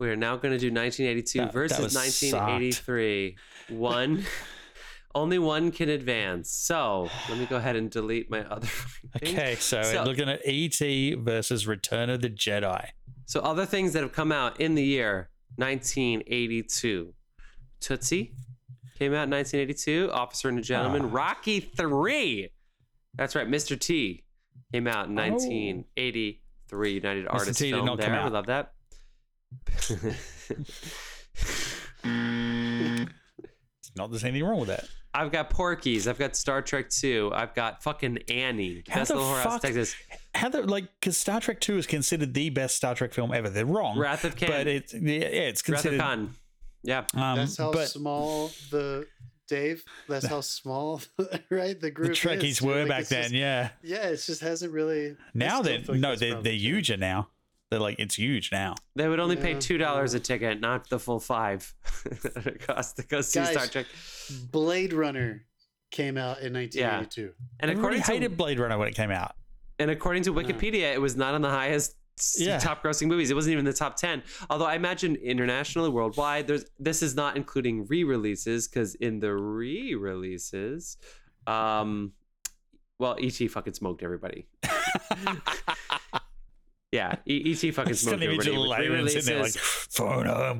We 0.00 0.08
are 0.10 0.16
now 0.16 0.36
going 0.36 0.52
to 0.52 0.58
do 0.58 0.72
1982 0.72 1.38
That- 1.38 1.44
that 1.46 1.52
versus 1.52 1.78
was 1.78 1.94
1983. 1.94 3.36
One, 3.68 4.24
only 5.14 5.38
one 5.38 5.70
can 5.70 5.88
advance. 5.88 6.50
So 6.50 7.08
let 7.28 7.38
me 7.38 7.46
go 7.46 7.56
ahead 7.56 7.76
and 7.76 7.90
delete 7.90 8.30
my 8.30 8.40
other. 8.44 8.66
things. 9.18 9.32
Okay, 9.38 9.54
so, 9.56 9.82
So- 9.82 10.04
looking 10.04 10.28
at 10.28 10.40
ET 10.44 10.78
versus 11.18 11.66
Return 11.66 12.10
of 12.10 12.20
the 12.22 12.30
Jedi. 12.30 12.88
So 13.26 13.40
other 13.40 13.64
things 13.66 13.92
that 13.94 14.02
have 14.02 14.12
come 14.12 14.32
out 14.32 14.60
in 14.60 14.74
the 14.74 14.82
year 14.84 15.30
1982. 15.56 17.14
Tootsie 17.80 18.34
came 18.98 19.12
out 19.14 19.24
in 19.24 19.30
1982. 19.30 20.10
Officer 20.12 20.48
and 20.48 20.58
a 20.58 20.62
Gentleman. 20.62 21.02
Ah. 21.06 21.08
Rocky 21.12 21.60
3. 21.60 22.50
That's 23.14 23.34
right. 23.34 23.48
Mr. 23.48 23.78
T 23.78 24.24
came 24.72 24.86
out 24.86 25.06
in 25.08 25.18
Oh. 25.18 25.22
1983. 25.22 26.40
three 26.68 26.94
United 26.94 27.26
Artists 27.28 27.58
T 27.58 27.66
did 27.70 27.74
film 27.76 27.86
not 27.86 27.98
there. 27.98 28.14
Out. 28.14 28.32
love 28.32 28.46
that. 28.46 28.72
Not 33.96 34.10
there's 34.10 34.24
anything 34.24 34.44
wrong 34.44 34.58
with 34.60 34.68
that. 34.68 34.84
I've 35.14 35.30
got 35.30 35.48
Porky's. 35.50 36.08
I've 36.08 36.18
got 36.18 36.34
Star 36.36 36.60
Trek 36.60 36.90
2. 36.90 37.30
I've 37.34 37.54
got 37.54 37.82
fucking 37.82 38.18
Annie. 38.28 38.82
How 38.88 39.00
Best 39.00 39.08
the 39.10 39.16
Little 39.16 39.30
Whorehouse 39.30 39.44
in 39.44 39.50
fuck- 39.50 39.62
Texas. 39.62 39.94
How 40.34 40.48
the 40.48 40.62
like 40.62 40.88
because 41.00 41.16
Star 41.16 41.40
Trek 41.40 41.60
Two 41.60 41.78
is 41.78 41.86
considered 41.86 42.34
the 42.34 42.50
best 42.50 42.74
Star 42.76 42.94
Trek 42.96 43.12
film 43.14 43.32
ever. 43.32 43.48
They're 43.48 43.64
wrong, 43.64 43.96
Wrath 43.96 44.24
of 44.24 44.36
Khan. 44.36 44.48
but 44.48 44.66
it's 44.66 44.92
yeah, 44.92 45.00
it's 45.20 45.66
Wrath 45.68 45.78
of 45.78 45.82
considered. 45.92 46.00
Khan. 46.00 46.34
Yeah. 46.82 47.04
Um, 47.14 47.36
That's 47.36 47.56
how 47.56 47.70
but 47.72 47.88
small 47.88 48.50
the 48.72 49.06
Dave. 49.46 49.84
That's 50.08 50.26
how 50.26 50.40
small, 50.40 51.00
right? 51.50 51.80
The 51.80 51.90
group. 51.92 52.08
the 52.08 52.14
Trekkies 52.14 52.42
is, 52.44 52.62
were 52.62 52.80
Like, 52.80 52.88
back 52.88 53.06
then. 53.06 53.22
just- 53.22 53.34
yeah, 53.34 53.68
Yeah, 53.82 54.08
it 54.08 54.16
just 54.16 54.40
hasn't 54.40 54.72
really. 54.72 55.16
now 55.34 55.60
I 55.60 55.62
they're 55.62 55.96
no, 55.96 56.16
they're 56.16 56.42
they're 56.42 56.52
huger 56.52 56.96
now. 56.96 57.28
They're 57.70 57.80
like 57.80 57.96
it's 57.98 58.14
huge 58.16 58.52
now. 58.52 58.74
They 58.94 59.08
would 59.08 59.18
only 59.20 59.36
pay 59.36 59.52
Yeah, 59.54 59.58
two 59.60 59.78
dollars 59.78 60.14
a 60.14 60.20
ticket, 60.20 60.60
not 60.60 60.88
the 60.90 60.98
full 60.98 61.18
five 61.20 61.74
that 62.22 62.46
it 62.46 62.66
costs 62.66 62.92
to 62.94 63.02
go 63.02 63.20
see 63.20 63.40
Guys, 63.40 63.50
Star 63.52 63.66
Trek. 63.66 63.86
Blade 64.52 64.92
Runner 64.92 65.44
came 65.90 66.16
out 66.16 66.40
in 66.40 66.52
1982. 66.52 67.32
And 67.60 67.70
Everybody 67.70 67.78
according 67.78 68.02
to 68.02 68.12
hated 68.12 68.36
Blade 68.36 68.58
Runner 68.58 68.78
when 68.78 68.88
it 68.88 68.94
came 68.94 69.10
out. 69.10 69.34
and 69.78 69.90
according 69.90 70.22
to 70.24 70.32
Wikipedia, 70.34 70.92
it 70.92 71.00
was 71.00 71.16
not 71.16 71.34
on 71.34 71.40
the 71.42 71.50
highest 71.50 71.96
s- 72.18 72.36
Yeah. 72.38 72.58
top 72.58 72.82
grossing 72.82 73.08
movies. 73.08 73.30
It 73.30 73.34
wasn't 73.34 73.52
even 73.52 73.60
in 73.66 73.72
the 73.72 73.76
top 73.76 73.96
ten. 73.96 74.22
Although 74.50 74.66
I 74.66 74.74
imagine 74.74 75.16
internationally, 75.16 75.88
worldwide, 75.88 76.46
there's 76.46 76.64
this 76.78 77.02
is 77.02 77.14
not 77.16 77.36
including 77.36 77.86
re-releases 77.86 78.68
because 78.68 78.94
in 78.96 79.18
the 79.20 79.34
re-releases, 79.34 80.96
um, 81.46 82.12
well, 83.00 83.16
ET 83.20 83.48
fucking 83.50 83.74
smoked 83.74 84.02
everybody. 84.04 84.46
Yeah, 86.94 87.16
E- 87.26 87.50
ET 87.52 87.74
fucking 87.74 87.90
It's 87.92 88.00
smoked 88.00 88.20
gonna 88.20 88.20
be 88.20 88.36
everybody. 88.38 88.50
Jill 88.52 88.62
with 88.62 88.70
Lane 88.70 89.08
sitting 89.08 89.24
there 89.26 89.42
like 89.42 89.54
re-releases. 89.54 89.56
phone 89.90 90.26
home. 90.26 90.58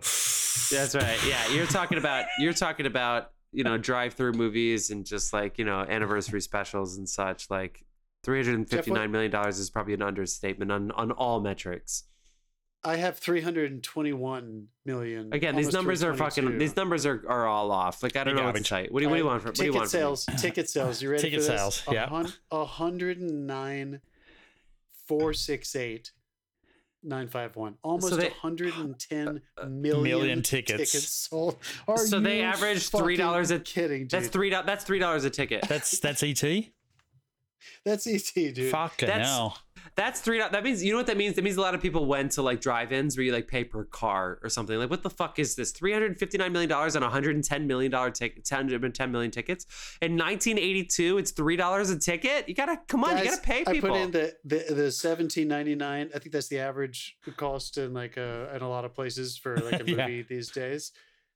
That's 0.70 0.94
right. 0.94 1.18
Yeah, 1.26 1.48
you're 1.54 1.66
talking 1.66 1.96
about 1.98 2.26
you're 2.40 2.52
talking 2.52 2.86
about 2.86 3.30
you 3.52 3.62
know 3.62 3.78
drive-through 3.78 4.32
movies 4.32 4.90
and 4.90 5.06
just 5.06 5.32
like 5.32 5.58
you 5.58 5.64
know 5.64 5.80
anniversary 5.80 6.40
specials 6.40 6.96
and 6.96 7.08
such. 7.08 7.48
Like 7.50 7.84
three 8.24 8.38
hundred 8.42 8.56
and 8.56 8.68
fifty-nine 8.68 9.10
million 9.12 9.30
dollars 9.30 9.58
is 9.60 9.70
probably 9.70 9.94
an 9.94 10.02
understatement 10.02 10.72
on 10.72 10.90
on 10.92 11.12
all 11.12 11.40
metrics. 11.40 12.04
I 12.86 12.96
have 12.96 13.16
321 13.18 14.66
million. 14.84 15.32
Again, 15.32 15.56
these 15.56 15.72
numbers 15.72 16.04
are 16.04 16.12
fucking. 16.12 16.58
These 16.58 16.76
numbers 16.76 17.06
are, 17.06 17.24
are 17.28 17.46
all 17.46 17.70
off. 17.72 18.02
Like 18.02 18.14
I 18.16 18.24
don't 18.24 18.34
They're 18.34 18.44
know 18.44 18.52
what 18.52 18.62
to 18.62 18.74
What 18.90 18.98
do 19.00 19.04
you, 19.04 19.08
what 19.08 19.16
do 19.16 19.22
you 19.22 19.26
want? 19.26 19.40
For, 19.42 19.48
right, 19.48 19.52
what 19.52 19.56
do 19.56 19.64
you 19.64 19.72
ticket 19.72 19.74
want 19.80 19.90
from 19.90 19.98
sales. 20.00 20.26
Ticket 20.42 20.68
sales. 20.68 21.00
You 21.02 21.10
ready 21.10 21.22
Ticket 21.22 21.40
for 21.44 21.46
this? 21.52 21.60
sales, 21.60 21.82
A 21.88 21.94
yeah. 21.94 22.08
hun- 22.08 22.32
A 22.50 22.64
hundred 22.66 23.20
and 23.20 23.46
nine, 23.46 24.00
four 25.06 25.32
six 25.32 25.74
eight, 25.76 26.12
nine 27.04 27.28
five 27.28 27.54
one. 27.56 27.76
Almost 27.82 28.16
they- 28.16 28.28
a 28.28 28.32
hundred 28.32 28.74
and 28.74 28.98
ten 28.98 29.42
uh, 29.58 29.66
million 29.66 30.02
Million 30.02 30.42
tickets. 30.42 30.92
sold. 31.08 31.58
Are 31.86 31.98
So 31.98 32.18
they 32.20 32.38
you 32.38 32.44
average 32.44 32.90
$3 32.90 33.50
a- 33.50 33.58
Kidding, 33.60 34.02
dude. 34.02 34.10
That's 34.10 34.28
three. 34.28 34.50
do- 34.50 34.62
That's 34.64 34.84
three 34.84 34.98
dollars 34.98 35.24
a 35.24 35.30
ticket. 35.30 35.64
That's 35.68 35.98
that's 36.00 36.22
ET. 36.22 36.42
That's 37.84 38.06
ET, 38.06 38.32
dude. 38.34 38.70
Fucking 38.70 39.06
That's- 39.08 39.26
hell. 39.26 39.58
That's 39.96 40.20
three. 40.20 40.38
That 40.38 40.64
means 40.64 40.82
you 40.82 40.92
know 40.92 40.98
what 40.98 41.06
that 41.06 41.16
means. 41.16 41.36
That 41.36 41.42
means 41.44 41.56
a 41.56 41.60
lot 41.60 41.74
of 41.74 41.82
people 41.82 42.06
went 42.06 42.32
to 42.32 42.42
like 42.42 42.60
drive-ins 42.60 43.16
where 43.16 43.24
you 43.24 43.32
like 43.32 43.46
pay 43.48 43.64
per 43.64 43.84
car 43.84 44.38
or 44.42 44.48
something. 44.48 44.78
Like 44.78 44.90
what 44.90 45.02
the 45.02 45.10
fuck 45.10 45.38
is 45.38 45.54
this? 45.54 45.70
Three 45.72 45.92
hundred 45.92 46.18
fifty-nine 46.18 46.52
million 46.52 46.68
dollars 46.68 46.96
on 46.96 47.02
one 47.02 47.10
hundred 47.10 47.34
and 47.36 47.44
ten 47.44 47.66
million 47.66 47.90
dollar 47.92 48.10
ticket, 48.10 48.44
10 48.44 48.66
million 49.12 49.30
tickets. 49.30 49.66
In 50.00 50.16
nineteen 50.16 50.58
eighty-two, 50.58 51.18
it's 51.18 51.30
three 51.30 51.56
dollars 51.56 51.90
a 51.90 51.98
ticket. 51.98 52.48
You 52.48 52.54
gotta 52.54 52.80
come 52.88 53.04
on. 53.04 53.18
you 53.18 53.24
gotta 53.24 53.40
pay 53.42 53.64
people. 53.64 53.90
I 53.92 53.98
put 53.98 54.00
in 54.02 54.10
the 54.10 54.34
the, 54.44 54.74
the 54.74 54.90
seventeen 54.92 55.48
ninety 55.48 55.74
nine. 55.74 56.10
I 56.14 56.18
think 56.18 56.32
that's 56.32 56.48
the 56.48 56.58
average 56.60 57.16
cost 57.36 57.78
in 57.78 57.92
like 57.94 58.16
uh 58.18 58.46
in 58.54 58.62
a 58.62 58.68
lot 58.68 58.84
of 58.84 58.94
places 58.94 59.36
for 59.36 59.56
like 59.58 59.80
a 59.80 59.84
Yeah. 59.90 60.06
movie 60.06 60.22
these 60.22 60.50
days. 60.50 60.92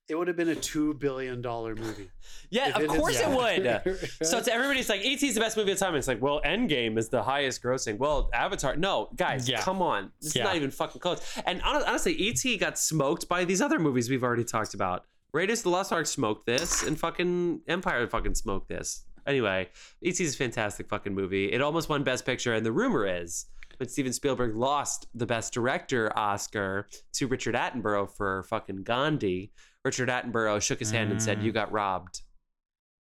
It 0.09 0.15
would 0.15 0.27
have 0.29 0.37
been 0.39 0.49
a 0.49 0.55
two 0.55 0.95
billion 0.95 1.43
dollar 1.43 1.75
movie. 1.75 2.09
yeah, 2.51 2.71
of 2.77 2.83
it 2.83 2.91
is- 2.91 2.97
course 2.99 3.21
it 3.21 3.29
would. 3.29 4.09
So 4.27 4.39
it's 4.39 4.49
everybody's 4.49 4.89
like, 4.89 5.03
ET's 5.05 5.35
the 5.35 5.41
best 5.41 5.57
movie 5.57 5.73
of 5.73 5.79
the 5.79 5.85
time. 5.85 5.95
It's 5.95 6.09
like, 6.09 6.23
well, 6.23 6.41
Endgame 6.45 6.97
is 6.99 7.09
the 7.11 7.23
highest 7.23 7.63
grossing. 7.63 7.99
Well, 7.99 8.31
Avatar. 8.33 8.75
No, 8.77 9.11
guys, 9.17 9.49
Yeah. 9.49 9.61
come 9.61 9.83
on. 9.83 10.11
This 10.21 10.35
Yeah. 10.35 10.43
is 10.43 10.47
not 10.47 10.57
even 10.57 10.71
fucking 10.71 11.01
close. 11.01 11.21
And 11.45 11.61
honestly, 11.63 12.17
ET 12.29 12.57
got 12.59 12.79
smoked 12.79 13.29
by 13.29 13.45
these 13.45 13.61
other 13.61 13.79
movies 13.79 14.09
we've 14.09 14.25
already 14.25 14.45
talked 14.45 14.73
about. 14.75 15.05
Raiders 15.33 15.61
of 15.61 15.65
the 15.65 15.71
Lost 15.71 15.93
Ark 15.93 16.07
smoked 16.07 16.47
this, 16.47 16.83
and 16.83 16.99
fucking 16.99 17.61
Empire 17.69 18.07
fucking 18.09 18.35
smoked 18.35 18.69
this. 18.71 19.05
Anyway, 19.27 19.69
ET 20.03 20.19
is 20.19 20.35
a 20.35 20.37
fantastic 20.39 20.89
fucking 20.89 21.15
movie. 21.15 21.53
It 21.53 21.61
almost 21.61 21.91
won 21.91 22.03
Best 22.03 22.25
Picture, 22.25 22.55
and 22.55 22.65
the 22.65 22.73
rumor 22.73 23.07
is 23.07 23.45
when 23.77 23.89
Steven 23.91 24.13
Spielberg 24.15 24.57
lost 24.57 25.07
the 25.15 25.27
Best 25.27 25.53
Director 25.53 26.11
Oscar 26.19 26.89
to 27.13 27.27
Richard 27.27 27.55
Attenborough 27.55 28.11
for 28.11 28.43
fucking 28.45 28.85
Gandhi, 28.85 29.53
Richard 29.85 30.09
Attenborough 30.09 30.61
shook 30.63 30.79
his 30.79 30.91
hand 30.91 31.11
and 31.13 31.23
said, 31.23 31.39
Mm. 31.39 31.45
"You 31.45 31.53
got 31.53 31.73
robbed." 31.73 32.23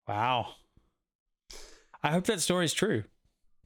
Wow. 0.06 0.54
I 2.02 2.10
hope 2.10 2.24
that 2.26 2.40
story's 2.40 2.72
true. 2.72 3.04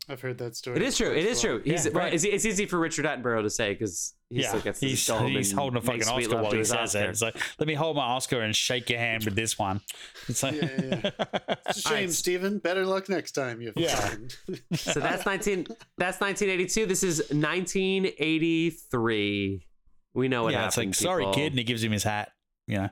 I've 0.09 0.20
heard 0.20 0.38
that 0.38 0.57
story. 0.57 0.76
It 0.78 0.82
is 0.82 0.96
true. 0.96 1.12
It 1.12 1.24
is 1.24 1.44
well. 1.44 1.59
true. 1.59 1.62
He's 1.64 1.86
Yeah, 1.86 1.92
well, 1.92 2.05
right. 2.05 2.12
it's, 2.14 2.24
it's 2.24 2.44
easy 2.44 2.66
for 2.66 2.78
Richard 2.80 3.05
Attenborough 3.05 3.42
to 3.42 3.50
say 3.50 3.72
because 3.72 4.14
he 4.30 4.40
yeah, 4.42 4.48
still 4.48 4.61
gets 4.61 4.80
to 4.80 4.86
he's, 4.88 5.07
he's 5.07 5.53
holding 5.53 5.76
a 5.76 5.80
fucking 5.80 6.03
Oscar 6.09 6.34
while 6.36 6.46
to 6.50 6.57
he 6.57 6.59
his 6.59 6.70
says 6.70 6.96
Oscar. 6.96 7.05
it. 7.05 7.11
It's 7.11 7.22
like, 7.22 7.36
let 7.61 7.68
me 7.68 7.74
hold 7.74 7.94
my 7.96 8.03
Oscar 8.03 8.40
and 8.40 8.55
shake 8.57 8.90
your 8.90 8.98
hand 8.98 9.24
with 9.24 9.36
this 9.36 9.57
one. 9.61 9.80
It's 10.28 10.42
like, 10.42 10.55
Yeah, 10.61 10.62
yeah, 10.82 11.11
It's 11.68 11.78
a 11.78 11.82
shame, 11.82 11.92
Alright. 11.92 12.11
Steven. 12.11 12.59
Better 12.59 12.84
luck 12.84 13.09
next 13.09 13.32
time. 13.32 13.61
You 13.61 13.72
Yeah. 13.76 13.94
fucking- 13.94 14.30
So 14.74 14.98
that's 14.98 15.24
nineteen. 15.24 15.68
That's 15.98 16.20
nineteen 16.20 16.48
eighty 16.48 16.66
two. 16.66 16.84
This 16.86 17.05
is 17.05 17.32
nineteen 17.32 18.07
eighty 18.18 18.70
three. 18.70 19.68
We 20.14 20.26
know 20.26 20.42
what 20.42 20.53
yeah, 20.53 20.66
it's 20.66 20.74
happened. 20.74 20.90
like, 20.90 20.94
sorry, 20.96 21.26
kid, 21.32 21.53
and 21.53 21.59
he 21.59 21.64
gives 21.64 21.84
him 21.84 21.92
his 21.92 22.03
hat. 22.03 22.32
You 22.68 22.76
know, 22.78 22.88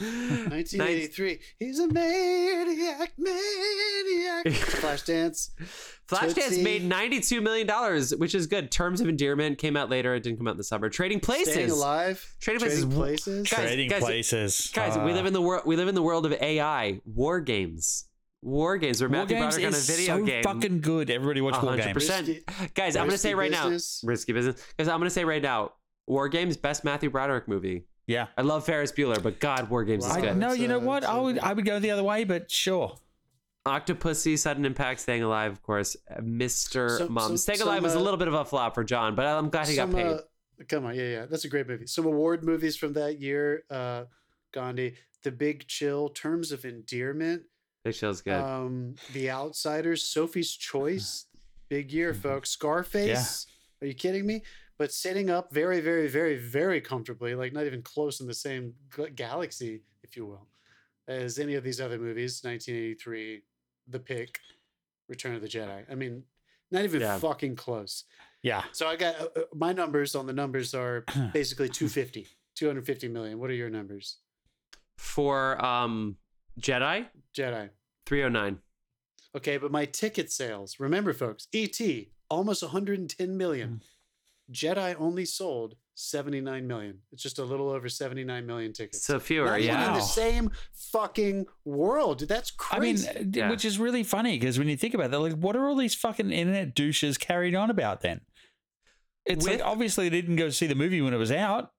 1983. 0.00 1.40
He's 1.58 1.78
a 1.78 1.88
maniac, 1.88 3.12
maniac. 3.16 4.44
Flashdance. 4.46 5.50
Flashdance 6.08 6.62
made 6.62 6.84
ninety 6.84 7.20
two 7.20 7.40
million 7.40 7.66
dollars, 7.66 8.14
which 8.14 8.34
is 8.34 8.46
good. 8.46 8.70
Terms 8.70 9.00
of 9.00 9.08
Endearment 9.08 9.58
came 9.58 9.76
out 9.76 9.88
later. 9.90 10.14
It 10.14 10.22
didn't 10.22 10.38
come 10.38 10.48
out 10.48 10.52
in 10.52 10.56
the 10.58 10.64
summer. 10.64 10.88
Trading 10.90 11.20
Places. 11.20 11.54
Staying 11.54 11.70
alive. 11.70 12.34
Trading 12.40 12.60
Places. 12.60 12.84
places. 12.84 13.48
Guys, 13.50 13.58
trading 13.66 13.88
guys, 13.88 14.02
places. 14.02 14.70
Guys, 14.74 14.96
we 14.96 15.12
Uh, 15.12 15.14
live 15.14 15.26
in 15.26 15.32
the 15.32 15.40
world. 15.42 15.62
We 15.66 15.76
live 15.76 15.88
in 15.88 15.94
the 15.94 16.02
world 16.02 16.26
of 16.26 16.32
AI. 16.32 17.00
War 17.06 17.40
games. 17.40 18.04
War 18.42 18.76
games. 18.78 19.00
Where 19.00 19.08
War 19.08 19.20
Matthew 19.20 19.36
Games 19.36 19.54
Broderick 19.54 19.74
on 19.74 19.78
a 19.80 19.82
video 19.82 20.16
so 20.18 20.24
game. 20.24 20.42
fucking 20.42 20.80
good. 20.80 21.10
Everybody 21.10 21.40
watch 21.40 21.54
War 21.54 21.70
hundred 21.70 21.84
Games. 21.84 21.94
percent. 21.94 22.28
Risky- 22.28 22.44
Guys, 22.74 22.96
I'm 22.96 23.06
gonna 23.06 23.18
say 23.18 23.34
right 23.34 23.50
business. 23.50 24.02
now, 24.02 24.08
risky 24.08 24.32
business. 24.32 24.62
Guys, 24.78 24.88
I'm 24.88 24.98
gonna 24.98 25.10
say 25.10 25.24
right 25.24 25.42
now, 25.42 25.72
War 26.06 26.28
Games 26.28 26.56
best 26.56 26.84
Matthew 26.84 27.08
Broderick 27.10 27.48
movie. 27.48 27.84
Yeah. 28.10 28.26
I 28.36 28.42
love 28.42 28.66
Ferris 28.66 28.90
Bueller, 28.92 29.22
but 29.22 29.38
God, 29.38 29.70
War 29.70 29.84
Games 29.84 30.04
is 30.04 30.10
Wow. 30.10 30.16
I, 30.16 30.20
good. 30.20 30.36
no, 30.36 30.52
you 30.52 30.66
know 30.68 30.76
It's, 30.78 30.84
uh, 30.84 30.86
what? 30.88 31.02
it's 31.04 31.12
I 31.12 31.16
a- 31.16 31.22
would 31.22 31.38
I 31.38 31.52
would 31.52 31.64
go 31.64 31.78
the 31.78 31.90
other 31.92 32.02
way, 32.02 32.24
but 32.24 32.50
sure. 32.50 32.96
Octopussy, 33.66 34.38
Sudden 34.38 34.64
Impact, 34.64 35.00
Staying 35.00 35.22
Alive, 35.22 35.52
of 35.52 35.62
course. 35.62 35.96
uh, 36.10 36.20
Mr. 36.20 36.98
Some- 36.98 37.12
Mom. 37.12 37.28
some- 37.28 37.36
Staying 37.36 37.60
Alive 37.62 37.82
was 37.82 37.94
a 37.94 37.98
uh, 37.98 38.02
little 38.02 38.18
bit 38.18 38.26
of 38.28 38.34
a 38.34 38.44
flop 38.44 38.74
for 38.74 38.82
John, 38.84 39.14
but 39.14 39.26
I'm 39.26 39.50
glad 39.50 39.68
he 39.68 39.76
got 39.76 39.92
paid. 39.92 40.06
uh, 40.06 40.20
come 40.68 40.86
on, 40.86 40.94
yeah, 40.94 41.02
yeah, 41.08 41.26
that's 41.26 41.44
a 41.44 41.48
great 41.48 41.68
movie. 41.68 41.86
Some 41.86 42.06
award 42.06 42.42
movies 42.42 42.76
from 42.76 42.94
that 42.94 43.20
year: 43.20 43.64
uh, 43.70 44.04
Gandhi, 44.52 44.96
The 45.22 45.30
Big 45.30 45.68
Chill, 45.68 46.08
Terms 46.08 46.52
of 46.52 46.64
Endearment, 46.64 47.42
Big 47.84 47.94
Show's 47.94 48.22
good. 48.22 48.34
um, 48.34 48.94
The 49.12 49.30
Outsiders, 49.30 50.02
Sophie's 50.02 50.52
Choice, 50.56 51.26
big 51.68 51.92
year, 51.92 52.12
folks. 52.14 52.50
Scarface. 52.50 53.46
Are 53.82 53.86
you 53.86 53.94
kidding 53.94 54.26
me? 54.26 54.42
But 54.80 54.94
sitting 54.94 55.28
up 55.28 55.52
very, 55.52 55.82
very, 55.82 56.08
very, 56.08 56.38
very 56.38 56.80
comfortably, 56.80 57.34
like 57.34 57.52
not 57.52 57.66
even 57.66 57.82
close 57.82 58.18
in 58.20 58.26
the 58.26 58.32
same 58.32 58.72
galaxy, 59.14 59.82
if 60.02 60.16
you 60.16 60.24
will, 60.24 60.46
as 61.06 61.38
any 61.38 61.54
of 61.54 61.62
these 61.62 61.82
other 61.82 61.98
movies. 61.98 62.40
1983, 62.42 63.42
The 63.88 63.98
Pick, 63.98 64.40
Return 65.06 65.34
of 65.34 65.42
the 65.42 65.48
Jedi. 65.48 65.84
I 65.90 65.94
mean, 65.94 66.22
not 66.70 66.84
even 66.84 67.02
Yeah. 67.02 67.18
fucking 67.18 67.56
close. 67.56 68.04
Yeah. 68.40 68.62
So 68.72 68.86
I 68.88 68.96
got 68.96 69.20
uh, 69.20 69.28
uh, 69.36 69.40
my 69.54 69.74
numbers 69.74 70.14
on 70.14 70.26
the 70.26 70.32
numbers 70.32 70.72
are 70.72 71.04
basically 71.34 71.68
250, 71.68 72.26
250 72.54 73.08
million. 73.08 73.38
What 73.38 73.50
are 73.50 73.54
your 73.54 73.68
numbers? 73.70 74.16
for 74.96 75.62
um 75.62 76.16
Jedi, 76.58 77.06
Jedi. 77.36 77.68
309. 78.06 78.58
Okay, 79.36 79.58
but 79.58 79.70
my 79.70 79.84
ticket 79.84 80.32
sales, 80.32 80.80
remember 80.80 81.12
folks, 81.12 81.48
ET 81.52 81.78
almost 82.30 82.62
110 82.62 83.36
million. 83.36 83.82
Jedi 84.52 84.94
only 84.98 85.24
sold 85.24 85.74
79 85.94 86.66
million. 86.66 86.98
It's 87.12 87.22
just 87.22 87.38
a 87.38 87.44
little 87.44 87.68
over 87.70 87.88
79 87.88 88.46
million 88.46 88.72
tickets. 88.72 89.04
So 89.04 89.18
fewer, 89.20 89.46
Not 89.46 89.60
even 89.60 89.76
in 89.82 89.92
the 89.94 90.00
same 90.00 90.50
fucking 90.92 91.46
world. 91.64 92.20
That's 92.28 92.50
crazy. 92.50 92.76
I 92.76 92.80
mean, 92.80 92.94
crazy. 92.96 93.08
uh, 93.08 93.22
d- 93.30 93.38
Yeah. 93.40 93.50
which 93.50 93.64
is 93.64 93.78
really 93.78 94.02
funny 94.02 94.38
because 94.38 94.58
when 94.58 94.68
you 94.68 94.76
think 94.76 94.94
about 94.94 95.10
that, 95.10 95.18
like, 95.20 95.34
what 95.34 95.56
are 95.56 95.68
all 95.68 95.76
these 95.76 95.94
fucking 95.94 96.30
internet 96.30 96.74
douches 96.74 97.18
carried 97.18 97.54
on 97.54 97.70
about 97.70 98.00
then? 98.00 98.22
It's 99.26 99.44
With- 99.44 99.60
like 99.60 99.66
obviously 99.66 100.08
they 100.08 100.20
didn't 100.20 100.36
go 100.36 100.48
see 100.50 100.66
the 100.66 100.74
movie 100.74 101.00
when 101.02 101.12
it 101.14 101.18
was 101.18 101.30
out. 101.30 101.72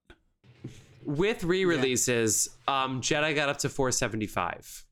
With 1.03 1.43
re-releases, 1.43 2.47
um 2.67 3.01
Jedi 3.01 3.33
got 3.33 3.49
up 3.49 3.57
to 3.59 3.69
475. 3.69 4.85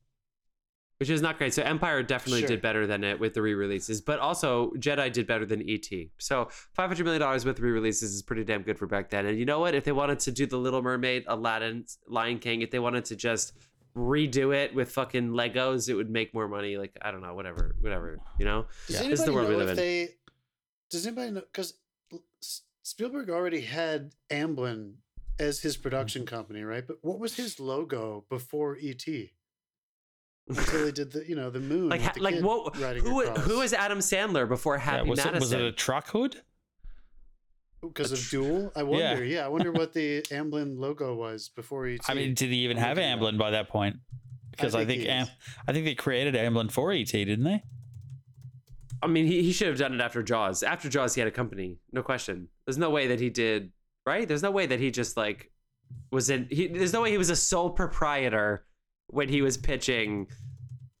Which 1.00 1.08
is 1.08 1.22
not 1.22 1.38
great. 1.38 1.54
So 1.54 1.62
Empire 1.62 2.02
definitely 2.02 2.40
Sure. 2.40 2.48
did 2.50 2.60
better 2.62 2.86
than 2.86 3.02
it 3.04 3.18
with 3.18 3.32
the 3.32 3.40
re-releases, 3.40 4.02
but 4.02 4.18
also 4.18 4.70
Jedi 4.72 5.10
did 5.10 5.26
better 5.26 5.46
than 5.46 5.66
ET. 5.68 5.88
So 6.18 6.48
500 6.74 7.02
million 7.04 7.20
dollars 7.20 7.46
with 7.46 7.58
re-releases 7.58 8.12
is 8.14 8.22
pretty 8.22 8.44
damn 8.44 8.62
good 8.62 8.78
for 8.78 8.86
back 8.86 9.08
then. 9.08 9.24
And 9.24 9.38
you 9.38 9.46
know 9.46 9.60
what? 9.60 9.74
If 9.74 9.84
they 9.84 9.92
wanted 9.92 10.20
to 10.20 10.30
do 10.30 10.44
the 10.44 10.58
Little 10.58 10.82
Mermaid, 10.82 11.24
Aladdin, 11.26 11.86
Lion 12.06 12.38
King, 12.38 12.60
if 12.60 12.70
they 12.70 12.78
wanted 12.78 13.06
to 13.06 13.16
just 13.16 13.54
redo 13.96 14.54
it 14.54 14.74
with 14.74 14.92
fucking 14.92 15.30
Legos, 15.30 15.88
it 15.88 15.94
would 15.94 16.10
make 16.10 16.34
more 16.34 16.48
money. 16.48 16.76
Like 16.76 16.96
I 17.00 17.10
don't 17.10 17.22
know, 17.22 17.34
whatever, 17.34 17.74
whatever. 17.80 18.20
You 18.38 18.44
know? 18.44 18.66
Does 18.86 18.96
Yeah. 18.96 18.98
anybody 19.00 19.10
This 19.10 19.20
is 19.20 19.26
the 19.26 19.32
world 19.32 19.48
we 19.48 19.54
know 19.54 19.58
live 19.60 19.68
if 19.70 19.78
in. 19.78 19.82
they? 19.84 20.08
Does 20.90 21.06
anybody 21.06 21.30
know? 21.30 21.40
Because 21.40 21.74
Spielberg 22.82 23.30
already 23.30 23.62
had 23.62 24.12
Amblin 24.30 24.94
as 25.38 25.60
his 25.60 25.76
production 25.76 26.22
Mm-hmm. 26.24 26.34
company, 26.34 26.62
right? 26.62 26.86
But 26.86 26.98
what 27.02 27.18
was 27.18 27.36
his 27.36 27.58
logo 27.58 28.26
before 28.28 28.76
ET? 28.80 29.06
Until 30.58 30.86
he 30.86 30.92
did 30.92 31.12
the, 31.12 31.28
you 31.28 31.36
know, 31.36 31.50
the 31.50 31.60
moon. 31.60 31.88
Like, 31.88 32.00
with 32.00 32.06
ha- 32.08 32.12
the 32.16 32.22
like 32.22 32.34
kid 32.36 32.44
what? 32.44 32.78
riding 32.80 33.02
Who? 33.04 33.22
across. 33.22 33.44
Who 33.46 33.58
was 33.58 33.72
Adam 33.72 33.98
Sandler 33.98 34.48
before 34.48 34.74
Yeah, 34.76 34.80
Happy 34.82 35.08
was, 35.10 35.18
it, 35.18 35.24
Madison? 35.26 35.40
was 35.40 35.52
it 35.52 35.60
a 35.62 35.72
truck 35.72 36.08
hood? 36.08 36.40
Because 37.82 38.12
of 38.12 38.28
Duel? 38.30 38.72
I 38.76 38.82
wonder. 38.82 39.24
Yeah. 39.24 39.44
I 39.46 39.48
wonder 39.48 39.72
what 39.72 39.92
the 39.94 40.22
Amblin 40.30 40.78
logo 40.78 41.14
was 41.14 41.48
before 41.48 41.86
ET. 41.86 42.00
I 42.08 42.14
mean, 42.14 42.34
did 42.34 42.50
he 42.50 42.56
even 42.58 42.76
have 42.76 42.96
looking 42.96 43.10
it. 43.10 43.18
Amblin 43.18 43.38
by 43.38 43.50
that 43.52 43.68
point? 43.68 43.96
Because 44.50 44.74
I 44.74 44.84
think 44.84 45.02
think 45.02 45.10
Am- 45.10 45.28
I 45.66 45.72
think 45.72 45.86
they 45.86 45.94
created 45.94 46.34
Amblin 46.34 46.70
for 46.70 46.92
ET, 46.92 47.06
didn't 47.06 47.44
they? 47.44 47.62
I 49.02 49.06
mean, 49.06 49.26
he, 49.26 49.42
he 49.42 49.52
should 49.52 49.68
have 49.68 49.78
done 49.78 49.94
it 49.94 50.00
after 50.02 50.22
Jaws. 50.22 50.62
After 50.62 50.90
Jaws, 50.90 51.14
he 51.14 51.22
had 51.22 51.28
a 51.28 51.30
company, 51.30 51.78
no 51.90 52.02
question. 52.02 52.48
There's 52.66 52.76
no 52.76 52.90
way 52.90 53.06
that 53.06 53.18
he 53.18 53.30
did, 53.30 53.72
right? 54.04 54.28
There's 54.28 54.42
no 54.42 54.50
way 54.50 54.66
that 54.66 54.78
he 54.78 54.90
just 54.90 55.16
like 55.16 55.50
was 56.10 56.28
in. 56.28 56.48
He, 56.50 56.66
there's 56.66 56.92
no 56.92 57.00
way 57.00 57.10
he 57.10 57.16
was 57.16 57.30
a 57.30 57.36
sole 57.36 57.70
proprietor 57.70 58.66
when 59.10 59.28
he 59.28 59.42
was 59.42 59.56
pitching. 59.56 60.28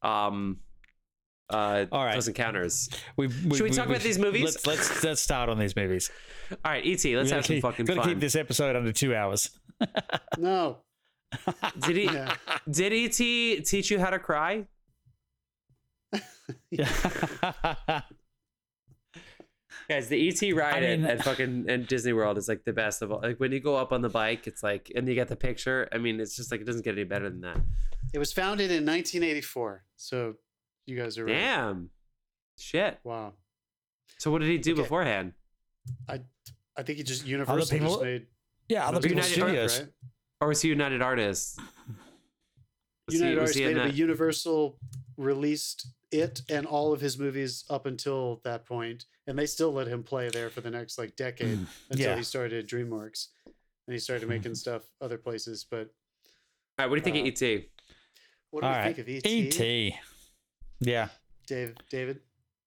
Um, 0.02 0.58
uh, 1.48 1.86
All 1.90 2.04
right. 2.04 2.12
Close 2.12 2.28
Encounters. 2.28 2.88
We, 3.16 3.28
Should 3.28 3.62
we 3.62 3.70
talk 3.70 3.86
about 3.86 4.00
these 4.02 4.18
movies? 4.18 4.44
Let's 4.44 4.66
let's 4.66 5.04
let's 5.04 5.20
start 5.20 5.48
on 5.48 5.58
these 5.58 5.74
movies. 5.74 6.10
All 6.64 6.72
right, 6.72 6.84
ET. 6.84 6.92
Let's 6.92 7.04
We 7.04 7.14
have 7.16 7.28
some 7.28 7.42
keep, 7.42 7.62
fucking 7.62 7.86
gotta 7.86 8.00
fun. 8.00 8.08
keep 8.10 8.20
this 8.20 8.36
episode 8.36 8.76
under 8.76 8.92
two 8.92 9.14
hours. 9.14 9.50
no. 10.38 10.78
Did 11.80 11.96
he? 11.96 12.04
Yeah. 12.04 12.34
Did 12.70 12.92
ET 12.92 13.64
teach 13.64 13.90
you 13.90 13.98
how 13.98 14.10
to 14.10 14.18
cry? 14.18 14.66
Guys, 19.90 20.06
the 20.08 20.28
ET 20.28 20.40
ride 20.54 20.84
I 20.84 20.96
mean- 20.96 21.04
at, 21.04 21.18
at 21.18 21.24
fucking 21.24 21.68
at 21.68 21.88
Disney 21.88 22.12
World 22.12 22.38
is 22.38 22.46
like 22.48 22.64
the 22.64 22.72
best 22.72 23.02
of 23.02 23.10
all. 23.10 23.20
Like 23.20 23.40
when 23.40 23.50
you 23.50 23.58
go 23.58 23.74
up 23.74 23.90
on 23.92 24.02
the 24.02 24.08
bike, 24.08 24.46
it's 24.46 24.62
like, 24.62 24.92
and 24.94 25.08
you 25.08 25.14
get 25.16 25.26
the 25.26 25.34
picture. 25.34 25.88
I 25.92 25.98
mean, 25.98 26.20
it's 26.20 26.36
just 26.36 26.52
like 26.52 26.60
it 26.60 26.64
doesn't 26.64 26.84
get 26.84 26.94
any 26.94 27.02
better 27.02 27.28
than 27.28 27.40
that. 27.40 27.56
It 28.14 28.18
was 28.20 28.32
founded 28.32 28.70
in 28.70 28.86
1984. 28.86 29.82
So 29.96 30.34
you 30.86 30.96
guys 30.96 31.18
are 31.18 31.24
right. 31.24 31.32
Damn, 31.32 31.90
shit. 32.56 33.00
Wow. 33.02 33.32
So 34.18 34.30
what 34.30 34.42
did 34.42 34.48
he 34.48 34.58
do 34.58 34.74
Okay. 34.74 34.82
beforehand? 34.82 35.32
I 36.08 36.20
I 36.76 36.82
think 36.84 36.98
he 36.98 37.02
just 37.04 37.26
Universal 37.26 37.76
people- 37.76 37.94
just 37.94 38.02
made 38.04 38.26
yeah, 38.68 38.86
other 38.86 38.98
other 38.98 39.08
people's 39.08 39.36
United 39.36 39.68
stuff, 39.70 39.80
studios. 39.80 39.80
right? 39.80 39.88
Or 40.42 40.48
was 40.48 40.62
he 40.62 40.68
United 40.68 41.02
Artists? 41.02 41.58
Was 43.08 43.14
he- 43.14 43.18
United 43.18 43.34
was 43.34 43.40
Artists 43.40 43.58
he 43.58 43.64
made 43.64 43.76
it, 43.76 43.82
that- 43.88 43.94
Universal 43.94 44.78
released 45.16 45.88
it 46.12 46.42
and 46.48 46.66
all 46.66 46.92
of 46.92 47.00
his 47.00 47.18
movies 47.18 47.64
up 47.70 47.86
until 47.86 48.40
that 48.44 48.66
point, 48.66 49.04
and 49.26 49.38
they 49.38 49.46
still 49.46 49.72
let 49.72 49.86
him 49.86 50.02
play 50.02 50.28
there 50.28 50.50
for 50.50 50.60
the 50.60 50.70
next 50.70 50.98
like 50.98 51.14
decade 51.16 51.58
until 51.90 52.10
Yeah. 52.10 52.16
he 52.16 52.22
started 52.24 52.68
DreamWorks, 52.68 53.28
and 53.46 53.92
he 53.94 53.98
started 53.98 54.28
making 54.28 54.54
stuff 54.56 54.82
other 55.00 55.18
places. 55.18 55.64
But 55.70 55.88
All 56.78 56.84
right, 56.84 56.86
what 56.90 56.96
do 56.96 57.00
you 57.00 57.04
think 57.04 57.16
Uh, 57.16 57.28
of 57.28 57.42
ET? 57.42 57.70
what 58.50 58.60
do 58.62 58.66
All 58.66 58.72
you 58.72 58.78
right, 58.78 58.96
think 58.96 58.98
of 58.98 59.08
ET? 59.08 59.60
ET. 59.60 59.94
Yeah, 60.80 61.08
Dave, 61.46 61.76
David, 61.90 62.20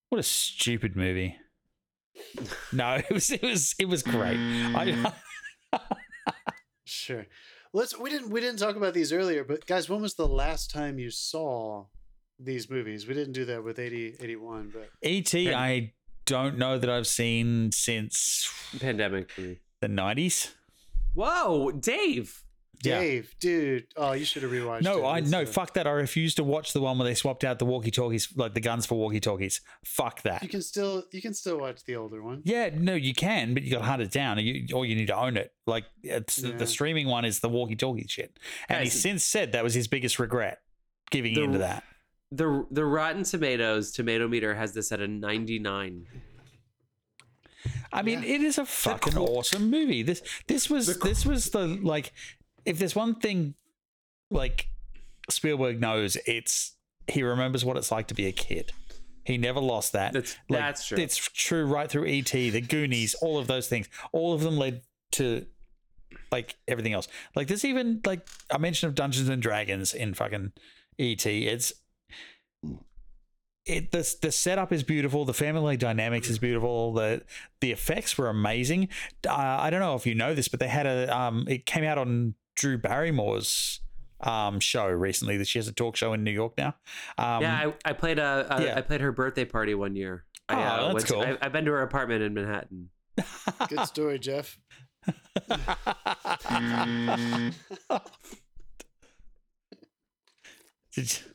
what 0.09 0.19
a 0.19 0.23
stupid 0.23 0.95
movie. 0.95 1.35
No, 2.71 2.95
it 2.95 3.09
was 3.11 3.31
it 3.31 3.41
was 3.41 3.73
it 3.79 3.85
was 3.85 4.03
great. 4.03 4.37
I, 4.37 5.11
sure. 6.85 7.25
Let's. 7.73 7.97
We 7.97 8.09
didn't. 8.11 8.29
We 8.29 8.39
didn't 8.39 8.59
talk 8.59 8.75
about 8.75 8.93
these 8.93 9.11
earlier, 9.11 9.43
but 9.43 9.65
guys, 9.65 9.89
when 9.89 10.01
was 10.01 10.13
the 10.13 10.27
last 10.27 10.69
time 10.69 10.99
you 10.99 11.09
saw 11.09 11.85
these 12.39 12.69
movies? 12.69 13.07
We 13.07 13.13
didn't 13.13 13.33
do 13.33 13.45
that 13.45 13.63
with 13.63 13.79
80, 13.79 14.17
81, 14.19 14.71
but 14.73 14.89
ET, 15.01 15.33
I 15.35 15.93
don't 16.25 16.57
know 16.57 16.77
that 16.77 16.89
I've 16.89 17.07
seen 17.07 17.71
since 17.71 18.49
Pandemic 18.79 19.29
the 19.81 19.87
nineties. 19.87 20.53
Whoa, 21.13 21.71
Dave. 21.71 22.39
Yeah. 22.83 22.99
Dave, 22.99 23.35
dude, 23.39 23.87
oh, 23.95 24.11
you 24.11 24.25
should 24.25 24.43
have 24.43 24.51
rewatched. 24.51 24.79
it. 24.79 24.83
No, 24.83 25.05
I 25.05 25.19
It's, 25.19 25.29
no. 25.31 25.45
Fuck 25.45 25.73
that. 25.75 25.87
I 25.87 25.91
refuse 25.91 26.35
to 26.35 26.43
watch 26.43 26.73
the 26.73 26.81
one 26.81 26.97
where 26.97 27.05
they 27.07 27.13
swapped 27.13 27.45
out 27.45 27.57
the 27.57 27.65
walkie 27.65 27.91
talkies, 27.91 28.27
like 28.35 28.53
the 28.55 28.59
guns 28.59 28.85
for 28.85 28.95
walkie 28.95 29.21
talkies. 29.21 29.61
Fuck 29.85 30.21
that. 30.23 30.43
You 30.43 30.49
can 30.49 30.61
still. 30.61 31.03
You 31.11 31.21
can 31.21 31.33
still 31.33 31.59
watch 31.59 31.85
the 31.85 31.95
older 31.95 32.21
one. 32.21 32.41
Yeah, 32.43 32.71
no, 32.73 32.93
you 32.93 33.13
can, 33.13 33.53
but 33.53 33.63
you 33.63 33.71
got 33.71 33.77
to 33.79 33.85
hunt 33.85 34.01
it 34.01 34.11
down, 34.11 34.37
or 34.37 34.41
you, 34.41 34.75
or 34.75 34.85
you 34.85 34.95
need 34.95 35.07
to 35.07 35.15
own 35.15 35.37
it. 35.37 35.53
Like 35.65 35.85
it's 36.01 36.37
the, 36.37 36.49
Yeah. 36.49 36.57
the 36.57 36.67
streaming 36.67 37.07
one 37.07 37.23
is 37.23 37.39
the 37.39 37.47
walkie-talkie 37.47 38.07
shit, 38.09 38.37
and 38.67 38.79
Guys, 38.79 38.91
he's 38.91 39.01
since 39.01 39.23
said 39.23 39.53
that 39.53 39.63
was 39.63 39.73
his 39.73 39.87
biggest 39.87 40.19
regret, 40.19 40.59
giving 41.09 41.35
The- 41.35 41.43
into 41.43 41.59
that. 41.59 41.85
The 42.35 42.65
the 42.71 42.83
Rotten 42.85 43.23
Tomatoes 43.23 43.91
tomato 43.91 44.27
meter 44.27 44.55
has 44.55 44.73
this 44.73 44.91
at 44.91 44.99
a 45.01 45.07
99. 45.07 46.05
I 47.91 48.01
mean, 48.01 48.23
Yeah. 48.23 48.35
it 48.35 48.41
is 48.41 48.57
a 48.57 48.65
fucking 48.65 49.13
cool- 49.13 49.37
awesome 49.37 49.69
movie. 49.69 50.01
This 50.01 50.21
this 50.47 50.69
was 50.69 50.87
The 50.87 50.95
cool- 50.95 51.09
this 51.09 51.25
was 51.25 51.49
the 51.51 51.67
like, 51.67 52.11
if 52.65 52.79
there's 52.79 52.95
one 52.95 53.15
thing, 53.15 53.53
like 54.29 54.67
Spielberg 55.29 55.79
knows, 55.79 56.17
it's 56.25 56.75
he 57.07 57.21
remembers 57.23 57.63
what 57.63 57.77
it's 57.77 57.91
like 57.91 58.07
to 58.07 58.13
be 58.13 58.25
a 58.25 58.31
kid. 58.31 58.71
He 59.25 59.37
never 59.37 59.59
lost 59.61 59.93
that. 59.93 60.13
That's 60.13 60.35
Like, 60.49 60.59
that's 60.59 60.87
true. 60.87 60.97
It's 60.97 61.17
true 61.17 61.65
right 61.65 61.89
through 61.89 62.07
ET, 62.07 62.31
the 62.49 62.61
Goonies, 62.61 63.13
all 63.15 63.37
of 63.37 63.47
those 63.47 63.67
things. 63.69 63.87
All 64.11 64.33
of 64.33 64.41
them 64.41 64.57
led 64.57 64.81
to 65.13 65.45
like 66.31 66.55
everything 66.67 66.93
else. 66.93 67.07
Like 67.35 67.47
there's 67.47 67.63
even 67.63 68.01
like 68.05 68.27
a 68.49 68.57
mention 68.59 68.89
of 68.89 68.95
Dungeons 68.95 69.29
and 69.29 69.41
Dragons 69.41 69.93
in 69.93 70.13
fucking 70.13 70.51
ET. 70.99 71.25
It's 71.25 71.71
it 73.65 73.91
the 73.91 74.15
the 74.21 74.31
setup 74.31 74.71
is 74.73 74.83
beautiful. 74.83 75.25
The 75.25 75.33
family 75.33 75.77
dynamics 75.77 76.29
is 76.29 76.39
beautiful. 76.39 76.93
The 76.93 77.23
the 77.61 77.71
effects 77.71 78.17
were 78.17 78.29
amazing. 78.29 78.89
Uh, 79.27 79.33
I 79.33 79.69
don't 79.69 79.79
know 79.79 79.95
if 79.95 80.05
you 80.05 80.15
know 80.15 80.33
this, 80.33 80.47
but 80.47 80.59
they 80.59 80.67
had 80.67 80.85
a 80.85 81.15
um. 81.15 81.45
It 81.47 81.65
came 81.65 81.83
out 81.83 81.97
on 81.97 82.35
Drew 82.55 82.77
Barrymore's 82.77 83.79
um 84.21 84.59
show 84.59 84.87
recently. 84.87 85.37
That 85.37 85.47
she 85.47 85.59
has 85.59 85.67
a 85.67 85.73
talk 85.73 85.95
show 85.95 86.13
in 86.13 86.23
New 86.23 86.31
York 86.31 86.53
now. 86.57 86.75
Um, 87.17 87.41
yeah, 87.41 87.71
I, 87.85 87.89
I 87.89 87.93
played 87.93 88.19
a, 88.19 88.47
a 88.49 88.63
yeah. 88.65 88.77
I 88.77 88.81
played 88.81 89.01
her 89.01 89.11
birthday 89.11 89.45
party 89.45 89.75
one 89.75 89.95
year. 89.95 90.25
I, 90.49 90.55
Oh, 90.55 90.59
uh, 90.59 90.81
that's 90.81 90.93
went 90.93 91.07
to- 91.07 91.13
cool. 91.13 91.21
I, 91.23 91.37
I've 91.45 91.53
been 91.53 91.65
to 91.65 91.71
her 91.71 91.81
apartment 91.83 92.21
in 92.21 92.33
Manhattan. 92.33 92.89
Good 93.69 93.85
story, 93.87 94.19
Jeff. 94.19 94.59
Did 100.95 101.11
you- 101.11 101.32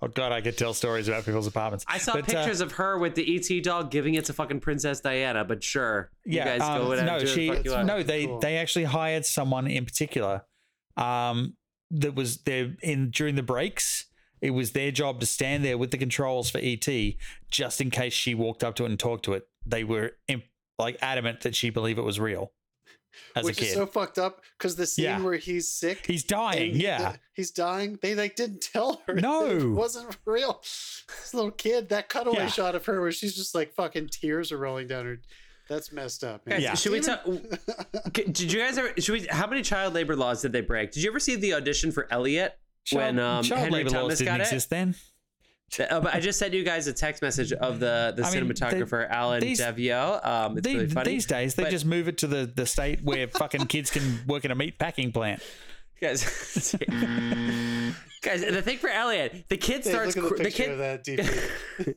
Oh 0.00 0.08
god, 0.08 0.30
I 0.32 0.40
could 0.40 0.56
tell 0.56 0.74
stories 0.74 1.08
about 1.08 1.24
people's 1.24 1.46
apartments. 1.48 1.84
I 1.88 1.98
saw 1.98 2.12
But, 2.12 2.22
uh, 2.22 2.26
pictures 2.38 2.60
of 2.60 2.72
her 2.72 2.98
with 2.98 3.14
the 3.16 3.36
ET 3.36 3.62
doll 3.62 3.84
giving 3.84 4.14
it 4.14 4.26
to 4.26 4.32
fucking 4.32 4.60
Princess 4.60 5.00
Diana. 5.00 5.44
But 5.44 5.62
sure, 5.64 6.10
yeah, 6.24 6.54
you 6.54 6.58
guys 6.58 6.68
um, 6.68 6.82
go 6.82 6.88
whatever. 6.88 7.06
no, 7.06 7.18
do 7.18 7.24
what 7.24 7.26
the 7.26 7.34
she 7.34 7.48
fuck 7.48 7.64
you 7.64 7.70
want. 7.72 7.86
no, 7.86 8.02
they 8.02 8.26
Cool. 8.26 8.38
they 8.40 8.56
actually 8.58 8.84
hired 8.84 9.26
someone 9.26 9.66
in 9.66 9.84
particular, 9.84 10.42
um, 10.96 11.56
that 11.90 12.14
was 12.14 12.38
there 12.42 12.76
in 12.82 13.10
during 13.10 13.34
the 13.34 13.42
breaks. 13.42 14.06
It 14.40 14.50
was 14.50 14.70
their 14.70 14.92
job 14.92 15.18
to 15.20 15.26
stand 15.26 15.64
there 15.64 15.76
with 15.76 15.90
the 15.90 15.98
controls 15.98 16.48
for 16.48 16.58
ET, 16.62 16.86
just 17.50 17.80
in 17.80 17.90
case 17.90 18.12
she 18.12 18.34
walked 18.36 18.62
up 18.62 18.76
to 18.76 18.84
it 18.84 18.90
and 18.90 18.98
talked 18.98 19.24
to 19.24 19.32
it. 19.32 19.48
They 19.66 19.82
were 19.82 20.12
imp- 20.28 20.44
like 20.78 20.96
adamant 21.02 21.40
that 21.40 21.56
she 21.56 21.70
believed 21.70 21.98
it 21.98 22.02
was 22.02 22.20
real 22.20 22.52
as 23.36 23.44
Which 23.44 23.58
a 23.58 23.60
kid. 23.60 23.66
is 23.68 23.74
so 23.74 23.86
fucked 23.86 24.18
up 24.18 24.42
because 24.56 24.76
the 24.76 24.86
scene 24.86 25.04
Yeah. 25.04 25.22
where 25.22 25.36
he's 25.36 25.68
sick, 25.68 26.04
He's 26.06 26.24
dying. 26.24 26.74
Yeah, 26.76 27.12
the- 27.12 27.18
he's 27.34 27.50
dying. 27.50 27.98
They 28.02 28.14
like 28.14 28.36
didn't 28.36 28.60
tell 28.62 29.02
her. 29.06 29.14
No. 29.20 29.46
it 29.46 29.64
wasn't 29.64 30.16
real. 30.24 30.60
This 30.62 31.32
little 31.34 31.50
kid, 31.50 31.88
that 31.90 32.08
cutaway 32.08 32.36
Yeah. 32.38 32.46
shot 32.48 32.74
of 32.74 32.84
her 32.86 33.00
where 33.00 33.12
she's 33.12 33.34
just 33.36 33.54
like 33.54 33.74
fucking 33.74 34.08
tears 34.08 34.52
are 34.52 34.58
rolling 34.58 34.86
down 34.88 35.06
her. 35.06 35.18
That's 35.68 35.92
messed 35.92 36.24
up. 36.24 36.46
man. 36.46 36.60
Yeah. 36.62 36.74
Should 36.74 36.92
we 36.92 36.98
Even- 36.98 37.16
talk? 37.16 38.12
Did 38.12 38.40
you 38.52 38.60
guys 38.60 38.78
ever? 38.78 38.92
Should 38.98 39.12
we? 39.12 39.26
How 39.28 39.46
many 39.46 39.60
child 39.62 39.92
labor 39.94 40.16
laws 40.16 40.40
did 40.42 40.52
they 40.52 40.62
break? 40.62 40.92
Did 40.92 41.02
you 41.02 41.10
ever 41.10 41.20
see 41.20 41.36
the 41.36 41.54
audition 41.54 41.92
for 41.92 42.06
Elliot 42.10 42.58
when 42.90 43.18
um, 43.18 43.44
child 43.44 43.60
Henry 43.64 43.84
labor 43.84 43.90
laws 43.90 44.00
Thomas 44.02 44.18
didn't 44.18 44.28
got 44.32 44.40
it? 44.40 44.44
exist 44.44 44.70
then. 44.70 44.94
Uh, 45.78 46.00
but 46.00 46.14
I 46.14 46.20
just 46.20 46.38
sent 46.38 46.54
you 46.54 46.64
guys 46.64 46.86
a 46.86 46.92
text 46.92 47.20
message 47.22 47.52
of 47.52 47.78
the 47.78 48.12
the 48.16 48.24
I 48.24 48.30
mean, 48.34 48.48
they- 48.48 48.54
cinematographer 48.54 49.08
Allen 49.10 49.40
these- 49.40 49.60
Daviau. 49.60 50.24
Um, 50.26 50.56
it's 50.58 50.66
These, 50.66 50.74
really 50.76 50.88
funny. 50.88 51.10
these 51.10 51.26
days, 51.26 51.54
they 51.54 51.64
but- 51.64 51.70
just 51.70 51.84
move 51.84 52.08
it 52.08 52.18
to 52.18 52.26
the, 52.26 52.50
the 52.52 52.64
state 52.66 53.02
where 53.02 53.28
fucking 53.28 53.66
kids 53.66 53.90
can 53.90 54.20
work 54.26 54.44
in 54.44 54.50
a 54.50 54.54
meat 54.54 54.78
packing 54.78 55.12
plant. 55.12 55.42
Guys, 56.00 56.74
guys, 58.22 58.40
the 58.42 58.62
thing 58.62 58.78
for 58.78 58.88
Elliot, 58.88 59.44
the 59.48 59.56
kid 59.56 59.82
Dave, 59.82 59.92
starts. 59.92 60.16
look 60.16 60.24
at 60.24 60.30
the 60.30 60.36
cr- 60.36 60.42
the 60.44 60.50
kid, 60.50 60.70
of 60.70 60.78
that 60.78 61.04
DP. 61.04 61.94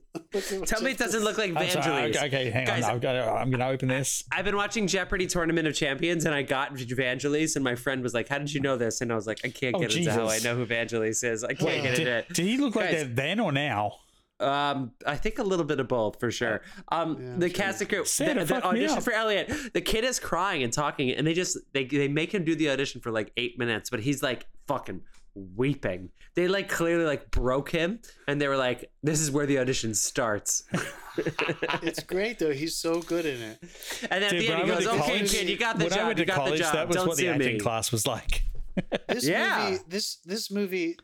Tell 0.66 0.82
me 0.82 0.92
it 0.92 0.98
doesn't 0.98 1.24
look 1.24 1.38
like 1.38 1.56
I'm 1.56 1.70
sorry, 1.70 2.12
Vangelis. 2.12 2.16
okay, 2.18 2.26
okay, 2.28 2.50
hang 2.52 2.66
Guys, 2.66 2.84
on. 2.86 2.92
I've 2.92 3.02
got 3.02 3.14
to, 3.14 3.30
I'm 3.30 3.50
going 3.50 3.60
to 3.60 3.68
open 3.68 3.90
this. 3.90 4.24
I've 4.32 4.46
been 4.46 4.56
watching 4.56 4.88
Jeopardy 4.88 5.28
Tournament 5.28 5.68
of 5.68 5.76
Champions 5.76 6.26
and 6.26 6.34
I 6.34 6.42
got 6.44 6.74
Vangelis 6.76 7.56
and 7.56 7.64
my 7.64 7.76
friend 7.76 8.02
was 8.02 8.14
like, 8.14 8.30
How 8.30 8.38
did 8.38 8.54
you 8.54 8.62
know 8.62 8.78
this? 8.78 9.02
And 9.02 9.12
I 9.12 9.16
was 9.16 9.28
like, 9.28 9.40
I 9.44 9.50
can't 9.50 9.76
Oh, 9.76 9.80
get 9.80 9.96
into 9.96 10.12
how 10.12 10.30
I 10.30 10.40
know 10.40 10.56
who 10.56 10.66
Vangelis 10.66 11.24
is. 11.24 11.44
I 11.44 11.54
can't 11.54 11.64
Wait, 11.64 11.84
get 11.84 11.96
Did, 11.98 12.08
it. 12.08 12.30
did 12.34 12.46
he 12.46 12.58
look 12.58 12.76
like 12.76 12.92
Guys. 12.92 13.00
that 13.04 13.16
then 13.16 13.40
or 13.40 13.52
now? 13.52 13.96
Um, 14.42 14.92
I 15.06 15.16
think 15.16 15.40
a 15.40 15.44
little 15.44 15.66
bit 15.66 15.80
of 15.80 15.88
both 15.88 16.20
for 16.20 16.32
sure. 16.32 16.62
Um, 16.92 17.18
Yeah, 17.20 17.26
the 17.26 17.34
I'm 17.34 17.40
sure. 17.42 17.50
cast 17.50 17.82
and 17.82 17.90
crew, 17.90 18.06
Santa, 18.06 18.40
the, 18.42 18.46
the 18.48 18.54
fuck 18.56 18.66
audition 18.66 19.02
for 19.02 19.14
Elliot, 19.14 19.52
the 19.74 19.82
kid 19.82 20.04
is 20.04 20.20
crying 20.20 20.64
and 20.64 20.74
talking, 20.74 21.12
and 21.12 21.26
they 21.28 21.34
just 21.34 21.58
they 21.74 21.86
they 21.86 22.08
make 22.08 22.34
him 22.34 22.44
do 22.44 22.56
the 22.56 22.70
audition 22.70 23.02
for 23.02 23.12
like 23.12 23.32
eight 23.38 23.58
minutes, 23.60 23.90
but 23.90 24.00
he's 24.00 24.22
like 24.24 24.48
fucking 24.68 25.02
weeping. 25.56 26.10
They 26.36 26.48
like 26.48 26.70
clearly 26.70 27.06
like 27.06 27.30
broke 27.32 27.70
him, 27.72 28.00
and 28.28 28.40
they 28.42 28.48
were 28.48 28.58
like, 28.58 28.90
"This 29.04 29.20
is 29.20 29.32
where 29.32 29.46
the 29.46 29.60
audition 29.60 29.94
starts." 29.94 30.64
It's 31.84 32.02
great 32.04 32.40
though. 32.40 32.54
He's 32.54 32.78
so 32.78 33.02
good 33.02 33.26
in 33.26 33.42
it. 33.42 33.58
And 34.10 34.24
then 34.24 34.24
at 34.24 34.30
Dude, 34.32 34.42
the 34.42 34.48
end, 34.54 34.64
he 34.66 34.72
I 34.72 34.76
goes, 34.76 34.88
"Okay, 34.88 34.98
college- 34.98 35.32
kid, 35.32 35.50
you 35.50 35.58
got 35.58 35.78
the 35.78 35.84
when 35.86 35.94
I 35.94 35.96
job. 35.98 36.08
went 36.08 36.20
You 36.20 36.26
to 36.26 36.28
got 36.30 36.36
the 36.36 36.40
college, 36.42 36.60
job. 36.62 36.74
that 36.74 36.88
was 36.88 36.96
Don't 36.96 37.08
what 37.10 37.18
the 37.18 37.28
acting 37.28 37.54
me." 37.56 37.60
class 37.60 37.92
was 37.92 38.08
like. 38.08 38.44
This 39.10 39.28
Yeah. 39.28 39.70
movie, 39.72 39.84
this 39.90 40.16
this 40.24 40.50
movie 40.50 40.98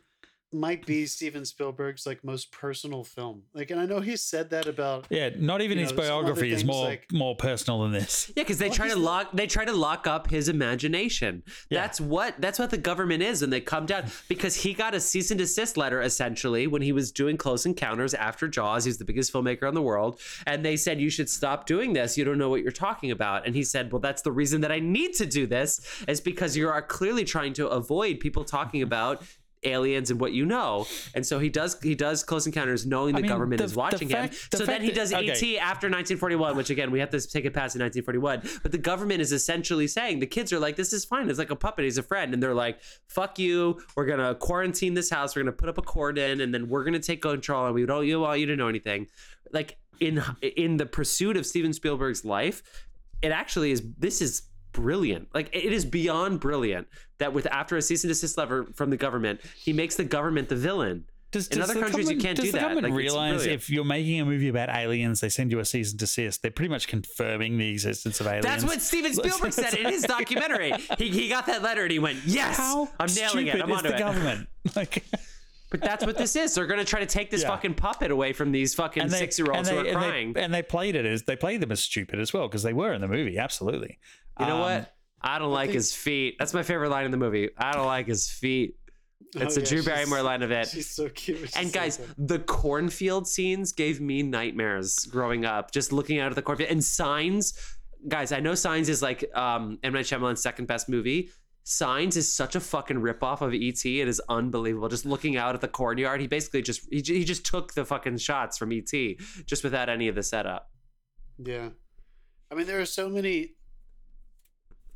might 0.54 0.86
be 0.86 1.06
Steven 1.06 1.44
Spielberg's 1.44 2.06
like 2.06 2.24
most 2.24 2.52
personal 2.52 3.04
film. 3.04 3.44
Like, 3.54 3.70
and 3.70 3.80
I 3.82 3.86
know 3.86 4.00
he 4.00 4.16
said 4.16 4.50
that 4.52 4.66
about. 4.66 5.06
Yeah, 5.10 5.30
not 5.38 5.62
even 5.62 5.78
his 5.78 5.92
know, 5.92 5.98
biography 5.98 6.52
is 6.54 6.64
more 6.64 6.86
like- 6.86 7.12
more 7.12 7.36
personal 7.36 7.84
than 7.84 7.92
this. 7.92 8.32
Yeah, 8.36 8.44
because 8.44 8.58
they 8.58 8.68
Well, 8.68 8.76
try 8.76 8.88
to 8.88 8.96
he's 8.96 9.04
lock 9.04 9.30
they 9.34 9.48
try 9.48 9.66
to 9.66 9.74
lock 9.74 10.08
up 10.08 10.30
his 10.30 10.48
imagination. 10.48 11.44
Yeah. 11.70 11.82
That's 11.82 12.00
what 12.00 12.36
that's 12.40 12.60
what 12.60 12.70
the 12.70 12.78
government 12.78 13.24
is, 13.24 13.42
and 13.42 13.52
they 13.52 13.60
come 13.62 13.86
down 13.86 14.06
because 14.30 14.56
he 14.56 14.74
got 14.74 14.94
a 14.96 15.00
cease 15.02 15.32
and 15.32 15.38
desist 15.38 15.76
letter 15.78 16.02
essentially 16.02 16.68
when 16.68 16.82
he 16.82 16.92
was 16.92 17.12
doing 17.12 17.38
Close 17.38 17.66
Encounters 17.66 18.14
after 18.14 18.48
Jaws. 18.48 18.86
He's 18.86 18.98
the 18.98 19.06
biggest 19.06 19.34
filmmaker 19.34 19.68
in 19.68 19.74
the 19.76 19.82
world, 19.82 20.20
and 20.46 20.64
they 20.64 20.78
said 20.78 21.02
you 21.02 21.10
should 21.10 21.30
stop 21.30 21.66
doing 21.66 21.94
this. 21.94 22.18
You 22.18 22.24
don't 22.24 22.38
know 22.38 22.50
what 22.50 22.62
you're 22.62 22.72
talking 22.72 23.12
about. 23.12 23.46
And 23.46 23.54
he 23.56 23.64
said, 23.64 23.92
well, 23.92 24.00
that's 24.00 24.22
the 24.22 24.32
reason 24.32 24.62
that 24.62 24.72
I 24.72 24.80
need 24.80 25.14
to 25.16 25.26
do 25.26 25.46
this 25.46 25.82
is 26.08 26.22
because 26.22 26.56
you 26.56 26.70
are 26.70 26.82
clearly 26.82 27.26
trying 27.26 27.54
to 27.54 27.68
avoid 27.68 28.20
people 28.20 28.44
talking 28.46 28.82
about 28.90 29.24
aliens 29.64 30.12
and 30.12 30.20
what 30.20 30.34
you 30.34 30.46
know. 30.46 30.86
And 31.14 31.26
so 31.26 31.40
he 31.40 31.50
does 31.50 31.78
he 31.82 31.96
does 31.96 32.24
close 32.24 32.46
encounters 32.46 32.86
knowing 32.86 33.16
the 33.16 33.22
mean, 33.22 33.30
government 33.30 33.60
the- 33.60 33.66
is 33.66 33.76
watching 33.76 34.10
him. 34.10 34.30
the 34.52 34.58
so 34.58 34.66
then 34.66 34.68
fact 34.68 34.82
he 34.84 34.90
that- 34.90 34.96
does 34.96 35.14
okay. 35.14 35.56
et 35.58 35.60
after 35.60 35.88
1941 35.88 36.56
which 36.56 36.70
again 36.70 36.92
we 36.92 37.00
have 37.00 37.10
to 37.10 37.20
take 37.20 37.46
it 37.46 37.54
past 37.54 37.76
in 37.76 37.82
1941 37.82 38.60
but 38.64 38.72
the 38.72 38.78
government 38.78 39.22
is 39.22 39.32
essentially 39.32 39.88
saying 39.88 40.20
the 40.20 40.28
kids 40.28 40.54
are 40.54 40.60
like 40.60 40.76
this 40.76 40.94
is 40.94 41.06
fine. 41.06 41.30
It's 41.30 41.40
like 41.40 41.50
a 41.52 41.56
puppet. 41.56 41.86
He's 41.86 41.98
a 41.98 42.04
friend. 42.04 42.34
And 42.34 42.42
they're 42.42 42.54
like 42.54 42.80
fuck 43.08 43.40
you. 43.40 43.80
We're 43.96 44.06
gonna 44.06 44.36
quarantine 44.36 44.94
this 44.94 45.10
house. 45.10 45.36
We're 45.36 45.44
gonna 45.44 45.52
put 45.54 45.70
up 45.70 45.78
a 45.78 45.82
cordon 45.82 46.42
and 46.42 46.54
then 46.54 46.70
we're 46.70 46.84
gonna 46.84 47.00
take 47.00 47.22
control 47.22 47.66
and 47.66 47.76
we 47.76 47.86
don't 47.86 48.06
you 48.06 48.20
want 48.20 48.40
you 48.40 48.46
to 48.48 48.56
know 48.56 48.68
anything. 48.68 49.08
Like 49.52 49.78
in 50.00 50.22
in 50.42 50.78
the 50.78 50.86
pursuit 50.86 51.36
of 51.38 51.46
steven 51.46 51.74
spielberg's 51.74 52.24
life 52.24 52.62
it 53.24 53.32
actually 53.32 53.72
is 53.72 53.82
this 53.98 54.22
is 54.22 54.44
brilliant 54.82 55.28
like 55.34 55.50
it 55.54 55.74
is 55.74 55.84
beyond 55.86 56.40
brilliant 56.40 56.88
that 57.18 57.34
with 57.34 57.48
after 57.48 57.76
a 57.78 57.82
cease 57.82 58.04
and 58.04 58.10
desist 58.10 58.38
letter 58.38 58.66
from 58.76 58.90
the 58.92 58.98
government 58.98 59.42
he 59.56 59.74
makes 59.74 59.96
the 59.96 60.04
government 60.04 60.48
the 60.50 60.56
villain 60.56 61.04
Does, 61.32 61.48
In 61.50 61.58
does 61.60 61.70
other 61.70 61.80
countries, 61.82 62.10
you 62.10 62.18
can't 62.18 62.40
do 62.40 62.52
that. 62.54 62.76
Like, 62.82 62.94
realize 62.94 63.46
if 63.46 63.70
you're 63.70 63.84
making 63.84 64.22
a 64.22 64.26
movie 64.26 64.48
about 64.48 64.70
aliens, 64.70 65.20
they 65.20 65.28
send 65.30 65.52
you 65.52 65.60
a 65.60 65.66
cease 65.66 65.92
and 65.92 66.00
desist? 66.00 66.42
They're 66.42 66.52
pretty 66.52 66.70
much 66.70 66.88
confirming 66.88 67.58
the 67.58 67.70
existence 67.70 68.22
of 68.22 68.28
aliens. 68.28 68.46
That's 68.46 68.64
what 68.64 68.82
Steven 68.82 69.14
Spielberg 69.14 69.52
said 69.52 69.74
in 69.74 69.88
his 69.92 70.04
documentary. 70.18 70.72
He, 70.98 71.10
he 71.10 71.28
got 71.28 71.46
that 71.48 71.62
letter 71.64 71.84
and 71.84 71.92
he 71.92 72.00
went, 72.00 72.20
"Yes, 72.26 72.56
How 72.56 72.88
I'm 72.98 73.14
nailing 73.14 73.48
it. 73.48 73.62
I'm 73.62 73.70
onto 73.72 73.90
the 73.90 73.96
it." 73.96 74.00
government? 74.00 74.48
Like, 74.76 75.04
But 75.70 75.82
that's 75.82 76.06
what 76.06 76.18
this 76.18 76.38
is. 76.38 76.56
They're 76.56 76.66
gonna 76.66 76.86
try 76.86 77.02
to 77.02 77.06
take 77.06 77.30
this 77.30 77.42
Yeah. 77.42 77.50
fucking 77.50 77.74
puppet 77.74 78.10
away 78.10 78.32
from 78.32 78.54
these 78.54 78.74
fucking 78.74 79.10
they- 79.10 79.20
six 79.20 79.38
year 79.38 79.52
olds 79.52 79.68
and 79.68 79.78
who 79.78 79.82
are 79.82 79.84
they- 79.84 79.90
and 79.92 80.02
they- 80.02 80.08
crying. 80.10 80.34
and 80.38 80.54
they 80.54 80.62
played 80.62 80.96
it 80.96 81.06
as 81.06 81.24
they 81.24 81.36
played 81.36 81.60
them 81.62 81.74
as 81.74 81.82
stupid 81.82 82.20
as 82.22 82.32
well 82.32 82.48
because 82.48 82.64
they 82.64 82.72
were 82.74 82.94
in 82.94 83.02
the 83.02 83.08
movie. 83.10 83.38
Absolutely. 83.38 84.00
You 84.40 84.46
know 84.46 84.56
Um, 84.56 84.60
what? 84.62 84.94
I 85.22 85.40
don't 85.40 85.52
like 85.52 85.68
think- 85.70 85.76
his 85.76 85.94
feet. 85.96 86.36
That's 86.40 86.54
my 86.54 86.64
favorite 86.64 86.90
line 86.90 87.06
in 87.06 87.12
the 87.12 87.18
movie. 87.18 87.50
I 87.58 87.72
don't 87.74 87.86
like 87.86 88.08
his 88.08 88.30
feet. 88.30 88.76
It's 89.36 89.58
Oh, 89.58 89.60
a 89.60 89.64
yeah, 89.64 89.70
Drew 89.70 89.84
Barrymore 89.84 90.22
line 90.22 90.42
of 90.42 90.52
it. 90.52 90.70
She's 90.70 90.90
so 90.90 91.10
cute. 91.10 91.40
She's 91.40 91.56
And 91.58 91.72
guys, 91.74 91.98
good. 91.98 92.30
the 92.30 92.40
cornfield 92.40 93.28
scenes 93.28 93.74
gave 93.74 94.00
me 94.00 94.24
nightmares 94.24 95.00
growing 95.12 95.44
up. 95.44 95.72
Just 95.72 95.92
looking 95.92 96.18
out 96.20 96.32
at 96.32 96.36
the 96.36 96.42
cornfield 96.42 96.70
and 96.72 96.82
Signs. 96.82 97.54
Guys, 98.08 98.32
I 98.32 98.40
know 98.40 98.56
Signs 98.56 98.88
is 98.88 99.02
like 99.02 99.26
um, 99.36 99.80
M 99.84 99.92
Night 99.94 100.06
Shyamalan's 100.06 100.42
second 100.42 100.68
best 100.68 100.88
movie. 100.88 101.30
Signs 101.66 102.16
is 102.16 102.32
such 102.32 102.56
a 102.56 102.62
fucking 102.62 102.98
ripoff 103.02 103.42
of 103.42 103.54
ET. 103.54 103.86
It 103.86 104.08
is 104.08 104.22
unbelievable. 104.30 104.88
Just 104.88 105.06
looking 105.06 105.36
out 105.36 105.54
at 105.56 105.60
the 105.62 105.68
cornyard, 105.68 106.22
he 106.22 106.28
basically 106.28 106.62
just 106.62 106.88
he, 106.90 107.02
he 107.06 107.26
just 107.26 107.46
took 107.46 107.74
the 107.74 107.84
fucking 107.84 108.18
shots 108.20 108.58
from 108.58 108.72
ET 108.72 108.92
just 109.46 109.62
without 109.62 109.90
any 109.90 110.08
of 110.08 110.16
the 110.16 110.24
setup. 110.24 110.72
Yeah. 111.38 111.70
I 112.50 112.56
mean, 112.56 112.66
there 112.66 112.80
are 112.80 112.86
so 112.86 113.10
many. 113.10 113.56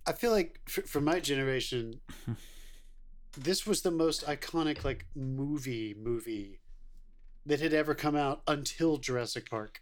I 0.06 0.14
feel 0.14 0.32
like 0.32 0.60
for, 0.68 0.82
for 0.82 1.02
my 1.02 1.20
generation, 1.20 2.02
this 3.38 3.66
was 3.66 3.82
the 3.82 3.92
most 3.92 4.26
iconic, 4.26 4.84
like, 4.84 5.06
movie 5.16 5.96
movie 6.02 6.60
that 7.46 7.60
had 7.60 7.74
ever 7.74 7.96
come 7.96 8.16
out 8.16 8.42
until 8.48 8.98
Jurassic 8.98 9.50
Park. 9.50 9.82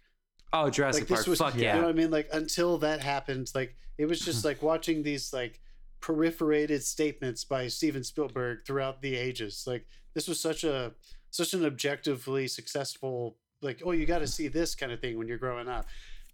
Oh, 0.52 0.70
Jurassic 0.70 1.02
like, 1.02 1.08
this 1.08 1.18
Park. 1.18 1.26
was, 1.28 1.38
Fuck 1.38 1.54
You 1.56 1.62
yeah. 1.62 1.76
know 1.76 1.82
what 1.82 1.90
I 1.90 1.92
mean? 1.92 2.10
Like, 2.10 2.28
until 2.32 2.78
that 2.78 3.00
happened, 3.02 3.50
like, 3.54 3.76
it 3.98 4.06
was 4.06 4.20
just 4.20 4.44
like 4.44 4.62
watching 4.62 5.02
these, 5.02 5.32
like, 5.32 5.60
periperated 6.00 6.82
statements 6.82 7.44
by 7.44 7.68
Steven 7.68 8.02
Spielberg 8.02 8.64
throughout 8.66 9.02
the 9.02 9.14
ages. 9.14 9.64
Like, 9.66 9.86
this 10.14 10.26
was 10.26 10.40
such 10.40 10.64
a, 10.64 10.92
such 11.30 11.54
an 11.54 11.64
objectively 11.64 12.48
successful, 12.48 13.36
like, 13.62 13.82
oh, 13.84 13.92
you 13.92 14.06
got 14.06 14.20
to 14.20 14.26
see 14.26 14.48
this 14.48 14.74
kind 14.74 14.90
of 14.90 15.00
thing 15.00 15.18
when 15.18 15.28
you're 15.28 15.38
growing 15.38 15.68
up. 15.68 15.86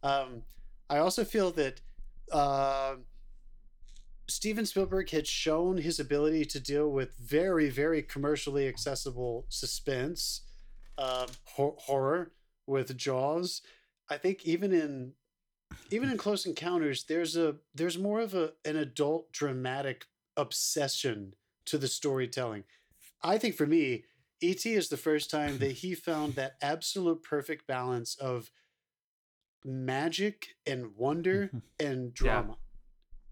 Um, 0.02 0.42
I 0.88 0.98
also 0.98 1.24
feel 1.24 1.50
that 1.52 1.80
uh, 2.32 2.94
Steven 4.28 4.66
Spielberg 4.66 5.10
had 5.10 5.26
shown 5.26 5.78
his 5.78 6.00
ability 6.00 6.44
to 6.46 6.60
deal 6.60 6.90
with 6.90 7.16
very, 7.16 7.70
very 7.70 8.02
commercially 8.02 8.66
accessible 8.66 9.46
suspense, 9.48 10.42
um, 10.98 11.28
hor- 11.44 11.76
horror 11.78 12.32
with 12.66 12.96
Jaws. 12.96 13.62
I 14.10 14.16
think 14.18 14.44
even 14.44 14.72
in 14.72 15.12
even 15.90 16.10
in 16.10 16.16
Close 16.16 16.46
Encounters, 16.46 17.04
there's 17.04 17.36
a 17.36 17.56
there's 17.74 17.98
more 17.98 18.20
of 18.20 18.34
a 18.34 18.52
an 18.64 18.76
adult 18.76 19.32
dramatic 19.32 20.06
obsession 20.36 21.34
to 21.66 21.78
the 21.78 21.88
storytelling. 21.88 22.64
I 23.22 23.38
think 23.38 23.54
for 23.56 23.66
me, 23.66 24.04
E.T. 24.40 24.72
is 24.72 24.88
the 24.88 24.96
first 24.96 25.30
time 25.30 25.58
that 25.58 25.72
he 25.72 25.94
found 25.94 26.34
that 26.34 26.56
absolute 26.60 27.22
perfect 27.22 27.66
balance 27.66 28.16
of 28.16 28.50
magic 29.64 30.48
and 30.66 30.96
wonder 30.96 31.50
and 31.80 32.12
drama. 32.12 32.56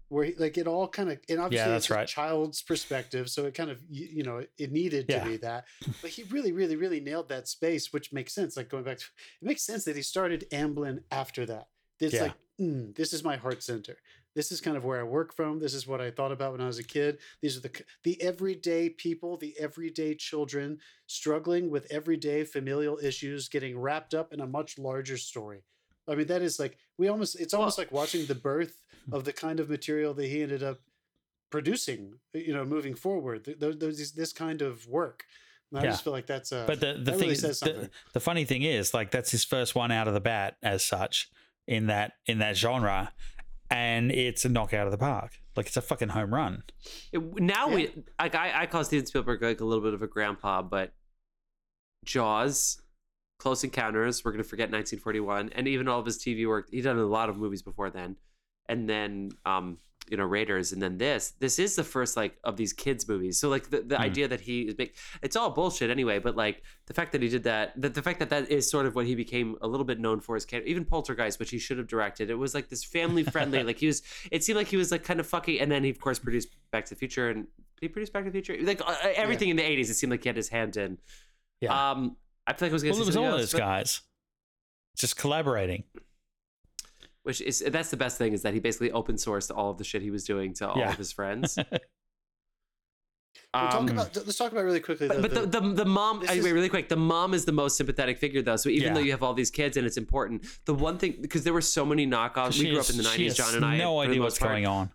Where 0.09 0.25
he, 0.25 0.33
like 0.37 0.57
it 0.57 0.67
all 0.67 0.87
kind 0.87 1.09
of 1.11 1.19
and 1.29 1.39
obviously 1.39 1.71
that's 1.71 1.85
it's 1.85 1.91
a 1.91 1.95
right. 1.95 2.07
child's 2.07 2.61
perspective, 2.61 3.29
so 3.29 3.45
it 3.45 3.55
kind 3.55 3.71
of 3.71 3.79
you, 3.89 4.07
you 4.17 4.23
know 4.23 4.43
it 4.57 4.71
needed 4.71 5.07
to 5.09 5.15
Yeah. 5.15 5.23
be 5.23 5.37
that, 5.37 5.65
but 6.01 6.11
he 6.11 6.23
really, 6.23 6.51
really, 6.51 6.75
really 6.75 6.99
nailed 6.99 7.29
that 7.29 7.47
space, 7.47 7.91
which 7.91 8.13
makes 8.13 8.33
sense. 8.33 8.55
Like 8.55 8.69
going 8.69 8.83
back 8.83 8.99
to 8.99 9.05
it 9.41 9.45
makes 9.45 9.63
sense 9.63 9.83
that 9.85 9.95
he 9.95 10.03
started 10.03 10.45
Amblin 10.51 10.99
after 11.11 11.45
that. 11.47 11.67
It's 11.99 12.13
Yeah. 12.13 12.23
like 12.23 12.33
mm, 12.61 12.95
this 12.95 13.13
is 13.13 13.23
my 13.23 13.35
heart 13.35 13.63
center. 13.63 13.97
This 14.35 14.51
is 14.51 14.59
kind 14.59 14.75
of 14.75 14.83
where 14.83 14.99
I 14.99 15.03
work 15.03 15.33
from. 15.33 15.59
This 15.59 15.73
is 15.73 15.87
what 15.87 16.01
I 16.01 16.11
thought 16.11 16.33
about 16.33 16.51
when 16.51 16.61
I 16.61 16.67
was 16.67 16.77
a 16.77 16.83
kid. 16.83 17.19
These 17.41 17.57
are 17.57 17.61
the 17.61 17.71
the 18.03 18.21
everyday 18.21 18.89
people, 18.89 19.37
the 19.37 19.55
everyday 19.59 20.13
children 20.13 20.79
struggling 21.07 21.69
with 21.71 21.87
everyday 21.89 22.43
familial 22.43 22.99
issues, 23.01 23.47
getting 23.47 23.79
wrapped 23.79 24.13
up 24.13 24.33
in 24.33 24.41
a 24.41 24.47
much 24.47 24.77
larger 24.77 25.17
story. 25.17 25.63
I 26.07 26.15
mean, 26.15 26.27
that 26.27 26.41
is 26.41 26.59
like 26.59 26.77
we 26.97 27.07
almost. 27.07 27.39
It's 27.39 27.53
almost 27.53 27.77
like 27.77 27.91
watching 27.91 28.25
the 28.25 28.35
birth 28.35 28.81
of 29.11 29.23
the 29.25 29.33
kind 29.33 29.59
of 29.59 29.69
material 29.69 30.13
that 30.13 30.27
he 30.27 30.41
ended 30.41 30.63
up 30.63 30.79
producing. 31.51 32.15
You 32.33 32.53
know, 32.53 32.65
moving 32.65 32.95
forward, 32.95 33.45
Th- 33.45 33.59
th- 33.59 33.79
there's 33.79 34.11
this 34.13 34.33
kind 34.33 34.61
of 34.61 34.87
work. 34.87 35.25
And 35.71 35.79
I 35.79 35.83
Yeah. 35.83 35.89
just 35.91 36.03
feel 36.03 36.13
like 36.13 36.27
that's 36.27 36.51
a. 36.51 36.63
But 36.67 36.79
the, 36.79 36.93
the 37.03 37.11
thing 37.11 37.21
really 37.21 37.33
is, 37.33 37.41
says 37.41 37.59
the, 37.59 37.65
something. 37.67 37.89
the 38.13 38.19
funny 38.19 38.45
thing 38.45 38.61
is, 38.63 38.93
like 38.93 39.11
that's 39.11 39.31
his 39.31 39.43
first 39.43 39.75
one 39.75 39.91
out 39.91 40.07
of 40.07 40.13
the 40.13 40.19
bat 40.21 40.57
as 40.63 40.83
such 40.83 41.29
in 41.67 41.87
that 41.87 42.13
in 42.27 42.37
that 42.39 42.55
genre, 42.57 43.11
and 43.71 44.11
it's 44.11 44.45
a 44.45 44.49
knockout 44.49 44.85
of 44.87 44.91
the 44.91 44.97
park. 44.97 45.31
Like 45.55 45.67
it's 45.67 45.77
a 45.77 45.81
fucking 45.81 46.09
home 46.09 46.33
run. 46.33 46.63
It- 47.11 47.39
now 47.41 47.67
we 47.69 47.89
like 48.19 48.35
I, 48.35 48.61
I 48.61 48.65
call 48.67 48.83
Steven 48.83 49.05
Spielberg 49.05 49.41
like 49.41 49.59
a 49.61 49.65
little 49.65 49.83
bit 49.83 49.93
of 49.93 50.01
a 50.01 50.07
grandpa, 50.07 50.61
but 50.61 50.93
Jaws, 52.05 52.81
Close 53.39 53.63
Encounters, 53.63 54.23
we're 54.23 54.31
gonna 54.31 54.43
forget 54.43 54.65
1941, 54.71 55.49
and 55.55 55.67
even 55.67 55.87
all 55.87 55.99
of 55.99 56.05
his 56.05 56.17
TV 56.17 56.47
work. 56.47 56.67
He 56.71 56.81
done 56.81 56.97
a 56.99 57.05
lot 57.05 57.29
of 57.29 57.37
movies 57.37 57.61
before 57.63 57.89
then, 57.89 58.15
and 58.69 58.89
then 58.89 59.31
um 59.45 59.77
you 60.07 60.17
know 60.17 60.23
Raiders, 60.23 60.71
and 60.71 60.79
then 60.79 60.99
this. 60.99 61.31
This 61.39 61.57
is 61.57 61.75
the 61.75 61.83
first 61.83 62.15
like 62.15 62.37
of 62.43 62.57
these 62.57 62.73
kids 62.73 63.07
movies. 63.07 63.39
So 63.39 63.49
like 63.49 63.71
the, 63.71 63.81
the 63.81 63.95
Hmm. 63.97 64.03
idea 64.03 64.27
that 64.27 64.39
he 64.41 64.61
is 64.61 64.77
make 64.77 64.95
it's 65.23 65.35
all 65.35 65.49
bullshit 65.49 65.89
anyway. 65.89 66.19
But 66.19 66.35
like 66.35 66.61
the 66.85 66.93
fact 66.93 67.11
that 67.13 67.23
he 67.23 67.27
did 67.27 67.43
that, 67.45 67.73
the, 67.81 67.89
the 67.89 68.03
fact 68.03 68.19
that 68.19 68.29
that 68.29 68.51
is 68.51 68.69
sort 68.69 68.85
of 68.85 68.93
what 68.93 69.07
he 69.07 69.15
became 69.15 69.55
a 69.63 69.67
little 69.67 69.83
bit 69.83 69.99
known 69.99 70.19
for 70.19 70.35
his 70.35 70.45
character. 70.45 70.69
Even 70.69 70.85
Poltergeist, 70.85 71.39
which 71.39 71.49
he 71.49 71.57
should 71.57 71.79
have 71.79 71.87
directed. 71.87 72.29
It 72.29 72.35
was 72.35 72.53
like 72.53 72.69
this 72.69 72.83
family 72.83 73.23
friendly. 73.23 73.63
like 73.69 73.79
he 73.79 73.87
was. 73.87 74.03
It 74.31 74.43
seemed 74.43 74.57
like 74.57 74.67
he 74.67 74.77
was 74.77 74.91
like 74.91 75.03
kind 75.03 75.19
of 75.19 75.25
fucking. 75.25 75.59
And 75.59 75.71
then 75.71 75.83
he 75.83 75.89
of 75.89 75.99
course 75.99 76.19
produced 76.19 76.49
Back 76.71 76.85
to 76.85 76.93
the 76.93 76.99
Future 76.99 77.31
and 77.31 77.47
he 77.81 77.87
produced 77.87 78.13
Back 78.13 78.25
to 78.25 78.29
the 78.29 78.41
Future? 78.41 78.63
Like 78.63 78.81
uh, 78.87 78.95
everything 79.15 79.49
in 79.49 79.55
the 79.57 79.63
80s, 79.63 79.89
it 79.89 79.95
seemed 79.95 80.11
like 80.11 80.21
he 80.21 80.29
had 80.29 80.37
his 80.37 80.49
hand 80.49 80.77
in. 80.77 80.99
Yeah. 81.61 81.91
Um, 81.91 82.15
I 82.45 82.53
feel 82.53 82.67
like 82.67 82.73
I 82.73 82.73
was 82.73 82.83
going 82.83 82.91
well, 82.93 82.99
to 82.99 83.03
it 83.03 83.07
was 83.07 83.17
all 83.17 83.23
something 83.23 83.39
those 83.39 83.51
but- 83.53 83.57
guys. 83.57 84.01
just 84.95 85.17
collaborating. 85.17 85.83
Which 87.25 87.41
is 87.41 87.59
that's 87.67 87.89
the 87.89 87.97
best 87.97 88.17
thing 88.19 88.33
is 88.33 88.43
that 88.43 88.53
he 88.53 88.59
basically 88.59 88.91
open 88.91 89.15
sourced 89.15 89.49
all 89.55 89.71
of 89.71 89.77
the 89.79 89.83
shit 89.83 90.01
he 90.03 90.11
was 90.11 90.23
doing 90.23 90.53
to 90.55 90.69
all 90.69 90.77
Yeah. 90.77 90.91
of 90.91 90.97
his 90.97 91.11
friends. 91.11 91.57
We'll 93.53 93.63
talk 93.69 93.75
Um, 93.81 93.89
about, 93.89 94.15
let's 94.17 94.37
talk 94.37 94.51
about 94.51 94.65
really 94.65 94.81
quickly. 94.81 95.07
But, 95.07 95.15
though, 95.21 95.45
but 95.45 95.51
the, 95.51 95.59
the 95.61 95.73
the 95.83 95.85
mom, 95.85 96.23
I, 96.27 96.41
wait, 96.41 96.51
really 96.51 96.67
quick. 96.67 96.89
The 96.89 96.97
mom 96.97 97.33
is 97.33 97.45
the 97.45 97.53
most 97.53 97.77
sympathetic 97.77 98.17
figure, 98.19 98.41
though. 98.41 98.57
So 98.57 98.67
even 98.69 98.89
Yeah. 98.89 98.93
though 98.95 98.99
you 98.99 99.11
have 99.11 99.23
all 99.23 99.33
these 99.33 99.49
kids 99.49 99.77
and 99.77 99.87
it's 99.87 99.95
important, 99.95 100.45
the 100.65 100.73
one 100.73 100.97
thing 100.97 101.15
because 101.21 101.43
there 101.45 101.53
were 101.53 101.61
so 101.61 101.85
many 101.85 102.05
knockoffs. 102.05 102.57
We 102.59 102.65
She 102.65 102.69
grew 102.71 102.79
up 102.81 102.89
in 102.89 102.97
the 102.97 103.03
'90s, 103.03 103.25
has 103.27 103.37
John 103.37 103.55
and 103.55 103.63
I. 103.65 103.77
No 103.77 103.99
idea 104.01 104.21
what's 104.21 104.37
part. 104.39 104.51
going 104.51 104.65
on. 104.67 104.89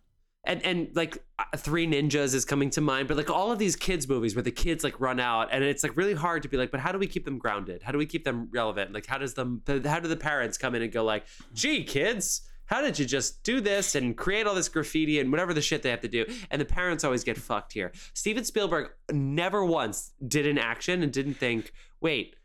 And 0.44 0.64
and 0.64 0.88
like 0.94 1.22
uh, 1.38 1.44
Three 1.56 1.86
Ninjas 1.86 2.34
is 2.34 2.44
coming 2.44 2.70
to 2.70 2.80
mind, 2.80 3.08
but 3.08 3.16
like 3.16 3.30
all 3.30 3.52
of 3.52 3.58
these 3.58 3.76
kids 3.76 4.08
movies 4.08 4.34
where 4.34 4.42
the 4.42 4.50
kids 4.50 4.82
like 4.84 4.98
run 5.00 5.20
out, 5.20 5.48
and 5.52 5.62
it's 5.62 5.82
like 5.82 5.96
really 5.96 6.14
hard 6.14 6.42
to 6.42 6.48
be 6.48 6.56
like, 6.56 6.70
but 6.70 6.80
how 6.80 6.92
do 6.92 6.98
we 6.98 7.06
keep 7.06 7.24
them 7.24 7.38
grounded? 7.38 7.82
How 7.82 7.92
do 7.92 7.98
we 7.98 8.06
keep 8.06 8.24
them 8.24 8.48
relevant? 8.52 8.92
Like 8.92 9.06
how 9.06 9.18
does 9.18 9.34
them? 9.34 9.62
How 9.66 10.00
do 10.00 10.08
the 10.08 10.16
parents 10.16 10.56
come 10.58 10.74
in 10.74 10.82
and 10.82 10.90
go 10.92 11.04
like, 11.04 11.24
gee, 11.52 11.84
kids. 11.84 12.42
How 12.66 12.80
did 12.82 13.00
you 13.00 13.04
just 13.04 13.42
do 13.42 13.60
this 13.60 13.96
and 13.96 14.16
create 14.16 14.46
all 14.46 14.54
this 14.54 14.68
graffiti 14.68 15.18
and 15.18 15.32
whatever 15.32 15.52
the 15.52 15.60
shit 15.60 15.82
they 15.82 15.90
have 15.90 16.02
to 16.02 16.08
do? 16.08 16.24
And 16.52 16.60
the 16.60 16.64
parents 16.64 17.02
always 17.02 17.24
get 17.24 17.36
fucked 17.36 17.72
here. 17.72 17.90
Steven 18.14 18.44
Spielberg 18.44 18.90
never 19.10 19.64
once 19.64 20.12
did 20.28 20.46
an 20.46 20.56
action 20.56 21.02
and 21.02 21.12
didn't 21.12 21.34
think, 21.34 21.72
wait, 22.00 22.36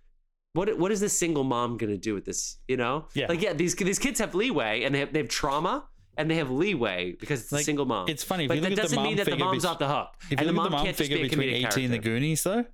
what 0.53 0.79
what 0.79 0.91
is 0.91 0.99
this 0.99 1.15
single 1.17 1.43
mom 1.43 1.77
gonna 1.77 1.95
do 1.95 2.15
with 2.15 2.25
this? 2.25 2.57
You 2.67 2.75
know, 2.77 3.05
Yeah. 3.13 3.27
like 3.29 3.39
yeah, 3.41 3.53
these 3.53 3.75
these 3.75 3.99
kids 3.99 4.19
have 4.19 4.33
leeway 4.33 4.81
and 4.83 4.95
they 4.95 4.99
have, 5.01 5.13
they 5.13 5.19
have 5.19 5.29
trauma 5.29 5.85
and 6.17 6.29
they 6.29 6.35
have 6.35 6.49
leeway 6.51 7.13
because 7.19 7.41
it's 7.43 7.51
a 7.51 7.55
Like, 7.55 7.65
single 7.65 7.85
mom. 7.85 8.07
It's 8.09 8.23
funny. 8.23 8.45
If 8.45 8.47
But 8.49 8.55
you 8.57 8.61
that 8.61 8.69
look 8.69 8.71
at 8.71 8.75
the 8.77 8.81
doesn't 8.83 8.95
mom 8.95 9.05
mean 9.05 9.17
that 9.17 9.25
the 9.25 9.31
figure 9.31 9.45
mom's 9.45 9.63
bet- 9.63 9.71
off 9.71 9.79
the 9.79 9.87
hook. 9.87 10.07
If 10.21 10.31
and 10.31 10.31
you 10.31 10.37
the 10.37 10.43
look 10.45 10.51
at 10.51 10.55
mom 10.55 10.63
the 10.65 10.69
mom 10.71 10.85
can't 10.85 10.97
just 10.97 11.09
be 11.09 11.15
figure 11.15 11.25
a 11.25 11.29
between 11.29 11.49
comedic 11.49 11.67
18 11.67 11.83
and 11.85 11.93
the 11.93 11.97
character. 11.97 12.09
Goonies, 12.09 12.43
though, 12.43 12.65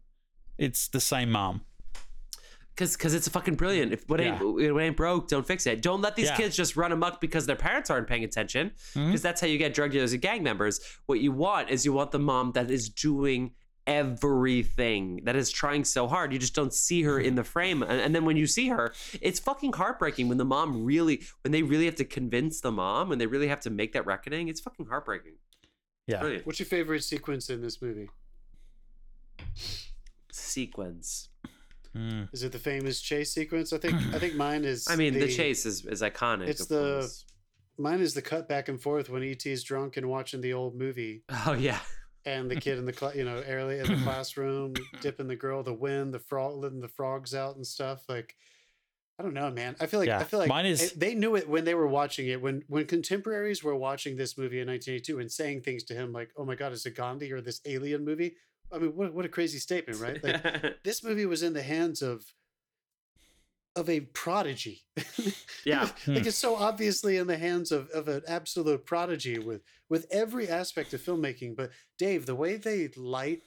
it's 0.57 0.87
the 0.87 0.99
same 0.99 1.31
mom. 1.31 1.61
Because 2.75 2.95
because 2.95 3.13
it's 3.13 3.27
fucking 3.27 3.55
brilliant. 3.55 3.91
If 3.91 4.07
what 4.09 4.21
ain't 4.21 4.39
what 4.41 4.81
ain't 4.81 4.95
broke, 4.97 5.27
don't 5.27 5.45
fix 5.45 5.67
it. 5.67 5.81
Don't 5.81 6.01
let 6.01 6.15
these 6.15 6.27
Yeah. 6.27 6.37
kids 6.37 6.55
just 6.55 6.77
run 6.77 6.91
amok 6.91 7.19
because 7.19 7.45
their 7.45 7.55
parents 7.57 7.89
aren't 7.89 8.07
paying 8.07 8.23
attention. 8.23 8.71
Because 8.93 9.19
Mhm. 9.19 9.21
that's 9.21 9.41
how 9.41 9.47
you 9.47 9.57
get 9.57 9.73
drug 9.73 9.91
dealers 9.91 10.13
and 10.13 10.21
gang 10.21 10.41
members. 10.41 10.79
What 11.05 11.19
you 11.19 11.31
want 11.33 11.69
is 11.69 11.85
you 11.85 11.93
want 11.93 12.11
the 12.11 12.19
mom 12.19 12.53
that 12.53 12.71
is 12.71 12.89
doing 12.89 13.51
everything 13.91 15.21
that 15.25 15.35
is 15.35 15.49
trying 15.51 15.83
so 15.83 16.07
hard 16.07 16.31
you 16.33 16.39
just 16.39 16.55
don't 16.55 16.73
see 16.73 17.01
her 17.03 17.19
in 17.19 17.35
the 17.35 17.43
frame 17.43 17.83
and, 17.83 17.99
and 18.01 18.15
then 18.15 18.25
when 18.25 18.37
you 18.37 18.47
see 18.47 18.67
her 18.69 18.93
it's 19.21 19.39
fucking 19.39 19.73
heartbreaking 19.73 20.27
when 20.29 20.37
the 20.37 20.45
mom 20.45 20.83
really 20.85 21.21
when 21.43 21.51
they 21.51 21.61
really 21.63 21.85
have 21.85 21.95
to 21.95 22.05
convince 22.05 22.61
the 22.61 22.71
mom 22.71 23.09
when 23.09 23.17
they 23.19 23.27
really 23.27 23.47
have 23.47 23.59
to 23.59 23.69
make 23.69 23.93
that 23.93 24.05
reckoning 24.05 24.47
it's 24.47 24.59
fucking 24.61 24.85
heartbreaking 24.87 25.33
Yeah. 26.07 26.19
brilliant 26.21 26.45
What's 26.45 26.59
your 26.59 26.67
favorite 26.67 27.03
sequence 27.03 27.49
in 27.49 27.61
this 27.61 27.81
movie? 27.81 28.09
sequence 30.31 31.29
Mm. 31.93 32.29
Is 32.31 32.43
it 32.43 32.53
the 32.53 32.57
famous 32.57 33.01
chase 33.01 33.33
sequence? 33.33 33.73
I 33.73 33.77
think 33.77 33.95
I 34.15 34.17
think 34.17 34.35
mine 34.35 34.63
is. 34.63 34.87
i 34.89 34.95
mean 34.95 35.13
the, 35.13 35.27
chase 35.27 35.65
is, 35.65 35.85
is 35.85 36.01
iconic 36.01 36.47
it's 36.47 36.65
the- 36.65 36.99
course. 37.01 37.25
Mine 37.77 37.99
is 37.99 38.13
the 38.13 38.21
cut 38.21 38.47
back 38.47 38.69
and 38.69 38.81
forth 38.81 39.09
when 39.09 39.23
ET 39.23 39.45
is 39.45 39.61
drunk 39.61 39.97
and 39.97 40.07
watching 40.07 40.39
the 40.39 40.53
old 40.53 40.73
movie, 40.73 41.23
oh 41.47 41.51
yeah 41.51 41.79
and 42.25 42.49
the 42.49 42.55
kid 42.55 42.77
in 42.77 42.85
the 42.85 42.93
cla- 42.93 43.15
you 43.15 43.23
know 43.25 43.43
early 43.47 43.79
in 43.79 43.87
the 43.87 43.97
classroom 44.03 44.73
dipping 45.01 45.27
the 45.27 45.35
girl, 45.35 45.63
the 45.63 45.73
wind, 45.73 46.13
the 46.13 46.19
frog, 46.19 46.57
letting 46.57 46.79
the 46.81 46.87
frogs 46.87 47.33
out 47.33 47.55
and 47.55 47.65
stuff. 47.65 48.03
Like, 48.07 48.35
I 49.19 49.23
don't 49.23 49.33
know, 49.33 49.51
man. 49.51 49.75
I 49.79 49.85
feel 49.87 49.99
like 49.99 50.07
Yeah, 50.07 50.19
I 50.19 50.23
feel 50.23 50.39
like 50.39 50.49
mine 50.49 50.65
is- 50.65 50.93
they 50.93 51.13
knew 51.15 51.35
it 51.35 51.47
when 51.47 51.63
they 51.65 51.75
were 51.75 51.87
watching 51.87 52.27
it. 52.27 52.41
When 52.41 52.63
when 52.67 52.85
contemporaries 52.87 53.63
were 53.63 53.75
watching 53.75 54.15
this 54.15 54.37
movie 54.37 54.59
in 54.59 54.67
1982 54.67 55.19
and 55.19 55.31
saying 55.31 55.61
things 55.61 55.83
to 55.85 55.93
him 55.93 56.11
like, 56.11 56.31
"Oh 56.37 56.45
my 56.45 56.55
God, 56.55 56.71
is 56.73 56.85
it 56.85 56.95
Gandhi 56.95 57.31
or 57.31 57.41
this 57.41 57.61
alien 57.65 58.03
movie?" 58.05 58.35
I 58.71 58.77
mean, 58.79 58.95
what 58.95 59.13
what 59.13 59.25
a 59.25 59.29
crazy 59.29 59.59
statement, 59.59 59.99
right? 59.99 60.23
Like, 60.23 60.81
this 60.83 61.03
movie 61.03 61.25
was 61.25 61.43
in 61.43 61.53
the 61.53 61.61
hands 61.63 62.01
of 62.01 62.23
of 63.75 63.89
a 63.89 64.01
prodigy. 64.01 64.83
Yeah. 65.63 65.89
like 66.07 66.25
it's 66.25 66.37
so 66.37 66.55
obviously 66.55 67.17
in 67.17 67.27
the 67.27 67.37
hands 67.37 67.71
of, 67.71 67.87
of 67.91 68.07
an 68.07 68.23
absolute 68.27 68.83
prodigy 68.83 69.37
with 69.37 69.61
with 69.91 70.07
every 70.09 70.49
aspect 70.49 70.91
of 70.95 71.01
filmmaking. 71.01 71.55
But 71.55 71.69
Dave, 71.99 72.25
the 72.25 72.33
way 72.35 72.55
they 72.57 72.87
light 72.97 73.43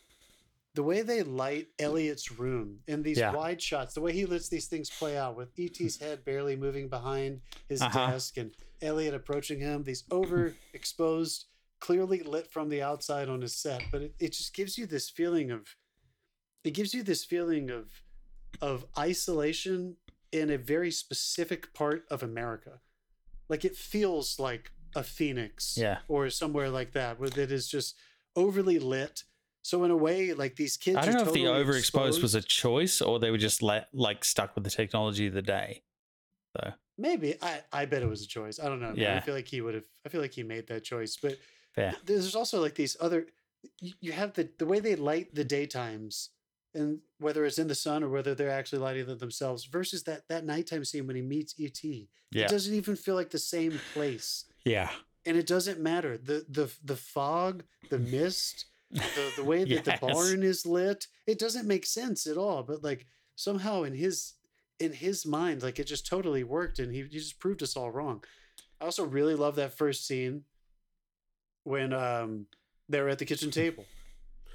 the 0.75 0.85
way 0.85 1.03
they 1.03 1.23
light 1.25 1.69
Elliot's 1.81 2.31
room 2.39 2.79
in 2.87 3.03
these 3.03 3.19
Yeah. 3.19 3.33
wide 3.33 3.61
shots, 3.61 3.95
the 3.95 4.01
way 4.01 4.13
he 4.13 4.27
lets 4.27 4.49
these 4.49 4.67
things 4.69 4.91
play 4.91 5.17
out 5.17 5.37
with 5.37 5.49
ET's 5.59 5.99
head 6.01 6.25
barely 6.25 6.55
moving 6.57 6.89
behind 6.89 7.41
his 7.69 7.81
Uh-huh. 7.83 8.11
desk 8.13 8.37
and 8.37 8.55
Elliot 8.81 9.15
approaching 9.15 9.59
him, 9.61 9.83
these 9.83 10.05
overexposed, 10.11 11.45
clearly 11.81 12.21
lit 12.23 12.47
from 12.51 12.69
the 12.69 12.83
outside 12.83 13.29
on 13.29 13.41
his 13.41 13.57
set, 13.57 13.83
but 13.93 14.03
it, 14.03 14.15
it 14.21 14.33
just 14.33 14.55
gives 14.55 14.79
you 14.79 14.87
this 14.87 15.11
feeling 15.11 15.51
of 15.51 15.67
it 16.63 16.73
gives 16.75 16.95
you 16.95 17.03
this 17.03 17.25
feeling 17.25 17.71
of 17.71 17.91
of 18.61 18.87
isolation 18.97 19.97
in 20.35 20.51
a 20.51 20.59
very 20.59 20.91
specific 20.91 21.73
part 21.75 22.05
of 22.11 22.23
America. 22.23 22.81
Like 23.49 23.65
it 23.65 23.77
feels 23.77 24.39
like 24.39 24.73
a 24.97 25.03
phoenix 25.03 25.77
Yeah. 25.79 25.99
or 26.09 26.29
somewhere 26.31 26.71
like 26.71 26.93
that, 26.93 27.19
where 27.21 27.29
it 27.29 27.53
is 27.53 27.69
just 27.69 27.97
overly 28.37 28.79
lit. 28.79 29.25
So 29.63 29.85
in 29.85 29.91
a 29.91 29.97
way, 29.97 30.35
like 30.35 30.57
these 30.57 30.77
kids, 30.77 30.99
I 30.99 31.05
don't 31.07 31.15
know 31.15 31.21
if 31.23 31.33
the 31.33 31.45
totally 31.45 31.65
overexposed 31.65 32.21
was 32.21 32.35
a 32.35 32.43
choice 32.43 33.01
or 33.01 33.19
they 33.19 33.31
were 33.31 33.39
just 33.39 33.63
let, 33.63 33.89
like 33.95 34.25
stuck 34.25 34.55
with 34.55 34.65
the 34.65 34.71
technology 34.71 35.27
of 35.27 35.35
the 35.35 35.43
day. 35.43 35.83
So 36.57 36.73
maybe. 36.99 37.37
I 37.41 37.63
I 37.73 37.85
bet 37.87 38.03
it 38.03 38.09
was 38.09 38.23
a 38.23 38.27
choice. 38.29 38.61
I 38.61 38.69
don't 38.69 38.81
know. 38.81 38.93
man. 38.93 39.17
I 39.17 39.21
feel 39.21 39.35
like 39.35 39.49
he 39.49 39.61
would 39.61 39.75
have. 39.75 39.85
I 40.05 40.09
feel 40.11 40.21
like 40.21 40.35
he 40.35 40.43
made 40.43 40.67
that 40.69 40.85
choice. 40.85 41.17
But 41.21 41.39
th- 41.77 41.95
there's 42.05 42.35
also 42.35 42.61
like 42.61 42.75
these 42.75 42.97
other. 43.01 43.27
You 44.01 44.13
have 44.13 44.35
the 44.35 44.51
the 44.59 44.67
way 44.67 44.81
they 44.81 44.95
light 44.97 45.35
the 45.35 45.45
daytimes, 45.45 46.29
and 46.75 46.99
whether 47.19 47.45
it's 47.45 47.59
in 47.59 47.69
the 47.69 47.75
sun 47.75 48.03
or 48.03 48.09
whether 48.09 48.35
they're 48.35 48.51
actually 48.51 48.81
lighting 48.81 49.07
them 49.07 49.19
themselves, 49.19 49.65
versus 49.65 50.03
that 50.05 50.23
that 50.29 50.45
nighttime 50.45 50.85
scene 50.85 51.07
when 51.07 51.17
he 51.17 51.23
meets 51.23 51.55
ET. 51.61 51.83
Yeah. 51.85 52.45
It 52.45 52.49
doesn't 52.49 52.75
even 52.75 52.97
feel 52.97 53.15
like 53.15 53.31
the 53.31 53.39
same 53.39 53.79
place. 53.93 54.45
Yeah. 54.65 54.91
and 55.27 55.37
it 55.37 55.47
doesn't 55.47 55.81
matter 55.81 56.19
the 56.19 56.45
the 56.49 56.71
the 56.85 56.97
fog 56.97 57.63
the 57.91 57.99
mist 58.17 58.67
the, 58.91 59.03
the 59.37 59.45
way 59.45 59.61
that 59.65 59.69
Yes. 59.71 59.85
the 59.85 60.07
barn 60.07 60.43
is 60.43 60.65
lit 60.67 61.07
it 61.27 61.39
doesn't 61.39 61.67
make 61.67 61.85
sense 61.87 62.27
at 62.27 62.37
all 62.37 62.63
but 62.63 62.83
like 62.85 63.07
somehow 63.37 63.83
in 63.83 63.95
his 63.95 64.35
in 64.79 64.93
his 64.93 65.25
mind 65.27 65.63
like 65.63 65.79
it 65.79 65.85
just 65.87 66.07
totally 66.07 66.45
worked 66.45 66.79
and 66.79 66.93
he, 66.95 67.03
he 67.03 67.09
just 67.19 67.39
proved 67.41 67.63
us 67.63 67.77
all 67.77 67.91
wrong 67.91 68.23
i 68.81 68.85
also 68.85 69.05
really 69.05 69.35
love 69.35 69.57
that 69.57 69.77
first 69.77 70.07
scene 70.07 70.45
when 71.65 71.93
um 71.93 72.47
they're 72.89 73.09
at 73.09 73.19
the 73.19 73.25
kitchen 73.27 73.51
table 73.51 73.85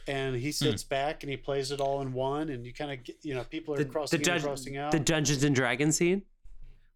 and 0.09 0.35
he 0.35 0.51
sits 0.51 0.83
back 0.83 1.23
and 1.23 1.29
he 1.29 1.37
plays 1.37 1.71
it 1.71 1.79
all 1.79 2.01
in 2.01 2.11
one 2.13 2.49
and 2.49 2.65
you 2.65 2.73
kind 2.73 2.91
of 2.91 2.97
you 3.21 3.33
know 3.35 3.43
people 3.43 3.73
are 3.75 3.77
the, 3.77 3.85
crossing 3.85 4.21
the, 4.21 4.29
in 4.29 4.33
and 4.33 4.41
Dun- 4.41 4.49
crossing 4.49 4.77
out 4.77 4.91
the 4.91 4.99
dungeons 4.99 5.43
and 5.43 5.55
dragons 5.55 5.97
scene 5.97 6.23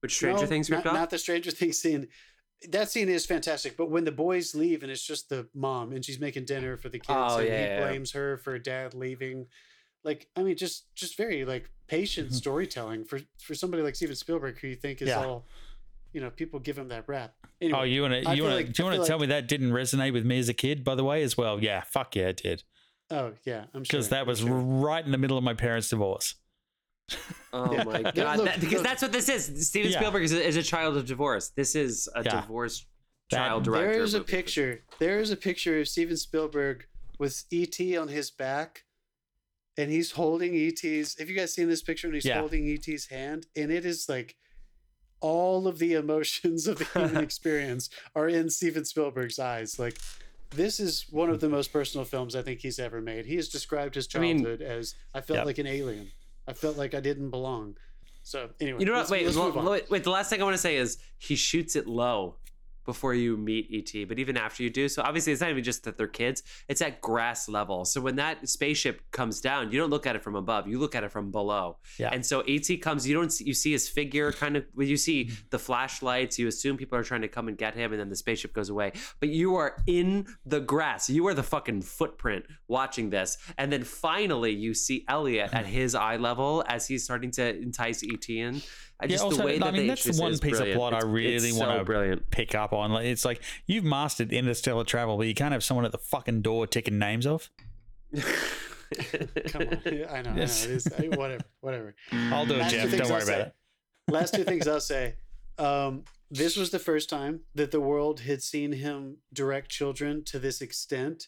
which 0.01 0.15
stranger 0.15 0.41
no, 0.43 0.47
things 0.47 0.69
ripped 0.69 0.85
not, 0.85 0.93
off 0.93 0.99
not 0.99 1.09
the 1.09 1.17
Stranger 1.17 1.49
Things 1.51 1.77
scene. 1.79 2.07
That 2.69 2.89
scene 2.91 3.07
is 3.09 3.25
fantastic, 3.25 3.77
but 3.77 3.89
when 3.89 4.03
the 4.03 4.11
boys 4.11 4.53
leave 4.55 4.83
and 4.83 4.91
it's 4.91 5.05
just 5.05 5.29
the 5.29 5.47
mom 5.53 5.93
and 5.93 6.03
she's 6.03 6.19
making 6.19 6.43
dinner 6.45 6.75
for 6.77 6.89
the 6.89 6.99
kids 6.99 7.09
Oh, 7.09 7.37
and 7.39 7.47
yeah, 7.47 7.57
he 7.57 7.63
yeah, 7.63 7.79
yeah. 7.79 7.87
blames 7.87 8.11
her 8.11 8.37
for 8.37 8.57
dad 8.59 8.93
leaving, 8.93 9.47
like 10.03 10.27
I 10.35 10.43
mean, 10.43 10.57
just 10.57 10.93
just 10.95 11.15
very 11.17 11.45
like 11.45 11.69
patient 11.87 12.29
Mhm. 12.31 12.35
storytelling 12.35 13.05
for 13.05 13.19
for 13.41 13.53
somebody 13.55 13.81
like 13.83 13.95
Steven 13.95 14.15
Spielberg 14.15 14.59
who 14.59 14.67
you 14.67 14.75
think 14.75 15.01
is 15.01 15.07
Yeah. 15.09 15.23
all, 15.25 15.45
you 16.13 16.19
know, 16.21 16.29
people 16.29 16.59
give 16.59 16.77
him 16.77 16.89
that 16.89 17.05
rap. 17.07 17.33
Anyway, 17.61 17.79
Oh, 17.79 17.83
you 17.83 18.01
want 18.01 18.13
to 18.13 18.35
you 18.35 18.43
want 18.43 18.51
to 18.51 18.55
like- 18.57 18.73
do 18.73 18.83
you 18.83 18.85
want 18.85 18.95
feel 18.97 19.03
to 19.03 19.07
tell 19.07 19.17
like- 19.19 19.29
me 19.29 19.33
that 19.33 19.47
didn't 19.47 19.71
resonate 19.71 20.11
with 20.13 20.25
me 20.25 20.37
as 20.39 20.49
a 20.49 20.53
kid 20.53 20.83
by 20.83 20.95
the 20.95 21.03
way 21.05 21.23
as 21.23 21.37
well? 21.37 21.63
Yeah, 21.63 21.81
fuck 21.81 22.15
yeah, 22.17 22.27
it 22.29 22.37
did. 22.43 22.63
Oh 23.11 23.33
yeah, 23.45 23.65
I'm 23.73 23.83
sure 23.83 23.99
Because 23.99 24.09
that 24.09 24.25
was 24.27 24.39
sure. 24.39 24.49
right 24.51 25.03
in 25.05 25.11
the 25.11 25.17
middle 25.17 25.37
of 25.37 25.43
my 25.43 25.53
parents' 25.53 25.89
divorce. 25.89 26.35
Oh 27.55 27.71
Yeah. 27.71 27.83
my 27.83 28.01
god! 28.01 28.37
look, 28.37 28.45
that- 28.47 28.59
because 28.59 28.75
look. 28.75 28.83
that's 28.83 29.01
what 29.03 29.11
this 29.11 29.29
is. 29.29 29.67
Steven 29.67 29.91
Yeah. 29.91 29.99
Spielberg 29.99 30.23
is 30.23 30.33
a, 30.33 30.43
is 30.47 30.55
a 30.55 30.63
child 30.63 30.97
of 30.97 31.05
divorce. 31.05 31.49
This 31.55 31.75
is 31.75 32.09
a 32.15 32.23
Yeah. 32.23 32.41
divorced 32.41 32.87
That- 33.29 33.37
child 33.37 33.63
director. 33.65 33.91
There 33.93 34.01
is 34.03 34.13
a 34.15 34.21
picture. 34.21 34.83
There 34.99 35.19
is 35.19 35.29
a 35.29 35.37
picture 35.37 35.79
of 35.79 35.87
Steven 35.87 36.17
Spielberg 36.17 36.87
with 37.19 37.43
ET 37.51 37.79
on 37.97 38.07
his 38.07 38.31
back, 38.31 38.85
and 39.77 39.91
he's 39.91 40.11
holding 40.13 40.55
ET's. 40.55 41.17
Have 41.19 41.29
you 41.29 41.35
guys 41.35 41.53
seen 41.53 41.69
this 41.69 41.83
picture? 41.83 42.07
And 42.07 42.15
he's 42.15 42.25
Yeah. 42.25 42.39
holding 42.39 42.67
ET's 42.67 43.07
hand, 43.09 43.45
and 43.55 43.71
it 43.71 43.85
is 43.85 44.09
like 44.09 44.35
all 45.19 45.67
of 45.67 45.77
the 45.79 45.93
emotions 45.93 46.65
of 46.67 46.79
the 46.79 46.85
human 46.85 47.17
experience 47.23 47.89
are 48.15 48.27
in 48.27 48.49
Steven 48.49 48.83
Spielberg's 48.85 49.37
eyes. 49.37 49.77
Like 49.77 49.99
this 50.55 50.79
is 50.79 51.05
one 51.09 51.29
of 51.29 51.39
the 51.39 51.49
most 51.49 51.71
personal 51.73 52.05
films 52.05 52.35
I 52.35 52.41
think 52.41 52.59
he's 52.61 52.79
ever 52.79 53.01
made. 53.01 53.25
He 53.25 53.35
has 53.35 53.49
described 53.49 53.95
his 53.95 54.07
I 54.15 54.19
mean- 54.19 54.37
childhood 54.39 54.61
as 54.61 54.95
I 55.13 55.21
felt 55.21 55.37
Yep. 55.37 55.45
like 55.45 55.57
an 55.57 55.67
alien. 55.67 56.11
I 56.47 56.53
felt 56.53 56.77
like 56.77 56.93
I 56.93 56.99
didn't 56.99 57.29
belong. 57.29 57.77
So 58.23 58.49
anyway, 58.59 58.79
You 58.79 58.85
know 58.85 58.93
what? 58.93 58.99
let's- 58.99 59.11
Wait, 59.11 59.25
let's 59.25 59.37
lo- 59.37 59.45
move 59.47 59.57
on. 59.57 59.65
lo- 59.65 59.79
wait. 59.89 60.03
The 60.03 60.09
last 60.09 60.29
thing 60.29 60.41
I 60.41 60.43
want 60.45 60.55
to 60.55 60.61
say 60.61 60.77
is 60.77 60.97
he 61.17 61.35
shoots 61.35 61.75
it 61.75 61.87
low 61.87 62.37
before 62.85 63.13
you 63.13 63.37
meet 63.37 63.69
ET, 63.71 64.07
but 64.07 64.19
even 64.19 64.37
after 64.37 64.63
you 64.63 64.69
do, 64.69 64.87
so 64.87 65.01
obviously 65.03 65.33
it's 65.33 65.41
not 65.41 65.49
even 65.49 65.63
just 65.63 65.83
that 65.83 65.97
they're 65.97 66.07
kids; 66.07 66.43
it's 66.67 66.81
at 66.81 67.01
grass 67.01 67.47
level. 67.49 67.85
So 67.85 68.01
when 68.01 68.15
that 68.17 68.47
spaceship 68.47 69.01
comes 69.11 69.41
down, 69.41 69.71
you 69.71 69.79
don't 69.79 69.89
look 69.89 70.07
at 70.07 70.15
it 70.15 70.23
from 70.23 70.35
above; 70.35 70.67
you 70.67 70.79
look 70.79 70.95
at 70.95 71.03
it 71.03 71.11
from 71.11 71.31
below. 71.31 71.77
Yeah. 71.97 72.09
And 72.11 72.25
so 72.25 72.41
ET 72.41 72.67
comes, 72.81 73.07
you 73.07 73.13
don't 73.15 73.31
see, 73.31 73.45
you 73.45 73.53
see 73.53 73.71
his 73.71 73.87
figure 73.89 74.31
kind 74.43 74.57
of. 74.57 74.65
You 74.77 74.97
see 74.97 75.25
mm-hmm. 75.25 75.35
the 75.49 75.59
flashlights. 75.59 76.39
You 76.39 76.47
assume 76.47 76.77
people 76.77 76.97
are 76.97 77.03
trying 77.03 77.21
to 77.21 77.27
come 77.27 77.47
and 77.47 77.57
get 77.57 77.75
him, 77.75 77.91
and 77.91 77.99
then 77.99 78.09
the 78.09 78.15
spaceship 78.15 78.53
goes 78.53 78.69
away. 78.69 78.93
But 79.19 79.29
you 79.29 79.55
are 79.55 79.77
in 79.87 80.27
the 80.45 80.59
grass. 80.59 81.09
You 81.09 81.27
are 81.27 81.33
the 81.33 81.43
fucking 81.43 81.81
footprint 81.81 82.45
watching 82.67 83.09
this, 83.09 83.37
and 83.57 83.71
then 83.71 83.83
finally 83.83 84.51
you 84.51 84.73
see 84.73 85.05
Elliot 85.07 85.49
at 85.53 85.65
his 85.65 85.95
eye 85.95 86.17
level 86.17 86.63
as 86.67 86.87
he's 86.87 87.03
starting 87.03 87.31
to 87.31 87.55
entice 87.57 88.03
ET 88.03 88.29
in. 88.29 88.61
I 89.03 89.05
Yeah, 89.07 89.17
also, 89.17 89.37
the 89.37 89.43
way 89.45 89.59
I 89.61 89.71
mean, 89.71 89.81
they 89.81 89.87
that's 89.87 90.03
the 90.03 90.21
one 90.21 90.31
is 90.31 90.39
piece 90.39 90.53
of 90.53 90.57
brilliant. 90.59 90.77
plot 90.79 90.93
I 90.93 91.05
really 91.05 91.35
it's 91.49 91.57
wanna- 91.57 91.79
so 91.79 91.83
brilliant. 91.83 92.29
Pick 92.31 92.55
up 92.55 92.73
on. 92.73 92.91
Like, 92.91 93.05
It's 93.05 93.25
like 93.25 93.41
you've 93.67 93.83
mastered 93.83 94.31
interstellar 94.33 94.83
travel, 94.83 95.17
but 95.17 95.27
you 95.27 95.33
can't 95.33 95.51
have 95.53 95.63
someone 95.63 95.85
at 95.85 95.91
the 95.91 95.97
fucking 95.97 96.41
door 96.41 96.67
ticking 96.67 96.97
names 96.99 97.25
off. 97.27 97.49
Come 98.13 99.61
on. 99.61 99.81
I 99.85 99.89
know. 99.89 100.05
I 100.09 100.21
know. 100.21 100.31
It 100.31 100.37
Yes. 100.37 100.87
whatever. 101.15 101.43
Whatever. 101.61 101.95
I'll 102.11 102.45
do 102.45 102.55
it, 102.55 102.59
Last 102.59 102.71
two 102.71 102.77
Jeff. 102.77 102.89
things 102.89 103.01
Don't 103.01 103.11
I'll 103.11 103.13
worry 103.13 103.23
about 103.23 103.27
say. 103.27 103.41
it. 103.41 103.53
Last 104.11 104.33
two 104.35 104.43
things 104.43 104.67
I'll 104.67 104.79
say. 104.95 105.15
Um, 105.57 106.03
this 106.29 106.55
was 106.57 106.69
the 106.71 106.79
first 106.79 107.09
time 107.09 107.41
that 107.55 107.71
the 107.71 107.81
world 107.81 108.21
had 108.21 108.41
seen 108.43 108.71
him 108.73 109.17
direct 109.31 109.69
children 109.69 110.23
to 110.25 110.39
this 110.39 110.61
extent. 110.61 111.27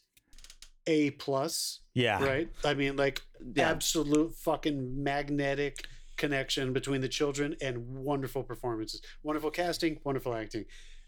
A 0.87 1.11
plus, 1.11 1.79
Yeah. 1.95 2.23
right? 2.23 2.49
I 2.63 2.75
mean, 2.75 2.95
like 2.95 3.21
Yeah. 3.55 3.69
absolute 3.71 4.35
fucking 4.35 5.01
magnetic 5.03 5.87
connection 6.17 6.73
between 6.73 7.01
the 7.01 7.09
children 7.09 7.55
and 7.61 7.77
wonderful 7.87 8.43
performances, 8.43 9.01
wonderful 9.23 9.51
casting, 9.51 9.99
wonderful 10.03 10.33
acting. 10.33 10.65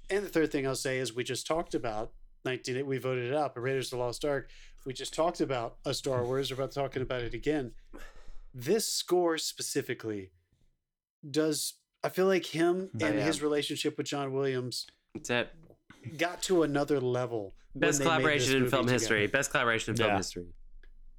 And 0.09 0.23
the 0.25 0.29
third 0.29 0.51
thing 0.51 0.65
I'll 0.67 0.75
say 0.75 0.97
is 0.99 1.15
we 1.15 1.23
just 1.23 1.45
talked 1.47 1.73
about 1.73 2.11
19. 2.45 2.85
We 2.85 2.97
voted 2.97 3.25
it 3.25 3.33
up. 3.33 3.53
Raiders 3.57 3.87
of 3.91 3.97
the 3.99 4.03
Lost 4.05 4.23
Ark. 4.23 4.49
We 4.85 4.93
just 4.93 5.13
talked 5.13 5.41
about 5.41 5.77
a 5.85 5.93
Star 5.93 6.23
Wars. 6.23 6.49
We're 6.49 6.55
about 6.55 6.71
talking 6.71 7.01
about 7.01 7.21
it 7.21 7.33
again. 7.33 7.71
This 8.53 8.87
score 8.87 9.37
specifically 9.37 10.31
does. 11.29 11.73
I 12.03 12.09
feel 12.09 12.27
like 12.27 12.45
him 12.45 12.89
Oh, 13.01 13.05
and 13.05 13.15
yeah. 13.17 13.23
his 13.25 13.41
relationship 13.41 13.97
with 13.97 14.07
John 14.07 14.31
Williams 14.31 14.87
That's 15.13 15.29
it. 15.29 16.17
got 16.17 16.41
to 16.43 16.63
another 16.63 16.99
level. 17.01 17.53
Best 17.75 17.99
they 17.99 18.05
made 18.05 18.09
this 18.09 18.17
collaboration 18.21 18.55
in 18.63 18.69
film 18.69 18.81
together. 18.83 18.93
history. 18.93 19.27
Best 19.27 19.51
collaboration 19.51 19.91
in 19.93 19.97
film 19.97 20.15
history. 20.15 20.45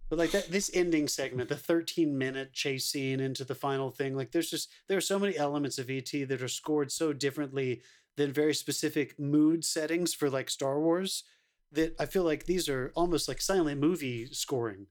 But 0.08 0.18
like 0.18 0.30
that, 0.30 0.50
this 0.50 0.70
ending 0.72 1.06
segment, 1.08 1.48
the 1.48 1.56
13 1.56 2.16
minute 2.16 2.52
chase 2.52 2.86
scene 2.86 3.20
into 3.20 3.44
the 3.44 3.54
final 3.54 3.90
thing, 3.90 4.16
like 4.16 4.32
there's 4.32 4.50
just 4.50 4.70
there 4.88 4.96
are 4.96 5.02
so 5.02 5.18
many 5.18 5.36
elements 5.36 5.78
of 5.78 5.90
ET 5.90 6.10
that 6.10 6.42
are 6.42 6.48
scored 6.48 6.90
so 6.90 7.12
differently 7.12 7.82
than 8.16 8.32
very 8.32 8.54
specific 8.54 9.18
mood 9.18 9.64
settings 9.64 10.14
for 10.14 10.30
like 10.30 10.48
Star 10.50 10.80
Wars 10.80 11.24
that 11.72 11.94
I 12.00 12.06
feel 12.06 12.24
like 12.24 12.46
these 12.46 12.68
are 12.68 12.90
almost 12.94 13.28
like 13.28 13.40
silent 13.40 13.80
movie 13.80 14.26
scoring. 14.32 14.86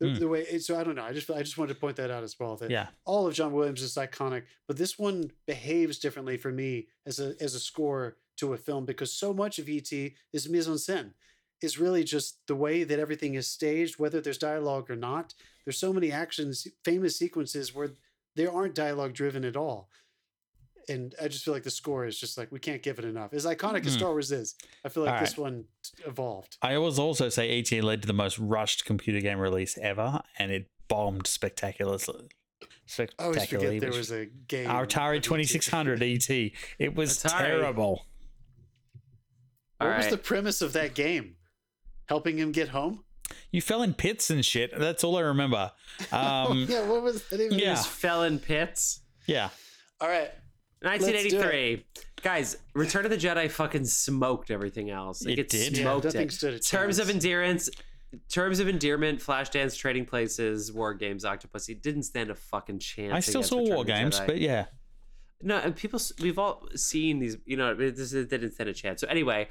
The, 0.00 0.06
Mm. 0.06 0.18
the 0.18 0.28
way 0.28 0.58
so 0.58 0.76
I 0.78 0.82
don't 0.82 0.96
know. 0.96 1.04
I 1.04 1.12
just 1.12 1.30
I 1.30 1.42
just 1.42 1.56
wanted 1.56 1.74
to 1.74 1.80
point 1.80 1.96
that 1.96 2.10
out 2.10 2.24
as 2.24 2.40
well. 2.40 2.56
That 2.56 2.70
Yeah. 2.70 2.88
all 3.04 3.26
of 3.28 3.34
John 3.34 3.52
Williams 3.52 3.80
is 3.82 3.94
iconic, 3.94 4.44
but 4.66 4.76
this 4.76 4.98
one 4.98 5.30
behaves 5.46 5.98
differently 6.00 6.36
for 6.36 6.50
me 6.50 6.88
as 7.06 7.20
a 7.20 7.36
as 7.40 7.54
a 7.54 7.60
score 7.60 8.16
to 8.38 8.52
a 8.54 8.56
film 8.56 8.84
because 8.86 9.12
so 9.12 9.32
much 9.32 9.60
of 9.60 9.68
ET 9.68 9.92
is 10.32 10.48
mise 10.48 10.66
en 10.66 10.74
scène. 10.74 11.12
Is 11.64 11.78
really 11.78 12.04
just 12.04 12.38
the 12.46 12.54
way 12.54 12.84
that 12.84 12.98
everything 12.98 13.34
is 13.34 13.46
staged, 13.48 13.98
whether 13.98 14.20
there's 14.20 14.38
dialogue 14.38 14.90
or 14.90 14.96
not. 14.96 15.34
There's 15.64 15.78
so 15.78 15.92
many 15.92 16.12
actions, 16.12 16.66
famous 16.84 17.16
sequences 17.16 17.74
where 17.74 17.90
there 18.36 18.52
aren't 18.52 18.74
dialogue 18.74 19.14
driven 19.14 19.44
at 19.44 19.56
all. 19.56 19.88
And 20.88 21.14
I 21.22 21.28
just 21.28 21.44
feel 21.44 21.54
like 21.54 21.62
the 21.62 21.70
score 21.70 22.04
is 22.04 22.18
just 22.18 22.36
like 22.36 22.52
we 22.52 22.58
can't 22.58 22.82
give 22.82 22.98
it 22.98 23.06
enough. 23.06 23.32
As 23.32 23.46
iconic 23.46 23.86
as 23.86 23.94
Mm. 23.94 23.98
Star 23.98 24.10
Wars 24.10 24.30
is, 24.30 24.54
I 24.84 24.90
feel 24.90 25.04
like 25.04 25.14
All 25.14 25.20
this 25.20 25.38
one 25.38 25.64
evolved. 26.06 26.58
I 26.60 26.74
always 26.74 26.98
also 26.98 27.30
say 27.30 27.58
ET 27.58 27.72
led 27.82 28.02
to 28.02 28.06
the 28.06 28.12
most 28.12 28.38
rushed 28.38 28.84
computer 28.84 29.20
game 29.20 29.38
release 29.38 29.78
ever, 29.80 30.20
and 30.38 30.52
it 30.52 30.68
bombed 30.88 31.26
spectacularly. 31.26 31.98
I 32.06 32.06
always 32.08 32.28
Spectacularly. 32.86 33.78
forget 33.78 33.80
there 33.90 33.98
was 33.98 34.12
a 34.12 34.26
game. 34.26 34.68
Our 34.70 34.86
Atari 34.86 35.22
2600 35.22 36.02
ET. 36.02 36.52
It 36.78 36.94
was 36.94 37.16
Atari. 37.22 37.38
terrible. 37.38 38.04
What 39.78 39.90
All 39.90 39.96
was 39.96 40.08
the 40.08 40.18
premise 40.18 40.60
of 40.60 40.72
that 40.74 40.94
game? 40.94 41.36
Helping 42.06 42.38
him 42.38 42.52
get 42.52 42.68
home? 42.68 43.04
You 43.50 43.60
fell 43.62 43.82
in 43.82 43.94
pits 43.94 44.30
and 44.30 44.44
shit. 44.44 44.70
That's 44.78 45.02
all 45.04 45.16
I 45.16 45.22
remember. 45.22 45.72
Um, 46.12 46.66
yeah, 46.68 46.84
what 46.86 47.02
was 47.02 47.22
that 47.28 47.40
even? 47.40 47.56
yeah. 47.58 47.66
Just 47.74 47.88
fell 47.88 48.24
in 48.24 48.38
pits. 48.40 49.00
yeah. 49.26 49.48
All 50.00 50.08
right. 50.08 50.30
1983. 50.82 51.84
Guys, 52.22 52.56
Return 52.74 53.04
of 53.04 53.10
the 53.10 53.16
Jedi 53.16 53.50
fucking 53.50 53.84
smoked 53.84 54.50
everything 54.50 54.90
else. 54.90 55.24
Like, 55.24 55.34
It 55.34 55.38
it, 55.40 55.48
did. 55.50 55.76
Yeah, 55.78 55.82
smoked 55.84 56.04
nothing 56.06 56.22
it. 56.22 56.32
stood 56.32 56.54
a 56.54 56.58
Terms 56.58 56.98
of 56.98 57.06
chance. 57.06 57.24
endurance, 57.24 57.70
terms 58.30 58.58
of 58.60 58.68
endearment, 58.68 59.20
Flashdance, 59.20 59.78
Trading 59.78 60.04
Places, 60.04 60.72
War 60.72 60.94
Games, 60.94 61.24
Octopussy 61.24 61.80
didn't 61.80 62.02
stand 62.04 62.30
a 62.30 62.34
fucking 62.34 62.78
chance. 62.80 63.12
I 63.14 63.20
still 63.20 63.42
saw 63.42 63.58
Return 63.58 63.74
War 63.76 63.84
Games, 63.84 64.18
Jedi. 64.20 64.26
but 64.26 64.40
yeah. 64.40 64.66
No, 65.42 65.58
and 65.58 65.76
people, 65.76 66.00
we've 66.20 66.38
all 66.38 66.66
seen 66.74 67.18
these, 67.20 67.36
you 67.44 67.56
know, 67.56 67.74
this 67.74 68.12
it 68.14 68.30
didn't 68.30 68.52
stand 68.52 68.68
a 68.70 68.74
chance. 68.74 69.00
So, 69.00 69.06
anyway, 69.08 69.48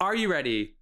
are 0.00 0.14
you 0.16 0.30
ready? 0.30 0.74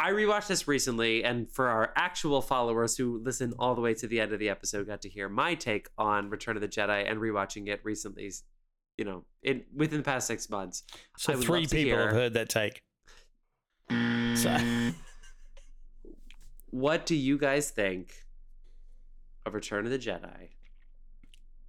I 0.00 0.12
rewatched 0.12 0.46
this 0.46 0.66
recently, 0.66 1.22
and 1.24 1.50
for 1.52 1.68
our 1.68 1.92
actual 1.94 2.40
followers 2.40 2.96
who 2.96 3.20
listen 3.22 3.52
all 3.58 3.74
the 3.74 3.82
way 3.82 3.92
to 3.92 4.06
the 4.06 4.18
end 4.18 4.32
of 4.32 4.38
the 4.38 4.48
episode, 4.48 4.86
got 4.86 5.02
to 5.02 5.10
hear 5.10 5.28
my 5.28 5.54
take 5.54 5.88
on 5.98 6.30
Return 6.30 6.56
of 6.56 6.62
the 6.62 6.68
Jedi 6.68 7.08
and 7.08 7.20
rewatching 7.20 7.68
it 7.68 7.80
recently, 7.84 8.32
you 8.96 9.04
know, 9.04 9.24
in 9.42 9.62
within 9.76 9.98
the 9.98 10.04
past 10.04 10.26
six 10.26 10.48
months. 10.48 10.84
So 11.18 11.36
three 11.36 11.66
people 11.66 11.78
hear, 11.78 12.06
have 12.06 12.12
heard 12.12 12.32
that 12.32 12.48
take. 12.48 12.80
So 14.36 14.58
What 16.70 17.04
do 17.04 17.14
you 17.14 17.36
guys 17.36 17.70
think 17.70 18.14
of 19.44 19.52
Return 19.52 19.84
of 19.84 19.90
the 19.90 19.98
Jedi? 19.98 20.48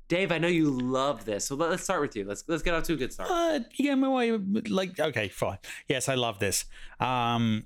Dave, 0.08 0.32
I 0.32 0.38
know 0.38 0.48
you 0.48 0.70
love 0.70 1.26
this, 1.26 1.48
so 1.48 1.56
let- 1.56 1.70
let's 1.70 1.84
start 1.84 2.00
with 2.02 2.16
you. 2.16 2.24
Let's 2.24 2.46
let's 2.48 2.64
get 2.64 2.74
off 2.74 2.84
to 2.84 2.94
a 2.94 2.98
good 2.98 3.12
start. 3.12 3.30
Uh, 3.30 3.60
yeah, 3.76 3.96
my 3.96 4.08
way, 4.08 4.32
like, 4.32 5.00
okay, 5.00 5.28
fine. 5.28 5.58
Yes, 5.90 6.08
I 6.08 6.16
love 6.16 6.40
this. 6.40 6.64
Um, 7.00 7.66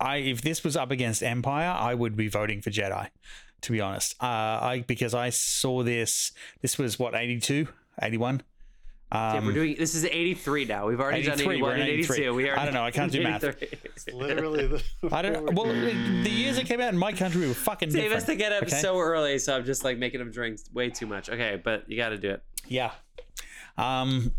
I 0.00 0.16
if 0.16 0.42
this 0.42 0.64
was 0.64 0.76
up 0.76 0.90
against 0.90 1.22
Empire, 1.22 1.70
I 1.70 1.94
would 1.94 2.16
be 2.16 2.28
voting 2.28 2.60
for 2.62 2.70
Jedi, 2.70 3.08
to 3.62 3.72
be 3.72 3.80
honest. 3.80 4.14
Uh, 4.22 4.26
I 4.26 4.84
because 4.86 5.14
I 5.14 5.30
saw 5.30 5.82
this. 5.82 6.32
This 6.62 6.78
was 6.78 6.98
what 6.98 7.14
82, 7.14 7.68
81. 8.02 8.42
Yeah, 9.12 9.34
Um, 9.36 9.46
we're 9.46 9.52
doing 9.52 9.76
this 9.78 9.94
is 9.94 10.04
83 10.04 10.64
now. 10.64 10.88
We've 10.88 10.98
already 11.00 11.22
done 11.22 11.34
83, 11.34 11.54
81 11.54 11.68
we're 11.70 11.74
and 11.76 11.88
82. 11.88 12.34
We 12.34 12.48
are 12.48 12.58
I 12.58 12.64
don't 12.64 12.74
know, 12.74 12.82
I 12.84 12.90
can't 12.90 13.12
do 13.12 13.22
math. 13.22 13.44
83. 13.44 14.12
Literally, 14.14 14.66
the, 14.66 14.82
I 15.12 15.22
don't. 15.22 15.54
Well, 15.54 15.66
the 15.66 16.30
years 16.30 16.56
that 16.56 16.66
came 16.66 16.80
out 16.80 16.92
in 16.92 16.98
my 16.98 17.12
country 17.12 17.46
were 17.46 17.54
fucking 17.54 17.90
Dave 17.90 17.94
different. 18.10 18.14
has 18.14 18.24
to 18.24 18.34
get 18.34 18.50
up 18.52 18.64
okay? 18.64 18.80
so 18.80 18.98
early, 18.98 19.38
so 19.38 19.54
I'm 19.56 19.64
just 19.64 19.84
like 19.84 19.98
making 19.98 20.18
them 20.18 20.32
drink 20.32 20.58
way 20.72 20.90
too 20.90 21.06
much. 21.06 21.30
Okay, 21.30 21.60
but 21.62 21.88
you 21.88 21.96
got 21.96 22.08
to 22.08 22.18
do 22.18 22.30
it. 22.30 22.42
Yeah. 22.66 22.90
Um 23.78 24.32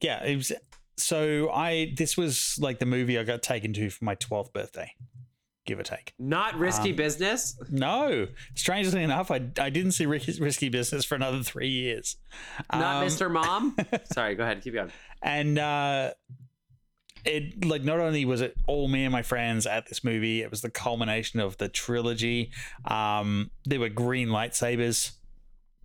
Yeah, 0.00 0.24
it 0.24 0.36
was 0.36 0.52
so 1.02 1.50
I 1.50 1.92
this 1.96 2.16
was 2.16 2.56
like 2.60 2.78
the 2.78 2.86
movie 2.86 3.18
I 3.18 3.24
got 3.24 3.42
taken 3.42 3.72
to 3.74 3.90
for 3.90 4.04
my 4.04 4.14
12th 4.16 4.52
birthday. 4.52 4.94
Give 5.64 5.78
or 5.78 5.84
take. 5.84 6.12
Not 6.18 6.58
risky 6.58 6.90
Um, 6.90 6.96
business. 6.96 7.56
No, 7.70 8.26
strangely 8.56 9.02
enough, 9.04 9.30
I, 9.30 9.36
I 9.60 9.70
didn't 9.70 9.92
see 9.92 10.06
Ris- 10.06 10.40
Risky 10.40 10.68
Business 10.68 11.04
for 11.04 11.14
another 11.14 11.42
three 11.44 11.68
years. 11.68 12.16
Not 12.72 13.02
Um, 13.02 13.06
Mr. 13.08 13.30
Mom. 13.30 13.76
Sorry, 14.12 14.34
go 14.34 14.42
ahead. 14.42 14.60
Keep 14.62 14.74
going. 14.74 14.90
And 15.22 15.60
uh, 15.60 16.14
it 17.24 17.64
like 17.64 17.84
not 17.84 18.00
only 18.00 18.24
was 18.24 18.40
it 18.40 18.56
all 18.66 18.88
me 18.88 19.04
and 19.04 19.12
my 19.12 19.22
friends 19.22 19.64
at 19.64 19.86
this 19.86 20.02
movie, 20.02 20.42
it 20.42 20.50
was 20.50 20.62
the 20.62 20.70
culmination 20.70 21.38
of 21.38 21.56
the 21.58 21.68
trilogy. 21.68 22.50
Um, 22.84 23.52
there 23.64 23.78
were 23.78 23.88
green 23.88 24.30
lightsabers 24.30 25.12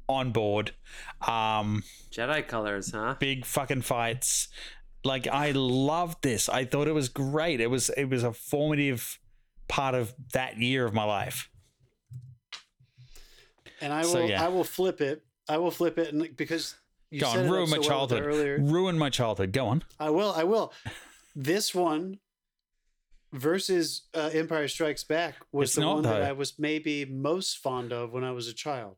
on 0.09 0.31
board. 0.31 0.71
Um, 1.27 1.83
Jedi 2.11 2.47
colors, 2.47 2.91
huh? 2.91 3.15
big 3.19 3.45
fucking 3.45 3.81
fights. 3.81 4.47
Like 5.03 5.27
I 5.27 5.51
loved 5.51 6.21
this. 6.23 6.49
I 6.49 6.65
thought 6.65 6.87
it 6.87 6.93
was 6.93 7.09
great. 7.09 7.61
It 7.61 7.69
was 7.69 7.89
it 7.89 8.05
was 8.09 8.23
a 8.23 8.33
formative 8.33 9.19
part 9.67 9.95
of 9.95 10.13
that 10.33 10.57
year 10.57 10.85
of 10.85 10.93
my 10.93 11.03
life. 11.03 11.49
and 13.81 13.93
I 13.93 14.01
will, 14.01 14.09
So, 14.11 14.25
yeah. 14.25 14.43
I 14.43 14.47
will 14.47 14.63
flip 14.63 15.01
it. 15.01 15.23
I 15.49 15.57
will 15.57 15.71
flip 15.71 15.97
it, 15.97 16.13
and 16.13 16.35
because 16.35 16.75
you 17.09 17.21
Go 17.21 17.27
on, 17.27 17.49
ruin 17.49 17.69
my 17.69 17.75
so 17.77 17.81
well 17.81 17.89
childhood. 17.89 18.23
earlier. 18.23 18.59
Ruin 18.59 18.97
my 18.97 19.09
childhood. 19.09 19.53
Go 19.53 19.67
on. 19.67 19.83
I 19.99 20.09
will. 20.09 20.33
I 20.35 20.43
will. 20.43 20.73
This 21.35 21.73
one 21.73 22.19
versus 23.31 24.07
uh, 24.13 24.29
Empire 24.33 24.67
Strikes 24.67 25.03
Back 25.03 25.35
was 25.51 25.69
It's 25.69 25.75
the 25.75 25.87
one 25.87 26.03
that. 26.03 26.21
I 26.23 26.31
was 26.33 26.57
maybe 26.59 27.05
most 27.05 27.59
fond 27.59 27.93
of 27.93 28.11
when 28.11 28.23
I 28.25 28.31
was 28.31 28.47
a 28.47 28.53
child. 28.53 28.95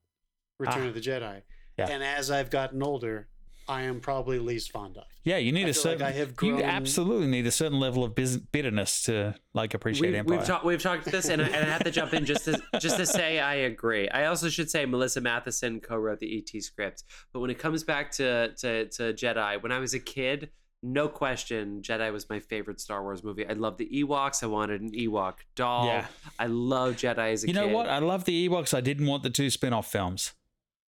Return 0.57 0.85
Ah. 0.85 0.87
of 0.87 0.93
the 0.93 1.01
Jedi. 1.01 1.41
Yeah. 1.77 1.87
And 1.89 2.03
as 2.03 2.31
I've 2.31 2.49
gotten 2.49 2.81
older, 2.81 3.27
I 3.69 3.83
am 3.83 3.99
probably 3.99 4.39
least 4.39 4.71
fond 4.71 4.97
of. 4.97 5.03
Yeah, 5.23 5.37
you 5.37 5.51
need 5.51 5.67
I 5.67 5.69
a 5.69 5.73
feel 5.73 5.91
like 5.91 5.99
certain. 5.99 6.01
I 6.07 6.11
have 6.11 6.33
you 6.41 6.63
absolutely 6.63 7.27
need 7.27 7.45
a 7.45 7.51
certain 7.51 7.79
level 7.79 8.03
of 8.03 8.15
bitterness 8.15 9.03
to 9.03 9.35
like 9.53 9.75
appreciate 9.75 10.09
We've, 10.09 10.15
Empire. 10.15 10.37
we've, 10.37 10.47
talked 10.47 10.65
we've 10.65 10.81
talked 10.81 11.05
this, 11.05 11.29
and 11.29 11.41
I, 11.41 11.45
and 11.45 11.67
I 11.67 11.71
have 11.71 11.83
to 11.83 11.91
jump 11.91 12.13
in 12.13 12.25
just 12.25 12.45
to 12.45 12.59
just 12.79 12.97
to 12.97 13.05
say 13.05 13.39
I 13.39 13.55
agree. 13.55 14.09
I 14.09 14.25
also 14.25 14.49
should 14.49 14.71
say 14.71 14.85
Melissa 14.85 15.21
Mathison 15.21 15.83
co-wrote 15.83 16.19
the 16.19 16.37
ET 16.37 16.63
script, 16.63 17.03
but 17.31 17.41
when 17.41 17.51
it 17.51 17.59
comes 17.59 17.83
back 17.83 18.11
to 18.13 18.53
to, 18.55 18.87
to 18.87 19.13
Jedi, 19.13 19.61
when 19.61 19.71
I 19.71 19.77
was 19.77 19.93
a 19.93 19.99
kid, 19.99 20.49
no 20.81 21.07
question, 21.07 21.81
Jedi 21.81 22.11
was 22.11 22.29
my 22.29 22.39
favorite 22.39 22.79
Star 22.79 23.03
Wars 23.03 23.23
movie. 23.23 23.45
I 23.47 23.53
loved 23.53 23.77
the 23.77 23.89
Ewoks. 24.03 24.41
I 24.43 24.47
wanted 24.47 24.81
an 24.81 24.91
Ewok 24.91 25.35
doll. 25.55 25.85
Yeah. 25.85 26.07
I 26.39 26.47
love 26.47 26.95
Jedi 26.95 27.33
as 27.33 27.43
a 27.43 27.47
kid. 27.47 27.55
you 27.55 27.61
kid. 27.61 27.67
know 27.67 27.75
what? 27.75 27.87
I 27.87 27.99
love 27.99 28.25
the 28.25 28.49
Ewoks. 28.49 28.73
I 28.73 28.81
didn't 28.81 29.05
want 29.05 29.23
the 29.23 29.29
two 29.29 29.49
spin-off 29.49 29.91
films. 29.91 30.33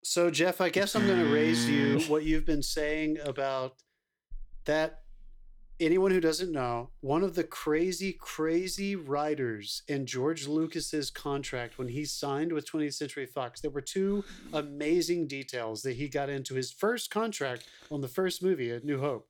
So, 0.04 0.32
Jeff, 0.32 0.62
I 0.62 0.70
guess 0.70 0.96
I'm 0.96 1.06
going 1.06 1.24
to 1.24 1.34
raise 1.34 1.70
you 1.70 2.00
what 2.08 2.24
you've 2.24 2.46
been 2.46 2.64
saying 2.64 3.18
about 3.24 3.76
that 4.66 5.02
anyone 5.80 6.12
who 6.12 6.20
doesn't 6.20 6.52
know, 6.52 6.90
one 7.02 7.24
of 7.24 7.36
the 7.36 7.44
crazy, 7.44 8.14
crazy 8.14 8.96
writers 8.96 9.82
in 9.88 10.06
George 10.06 10.48
Lucas's 10.48 11.10
contract 11.10 11.78
when 11.78 11.88
he 11.88 12.06
signed 12.06 12.54
with 12.54 12.70
20th 12.70 12.94
Century 12.94 13.26
Fox, 13.26 13.62
there 13.62 13.72
were 13.72 13.82
two 13.82 14.24
amazing 14.54 15.28
details 15.28 15.82
that 15.82 15.96
he 15.96 16.08
got 16.08 16.30
into 16.30 16.54
his 16.54 16.72
first 16.72 17.10
contract 17.10 17.68
on 17.92 18.02
the 18.02 18.08
first 18.08 18.44
movie, 18.44 18.72
A 18.72 18.80
New 18.82 19.00
Hope. 19.00 19.28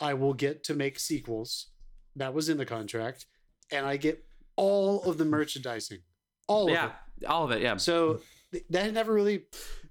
I 0.00 0.14
will 0.14 0.34
get 0.34 0.62
to 0.64 0.74
make 0.74 0.98
sequels. 0.98 1.68
That 2.14 2.34
was 2.34 2.48
in 2.48 2.58
the 2.58 2.66
contract. 2.66 3.26
And 3.72 3.86
I 3.86 3.96
get 3.96 4.24
all 4.56 5.02
of 5.04 5.18
the 5.18 5.24
merchandising. 5.24 6.00
All 6.46 6.64
of 6.64 6.70
it. 6.70 6.74
Yeah, 6.74 7.28
all 7.28 7.44
of 7.44 7.50
it. 7.50 7.62
Yeah. 7.62 7.76
So 7.76 8.20
that 8.70 8.84
had 8.84 8.94
never 8.94 9.12
really 9.12 9.42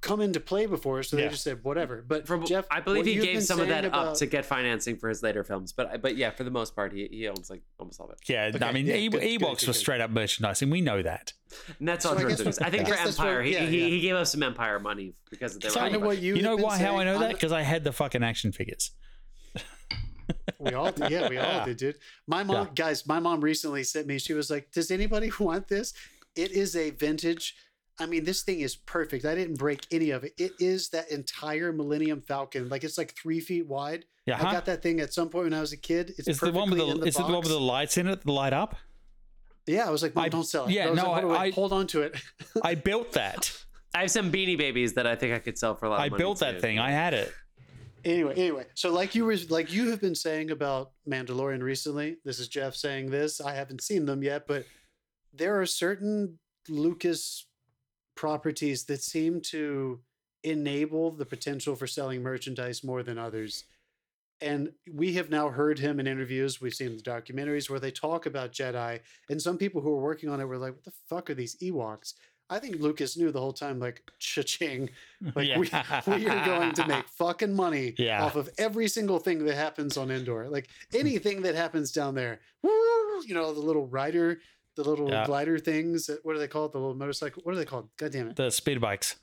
come 0.01 0.19
into 0.21 0.39
play 0.39 0.65
before. 0.65 1.03
So 1.03 1.15
Yeah. 1.17 1.25
they 1.25 1.29
just 1.31 1.43
said 1.43 1.63
whatever. 1.63 2.03
But 2.07 2.25
From, 2.25 2.45
Jeff, 2.45 2.65
I 2.71 2.79
believe 2.79 3.05
he 3.05 3.15
gave 3.15 3.43
some 3.43 3.59
of 3.59 3.67
saying 3.67 3.83
that 3.83 3.93
up 3.93 4.15
to 4.15 4.25
get 4.25 4.45
financing 4.45 4.97
for 4.97 5.09
his 5.09 5.21
later 5.21 5.43
films, 5.43 5.71
but 5.73 6.01
but 6.01 6.15
yeah, 6.17 6.31
for 6.31 6.43
the 6.43 6.49
most 6.51 6.75
part, 6.75 6.91
he, 6.93 7.07
he 7.11 7.27
owns 7.27 7.49
like 7.49 7.61
almost 7.79 7.99
all 7.99 8.07
of 8.07 8.13
it. 8.13 8.19
Yeah, 8.27 8.51
Okay, 8.53 8.65
I 8.65 8.71
mean, 8.71 8.85
yeah, 8.87 8.95
E- 8.95 9.09
good, 9.09 9.21
good, 9.21 9.29
Ewoks 9.29 9.39
good, 9.39 9.49
was 9.49 9.63
good. 9.65 9.73
straight 9.75 10.01
up 10.01 10.09
merchandising. 10.09 10.69
We 10.69 10.81
know 10.81 11.01
that. 11.03 11.33
And 11.79 11.87
that's 11.87 12.03
So 12.03 12.09
all 12.11 12.17
I 12.17 12.21
George 12.21 12.31
guess- 12.31 12.39
Lucas. 12.39 12.59
I 12.59 12.69
think 12.69 12.83
I 12.87 12.91
for 12.91 12.95
guess 12.97 13.19
Empire, 13.19 13.37
what- 13.37 13.45
he, 13.45 13.53
yeah, 13.53 13.59
he, 13.65 13.79
yeah. 13.81 13.87
he 13.87 13.99
gave 14.01 14.15
us 14.15 14.31
some 14.31 14.43
Empire 14.43 14.79
money 14.79 15.13
because 15.29 15.55
of 15.55 15.61
their 15.61 15.71
Kind 15.71 15.95
of 15.95 16.01
what 16.01 16.17
you 16.19 16.35
You 16.35 16.41
know 16.41 16.49
have 16.51 16.57
been 16.57 16.65
why? 16.65 16.77
How 16.79 16.97
I 16.97 17.03
know 17.03 17.19
that? 17.19 17.33
Because 17.33 17.51
I 17.51 17.61
had 17.61 17.83
the 17.83 17.91
fucking 17.91 18.23
action 18.23 18.51
figures. 18.51 18.91
We 20.59 20.73
all 20.73 20.91
did. 20.91 21.11
Yeah, 21.11 21.29
we 21.29 21.37
all 21.37 21.45
Yeah. 21.45 21.65
did, 21.65 21.77
dude. 21.77 21.95
My 22.25 22.43
mom, 22.43 22.67
Yeah. 22.67 22.73
guys, 22.73 23.05
my 23.05 23.19
mom 23.19 23.41
recently 23.41 23.83
sent 23.83 24.07
me, 24.07 24.17
she 24.17 24.33
was 24.33 24.49
like, 24.49 24.71
Does 24.71 24.89
anybody 24.91 25.31
want 25.39 25.67
this? 25.67 25.93
It 26.35 26.51
is 26.51 26.75
a 26.75 26.89
vintage. 26.91 27.55
I 27.99 28.05
mean, 28.05 28.23
this 28.23 28.43
thing 28.43 28.59
is 28.59 28.75
perfect. 28.75 29.25
I 29.25 29.33
didn't 29.35 29.57
break 29.57 29.85
any 29.91 30.11
of 30.11 30.23
it. 30.23 30.33
It 30.37 30.51
is 30.59 30.89
that 30.89 31.09
entire 31.11 31.71
Millennium 31.73 32.21
Falcon. 32.21 32.69
Like 32.69 32.83
it's 32.83 32.97
like 32.97 33.15
three 33.15 33.39
feet 33.39 33.67
wide. 33.67 34.05
Yeah, 34.25 34.35
I 34.35 34.37
huh? 34.39 34.51
got 34.51 34.65
that 34.65 34.83
thing 34.83 34.99
at 34.99 35.13
some 35.13 35.29
point 35.29 35.45
when 35.45 35.53
I 35.53 35.61
was 35.61 35.73
a 35.73 35.77
kid. 35.77 36.13
It's 36.17 36.27
Is 36.27 36.39
the 36.39 36.51
one 36.51 36.69
with 36.69 36.79
perfectly 36.79 36.93
the, 36.93 37.01
in 37.01 37.07
is 37.07 37.15
it 37.15 37.25
the 37.25 37.31
one 37.33 37.39
with 37.41 37.47
the 37.47 37.59
lights 37.59 37.97
in 37.97 38.07
it 38.07 38.23
the 38.23 38.31
light 38.31 38.53
up? 38.53 38.75
Yeah, 39.65 39.87
I 39.87 39.89
was 39.89 40.01
like, 40.03 40.15
Mom, 40.15 40.25
I- 40.25 40.29
don't 40.29 40.43
sell 40.45 40.65
it. 40.65 40.71
yeah, 40.71 40.87
I 40.87 40.89
was 40.91 40.97
no, 41.01 41.11
like, 41.11 41.23
"Hold 41.23 41.33
I- 41.33 41.37
on, 41.37 41.41
I- 41.41 41.51
hold 41.51 41.73
on 41.73 41.87
to 41.87 42.01
it. 42.03 42.15
I 42.63 42.75
built 42.75 43.13
that. 43.13 43.51
I 43.95 44.01
have 44.01 44.11
some 44.11 44.31
Beanie 44.31 44.57
Babies 44.57 44.93
that 44.93 45.07
I 45.07 45.15
think 45.15 45.33
I 45.33 45.39
could 45.39 45.57
sell 45.57 45.75
for 45.75 45.85
a 45.87 45.89
lot. 45.89 45.95
Of 45.95 46.01
I 46.01 46.09
money 46.09 46.17
built 46.19 46.39
that 46.39 46.55
too. 46.55 46.59
thing. 46.59 46.77
I 46.79 46.91
had 46.91 47.13
it. 47.13 47.33
anyway, 48.05 48.33
anyway, 48.35 48.65
so 48.75 48.91
like 48.93 49.15
you 49.15 49.25
were 49.25 49.35
like 49.49 49.71
you 49.73 49.89
have 49.89 49.99
been 50.01 50.13
saying 50.15 50.51
about 50.51 50.91
Mandalorian 51.09 51.63
recently. 51.63 52.17
This 52.23 52.39
is 52.39 52.47
Jeff 52.47 52.75
saying 52.75 53.09
this. 53.09 53.41
I 53.41 53.53
haven't 53.55 53.81
seen 53.81 54.05
them 54.05 54.21
yet, 54.23 54.45
but 54.47 54.65
there 55.33 55.59
are 55.59 55.65
certain 55.65 56.37
Lucas 56.69 57.47
properties 58.17 58.83
that 58.85 59.01
seem 59.01 59.39
to 59.41 60.01
enable 60.43 61.11
the 61.11 61.25
potential 61.25 61.75
for 61.75 61.87
selling 61.87 62.21
merchandise 62.21 62.83
more 62.83 63.03
than 63.03 63.17
others. 63.17 63.63
And 64.39 64.71
we 64.93 65.13
have 65.13 65.29
now 65.31 65.49
heard 65.49 65.79
him 65.79 65.99
in 65.99 66.05
interviews. 66.05 66.61
We've 66.61 66.73
seen 66.73 66.95
the 66.95 67.01
documentaries 67.01 67.69
where 67.69 67.79
they 67.79 67.89
talk 67.91 68.25
about 68.27 68.51
Jedi, 68.51 68.99
and 69.29 69.41
some 69.41 69.57
people 69.57 69.81
who 69.81 69.89
were 69.95 70.01
working 70.03 70.29
on 70.29 70.39
it 70.39 70.45
were 70.45 70.59
like, 70.59 70.73
"What 70.75 70.83
the 70.83 70.91
fuck 71.09 71.29
are 71.31 71.33
these 71.33 71.55
Ewoks?" 71.57 72.13
I 72.49 72.59
think 72.59 72.77
Lucas 72.79 73.17
knew 73.17 73.31
the 73.31 73.41
whole 73.41 73.51
time, 73.51 73.77
like, 73.77 74.03
cha-ching, 74.19 74.89
like 75.35 75.57
we, 75.57 75.69
we 76.15 76.27
are 76.29 76.45
going 76.45 76.71
to 76.75 76.87
make 76.87 77.05
fucking 77.17 77.53
money 77.53 77.93
Yeah. 77.97 78.23
off 78.23 78.35
of 78.37 78.49
every 78.57 78.87
single 78.87 79.19
thing 79.19 79.43
that 79.45 79.55
happens 79.55 79.97
on 79.97 80.11
Endor. 80.11 80.47
Like 80.49 80.69
anything 80.93 81.41
that 81.41 81.55
happens 81.55 81.91
down 81.91 82.15
there, 82.15 82.39
woo, 82.63 82.69
you 83.25 83.33
know, 83.33 83.53
the 83.53 83.59
little 83.59 83.87
rider, 83.87 84.39
the 84.77 84.83
little 84.89 85.09
Yeah. 85.09 85.25
glider 85.25 85.59
things. 85.59 86.09
What 86.23 86.35
are 86.35 86.39
they 86.39 86.47
called? 86.47 86.71
The 86.71 86.77
little 86.79 86.95
motorcycle. 86.95 87.41
What 87.43 87.53
are 87.53 87.57
they 87.57 87.65
called? 87.65 87.89
God 87.97 88.11
damn 88.13 88.29
it. 88.29 88.35
the 88.37 88.49
speed 88.51 88.79
bikes. 88.79 89.17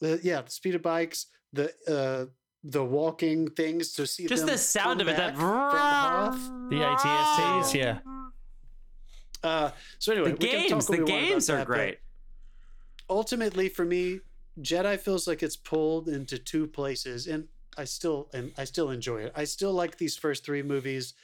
The, 0.00 0.20
yeah, 0.22 0.42
the 0.42 0.50
speeder 0.50 0.78
bikes, 0.80 1.26
the 1.52 1.72
uh, 1.88 2.26
the 2.64 2.84
walking 2.84 3.48
things 3.50 3.92
to 3.92 4.06
see 4.06 4.26
Just 4.26 4.46
them 4.46 4.54
the 4.54 4.58
sound 4.58 5.00
of 5.00 5.08
it. 5.08 5.16
That 5.16 5.34
back 5.34 5.40
from 5.40 5.48
Hoth. 5.48 6.70
The 6.70 6.76
ATSTs, 6.76 7.74
yeah. 7.74 7.98
Uh, 9.44 9.70
so 9.98 10.12
anyway, 10.12 10.32
the 10.32 10.36
we 10.36 10.48
can 10.50 10.60
games, 10.68 10.86
talk 10.86 10.96
the 10.96 11.02
what 11.02 11.06
we 11.08 11.12
want 11.12 11.28
games 11.28 11.50
are 11.50 11.56
that, 11.58 11.66
great. 11.66 11.98
ultimately 13.10 13.68
for 13.68 13.84
me 13.84 14.20
jedi 14.60 14.98
feels 14.98 15.26
like 15.26 15.42
it's 15.42 15.56
pulled 15.56 16.08
into 16.08 16.38
two 16.38 16.66
places 16.66 17.26
and 17.26 17.48
i 17.76 17.84
still 17.84 18.28
and 18.34 18.52
i 18.58 18.62
still 18.64 18.90
enjoy 18.90 19.20
it 19.22 19.32
i 19.34 19.42
still 19.44 19.72
like 19.72 19.96
these 19.98 20.16
first 20.16 20.44
three 20.44 20.62
movies 20.62 21.14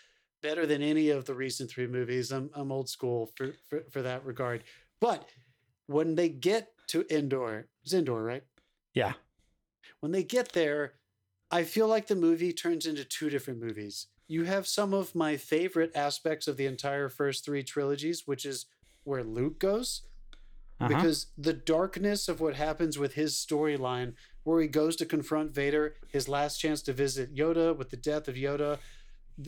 better 0.43 0.66
than 0.66 0.82
any 0.82 1.10
of 1.10 1.24
the 1.24 1.35
recent 1.35 1.70
three 1.70 1.86
movies. 1.86 2.31
I'm, 2.31 2.51
I'm 2.55 2.73
old 2.73 2.89
school 2.89 3.32
for, 3.36 3.55
for 3.69 3.82
for 3.90 4.02
that 4.02 4.24
regard. 4.24 4.65
But 5.01 5.28
when 5.89 6.15
they 6.15 6.28
get 6.28 6.73
to 6.89 7.05
endor 7.10 7.66
it's 7.82 7.93
endor 7.93 8.23
right? 8.23 8.44
Yeah. 8.94 9.15
when 10.01 10.12
they 10.12 10.23
get 10.23 10.52
there 10.52 10.94
i 11.51 11.62
feel 11.65 11.86
like 11.89 12.06
the 12.06 12.15
movie 12.16 12.52
turns 12.52 12.86
into 12.86 13.05
two 13.05 13.31
different 13.31 13.60
movies. 13.60 14.06
You 14.31 14.44
have 14.44 14.66
some 14.66 14.93
of 14.93 15.15
my 15.15 15.36
favorite 15.36 15.93
aspects 15.94 16.47
of 16.48 16.56
the 16.56 16.66
entire 16.66 17.09
first 17.09 17.44
three 17.44 17.62
trilogies 17.62 18.23
which 18.27 18.44
is 18.44 18.66
where 19.05 19.24
luke 19.24 19.59
goes. 19.59 20.02
Uh-huh. 20.81 20.94
because 20.94 21.27
the 21.36 21.52
darkness 21.52 22.28
of 22.28 22.40
what 22.40 22.55
happens 22.55 22.97
with 22.97 23.15
his 23.15 23.35
storyline, 23.35 24.12
where 24.44 24.60
he 24.60 24.69
goes 24.69 24.94
to 24.94 25.05
confront 25.05 25.51
Vader, 25.51 25.97
his 26.06 26.28
last 26.28 26.59
chance 26.59 26.82
to 26.82 26.93
visit 26.93 27.35
Yoda 27.35 27.77
with 27.77 27.90
the 27.90 27.97
death 27.97 28.28
of 28.28 28.36
Yoda, 28.36 28.78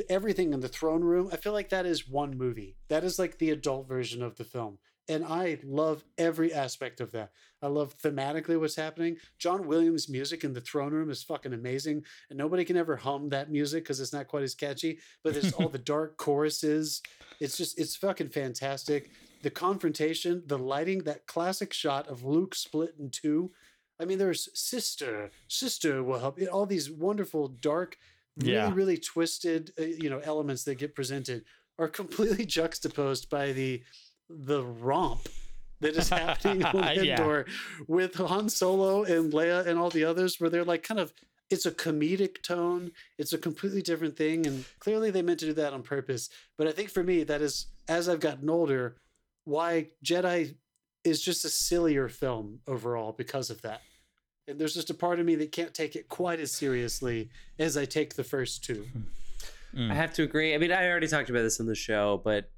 everything 0.08 0.52
in 0.52 0.60
the 0.60 0.68
throne 0.68 1.02
room, 1.02 1.28
I 1.32 1.36
feel 1.36 1.52
like 1.52 1.70
that 1.70 1.86
is 1.86 2.08
one 2.08 2.36
movie. 2.36 2.76
That 2.88 3.04
is 3.04 3.18
like 3.18 3.38
the 3.38 3.50
adult 3.50 3.88
version 3.88 4.22
of 4.22 4.36
the 4.36 4.44
film. 4.44 4.78
And 5.08 5.24
I 5.24 5.58
love 5.64 6.04
every 6.18 6.52
aspect 6.52 7.00
of 7.00 7.10
that. 7.12 7.32
I 7.60 7.66
love 7.66 7.98
thematically 7.98 8.58
what's 8.60 8.76
happening. 8.76 9.16
John 9.38 9.66
Williams' 9.66 10.08
music 10.08 10.44
in 10.44 10.52
the 10.52 10.60
throne 10.60 10.92
room 10.92 11.10
is 11.10 11.24
fucking 11.24 11.52
amazing. 11.52 12.04
And 12.28 12.38
nobody 12.38 12.64
can 12.64 12.76
ever 12.76 12.96
hum 12.96 13.28
that 13.30 13.50
music 13.50 13.84
because 13.84 14.00
it's 14.00 14.12
not 14.12 14.28
quite 14.28 14.44
as 14.44 14.54
catchy. 14.54 14.98
But 15.24 15.34
there's 15.34 15.52
all 15.54 15.68
the 15.70 15.78
dark 15.78 16.16
choruses. 16.16 17.02
It's 17.40 17.56
just, 17.56 17.78
it's 17.78 17.96
fucking 17.96 18.28
fantastic 18.28 19.10
the 19.42 19.50
confrontation, 19.50 20.42
the 20.46 20.58
lighting, 20.58 21.04
that 21.04 21.26
classic 21.26 21.72
shot 21.72 22.08
of 22.08 22.24
Luke 22.24 22.54
split 22.54 22.94
in 22.98 23.10
two. 23.10 23.50
I 24.00 24.04
mean, 24.04 24.18
there's 24.18 24.48
sister, 24.58 25.30
sister 25.48 26.02
will 26.02 26.18
help. 26.18 26.38
All 26.50 26.66
these 26.66 26.90
wonderful, 26.90 27.48
dark, 27.48 27.98
Yeah. 28.36 28.62
really 28.62 28.72
really 28.72 28.98
twisted, 28.98 29.72
uh, 29.78 29.82
you 29.84 30.08
know, 30.10 30.18
elements 30.20 30.64
that 30.64 30.76
get 30.76 30.94
presented 30.94 31.44
are 31.78 31.88
completely 31.88 32.46
juxtaposed 32.58 33.28
by 33.30 33.52
the 33.52 33.82
the 34.28 34.62
romp 34.64 35.28
that 35.80 35.96
is 35.96 36.08
happening 36.08 36.64
on 36.64 36.94
Yeah. 36.94 37.18
Endor 37.20 37.46
with 37.88 38.14
Han 38.16 38.48
Solo 38.48 39.02
and 39.04 39.32
Leia 39.32 39.66
and 39.66 39.78
all 39.78 39.90
the 39.90 40.04
others, 40.04 40.38
where 40.38 40.50
they're 40.50 40.64
like 40.64 40.82
kind 40.82 41.00
of. 41.00 41.12
It's 41.50 41.66
a 41.66 41.72
comedic 41.72 42.44
tone. 42.44 42.92
It's 43.18 43.32
a 43.32 43.38
completely 43.38 43.82
different 43.82 44.16
thing, 44.16 44.46
and 44.46 44.64
clearly 44.78 45.10
they 45.10 45.20
meant 45.20 45.40
to 45.40 45.46
do 45.46 45.52
that 45.54 45.72
on 45.72 45.82
purpose. 45.82 46.30
But 46.56 46.68
I 46.68 46.70
think 46.70 46.90
for 46.90 47.02
me, 47.02 47.24
that 47.24 47.42
is 47.42 47.66
as 47.88 48.08
I've 48.08 48.20
gotten 48.20 48.48
older, 48.48 48.94
why 49.44 49.88
Jedi 50.04 50.54
is 51.02 51.20
just 51.20 51.44
a 51.44 51.48
sillier 51.48 52.08
film 52.08 52.60
overall 52.68 53.10
because 53.12 53.50
of 53.50 53.62
that. 53.62 53.82
And 54.50 54.60
there's 54.60 54.74
just 54.74 54.90
a 54.90 54.94
part 54.94 55.20
of 55.20 55.26
me 55.26 55.36
that 55.36 55.52
can't 55.52 55.72
take 55.72 55.96
it 55.96 56.08
quite 56.08 56.40
as 56.40 56.52
seriously 56.52 57.30
as 57.58 57.76
I 57.76 57.84
take 57.84 58.14
the 58.14 58.24
first 58.24 58.64
two. 58.64 58.86
Mm. 59.74 59.90
I 59.90 59.94
have 59.94 60.12
to 60.14 60.22
agree. 60.24 60.54
I 60.54 60.58
mean, 60.58 60.72
I 60.72 60.88
already 60.88 61.06
talked 61.06 61.30
about 61.30 61.42
this 61.42 61.60
on 61.60 61.66
the 61.66 61.76
show, 61.76 62.20
but 62.24 62.50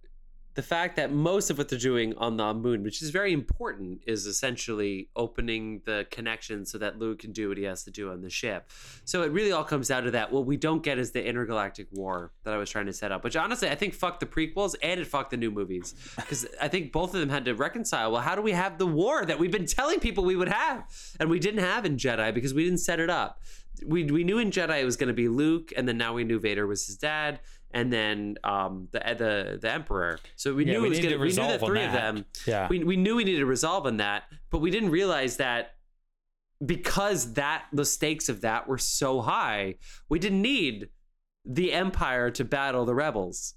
the 0.54 0.62
fact 0.62 0.96
that 0.96 1.10
most 1.10 1.50
of 1.50 1.58
what 1.58 1.68
they're 1.68 1.78
doing 1.78 2.14
on 2.16 2.36
the 2.36 2.52
moon, 2.52 2.82
which 2.82 3.00
is 3.00 3.10
very 3.10 3.32
important, 3.32 4.02
is 4.06 4.26
essentially 4.26 5.08
opening 5.16 5.80
the 5.84 6.06
connection 6.10 6.66
so 6.66 6.78
that 6.78 6.98
Luke 6.98 7.20
can 7.20 7.32
do 7.32 7.48
what 7.48 7.56
he 7.56 7.64
has 7.64 7.84
to 7.84 7.90
do 7.90 8.10
on 8.10 8.20
the 8.20 8.28
ship. 8.28 8.70
So 9.04 9.22
it 9.22 9.32
really 9.32 9.52
all 9.52 9.64
comes 9.64 9.88
down 9.88 10.04
to 10.04 10.10
that. 10.10 10.30
What 10.30 10.44
we 10.44 10.56
don't 10.56 10.82
get 10.82 10.98
is 10.98 11.12
the 11.12 11.24
intergalactic 11.24 11.88
war 11.92 12.32
that 12.44 12.52
I 12.52 12.58
was 12.58 12.68
trying 12.68 12.86
to 12.86 12.92
set 12.92 13.12
up, 13.12 13.24
which 13.24 13.36
honestly, 13.36 13.70
I 13.70 13.74
think 13.74 13.94
fucked 13.94 14.20
the 14.20 14.26
prequels 14.26 14.74
and 14.82 15.00
it 15.00 15.06
fucked 15.06 15.30
the 15.30 15.36
new 15.36 15.50
movies. 15.50 15.94
Because 16.16 16.46
I 16.60 16.68
think 16.68 16.92
both 16.92 17.14
of 17.14 17.20
them 17.20 17.30
had 17.30 17.44
to 17.46 17.54
reconcile. 17.54 18.12
Well, 18.12 18.22
how 18.22 18.34
do 18.34 18.42
we 18.42 18.52
have 18.52 18.78
the 18.78 18.86
war 18.86 19.24
that 19.24 19.38
we've 19.38 19.52
been 19.52 19.66
telling 19.66 20.00
people 20.00 20.24
we 20.24 20.36
would 20.36 20.48
have? 20.48 20.84
And 21.18 21.30
we 21.30 21.38
didn't 21.38 21.60
have 21.60 21.86
in 21.86 21.96
Jedi 21.96 22.34
because 22.34 22.52
we 22.52 22.64
didn't 22.64 22.80
set 22.80 23.00
it 23.00 23.08
up 23.08 23.40
we 23.86 24.04
we 24.04 24.24
knew 24.24 24.38
in 24.38 24.50
Jedi 24.50 24.80
it 24.80 24.84
was 24.84 24.96
going 24.96 25.08
to 25.08 25.14
be 25.14 25.28
Luke, 25.28 25.72
and 25.76 25.88
then 25.88 25.98
now 25.98 26.12
we 26.12 26.24
knew 26.24 26.38
Vader 26.38 26.66
was 26.66 26.86
his 26.86 26.96
dad, 26.96 27.40
and 27.72 27.92
then 27.92 28.36
um 28.44 28.88
the 28.92 28.98
the 28.98 29.58
the 29.60 29.70
Emperor. 29.70 30.18
So 30.36 30.54
we 30.54 30.64
Yeah, 30.64 30.74
knew 30.74 30.80
we 30.82 30.86
it 30.86 30.90
was 30.90 30.98
to 31.00 31.16
we 31.16 31.28
knew 31.28 31.58
the 31.58 31.58
three 31.58 31.84
of 31.84 31.92
them. 31.92 32.24
Yeah. 32.46 32.68
We 32.68 32.84
we 32.84 32.96
knew 32.96 33.16
we 33.16 33.24
needed 33.24 33.40
to 33.40 33.46
resolve 33.46 33.86
on 33.86 33.98
that, 33.98 34.24
but 34.50 34.58
we 34.58 34.70
didn't 34.70 34.90
realize 34.90 35.36
that 35.38 35.74
because 36.64 37.34
that 37.34 37.64
the 37.72 37.84
stakes 37.84 38.28
of 38.28 38.42
that 38.42 38.68
were 38.68 38.78
so 38.78 39.20
high, 39.20 39.76
we 40.08 40.18
didn't 40.18 40.42
need 40.42 40.88
the 41.44 41.72
Empire 41.72 42.30
to 42.30 42.44
battle 42.44 42.84
the 42.84 42.94
rebels. 42.94 43.54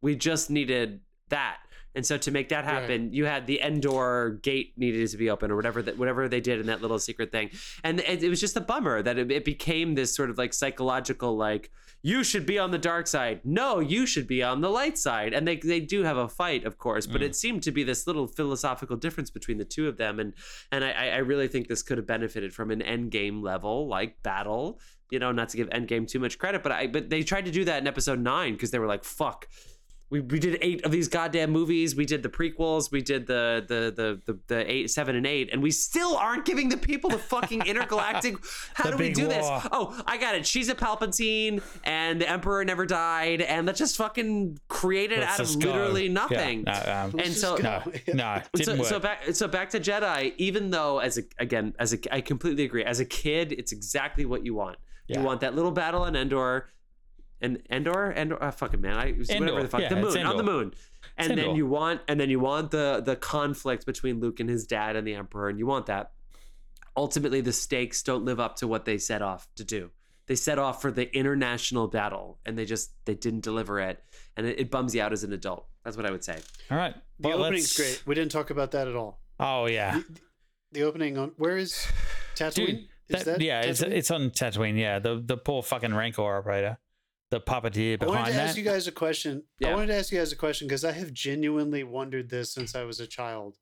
We 0.00 0.16
just 0.16 0.50
needed 0.50 1.00
that. 1.28 1.58
And 1.96 2.04
so 2.04 2.18
to 2.18 2.30
make 2.30 2.50
that 2.50 2.64
happen, 2.64 3.12
you 3.12 3.24
had 3.24 3.46
the 3.46 3.60
Endor 3.60 4.38
gate 4.42 4.74
needed 4.76 5.08
to 5.08 5.16
be 5.16 5.30
open 5.30 5.50
or 5.50 5.56
whatever 5.56 5.82
that 5.82 5.96
whatever 5.96 6.28
they 6.28 6.40
did 6.40 6.60
in 6.60 6.66
that 6.66 6.82
little 6.82 6.98
secret 6.98 7.32
thing. 7.32 7.50
And 7.82 8.00
it, 8.00 8.22
it 8.22 8.28
was 8.28 8.38
just 8.38 8.56
a 8.56 8.60
bummer 8.60 9.02
that 9.02 9.18
it, 9.18 9.32
it 9.32 9.44
became 9.44 9.94
this 9.94 10.14
sort 10.14 10.28
of 10.28 10.36
like 10.36 10.52
psychological 10.52 11.36
like 11.36 11.70
you 12.02 12.22
should 12.22 12.46
be 12.46 12.58
on 12.58 12.70
the 12.70 12.78
dark 12.78 13.06
side. 13.06 13.40
No, 13.44 13.80
you 13.80 14.06
should 14.06 14.28
be 14.28 14.42
on 14.42 14.60
the 14.60 14.68
light 14.68 14.98
side. 14.98 15.32
And 15.32 15.48
they 15.48 15.56
they 15.56 15.80
do 15.80 16.02
have 16.02 16.18
a 16.18 16.28
fight, 16.28 16.64
of 16.64 16.76
course, 16.76 17.06
but 17.06 17.22
mm. 17.22 17.24
it 17.24 17.34
seemed 17.34 17.62
to 17.62 17.72
be 17.72 17.82
this 17.82 18.06
little 18.06 18.26
philosophical 18.26 18.96
difference 18.96 19.30
between 19.30 19.56
the 19.56 19.64
two 19.64 19.88
of 19.88 19.96
them. 19.96 20.20
And 20.20 20.34
and 20.70 20.84
I, 20.84 20.90
I 20.90 21.16
really 21.18 21.48
think 21.48 21.66
this 21.66 21.82
could 21.82 21.96
have 21.96 22.06
benefited 22.06 22.52
from 22.52 22.70
an 22.70 22.82
end 22.82 23.10
game 23.10 23.42
level 23.42 23.88
like 23.88 24.22
battle 24.22 24.78
you 25.10 25.18
know, 25.20 25.30
not 25.30 25.48
to 25.50 25.56
give 25.56 25.68
Endgame 25.70 26.08
too 26.08 26.18
much 26.18 26.38
credit, 26.38 26.62
but 26.62 26.72
I 26.72 26.86
but 26.88 27.10
they 27.10 27.22
tried 27.22 27.44
to 27.44 27.50
do 27.50 27.64
that 27.64 27.80
in 27.80 27.86
episode 27.86 28.18
nine 28.18 28.54
because 28.54 28.70
they 28.70 28.78
were 28.78 28.86
like, 28.86 29.04
fuck. 29.04 29.46
We, 30.08 30.20
we 30.20 30.38
did 30.38 30.58
eight 30.62 30.84
of 30.84 30.92
these 30.92 31.08
goddamn 31.08 31.50
movies. 31.50 31.96
We 31.96 32.06
did 32.06 32.22
the 32.22 32.28
prequels. 32.28 32.92
We 32.92 33.02
did 33.02 33.26
the 33.26 33.64
the 33.66 33.92
the 33.94 34.20
the, 34.32 34.38
the 34.46 34.70
eight, 34.70 34.88
seven, 34.90 35.16
and 35.16 35.26
eight, 35.26 35.50
and 35.52 35.60
we 35.60 35.72
still 35.72 36.16
aren't 36.16 36.44
giving 36.44 36.68
the 36.68 36.76
people 36.76 37.10
the 37.10 37.18
fucking 37.18 37.62
intergalactic. 37.66 38.36
How 38.74 38.90
do 38.90 38.96
we 38.96 39.06
big 39.08 39.14
do 39.16 39.26
this? 39.26 39.44
Oh, 39.72 40.00
I 40.06 40.16
got 40.16 40.36
it. 40.36 40.46
She's 40.46 40.68
a 40.68 40.76
Palpatine, 40.76 41.60
and 41.82 42.20
the 42.20 42.30
Emperor 42.30 42.64
never 42.64 42.86
died, 42.86 43.40
and 43.40 43.66
that 43.66 43.74
just 43.74 43.96
fucking 43.96 44.60
created 44.68 45.18
Let's 45.20 45.40
out 45.40 45.50
of 45.54 45.60
go. 45.60 45.72
literally 45.72 46.06
Yeah, 46.06 46.12
nothing. 46.12 46.62
no, 46.64 46.72
um, 46.72 47.18
And 47.18 47.32
so- 47.32 47.56
no, 47.56 47.82
no, 48.14 48.42
didn't 48.54 48.64
so, 48.64 48.76
work. 48.76 48.86
so 48.86 48.98
back 49.00 49.34
so 49.34 49.48
back 49.48 49.70
to 49.70 49.80
Jedi. 49.80 50.34
Even 50.36 50.70
though 50.70 51.00
as 51.00 51.18
a 51.18 51.22
again 51.38 51.74
as 51.80 51.92
a 51.94 51.98
I 52.14 52.20
completely 52.20 52.62
agree. 52.64 52.84
As 52.84 53.00
a 53.00 53.04
kid, 53.04 53.50
it's 53.52 53.72
exactly 53.72 54.24
what 54.24 54.44
you 54.44 54.54
want. 54.54 54.76
Yeah. 55.08 55.18
You 55.20 55.24
want 55.26 55.40
that 55.40 55.54
little 55.54 55.70
battle 55.72 56.02
on 56.02 56.14
Endor, 56.16 56.68
and 57.40 57.62
Endor, 57.70 58.12
Endor, 58.12 58.38
ah, 58.40 58.48
oh, 58.48 58.50
fucking 58.50 58.80
man, 58.80 58.94
I 58.96 59.14
was 59.18 59.28
whatever 59.28 59.62
the 59.62 59.68
fuck, 59.68 59.80
yeah, 59.82 59.88
the 59.90 59.96
moon 59.96 60.18
on 60.26 60.36
the 60.36 60.42
moon, 60.42 60.72
and 61.18 61.26
It's 61.26 61.28
then 61.28 61.38
Endor. 61.38 61.56
you 61.56 61.66
want 61.66 62.00
and 62.08 62.18
then 62.18 62.30
you 62.30 62.40
want 62.40 62.70
the 62.70 63.02
the 63.04 63.16
conflict 63.16 63.84
between 63.86 64.20
Luke 64.20 64.40
and 64.40 64.48
his 64.48 64.66
dad 64.66 64.96
and 64.96 65.06
the 65.06 65.14
Emperor, 65.14 65.48
and 65.48 65.58
you 65.58 65.66
want 65.66 65.86
that. 65.86 66.12
Ultimately, 66.96 67.42
the 67.42 67.52
stakes 67.52 68.02
don't 68.02 68.24
live 68.24 68.40
up 68.40 68.56
to 68.56 68.66
what 68.66 68.86
they 68.86 68.96
set 68.96 69.20
off 69.20 69.46
to 69.56 69.64
do. 69.64 69.90
They 70.28 70.34
set 70.34 70.58
off 70.58 70.80
for 70.82 70.90
the 70.90 71.14
international 71.16 71.88
battle, 71.88 72.38
and 72.46 72.56
they 72.58 72.64
just 72.64 72.90
they 73.04 73.14
didn't 73.14 73.44
deliver 73.44 73.78
it, 73.80 74.02
and 74.36 74.46
it, 74.46 74.58
it 74.58 74.70
bums 74.70 74.94
you 74.94 75.02
out 75.02 75.12
as 75.12 75.22
an 75.22 75.32
adult. 75.32 75.66
That's 75.84 75.96
what 75.96 76.06
I 76.06 76.10
would 76.10 76.24
say. 76.24 76.38
All 76.70 76.76
right. 76.78 76.94
The 77.20 77.28
well, 77.28 77.44
opening's 77.44 77.78
let's- 77.78 77.98
great. 77.98 78.06
We 78.06 78.14
didn't 78.14 78.32
talk 78.32 78.50
about 78.50 78.70
that 78.72 78.88
at 78.88 78.96
all. 78.96 79.20
Oh 79.38 79.66
yeah, 79.66 80.00
The 80.72 80.82
opening 80.82 81.18
on 81.18 81.32
where 81.36 81.56
is 81.58 81.86
Tatooine? 82.34 82.66
dude. 82.66 82.88
is 83.10 83.24
that- 83.24 83.40
yeah, 83.40 83.60
it's 83.60 83.82
it's 83.82 84.10
on 84.10 84.30
Tatooine. 84.30 84.78
Yeah, 84.78 84.98
the 84.98 85.22
the 85.24 85.36
poor 85.36 85.62
fucking 85.62 85.94
Rancor 85.94 86.22
operator, 86.38 86.78
the 87.30 87.40
puppeteer 87.40 87.98
behind 87.98 88.02
I 88.02 88.06
wanted 88.20 88.30
to 88.32 88.36
that. 88.36 88.48
ask 88.48 88.56
you 88.56 88.62
guys 88.62 88.86
a 88.86 88.92
question. 88.92 89.42
I 89.62 89.68
Yeah. 89.68 89.74
wanted 89.74 89.88
to 89.88 89.94
ask 89.96 90.12
you 90.12 90.18
guys 90.18 90.32
a 90.32 90.36
question 90.36 90.68
because 90.68 90.84
I 90.84 90.92
have 90.92 91.12
genuinely 91.12 91.82
wondered 91.84 92.28
this 92.30 92.52
since 92.52 92.74
I 92.74 92.84
was 92.84 93.00
a 93.00 93.06
child. 93.06 93.56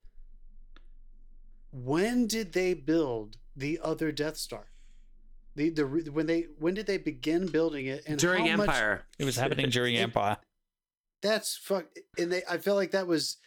When 1.71 2.27
did 2.27 2.53
they 2.53 2.75
build 2.75 3.39
the 3.57 3.81
other 3.83 4.13
Death 4.13 4.37
Star? 4.37 4.67
The 5.57 5.71
the 5.71 5.85
when 5.87 6.27
they 6.27 6.43
when 6.59 6.75
did 6.75 6.87
they 6.87 6.99
begin 6.99 7.47
building 7.47 7.87
it 7.87 8.05
and 8.07 8.19
During 8.19 8.47
how 8.47 8.57
much- 8.57 8.69
Empire, 8.69 9.07
it 9.19 9.25
was 9.25 9.37
happening 9.37 9.71
during 9.71 9.95
It- 9.95 10.01
Empire. 10.01 10.37
that's 11.23 11.57
fuck 11.57 11.87
and 12.19 12.31
they 12.33 12.43
I 12.49 12.59
feel 12.59 12.75
like 12.75 12.91
that 12.91 13.07
was 13.07 13.39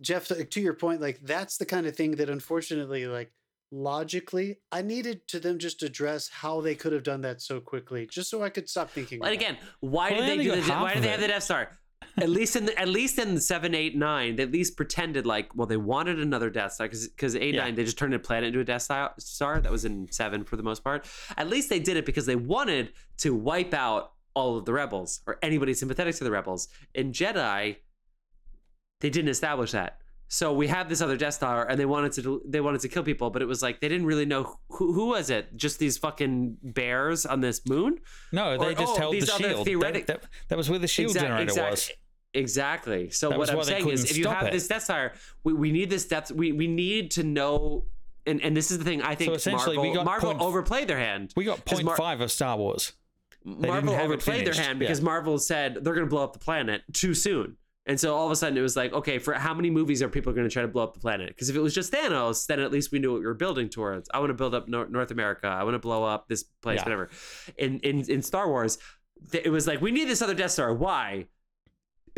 Jeff 0.00 0.28
to 0.28 0.60
your 0.60 0.74
point 0.74 1.00
like 1.00 1.20
that's 1.22 1.56
the 1.58 1.66
kind 1.66 1.86
of 1.86 1.94
thing 1.96 2.12
that 2.12 2.30
unfortunately 2.30 3.06
like 3.06 3.32
logically 3.72 4.58
I 4.72 4.82
needed 4.82 5.26
to 5.28 5.40
them 5.40 5.58
just 5.58 5.82
address 5.82 6.28
how 6.28 6.60
they 6.60 6.74
could 6.74 6.92
have 6.92 7.02
done 7.04 7.20
that 7.22 7.40
so 7.40 7.60
quickly 7.60 8.06
just 8.10 8.28
so 8.30 8.42
I 8.42 8.48
could 8.50 8.68
stop 8.68 8.90
thinking 8.90 9.16
And 9.18 9.22
about 9.22 9.32
it. 9.32 9.36
again, 9.36 9.56
why 9.80 10.10
Well, 10.10 10.20
did 10.20 10.28
they 10.30 10.36
they 10.38 10.42
do 10.44 10.56
got 10.56 10.64
the 10.66 10.72
why 10.82 10.94
did 10.94 11.02
they 11.04 11.08
have 11.08 11.20
the 11.20 11.28
Death 11.28 11.44
Star? 11.44 11.78
At 12.18 12.28
least 12.28 12.56
in 12.56 12.66
the, 12.66 12.76
at 12.78 12.88
least 12.88 13.18
in 13.18 13.38
seven, 13.38 13.74
eight, 13.74 13.96
nine, 13.96 14.34
they 14.36 14.42
at 14.42 14.50
least 14.50 14.76
pretended 14.76 15.26
like 15.26 15.54
well 15.54 15.66
they 15.68 15.76
wanted 15.76 16.18
another 16.18 16.50
Death 16.50 16.72
Star 16.72 16.86
because 16.88 17.06
because 17.08 17.36
eight 17.36 17.54
Yeah. 17.54 17.64
nine 17.64 17.74
they 17.76 17.84
just 17.84 17.98
turned 17.98 18.12
a 18.14 18.18
planet 18.18 18.48
into 18.48 18.60
a 18.60 18.64
Death 18.64 18.82
Star. 18.82 19.14
Star 19.18 19.60
that 19.60 19.70
was 19.70 19.84
in 19.84 20.08
seven 20.10 20.44
for 20.44 20.56
the 20.56 20.62
most 20.64 20.82
part. 20.82 21.06
At 21.36 21.48
least 21.48 21.68
they 21.70 21.78
did 21.78 21.96
it 21.96 22.04
because 22.06 22.26
they 22.26 22.36
wanted 22.36 22.92
to 23.18 23.34
wipe 23.34 23.72
out 23.74 24.12
all 24.34 24.56
of 24.58 24.64
the 24.64 24.72
rebels 24.72 25.20
or 25.26 25.38
anybody 25.42 25.74
sympathetic 25.74 26.16
to 26.16 26.24
the 26.24 26.30
rebels. 26.30 26.68
In 26.94 27.12
Jedi, 27.12 27.76
they 29.00 29.10
didn't 29.10 29.28
establish 29.30 29.72
that. 29.72 29.98
So 30.32 30.52
we 30.52 30.68
have 30.68 30.88
this 30.88 31.00
other 31.00 31.16
Death 31.16 31.34
Star, 31.34 31.66
and 31.68 31.78
they 31.78 31.84
wanted 31.86 32.12
to 32.12 32.40
they 32.46 32.60
wanted 32.60 32.80
to 32.82 32.88
kill 32.88 33.02
people, 33.02 33.30
but 33.30 33.42
it 33.42 33.46
was 33.46 33.62
like 33.62 33.80
they 33.80 33.88
didn't 33.88 34.06
really 34.06 34.24
know 34.26 34.58
who, 34.68 34.92
who 34.92 35.06
was 35.08 35.28
it. 35.28 35.56
Just 35.56 35.80
these 35.80 35.98
fucking 35.98 36.56
bears 36.62 37.26
on 37.26 37.40
this 37.40 37.66
moon. 37.66 37.98
No, 38.30 38.56
they 38.56 38.66
Or- 38.68 38.74
just 38.74 38.92
oh, 38.94 38.96
held 38.96 39.14
the 39.14 39.26
shield. 39.26 39.64
theoretic- 39.66 40.06
That, 40.06 40.22
that, 40.22 40.30
that 40.48 40.56
was 40.56 40.70
where 40.70 40.78
the 40.78 40.86
shield 40.86 41.10
Exact- 41.10 41.24
generator 41.26 41.50
exact- 41.50 41.70
was. 41.72 41.90
Exactly. 42.32 43.10
So 43.10 43.36
what 43.36 43.50
I'm 43.50 43.60
saying 43.64 43.88
is, 43.88 44.08
if 44.08 44.16
you 44.16 44.28
have 44.28 44.46
it. 44.46 44.52
this 44.52 44.68
Death 44.68 44.84
Star, 44.84 45.14
we, 45.42 45.52
we 45.52 45.72
need 45.72 45.90
this 45.90 46.06
Death. 46.06 46.30
We 46.30 46.52
we 46.52 46.68
need 46.68 47.10
to 47.12 47.24
know. 47.24 47.86
And, 48.24 48.40
and 48.42 48.56
this 48.56 48.70
is 48.70 48.78
the 48.78 48.84
thing. 48.84 49.02
I 49.02 49.16
think 49.16 49.34
essentially, 49.34 49.74
Marvel, 49.76 49.90
we 49.90 49.96
got 49.96 50.04
Marvel 50.04 50.30
point- 50.30 50.42
overplayed 50.42 50.86
their 50.86 50.98
hand. 50.98 51.32
We 51.34 51.44
got 51.44 51.64
point 51.64 51.84
Mar- 51.84 51.96
five 51.96 52.20
of 52.20 52.30
Star 52.30 52.56
Wars. 52.56 52.92
Marvel 53.44 53.72
didn't 53.72 53.88
have 53.94 54.04
overplayed 54.04 54.46
their 54.46 54.54
hand 54.54 54.78
Yeah. 54.80 54.86
because 54.86 55.00
Marvel 55.00 55.38
said 55.38 55.74
they're 55.82 55.94
going 55.94 56.06
to 56.06 56.10
blow 56.10 56.22
up 56.22 56.34
the 56.34 56.38
planet 56.38 56.82
too 56.92 57.14
soon. 57.14 57.56
And 57.90 57.98
so 57.98 58.14
all 58.14 58.24
of 58.24 58.30
a 58.30 58.36
sudden 58.36 58.56
it 58.56 58.60
was 58.62 58.76
like, 58.76 58.92
okay, 58.92 59.18
for 59.18 59.34
how 59.34 59.52
many 59.52 59.68
movies 59.68 60.00
are 60.00 60.08
people 60.08 60.32
going 60.32 60.46
to 60.48 60.52
try 60.52 60.62
to 60.62 60.68
blow 60.68 60.84
up 60.84 60.94
the 60.94 61.00
planet? 61.00 61.26
Because 61.30 61.48
if 61.50 61.56
it 61.56 61.60
was 61.60 61.74
just 61.74 61.92
Thanos, 61.92 62.46
then 62.46 62.60
at 62.60 62.70
least 62.70 62.92
we 62.92 63.00
knew 63.00 63.10
what 63.10 63.18
we 63.18 63.26
were 63.26 63.34
building 63.34 63.68
towards. 63.68 64.08
I 64.14 64.20
want 64.20 64.30
to 64.30 64.34
build 64.34 64.54
up 64.54 64.68
Nor- 64.68 64.86
North 64.88 65.10
America. 65.10 65.48
I 65.48 65.64
want 65.64 65.74
to 65.74 65.80
blow 65.80 66.04
up 66.04 66.28
this 66.28 66.44
place, 66.44 66.76
Yeah. 66.78 66.84
whatever. 66.84 67.10
In, 67.58 67.80
in 67.80 68.08
in 68.08 68.22
Star 68.22 68.46
Wars, 68.46 68.78
th- 69.32 69.44
it 69.44 69.50
was 69.50 69.66
like 69.66 69.80
we 69.80 69.90
need 69.90 70.04
this 70.08 70.22
other 70.22 70.34
Death 70.34 70.52
Star. 70.52 70.72
Why? 70.72 71.26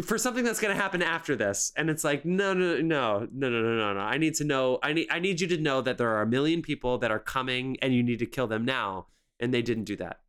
For 0.05 0.19
something 0.19 0.45
that's 0.45 0.61
going 0.61 0.77
to 0.77 0.83
happen 0.83 1.01
after 1.03 1.37
this, 1.37 1.73
and 1.77 1.89
it's 1.89 2.05
like 2.05 2.25
no, 2.27 2.53
no, 2.53 2.77
no, 2.83 3.27
no, 3.33 3.49
no, 3.51 3.63
no, 3.63 3.75
no, 3.77 3.95
no. 3.95 4.01
I 4.01 4.19
need 4.19 4.35
to 4.37 4.45
know. 4.45 4.79
I 4.83 4.93
need 4.93 5.09
I 5.11 5.21
need 5.21 5.41
you 5.41 5.47
to 5.49 5.57
know 5.59 5.81
that 5.81 5.97
there 5.97 6.11
are 6.11 6.21
a 6.23 6.27
million 6.27 6.61
people 6.61 6.99
that 6.99 7.11
are 7.11 7.19
coming, 7.19 7.77
and 7.81 7.95
you 7.95 8.03
need 8.03 8.19
to 8.19 8.27
kill 8.27 8.47
them 8.47 8.65
now. 8.67 9.07
And 9.41 9.55
they 9.55 9.63
didn't 9.63 9.85
do 9.85 9.97
that. 9.97 10.21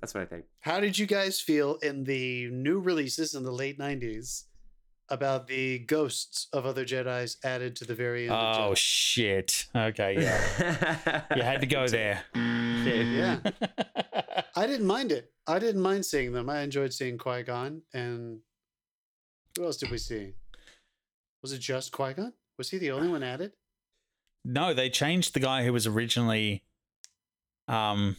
That's 0.00 0.12
what 0.14 0.22
I 0.22 0.26
think. 0.26 0.44
How 0.60 0.80
did 0.80 0.98
you 0.98 1.06
guys 1.06 1.40
feel 1.40 1.76
in 1.82 2.04
the 2.04 2.48
new 2.50 2.80
releases 2.80 3.34
in 3.34 3.44
the 3.44 3.52
late 3.52 3.78
90s 3.78 4.44
about 5.12 5.46
the 5.46 5.80
ghosts 5.80 6.48
of 6.52 6.64
other 6.64 6.84
Jedi's 6.84 7.36
added 7.44 7.76
to 7.76 7.84
the 7.84 7.94
very 7.94 8.24
end? 8.24 8.32
Oh 8.32 8.70
Jedi? 8.72 8.76
shit. 8.76 9.66
Okay, 9.76 10.16
yeah. 10.18 11.22
you 11.36 11.42
had 11.42 11.60
to 11.60 11.66
go 11.66 11.86
there. 11.86 12.22
yeah. 12.34 13.38
I 14.56 14.66
didn't 14.66 14.86
mind 14.86 15.12
it. 15.12 15.30
I 15.46 15.58
didn't 15.58 15.82
mind 15.82 16.06
seeing 16.06 16.32
them. 16.32 16.48
I 16.48 16.60
enjoyed 16.62 16.92
seeing 16.92 17.18
Qui 17.18 17.42
Gon. 17.42 17.82
And 17.92 18.40
who 19.56 19.64
else 19.64 19.76
did 19.76 19.90
we 19.90 19.98
see? 19.98 20.32
Was 21.42 21.52
it 21.52 21.60
just 21.60 21.92
Qui 21.92 22.14
Gon? 22.14 22.32
Was 22.56 22.70
he 22.70 22.78
the 22.78 22.90
only 22.92 23.08
one 23.08 23.22
added? 23.22 23.52
No, 24.44 24.72
they 24.72 24.88
changed 24.90 25.34
the 25.34 25.40
guy 25.40 25.64
who 25.64 25.72
was 25.72 25.86
originally 25.86 26.64
um 27.68 28.16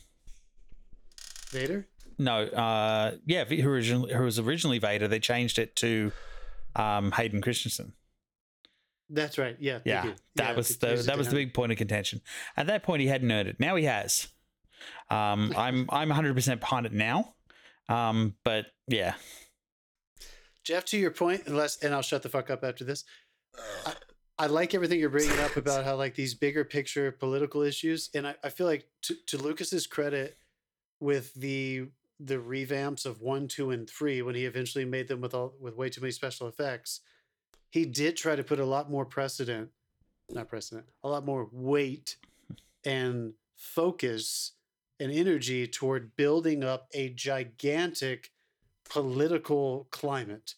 Vader? 1.50 1.88
no, 2.18 2.44
uh 2.44 3.16
yeah, 3.26 3.46
who 3.46 3.70
originally 3.70 4.14
who 4.14 4.24
was 4.24 4.40
originally 4.40 4.80
Vader, 4.80 5.08
they 5.08 5.20
changed 5.20 5.60
it 5.60 5.76
to 5.78 6.12
um 6.76 7.12
Hayden 7.12 7.42
Christensen. 7.42 7.94
That's 9.10 9.38
right. 9.38 9.56
Yeah. 9.60 9.80
Yeah, 9.86 10.14
that 10.36 10.50
Yeah, 10.50 10.56
was 10.56 10.78
the 10.78 11.04
that 11.06 11.18
was 11.18 11.28
the 11.30 11.36
big 11.36 11.54
point 11.54 11.72
of 11.72 11.78
contention. 11.78 12.22
At 12.58 12.68
that 12.68 12.84
point, 12.84 13.02
he 13.02 13.08
hadn't 13.08 13.32
earned 13.32 13.50
it. 13.50 13.60
Now 13.60 13.76
he 13.76 13.86
has. 13.86 14.28
Um, 15.10 15.54
I'm 15.58 15.88
I'm 15.90 16.10
100 16.10 16.34
percent 16.34 16.60
behind 16.60 16.86
it 16.86 16.94
now. 16.94 17.36
Um, 17.90 18.36
but 18.44 18.68
yeah, 18.88 19.16
Jeff, 20.64 20.86
to 20.86 20.98
your 20.98 21.12
point, 21.12 21.44
unless, 21.46 21.78
and 21.84 21.94
I'll 21.94 22.02
shut 22.02 22.24
the 22.24 22.30
fuck 22.30 22.50
up 22.50 22.64
after 22.64 22.86
this. 22.86 23.04
I, 23.86 23.94
I 24.40 24.48
like 24.48 24.74
everything 24.74 25.00
you're 25.00 25.10
bringing 25.10 25.38
up 25.40 25.58
about 25.58 25.84
how 25.84 25.96
like 25.96 26.16
these 26.16 26.34
bigger 26.34 26.64
picture 26.64 27.12
political 27.12 27.62
issues, 27.62 28.10
and 28.16 28.26
I, 28.26 28.36
I 28.44 28.50
feel 28.50 28.66
like 28.66 28.88
to, 29.04 29.16
to 29.28 29.38
Lucas's 29.38 29.86
credit, 29.86 30.38
with 31.00 31.34
the 31.34 31.88
the 32.26 32.38
revamps 32.38 33.06
of 33.06 33.22
one, 33.22 33.48
two, 33.48 33.72
and 33.72 33.90
three, 33.90 34.22
when 34.22 34.36
he 34.36 34.46
eventually 34.46 34.86
made 34.86 35.08
them 35.08 35.22
with 35.22 35.34
all 35.34 35.54
with 35.60 35.76
way 35.76 35.90
too 35.90 36.02
many 36.02 36.12
special 36.12 36.48
effects, 36.48 37.02
he 37.70 37.86
did 37.86 38.16
try 38.16 38.36
to 38.36 38.44
put 38.44 38.60
a 38.60 38.66
lot 38.66 38.90
more 38.90 39.06
precedent, 39.06 39.70
not 40.30 40.48
precedent, 40.48 40.86
a 41.04 41.10
lot 41.10 41.26
more 41.26 41.50
weight 41.52 42.18
and 42.86 43.34
focus 43.56 44.54
and 45.00 45.12
energy 45.12 45.68
toward 45.68 46.16
building 46.16 46.64
up 46.64 46.88
a 46.94 47.10
gigantic 47.10 48.32
political 48.90 49.88
climate. 49.92 50.56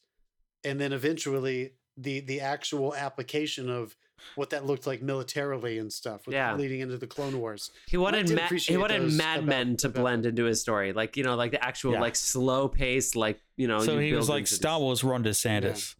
And 0.63 0.79
then 0.79 0.93
eventually 0.93 1.73
the 1.97 2.19
the 2.19 2.41
actual 2.41 2.93
application 2.95 3.69
of 3.69 3.95
what 4.35 4.49
that 4.49 4.65
looked 4.65 4.87
like 4.87 5.01
militarily 5.01 5.77
and 5.77 5.91
stuff 5.91 6.25
with 6.25 6.33
Yeah. 6.35 6.55
leading 6.55 6.79
into 6.79 6.97
the 6.97 7.07
clone 7.07 7.39
wars 7.39 7.71
He 7.87 7.97
wanted 7.97 8.29
Ma- 8.33 8.47
he 8.47 8.77
wanted 8.77 9.01
those 9.03 9.17
Mad 9.17 9.39
about- 9.39 9.47
Men 9.47 9.77
to 9.77 9.87
about 9.87 10.01
blend 10.01 10.25
into 10.25 10.45
his 10.45 10.61
story, 10.61 10.93
like 10.93 11.15
you 11.17 11.23
know, 11.23 11.35
like 11.35 11.51
the 11.51 11.63
actual 11.63 11.93
Yeah. 11.93 12.01
like 12.01 12.15
slow 12.15 12.67
pace, 12.67 13.15
like 13.15 13.41
you 13.57 13.67
know. 13.67 13.79
so 13.83 13.93
you 13.93 13.99
he 13.99 14.13
was 14.13 14.29
like 14.29 14.41
into 14.41 14.55
Star 14.55 14.79
this- 14.79 14.83
Wars 14.83 15.03
Ron 15.03 15.23
DeSantis. 15.23 15.95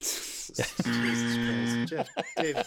Jesus 0.00 0.72
Christ, 0.82 1.88
Jeff, 1.88 2.08
David. 2.36 2.66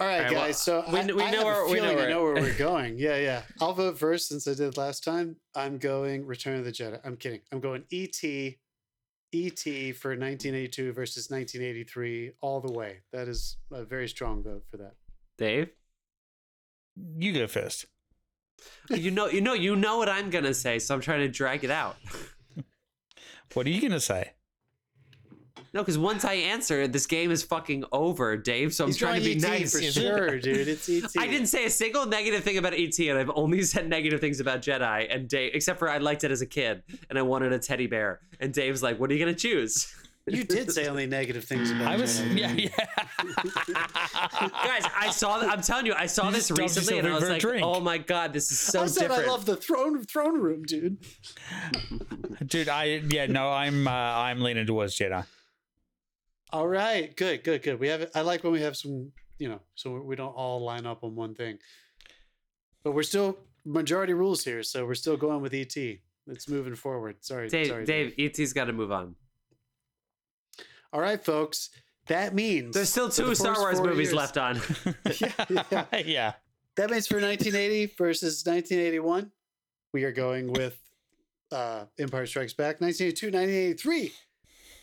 All 0.00 0.08
right, 0.08 0.16
All 0.16 0.22
right, 0.24 0.32
well, 0.32 0.46
guys. 0.46 0.58
So 0.60 0.84
we 0.90 0.98
I, 0.98 1.04
kn- 1.04 1.16
we 1.16 1.22
I 1.22 1.30
know 1.30 1.36
have 1.38 1.46
where- 1.46 1.60
a 1.62 1.66
we 1.66 1.74
know 1.74 1.80
feeling 1.82 1.90
I 1.90 1.94
where- 2.00 2.10
know 2.10 2.22
where 2.24 2.34
we're 2.34 2.54
going. 2.58 2.98
Yeah, 2.98 3.16
yeah. 3.18 3.42
I'll 3.60 3.72
vote 3.74 3.98
first 3.98 4.28
since 4.28 4.48
I 4.48 4.54
did 4.54 4.76
last 4.76 5.04
time. 5.04 5.36
I'm 5.54 5.78
going 5.78 6.26
Return 6.26 6.58
of 6.58 6.64
the 6.64 6.72
Jedi. 6.72 6.98
I'm 7.04 7.16
kidding. 7.16 7.40
I'm 7.52 7.60
going 7.60 7.84
ET. 7.92 8.56
ET 9.32 9.60
for 9.96 10.10
1982 10.10 10.92
versus 10.92 11.30
1983 11.30 12.32
all 12.40 12.60
the 12.60 12.72
way. 12.72 12.98
That 13.12 13.28
is 13.28 13.56
a 13.72 13.84
very 13.84 14.08
strong 14.08 14.42
vote 14.42 14.64
for 14.70 14.76
that. 14.78 14.94
Dave. 15.38 15.70
You 17.16 17.32
go 17.32 17.46
first. 17.46 17.86
You 18.90 19.10
know, 19.10 19.28
you 19.28 19.40
know, 19.40 19.54
you 19.54 19.74
know 19.74 19.96
what 19.96 20.08
I'm 20.08 20.30
gonna 20.30 20.54
say, 20.54 20.78
so 20.78 20.94
I'm 20.94 21.00
trying 21.00 21.20
to 21.20 21.28
drag 21.28 21.64
it 21.64 21.70
out. 21.70 21.96
What 23.54 23.66
are 23.66 23.70
you 23.70 23.82
gonna 23.82 24.00
say? 24.00 24.32
No, 25.74 25.80
because 25.80 25.96
once 25.96 26.24
I 26.24 26.34
answer, 26.34 26.86
this 26.86 27.06
game 27.06 27.30
is 27.30 27.42
fucking 27.42 27.84
over, 27.92 28.36
Dave. 28.36 28.74
So 28.74 28.84
I'm 28.84 28.90
He's 28.90 28.98
trying 28.98 29.22
to 29.22 29.24
be 29.24 29.36
ET 29.36 29.42
nice. 29.42 29.72
for 29.72 29.80
sure, 29.80 30.38
dude. 30.38 30.68
It's 30.68 30.88
ET. 30.88 31.04
I 31.18 31.26
didn't 31.26 31.46
say 31.46 31.64
a 31.64 31.70
single 31.70 32.04
negative 32.04 32.44
thing 32.44 32.58
about 32.58 32.74
ET, 32.74 32.98
and 32.98 33.18
I've 33.18 33.30
only 33.34 33.62
said 33.62 33.88
negative 33.88 34.20
things 34.20 34.38
about 34.40 34.60
Jedi. 34.60 35.06
And 35.14 35.28
Dave, 35.28 35.52
except 35.54 35.78
for 35.78 35.88
I 35.88 35.96
liked 35.98 36.24
it 36.24 36.30
as 36.30 36.42
a 36.42 36.46
kid, 36.46 36.82
and 37.08 37.18
I 37.18 37.22
wanted 37.22 37.52
a 37.52 37.58
teddy 37.58 37.86
bear. 37.86 38.20
And 38.38 38.52
Dave's 38.52 38.82
like, 38.82 39.00
"What 39.00 39.10
are 39.10 39.14
you 39.14 39.18
gonna 39.20 39.34
choose?" 39.34 39.94
You 40.26 40.44
did 40.44 40.70
say 40.70 40.86
only 40.86 41.06
negative 41.06 41.44
things 41.44 41.70
about. 41.70 41.88
I 41.88 41.96
was 41.96 42.20
Jedi. 42.20 42.38
yeah 42.38 42.52
yeah. 42.52 42.68
Guys, 44.64 44.84
I 44.96 45.10
saw. 45.10 45.40
I'm 45.40 45.62
telling 45.62 45.86
you, 45.86 45.94
I 45.94 46.06
saw 46.06 46.26
You 46.26 46.34
this 46.34 46.50
recently, 46.50 46.98
and 46.98 47.08
I 47.08 47.14
was 47.14 47.28
like, 47.28 47.40
drink. 47.40 47.64
"Oh 47.66 47.80
my 47.80 47.98
god, 47.98 48.32
this 48.32 48.52
is 48.52 48.58
so 48.58 48.82
I 48.82 48.86
said 48.86 49.08
different." 49.08 49.28
I 49.28 49.30
love 49.30 49.46
the 49.46 49.56
throne 49.56 50.04
throne 50.04 50.38
room, 50.38 50.64
dude. 50.64 50.98
Dude, 52.46 52.68
I 52.68 52.84
yeah 53.08 53.26
no, 53.26 53.50
I'm 53.50 53.88
uh, 53.88 53.90
I'm 53.90 54.40
leaning 54.42 54.66
towards 54.66 54.96
Jedi. 54.96 55.24
All 56.52 56.68
right, 56.68 57.16
good, 57.16 57.44
good, 57.44 57.62
good. 57.62 57.80
We 57.80 57.88
have. 57.88 58.10
I 58.14 58.20
like 58.20 58.44
when 58.44 58.52
we 58.52 58.60
have 58.60 58.76
some, 58.76 59.10
you 59.38 59.48
know, 59.48 59.60
so 59.74 60.00
we 60.00 60.16
don't 60.16 60.32
all 60.36 60.62
line 60.62 60.84
up 60.86 61.02
on 61.02 61.14
one 61.14 61.34
thing. 61.34 61.58
But 62.84 62.92
we're 62.92 63.04
still 63.04 63.38
majority 63.64 64.12
rules 64.12 64.44
here, 64.44 64.62
so 64.62 64.84
we're 64.84 64.94
still 64.94 65.16
going 65.16 65.40
with 65.40 65.54
ET. 65.54 65.74
It's 66.26 66.48
moving 66.48 66.74
forward. 66.74 67.16
Sorry, 67.24 67.48
Dave, 67.48 67.68
sorry, 67.68 67.84
Dave, 67.84 68.14
ET's 68.18 68.52
got 68.52 68.66
to 68.66 68.72
move 68.72 68.92
on. 68.92 69.14
All 70.92 71.00
right, 71.00 71.22
folks. 71.24 71.70
That 72.08 72.34
means 72.34 72.74
There's 72.74 72.90
still 72.90 73.08
for 73.10 73.22
the 73.22 73.28
two 73.28 73.34
Star 73.34 73.54
Wars 73.58 73.80
movies 73.80 74.08
years- 74.08 74.14
left 74.14 74.36
on. 74.36 74.60
yeah, 75.20 75.44
yeah. 75.70 75.84
yeah. 76.04 76.32
That 76.76 76.90
means 76.90 77.06
for 77.06 77.14
1980 77.20 77.94
versus 77.96 78.42
1981, 78.44 79.30
we 79.92 80.04
are 80.04 80.12
going 80.12 80.52
with 80.52 80.78
uh, 81.52 81.84
Empire 81.98 82.26
Strikes 82.26 82.54
Back. 82.54 82.80
1982, 82.80 83.26
1983, 83.26 84.12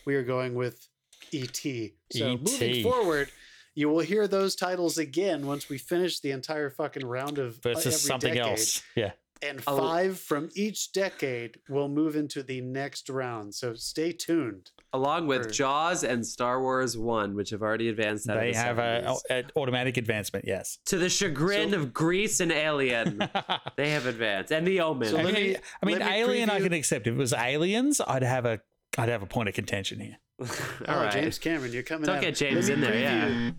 we 0.06 0.14
are 0.14 0.22
going 0.22 0.54
with 0.54 0.88
E.T. 1.32 1.94
So 2.12 2.32
E.T.. 2.32 2.42
moving 2.50 2.82
forward, 2.82 3.30
you 3.74 3.88
will 3.88 4.00
hear 4.00 4.26
those 4.28 4.54
titles 4.56 4.98
again 4.98 5.46
once 5.46 5.68
we 5.68 5.78
finish 5.78 6.20
the 6.20 6.30
entire 6.32 6.70
fucking 6.70 7.06
round 7.06 7.38
of 7.38 7.56
uh, 7.64 7.70
Versus 7.74 7.86
every 7.86 7.98
something 7.98 8.34
decade. 8.34 8.50
else. 8.58 8.82
Yeah. 8.96 9.12
And 9.42 9.62
Oh. 9.66 9.78
five 9.78 10.18
from 10.20 10.50
each 10.54 10.92
decade 10.92 11.60
will 11.66 11.88
move 11.88 12.14
into 12.14 12.42
the 12.42 12.60
next 12.60 13.08
round. 13.08 13.54
So 13.54 13.72
stay 13.72 14.12
tuned. 14.12 14.70
Along 14.92 15.26
with 15.26 15.46
Or- 15.46 15.50
Jaws 15.50 16.04
and 16.04 16.26
Star 16.26 16.60
Wars 16.60 16.98
One, 16.98 17.34
which 17.34 17.48
have 17.48 17.62
already 17.62 17.88
advanced 17.88 18.28
out 18.28 18.38
They 18.38 18.48
of 18.50 18.54
the 18.56 18.60
have 18.60 18.78
a, 18.78 19.02
70s. 19.06 19.20
an 19.30 19.44
automatic 19.56 19.96
advancement, 19.96 20.44
yes. 20.46 20.76
to 20.86 20.98
the 20.98 21.08
chagrin 21.08 21.70
So- 21.70 21.78
of 21.78 21.94
Grease 21.94 22.40
and 22.40 22.52
Alien. 22.52 23.18
they 23.78 23.88
have 23.92 24.04
advanced, 24.04 24.52
and 24.52 24.66
The 24.66 24.80
Omen. 24.82 25.08
So 25.08 25.16
I 25.16 25.22
let 25.22 25.32
mean, 25.32 25.52
me- 25.52 25.56
I 25.82 25.86
mean 25.86 25.98
let 26.00 26.10
me 26.10 26.16
Alien 26.18 26.50
I 26.50 26.58
preview- 26.60 26.64
can 26.64 26.72
accept. 26.74 27.06
If 27.06 27.14
it 27.14 27.16
was 27.16 27.32
Aliens, 27.32 28.02
I'd 28.06 28.22
have 28.22 28.44
a 28.44 28.60
I'd 28.98 29.08
have 29.08 29.22
a 29.22 29.26
point 29.26 29.48
of 29.48 29.54
contention 29.54 30.00
here. 30.00 30.18
All 30.40 30.46
oh, 30.88 31.00
right. 31.02 31.12
James 31.12 31.38
Cameron, 31.38 31.72
you're 31.72 31.82
coming 31.82 32.06
Don't 32.06 32.16
at 32.16 32.22
get. 32.22 32.36
James 32.36 32.68
Let 32.68 32.78
me 32.78 32.84
in 32.84 32.92
there, 32.92 33.00
yeah. 33.00 33.50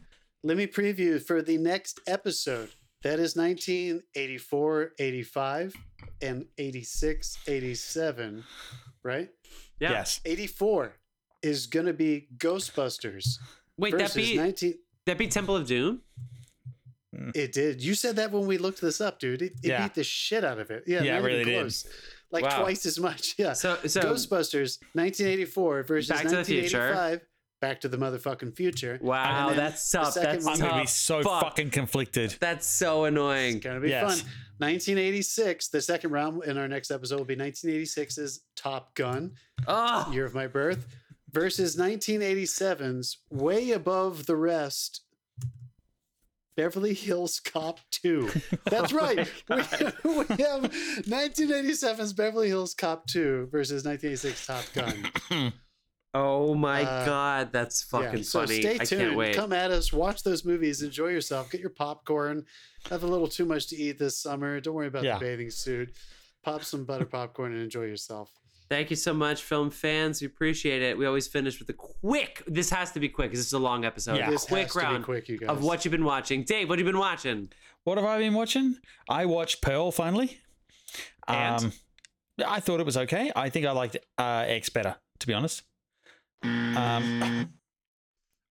Let 0.43 0.57
me 0.57 0.65
preview 0.67 1.21
for 1.21 1.41
the 1.41 1.57
next 1.57 1.99
episode. 2.07 2.69
That 3.03 3.19
is 3.19 3.35
1984, 3.35 4.91
85, 4.99 5.73
and 6.21 6.45
86, 6.57 7.37
87, 7.47 8.43
right? 9.03 9.29
Yeah. 9.79 9.91
Yes. 9.91 10.21
84 10.25 10.93
is 11.41 11.65
going 11.65 11.87
to 11.87 11.93
be 11.93 12.27
Ghostbusters 12.37 13.37
Wait, 13.77 13.97
that 13.97 14.13
be 14.13 14.37
19. 14.37 14.75
that 15.07 15.17
be 15.17 15.27
Temple 15.27 15.55
of 15.55 15.65
Doom? 15.65 16.01
Hmm. 17.15 17.31
It 17.33 17.51
did. 17.53 17.83
You 17.83 17.95
said 17.95 18.15
that 18.17 18.31
when 18.31 18.45
we 18.45 18.59
looked 18.59 18.81
this 18.81 19.01
up, 19.01 19.19
dude. 19.19 19.41
It, 19.41 19.53
it 19.63 19.69
Yeah. 19.69 19.83
beat 19.83 19.95
the 19.95 20.03
shit 20.03 20.43
out 20.43 20.59
of 20.59 20.69
it. 20.69 20.83
Yeah, 20.85 21.01
Yeah, 21.01 21.17
it 21.17 21.21
not 21.21 21.29
even 21.29 21.39
really 21.39 21.43
did. 21.45 21.75
Close. 22.31 22.41
Like 22.41 22.51
Wow. 22.51 22.61
twice 22.63 22.85
as 22.85 22.99
much. 22.99 23.35
Yeah. 23.37 23.53
So, 23.53 23.77
so 23.85 24.01
Ghostbusters 24.01 24.79
1984 24.93 25.83
versus 25.83 26.09
Back 26.09 26.23
to 26.27 26.37
the 26.37 26.43
Future. 26.43 26.77
1985. 26.79 27.27
Back 27.61 27.81
to 27.81 27.87
the 27.89 27.97
motherfucking 27.97 28.55
future. 28.55 28.97
wow, 29.03 29.53
that's 29.53 29.87
tough. 29.91 30.15
That's 30.15 30.43
one- 30.43 30.55
I'm 30.55 30.59
gonna 30.67 30.81
be 30.81 30.87
so 30.87 31.21
Fuck. 31.21 31.43
fucking 31.43 31.69
conflicted. 31.69 32.35
That's 32.39 32.65
so 32.65 33.05
annoying. 33.05 33.57
It's 33.57 33.63
gonna 33.63 33.79
be 33.79 33.89
Yes. 33.89 34.21
fun. 34.21 34.31
1986. 34.57 35.67
The 35.69 35.79
second 35.81 36.09
round 36.09 36.43
in 36.45 36.57
our 36.57 36.67
next 36.67 36.89
episode 36.89 37.17
will 37.19 37.25
be 37.25 37.35
1986's 37.35 38.41
Top 38.55 38.95
Gun, 38.95 39.33
Oh, 39.67 40.09
year 40.11 40.25
of 40.25 40.33
my 40.33 40.47
birth, 40.47 40.87
versus 41.31 41.75
1987's 41.77 43.19
way 43.29 43.71
above 43.71 44.25
the 44.25 44.35
rest. 44.35 45.01
Beverly 46.56 46.94
Hills 46.94 47.40
Cop 47.40 47.80
2. 47.91 48.30
That's 48.65 48.94
Oh 48.94 48.98
right. 48.98 49.18
We, 49.49 49.56
we 50.03 50.44
have 50.44 50.72
1987's 51.07 52.14
Beverly 52.14 52.48
Hills 52.49 52.73
Cop 52.73 53.07
2 53.07 53.48
versus 53.52 53.86
1986 53.86 54.45
Top 54.45 54.65
Gun. 54.73 55.53
oh 56.14 56.53
my 56.56 56.84
Uh, 56.84 57.06
god, 57.06 57.53
that's 57.53 57.84
fucking 57.84 58.18
yeah, 58.19 58.23
so 58.23 58.40
funny. 58.41 58.61
stay 58.61 58.76
I 58.80 58.84
tuned. 58.84 59.02
can't 59.02 59.15
wait. 59.18 59.36
Come 59.36 59.53
at 59.53 59.72
us. 59.72 59.94
Watch 59.94 60.23
those 60.23 60.44
movies. 60.45 60.82
Enjoy 60.82 61.07
yourself. 61.07 61.49
Get 61.49 61.61
your 61.61 61.69
popcorn. 61.69 62.45
Have 62.90 63.03
a 63.03 63.07
little 63.07 63.28
too 63.28 63.45
much 63.45 63.68
to 63.68 63.76
eat 63.78 63.98
this 63.99 64.18
summer. 64.18 64.60
Don't 64.60 64.73
worry 64.76 64.88
about 64.88 65.03
Yeah. 65.03 65.19
the 65.19 65.26
bathing 65.26 65.49
suit. 65.52 65.91
Pop 66.44 66.64
some 66.64 66.86
butter 66.86 67.06
popcorn 67.06 67.53
and 67.53 67.61
enjoy 67.61 67.84
yourself. 67.84 68.32
Thank 68.72 68.89
you 68.89 68.95
so 68.95 69.14
much, 69.14 69.43
film 69.43 69.69
fans. 69.69 70.22
We 70.22 70.27
appreciate 70.27 70.81
it. 70.81 70.98
We 70.98 71.06
always 71.06 71.27
finish 71.27 71.60
with 71.60 71.68
a 71.68 71.73
quick. 71.73 72.41
This 72.48 72.69
has 72.69 72.93
to 72.93 73.02
be 73.02 73.10
quick 73.10 73.31
because 73.31 73.41
this 73.41 73.48
is 73.48 73.53
a 73.53 73.60
long 73.60 73.84
episode. 73.84 74.15
Yeah. 74.15 74.30
This 74.30 74.45
quick 74.45 74.64
has 74.64 74.72
to 74.72 74.80
be 74.80 74.85
round 74.85 75.03
quick, 75.03 75.27
you 75.27 75.38
guys. 75.38 75.49
of 75.49 75.61
what 75.61 75.84
you've 75.84 75.91
been 75.91 76.06
watching. 76.06 76.43
Dave, 76.43 76.69
what 76.69 76.80
have 76.80 76.88
you 76.88 76.93
been 76.93 76.98
watching? 76.98 77.52
What 77.84 77.98
have 77.98 78.07
I 78.07 78.19
been 78.19 78.34
watching? 78.34 78.77
I 79.10 79.26
watched 79.26 79.61
Pearl 79.61 79.91
finally. 79.91 80.39
And? 81.27 81.65
Um, 81.65 81.73
I 82.48 82.61
thought 82.61 82.80
it 82.80 82.85
was 82.85 82.95
okay. 82.95 83.30
I 83.35 83.49
think 83.49 83.65
I 83.65 83.72
liked 83.73 83.98
uh, 84.18 84.45
X 84.48 84.69
better, 84.69 84.95
to 85.19 85.27
be 85.27 85.34
honest. 85.34 85.64
Um, 86.41 87.49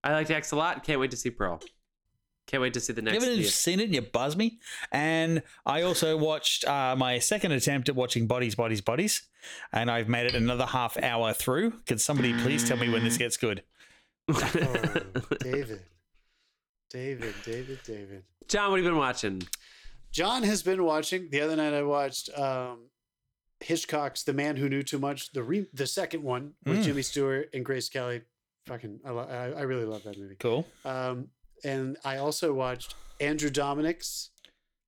I 0.03 0.11
liked 0.11 0.29
X 0.29 0.51
a 0.51 0.55
lot. 0.55 0.83
Can't 0.83 0.99
wait 0.99 1.09
to 1.09 1.17
see 1.17 1.31
Pearl. 1.31 1.63
Can't 2.47 2.61
wait 2.61 2.73
to 2.73 2.79
see 2.79 2.91
the 2.93 3.01
next. 3.01 3.15
You 3.15 3.21
haven't 3.21 3.37
the- 3.43 3.47
seen 3.49 3.79
it 3.79 3.85
and 3.85 3.95
you 3.95 4.01
buzz 4.01 4.35
me. 4.35 4.59
And 4.91 5.41
I 5.65 5.83
also 5.83 6.17
watched 6.17 6.65
uh, 6.67 6.95
my 6.97 7.19
second 7.19 7.51
attempt 7.53 7.87
at 7.87 7.95
watching 7.95 8.27
Bodies, 8.27 8.55
Bodies, 8.55 8.81
Bodies. 8.81 9.23
And 9.71 9.89
I've 9.89 10.07
made 10.09 10.25
it 10.25 10.35
another 10.35 10.65
half 10.65 10.97
hour 11.01 11.33
through. 11.33 11.71
Can 11.85 11.97
somebody 11.97 12.33
please 12.41 12.67
tell 12.67 12.77
me 12.77 12.89
when 12.89 13.03
this 13.03 13.17
gets 13.17 13.37
good? 13.37 13.63
Oh, 14.27 14.93
David. 15.39 15.81
David, 16.89 17.33
David, 17.45 17.79
David. 17.85 18.23
John, 18.47 18.69
what 18.69 18.77
have 18.77 18.85
you 18.85 18.91
been 18.91 18.99
watching? 18.99 19.41
John 20.11 20.43
has 20.43 20.61
been 20.61 20.83
watching. 20.83 21.29
The 21.31 21.39
other 21.41 21.55
night 21.55 21.73
I 21.73 21.83
watched 21.83 22.29
um, 22.37 22.89
Hitchcock's 23.61 24.23
The 24.23 24.33
Man 24.33 24.57
Who 24.57 24.67
Knew 24.67 24.83
Too 24.83 24.99
Much, 24.99 25.31
the 25.31 25.41
re- 25.43 25.67
the 25.73 25.87
second 25.87 26.21
one 26.23 26.53
with 26.65 26.79
Mm. 26.79 26.83
Jimmy 26.83 27.01
Stewart 27.01 27.49
and 27.53 27.63
Grace 27.63 27.87
Kelly. 27.87 28.21
Fucking, 28.67 28.99
I, 29.05 29.09
lo- 29.11 29.27
I, 29.29 29.59
I 29.59 29.61
really 29.61 29.85
love 29.85 30.03
that 30.03 30.17
movie. 30.19 30.35
Cool. 30.37 30.67
Um, 30.85 31.29
and 31.63 31.97
I 32.03 32.17
also 32.17 32.53
watched 32.53 32.95
Andrew 33.19 33.49
Dominik's 33.49 34.29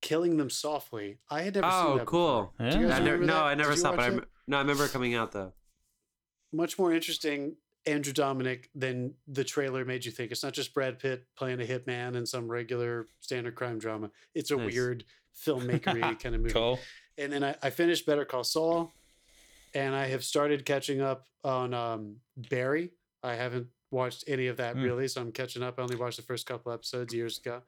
Killing 0.02 0.36
Them 0.36 0.50
Softly. 0.50 1.18
I 1.30 1.42
had 1.42 1.54
never 1.54 1.70
seen 1.70 1.80
Oh, 1.86 1.98
that. 1.98 2.06
cool. 2.06 2.52
before. 2.58 2.70
Do 2.70 2.78
you 2.80 2.88
Yeah. 2.88 2.96
I 2.96 3.00
never, 3.00 3.18
no, 3.18 3.26
that? 3.34 3.42
I 3.44 3.54
never 3.54 3.76
saw 3.76 3.92
it. 3.92 3.96
But 3.96 4.04
I, 4.12 4.18
no, 4.46 4.56
I 4.58 4.60
remember 4.60 4.84
it 4.84 4.90
coming 4.92 5.14
out 5.14 5.32
though. 5.32 5.52
Much 6.52 6.78
more 6.78 6.92
interesting 6.92 7.56
Andrew 7.86 8.12
Dominik 8.12 8.66
than 8.74 9.14
the 9.26 9.44
trailer 9.44 9.84
made 9.84 10.04
you 10.04 10.12
think. 10.12 10.30
It's 10.32 10.42
not 10.42 10.52
just 10.52 10.72
Brad 10.72 10.98
Pitt 10.98 11.24
playing 11.36 11.60
a 11.60 11.64
hitman 11.64 12.16
in 12.16 12.24
some 12.26 12.48
regular 12.48 13.08
standard 13.20 13.54
crime 13.54 13.78
drama. 13.78 14.10
It's 14.34 14.50
a 14.50 14.56
Nice. 14.56 14.72
weird 14.72 15.04
filmmakery 15.46 16.18
kind 16.20 16.34
of 16.34 16.40
movie. 16.42 16.52
Cool. 16.54 16.78
And 17.18 17.32
then 17.32 17.44
I, 17.44 17.56
I 17.62 17.70
finished 17.70 18.06
Better 18.06 18.24
Call 18.24 18.42
Saul, 18.44 18.92
and 19.74 19.94
I 19.94 20.06
have 20.06 20.24
started 20.24 20.64
catching 20.64 21.00
up 21.00 21.26
on 21.44 21.74
um, 21.74 22.16
Barry. 22.36 22.90
I 23.22 23.34
haven't 23.34 23.68
watched 23.94 24.24
any 24.28 24.48
of 24.48 24.58
that 24.58 24.74
Hmm. 24.76 24.82
really, 24.82 25.08
so 25.08 25.20
I'm 25.22 25.32
catching 25.32 25.62
up. 25.62 25.78
I 25.78 25.82
only 25.82 25.96
watched 25.96 26.16
the 26.16 26.22
first 26.22 26.46
couple 26.46 26.72
episodes 26.72 27.14
years 27.14 27.38
ago. 27.38 27.62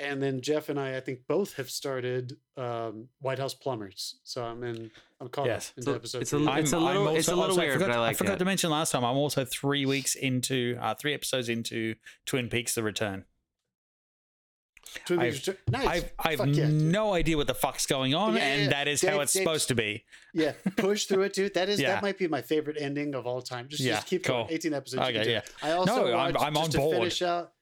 And 0.00 0.20
then 0.20 0.40
Jeff 0.40 0.70
and 0.70 0.80
I, 0.80 0.96
I 0.96 1.00
think 1.00 1.20
both 1.28 1.54
have 1.54 1.70
started 1.70 2.36
um, 2.56 3.08
White 3.20 3.38
House 3.38 3.54
Plumbers. 3.54 4.16
So 4.24 4.42
I'm 4.44 4.64
in. 4.64 4.90
I'm 5.20 5.28
caught 5.28 5.46
Yes. 5.46 5.70
up 5.70 5.78
into 5.78 5.90
So 5.90 5.94
episode. 5.94 6.22
it's 6.22 6.32
a 6.32 6.36
three. 6.38 6.46
li- 6.46 6.60
It's 6.60 6.72
little- 6.72 7.16
it's 7.16 7.28
a 7.28 7.30
little 7.36 7.44
also- 7.50 7.60
I 7.60 7.64
weird, 7.64 7.74
forgot, 7.74 7.88
but 7.90 7.96
I 7.96 8.00
like 8.00 8.16
forgot 8.16 8.34
it. 8.34 8.38
to 8.38 8.44
mention 8.44 8.70
last 8.70 8.90
time. 8.90 9.04
I'm 9.04 9.16
also 9.16 9.44
three 9.44 9.86
weeks 9.86 10.16
into, 10.16 10.76
uh, 10.80 10.94
three 10.94 11.14
episodes 11.14 11.48
into 11.48 11.94
Twin 12.26 12.48
Peaks: 12.48 12.74
The 12.74 12.82
Return. 12.82 13.24
Twin 15.06 15.18
I've- 15.18 15.38
Peaks 15.38 15.58
nice. 15.68 15.86
I've 15.86 16.12
I've 16.18 16.38
Fuck 16.38 16.48
yeah, 16.52 16.68
no 16.68 17.14
idea 17.14 17.36
what 17.36 17.46
the 17.46 17.54
fuck's 17.54 17.86
going 17.86 18.14
on, 18.14 18.34
Yeah, 18.34 18.40
yeah, 18.40 18.54
yeah. 18.56 18.62
and 18.62 18.72
that 18.72 18.88
is 18.88 19.00
Dave- 19.00 19.10
how 19.12 19.20
it's 19.20 19.32
Dave- 19.32 19.42
supposed 19.42 19.68
to 19.68 19.74
be. 19.74 20.04
Yeah, 20.32 20.52
push 20.76 21.06
through 21.06 21.22
it, 21.22 21.32
dude. 21.32 21.54
That 21.54 21.68
is 21.68 21.80
Yeah. 21.80 21.94
that 21.94 22.02
might 22.02 22.18
be 22.18 22.26
my 22.28 22.42
favorite 22.42 22.76
ending 22.80 23.14
of 23.14 23.26
all 23.26 23.42
time. 23.42 23.68
Just, 23.68 23.82
Yeah, 23.82 23.94
just 23.96 24.06
keep 24.06 24.24
cool. 24.24 24.44
going. 24.44 24.52
18 24.52 24.74
episodes. 24.74 25.02
Okay, 25.08 25.30
yeah. 25.30 25.40
I 25.62 25.72
also 25.72 26.06
No, 26.10 26.16
I'm- 26.18 26.36
I'm 26.38 26.56
on 26.56 26.64
just 26.64 26.72
to 26.72 26.78
board. 26.78 26.96
finish 26.98 27.22
out, 27.22 27.52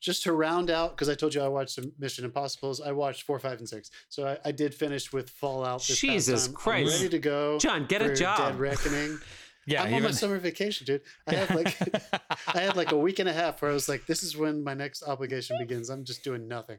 just 0.00 0.22
to 0.24 0.32
round 0.32 0.70
out 0.70 0.90
because 0.96 1.08
I 1.08 1.14
told 1.14 1.34
you 1.34 1.40
I 1.42 1.48
watched 1.48 1.70
some 1.74 1.92
Mission 1.98 2.24
Impossible's. 2.24 2.80
I 2.80 2.92
watched 2.92 3.22
four, 3.22 3.38
five, 3.38 3.58
and 3.58 3.68
six. 3.68 3.90
So 4.08 4.26
I, 4.26 4.38
I 4.48 4.52
did 4.52 4.74
finish 4.74 5.12
with 5.12 5.30
Fallout. 5.30 5.80
This 5.80 6.00
past 6.00 6.00
Jesus 6.00 6.42
time. 6.46 6.50
I'm 6.50 6.54
Christ. 6.56 6.96
ready 6.96 7.08
to 7.10 7.18
go. 7.18 7.58
John, 7.58 7.86
get 7.86 8.02
a 8.02 8.14
job. 8.14 8.38
Dead 8.52 8.58
Reckoning. 8.60 9.18
Yeah, 9.66 9.82
I'm 9.82 9.86
on 9.86 9.92
my 9.92 9.98
even- 9.98 10.12
summer 10.12 10.38
vacation, 10.38 10.86
dude. 10.86 11.02
I 11.26 11.34
have 11.34 11.54
like 11.54 11.76
I 12.54 12.60
had 12.60 12.76
like 12.76 12.92
a 12.92 12.96
week 12.96 13.18
and 13.18 13.28
a 13.28 13.32
half 13.32 13.62
where 13.62 13.70
I 13.70 13.74
was 13.74 13.88
like, 13.88 14.06
this 14.06 14.22
is 14.22 14.36
when 14.36 14.64
my 14.64 14.74
next 14.74 15.02
obligation 15.02 15.56
begins. 15.58 15.88
I'm 15.88 16.04
just 16.04 16.24
doing 16.24 16.48
nothing. 16.48 16.78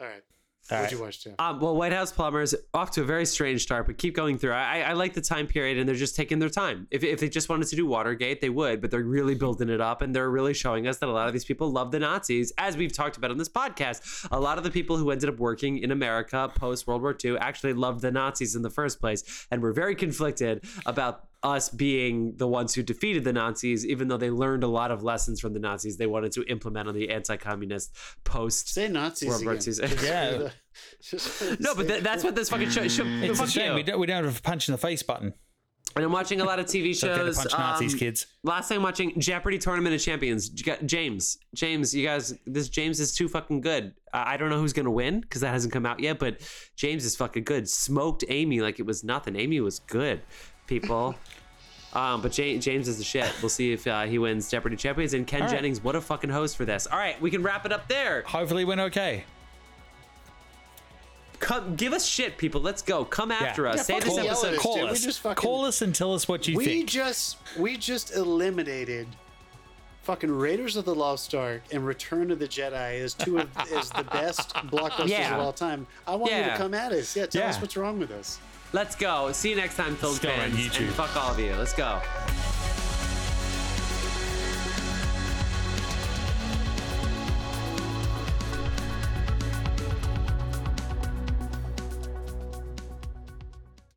All 0.00 0.06
right. 0.06 0.22
What'd 0.68 0.84
right. 0.84 0.92
you 0.92 1.00
watch, 1.00 1.24
Tim? 1.24 1.34
Um, 1.38 1.58
well, 1.58 1.74
White 1.74 1.92
House 1.92 2.12
Plumbers 2.12 2.54
off 2.74 2.92
to 2.92 3.00
a 3.00 3.04
very 3.04 3.26
strange 3.26 3.62
start, 3.62 3.86
but 3.86 3.98
keep 3.98 4.14
going 4.14 4.38
through. 4.38 4.52
I, 4.52 4.80
I 4.80 4.92
like 4.92 5.14
the 5.14 5.20
time 5.20 5.46
period, 5.48 5.78
and 5.78 5.88
they're 5.88 5.96
just 5.96 6.14
taking 6.14 6.38
their 6.38 6.48
time. 6.48 6.86
If, 6.92 7.02
if 7.02 7.18
they 7.18 7.28
just 7.28 7.48
wanted 7.48 7.66
to 7.68 7.76
do 7.76 7.86
Watergate, 7.86 8.40
they 8.40 8.50
would, 8.50 8.80
but 8.80 8.90
they're 8.90 9.02
really 9.02 9.34
building 9.34 9.68
it 9.68 9.80
up, 9.80 10.00
and 10.00 10.14
they're 10.14 10.30
really 10.30 10.54
showing 10.54 10.86
us 10.86 10.98
that 10.98 11.08
a 11.08 11.12
lot 11.12 11.26
of 11.26 11.32
these 11.32 11.44
people 11.44 11.72
love 11.72 11.90
the 11.90 11.98
Nazis, 11.98 12.52
as 12.56 12.76
we've 12.76 12.92
talked 12.92 13.16
about 13.16 13.32
on 13.32 13.38
this 13.38 13.48
podcast. 13.48 14.28
A 14.30 14.38
lot 14.38 14.58
of 14.58 14.64
the 14.64 14.70
people 14.70 14.96
who 14.96 15.10
ended 15.10 15.28
up 15.28 15.38
working 15.38 15.78
in 15.78 15.90
America 15.90 16.52
post 16.54 16.86
World 16.86 17.02
War 17.02 17.16
II 17.22 17.36
actually 17.38 17.72
loved 17.72 18.00
the 18.00 18.12
Nazis 18.12 18.54
in 18.54 18.62
the 18.62 18.70
first 18.70 19.00
place, 19.00 19.48
and 19.50 19.62
were 19.62 19.72
very 19.72 19.96
conflicted 19.96 20.62
about 20.86 21.29
us 21.42 21.70
being 21.70 22.36
the 22.36 22.46
ones 22.46 22.74
who 22.74 22.82
defeated 22.82 23.24
the 23.24 23.32
Nazis, 23.32 23.86
even 23.86 24.08
though 24.08 24.18
they 24.18 24.30
learned 24.30 24.62
a 24.62 24.66
lot 24.68 24.90
of 24.90 25.02
lessons 25.02 25.40
from 25.40 25.54
the 25.54 25.58
Nazis 25.58 25.96
they 25.96 26.06
wanted 26.06 26.32
to 26.32 26.42
implement 26.44 26.86
on 26.88 26.94
the 26.94 27.08
anti-communist 27.10 27.96
post 28.24 28.68
Say 28.74 28.88
Nazis 28.88 29.28
World 29.28 29.44
War 29.44 29.54
again. 29.54 29.74
II. 29.80 30.06
Yeah. 30.06 30.48
just 31.02 31.60
No, 31.60 31.74
but 31.74 31.86
th- 31.88 32.02
that's 32.02 32.22
what 32.24 32.34
this 32.34 32.50
fucking 32.50 32.70
show. 32.70 32.86
show 32.88 33.04
It's 33.06 33.38
fuck 33.38 33.48
a 33.48 33.50
shame 33.50 33.70
you. 33.70 33.74
we 33.76 33.82
don't, 33.82 33.98
we 33.98 34.06
don't 34.06 34.24
have 34.24 34.38
a 34.38 34.42
punch 34.42 34.68
in 34.68 34.72
the 34.72 34.78
face 34.78 35.02
button. 35.02 35.32
And 35.96 36.04
I'm 36.04 36.12
watching 36.12 36.40
a 36.40 36.44
lot 36.44 36.60
of 36.60 36.66
TV 36.66 36.94
So 36.94 37.08
get 37.08 37.14
to 37.16 37.24
shows. 37.24 37.36
punch 37.38 37.52
Nazis, 37.52 37.94
um, 37.94 37.98
kids. 37.98 38.26
Last 38.44 38.68
time 38.68 38.82
watching 38.82 39.18
Jeopardy 39.18 39.58
Tournament 39.58 39.92
of 39.92 40.00
Champions. 40.00 40.48
James, 40.48 41.36
James, 41.52 41.92
you 41.92 42.06
guys, 42.06 42.32
this 42.46 42.68
James 42.68 43.00
is 43.00 43.12
too 43.12 43.28
fucking 43.28 43.60
good. 43.60 43.94
I 44.12 44.34
I 44.34 44.36
don't 44.36 44.50
know 44.50 44.60
who's 44.60 44.72
gonna 44.72 44.90
win 44.90 45.20
because 45.20 45.40
that 45.40 45.50
hasn't 45.50 45.72
come 45.72 45.84
out 45.86 45.98
yet, 45.98 46.20
but 46.20 46.40
James 46.76 47.04
is 47.04 47.16
fucking 47.16 47.42
good. 47.42 47.68
Smoked 47.68 48.22
Amy 48.28 48.60
like 48.60 48.78
it 48.78 48.86
was 48.86 49.02
nothing. 49.02 49.34
Amy 49.34 49.60
was 49.60 49.80
good, 49.80 50.20
people. 50.70 51.14
Um, 51.92 52.22
but 52.22 52.38
Ja- 52.38 52.58
James 52.60 52.86
is 52.86 52.96
the 52.98 53.04
shit. 53.04 53.30
We'll 53.42 53.48
see 53.48 53.72
if 53.72 53.84
uh, 53.86 54.04
he 54.04 54.18
wins 54.18 54.48
Jeopardy 54.48 54.76
Champions. 54.76 55.12
And 55.12 55.26
Ken 55.26 55.42
All 55.42 55.48
right. 55.48 55.56
Jennings, 55.56 55.82
what 55.82 55.96
a 55.96 56.00
fucking 56.00 56.30
host 56.30 56.56
for 56.56 56.64
this. 56.64 56.86
All 56.86 56.96
right, 56.96 57.20
we 57.20 57.30
can 57.32 57.42
wrap 57.42 57.66
it 57.66 57.72
up 57.72 57.88
there. 57.88 58.22
Hopefully, 58.22 58.62
it 58.62 58.66
went 58.66 58.80
okay. 58.80 59.24
Come, 61.40 61.74
give 61.74 61.92
us 61.94 62.04
shit, 62.06 62.36
people. 62.38 62.60
Let's 62.60 62.82
go. 62.82 63.04
Come 63.04 63.32
after 63.32 63.66
us. 63.66 63.76
Yeah, 63.76 63.82
Say 63.82 64.00
this 64.00 64.08
fucking 64.10 64.24
yell 64.24 64.32
at 64.44 64.52
episode. 64.52 64.54
us. 64.56 64.62
Call 64.62 64.86
us. 64.86 65.02
just 65.04 65.20
fucking- 65.20 65.42
Call 65.42 65.64
us 65.64 65.82
and 65.82 65.94
tell 65.94 66.14
us 66.14 66.28
what 66.28 66.46
you 66.46 66.56
we 66.56 66.64
think. 66.64 66.80
We 66.80 66.86
just 66.86 67.36
we 67.58 67.76
just 67.78 68.14
eliminated 68.14 69.08
fucking 70.02 70.30
Raiders 70.30 70.76
of 70.76 70.84
the 70.84 70.94
Lost 70.94 71.34
Ark 71.34 71.62
and 71.72 71.84
Return 71.86 72.30
of 72.30 72.38
the 72.38 72.46
Jedi 72.48 73.00
as 73.00 73.14
two 73.14 73.38
of 73.38 73.48
as 73.72 73.90
the 73.90 74.04
best 74.04 74.50
blockbusters 74.54 75.08
Yeah. 75.08 75.34
of 75.34 75.40
all 75.40 75.52
time. 75.52 75.86
I 76.06 76.14
want 76.14 76.30
you 76.32 76.42
to 76.44 76.56
come 76.56 76.74
at 76.74 76.92
us. 76.92 77.16
Yeah, 77.16 77.26
tell 77.26 77.48
us 77.48 77.60
what's 77.60 77.76
wrong 77.76 77.98
with 77.98 78.10
us. 78.12 78.38
Let's 78.72 78.94
go. 78.94 79.32
See 79.32 79.50
you 79.50 79.56
next 79.56 79.76
time, 79.76 79.96
on 80.02 80.14
fans. 80.14 80.76
And 80.78 80.90
fuck 80.90 81.16
all 81.16 81.32
of 81.32 81.40
you. 81.40 81.54
Let's 81.56 81.74
go. 81.74 82.00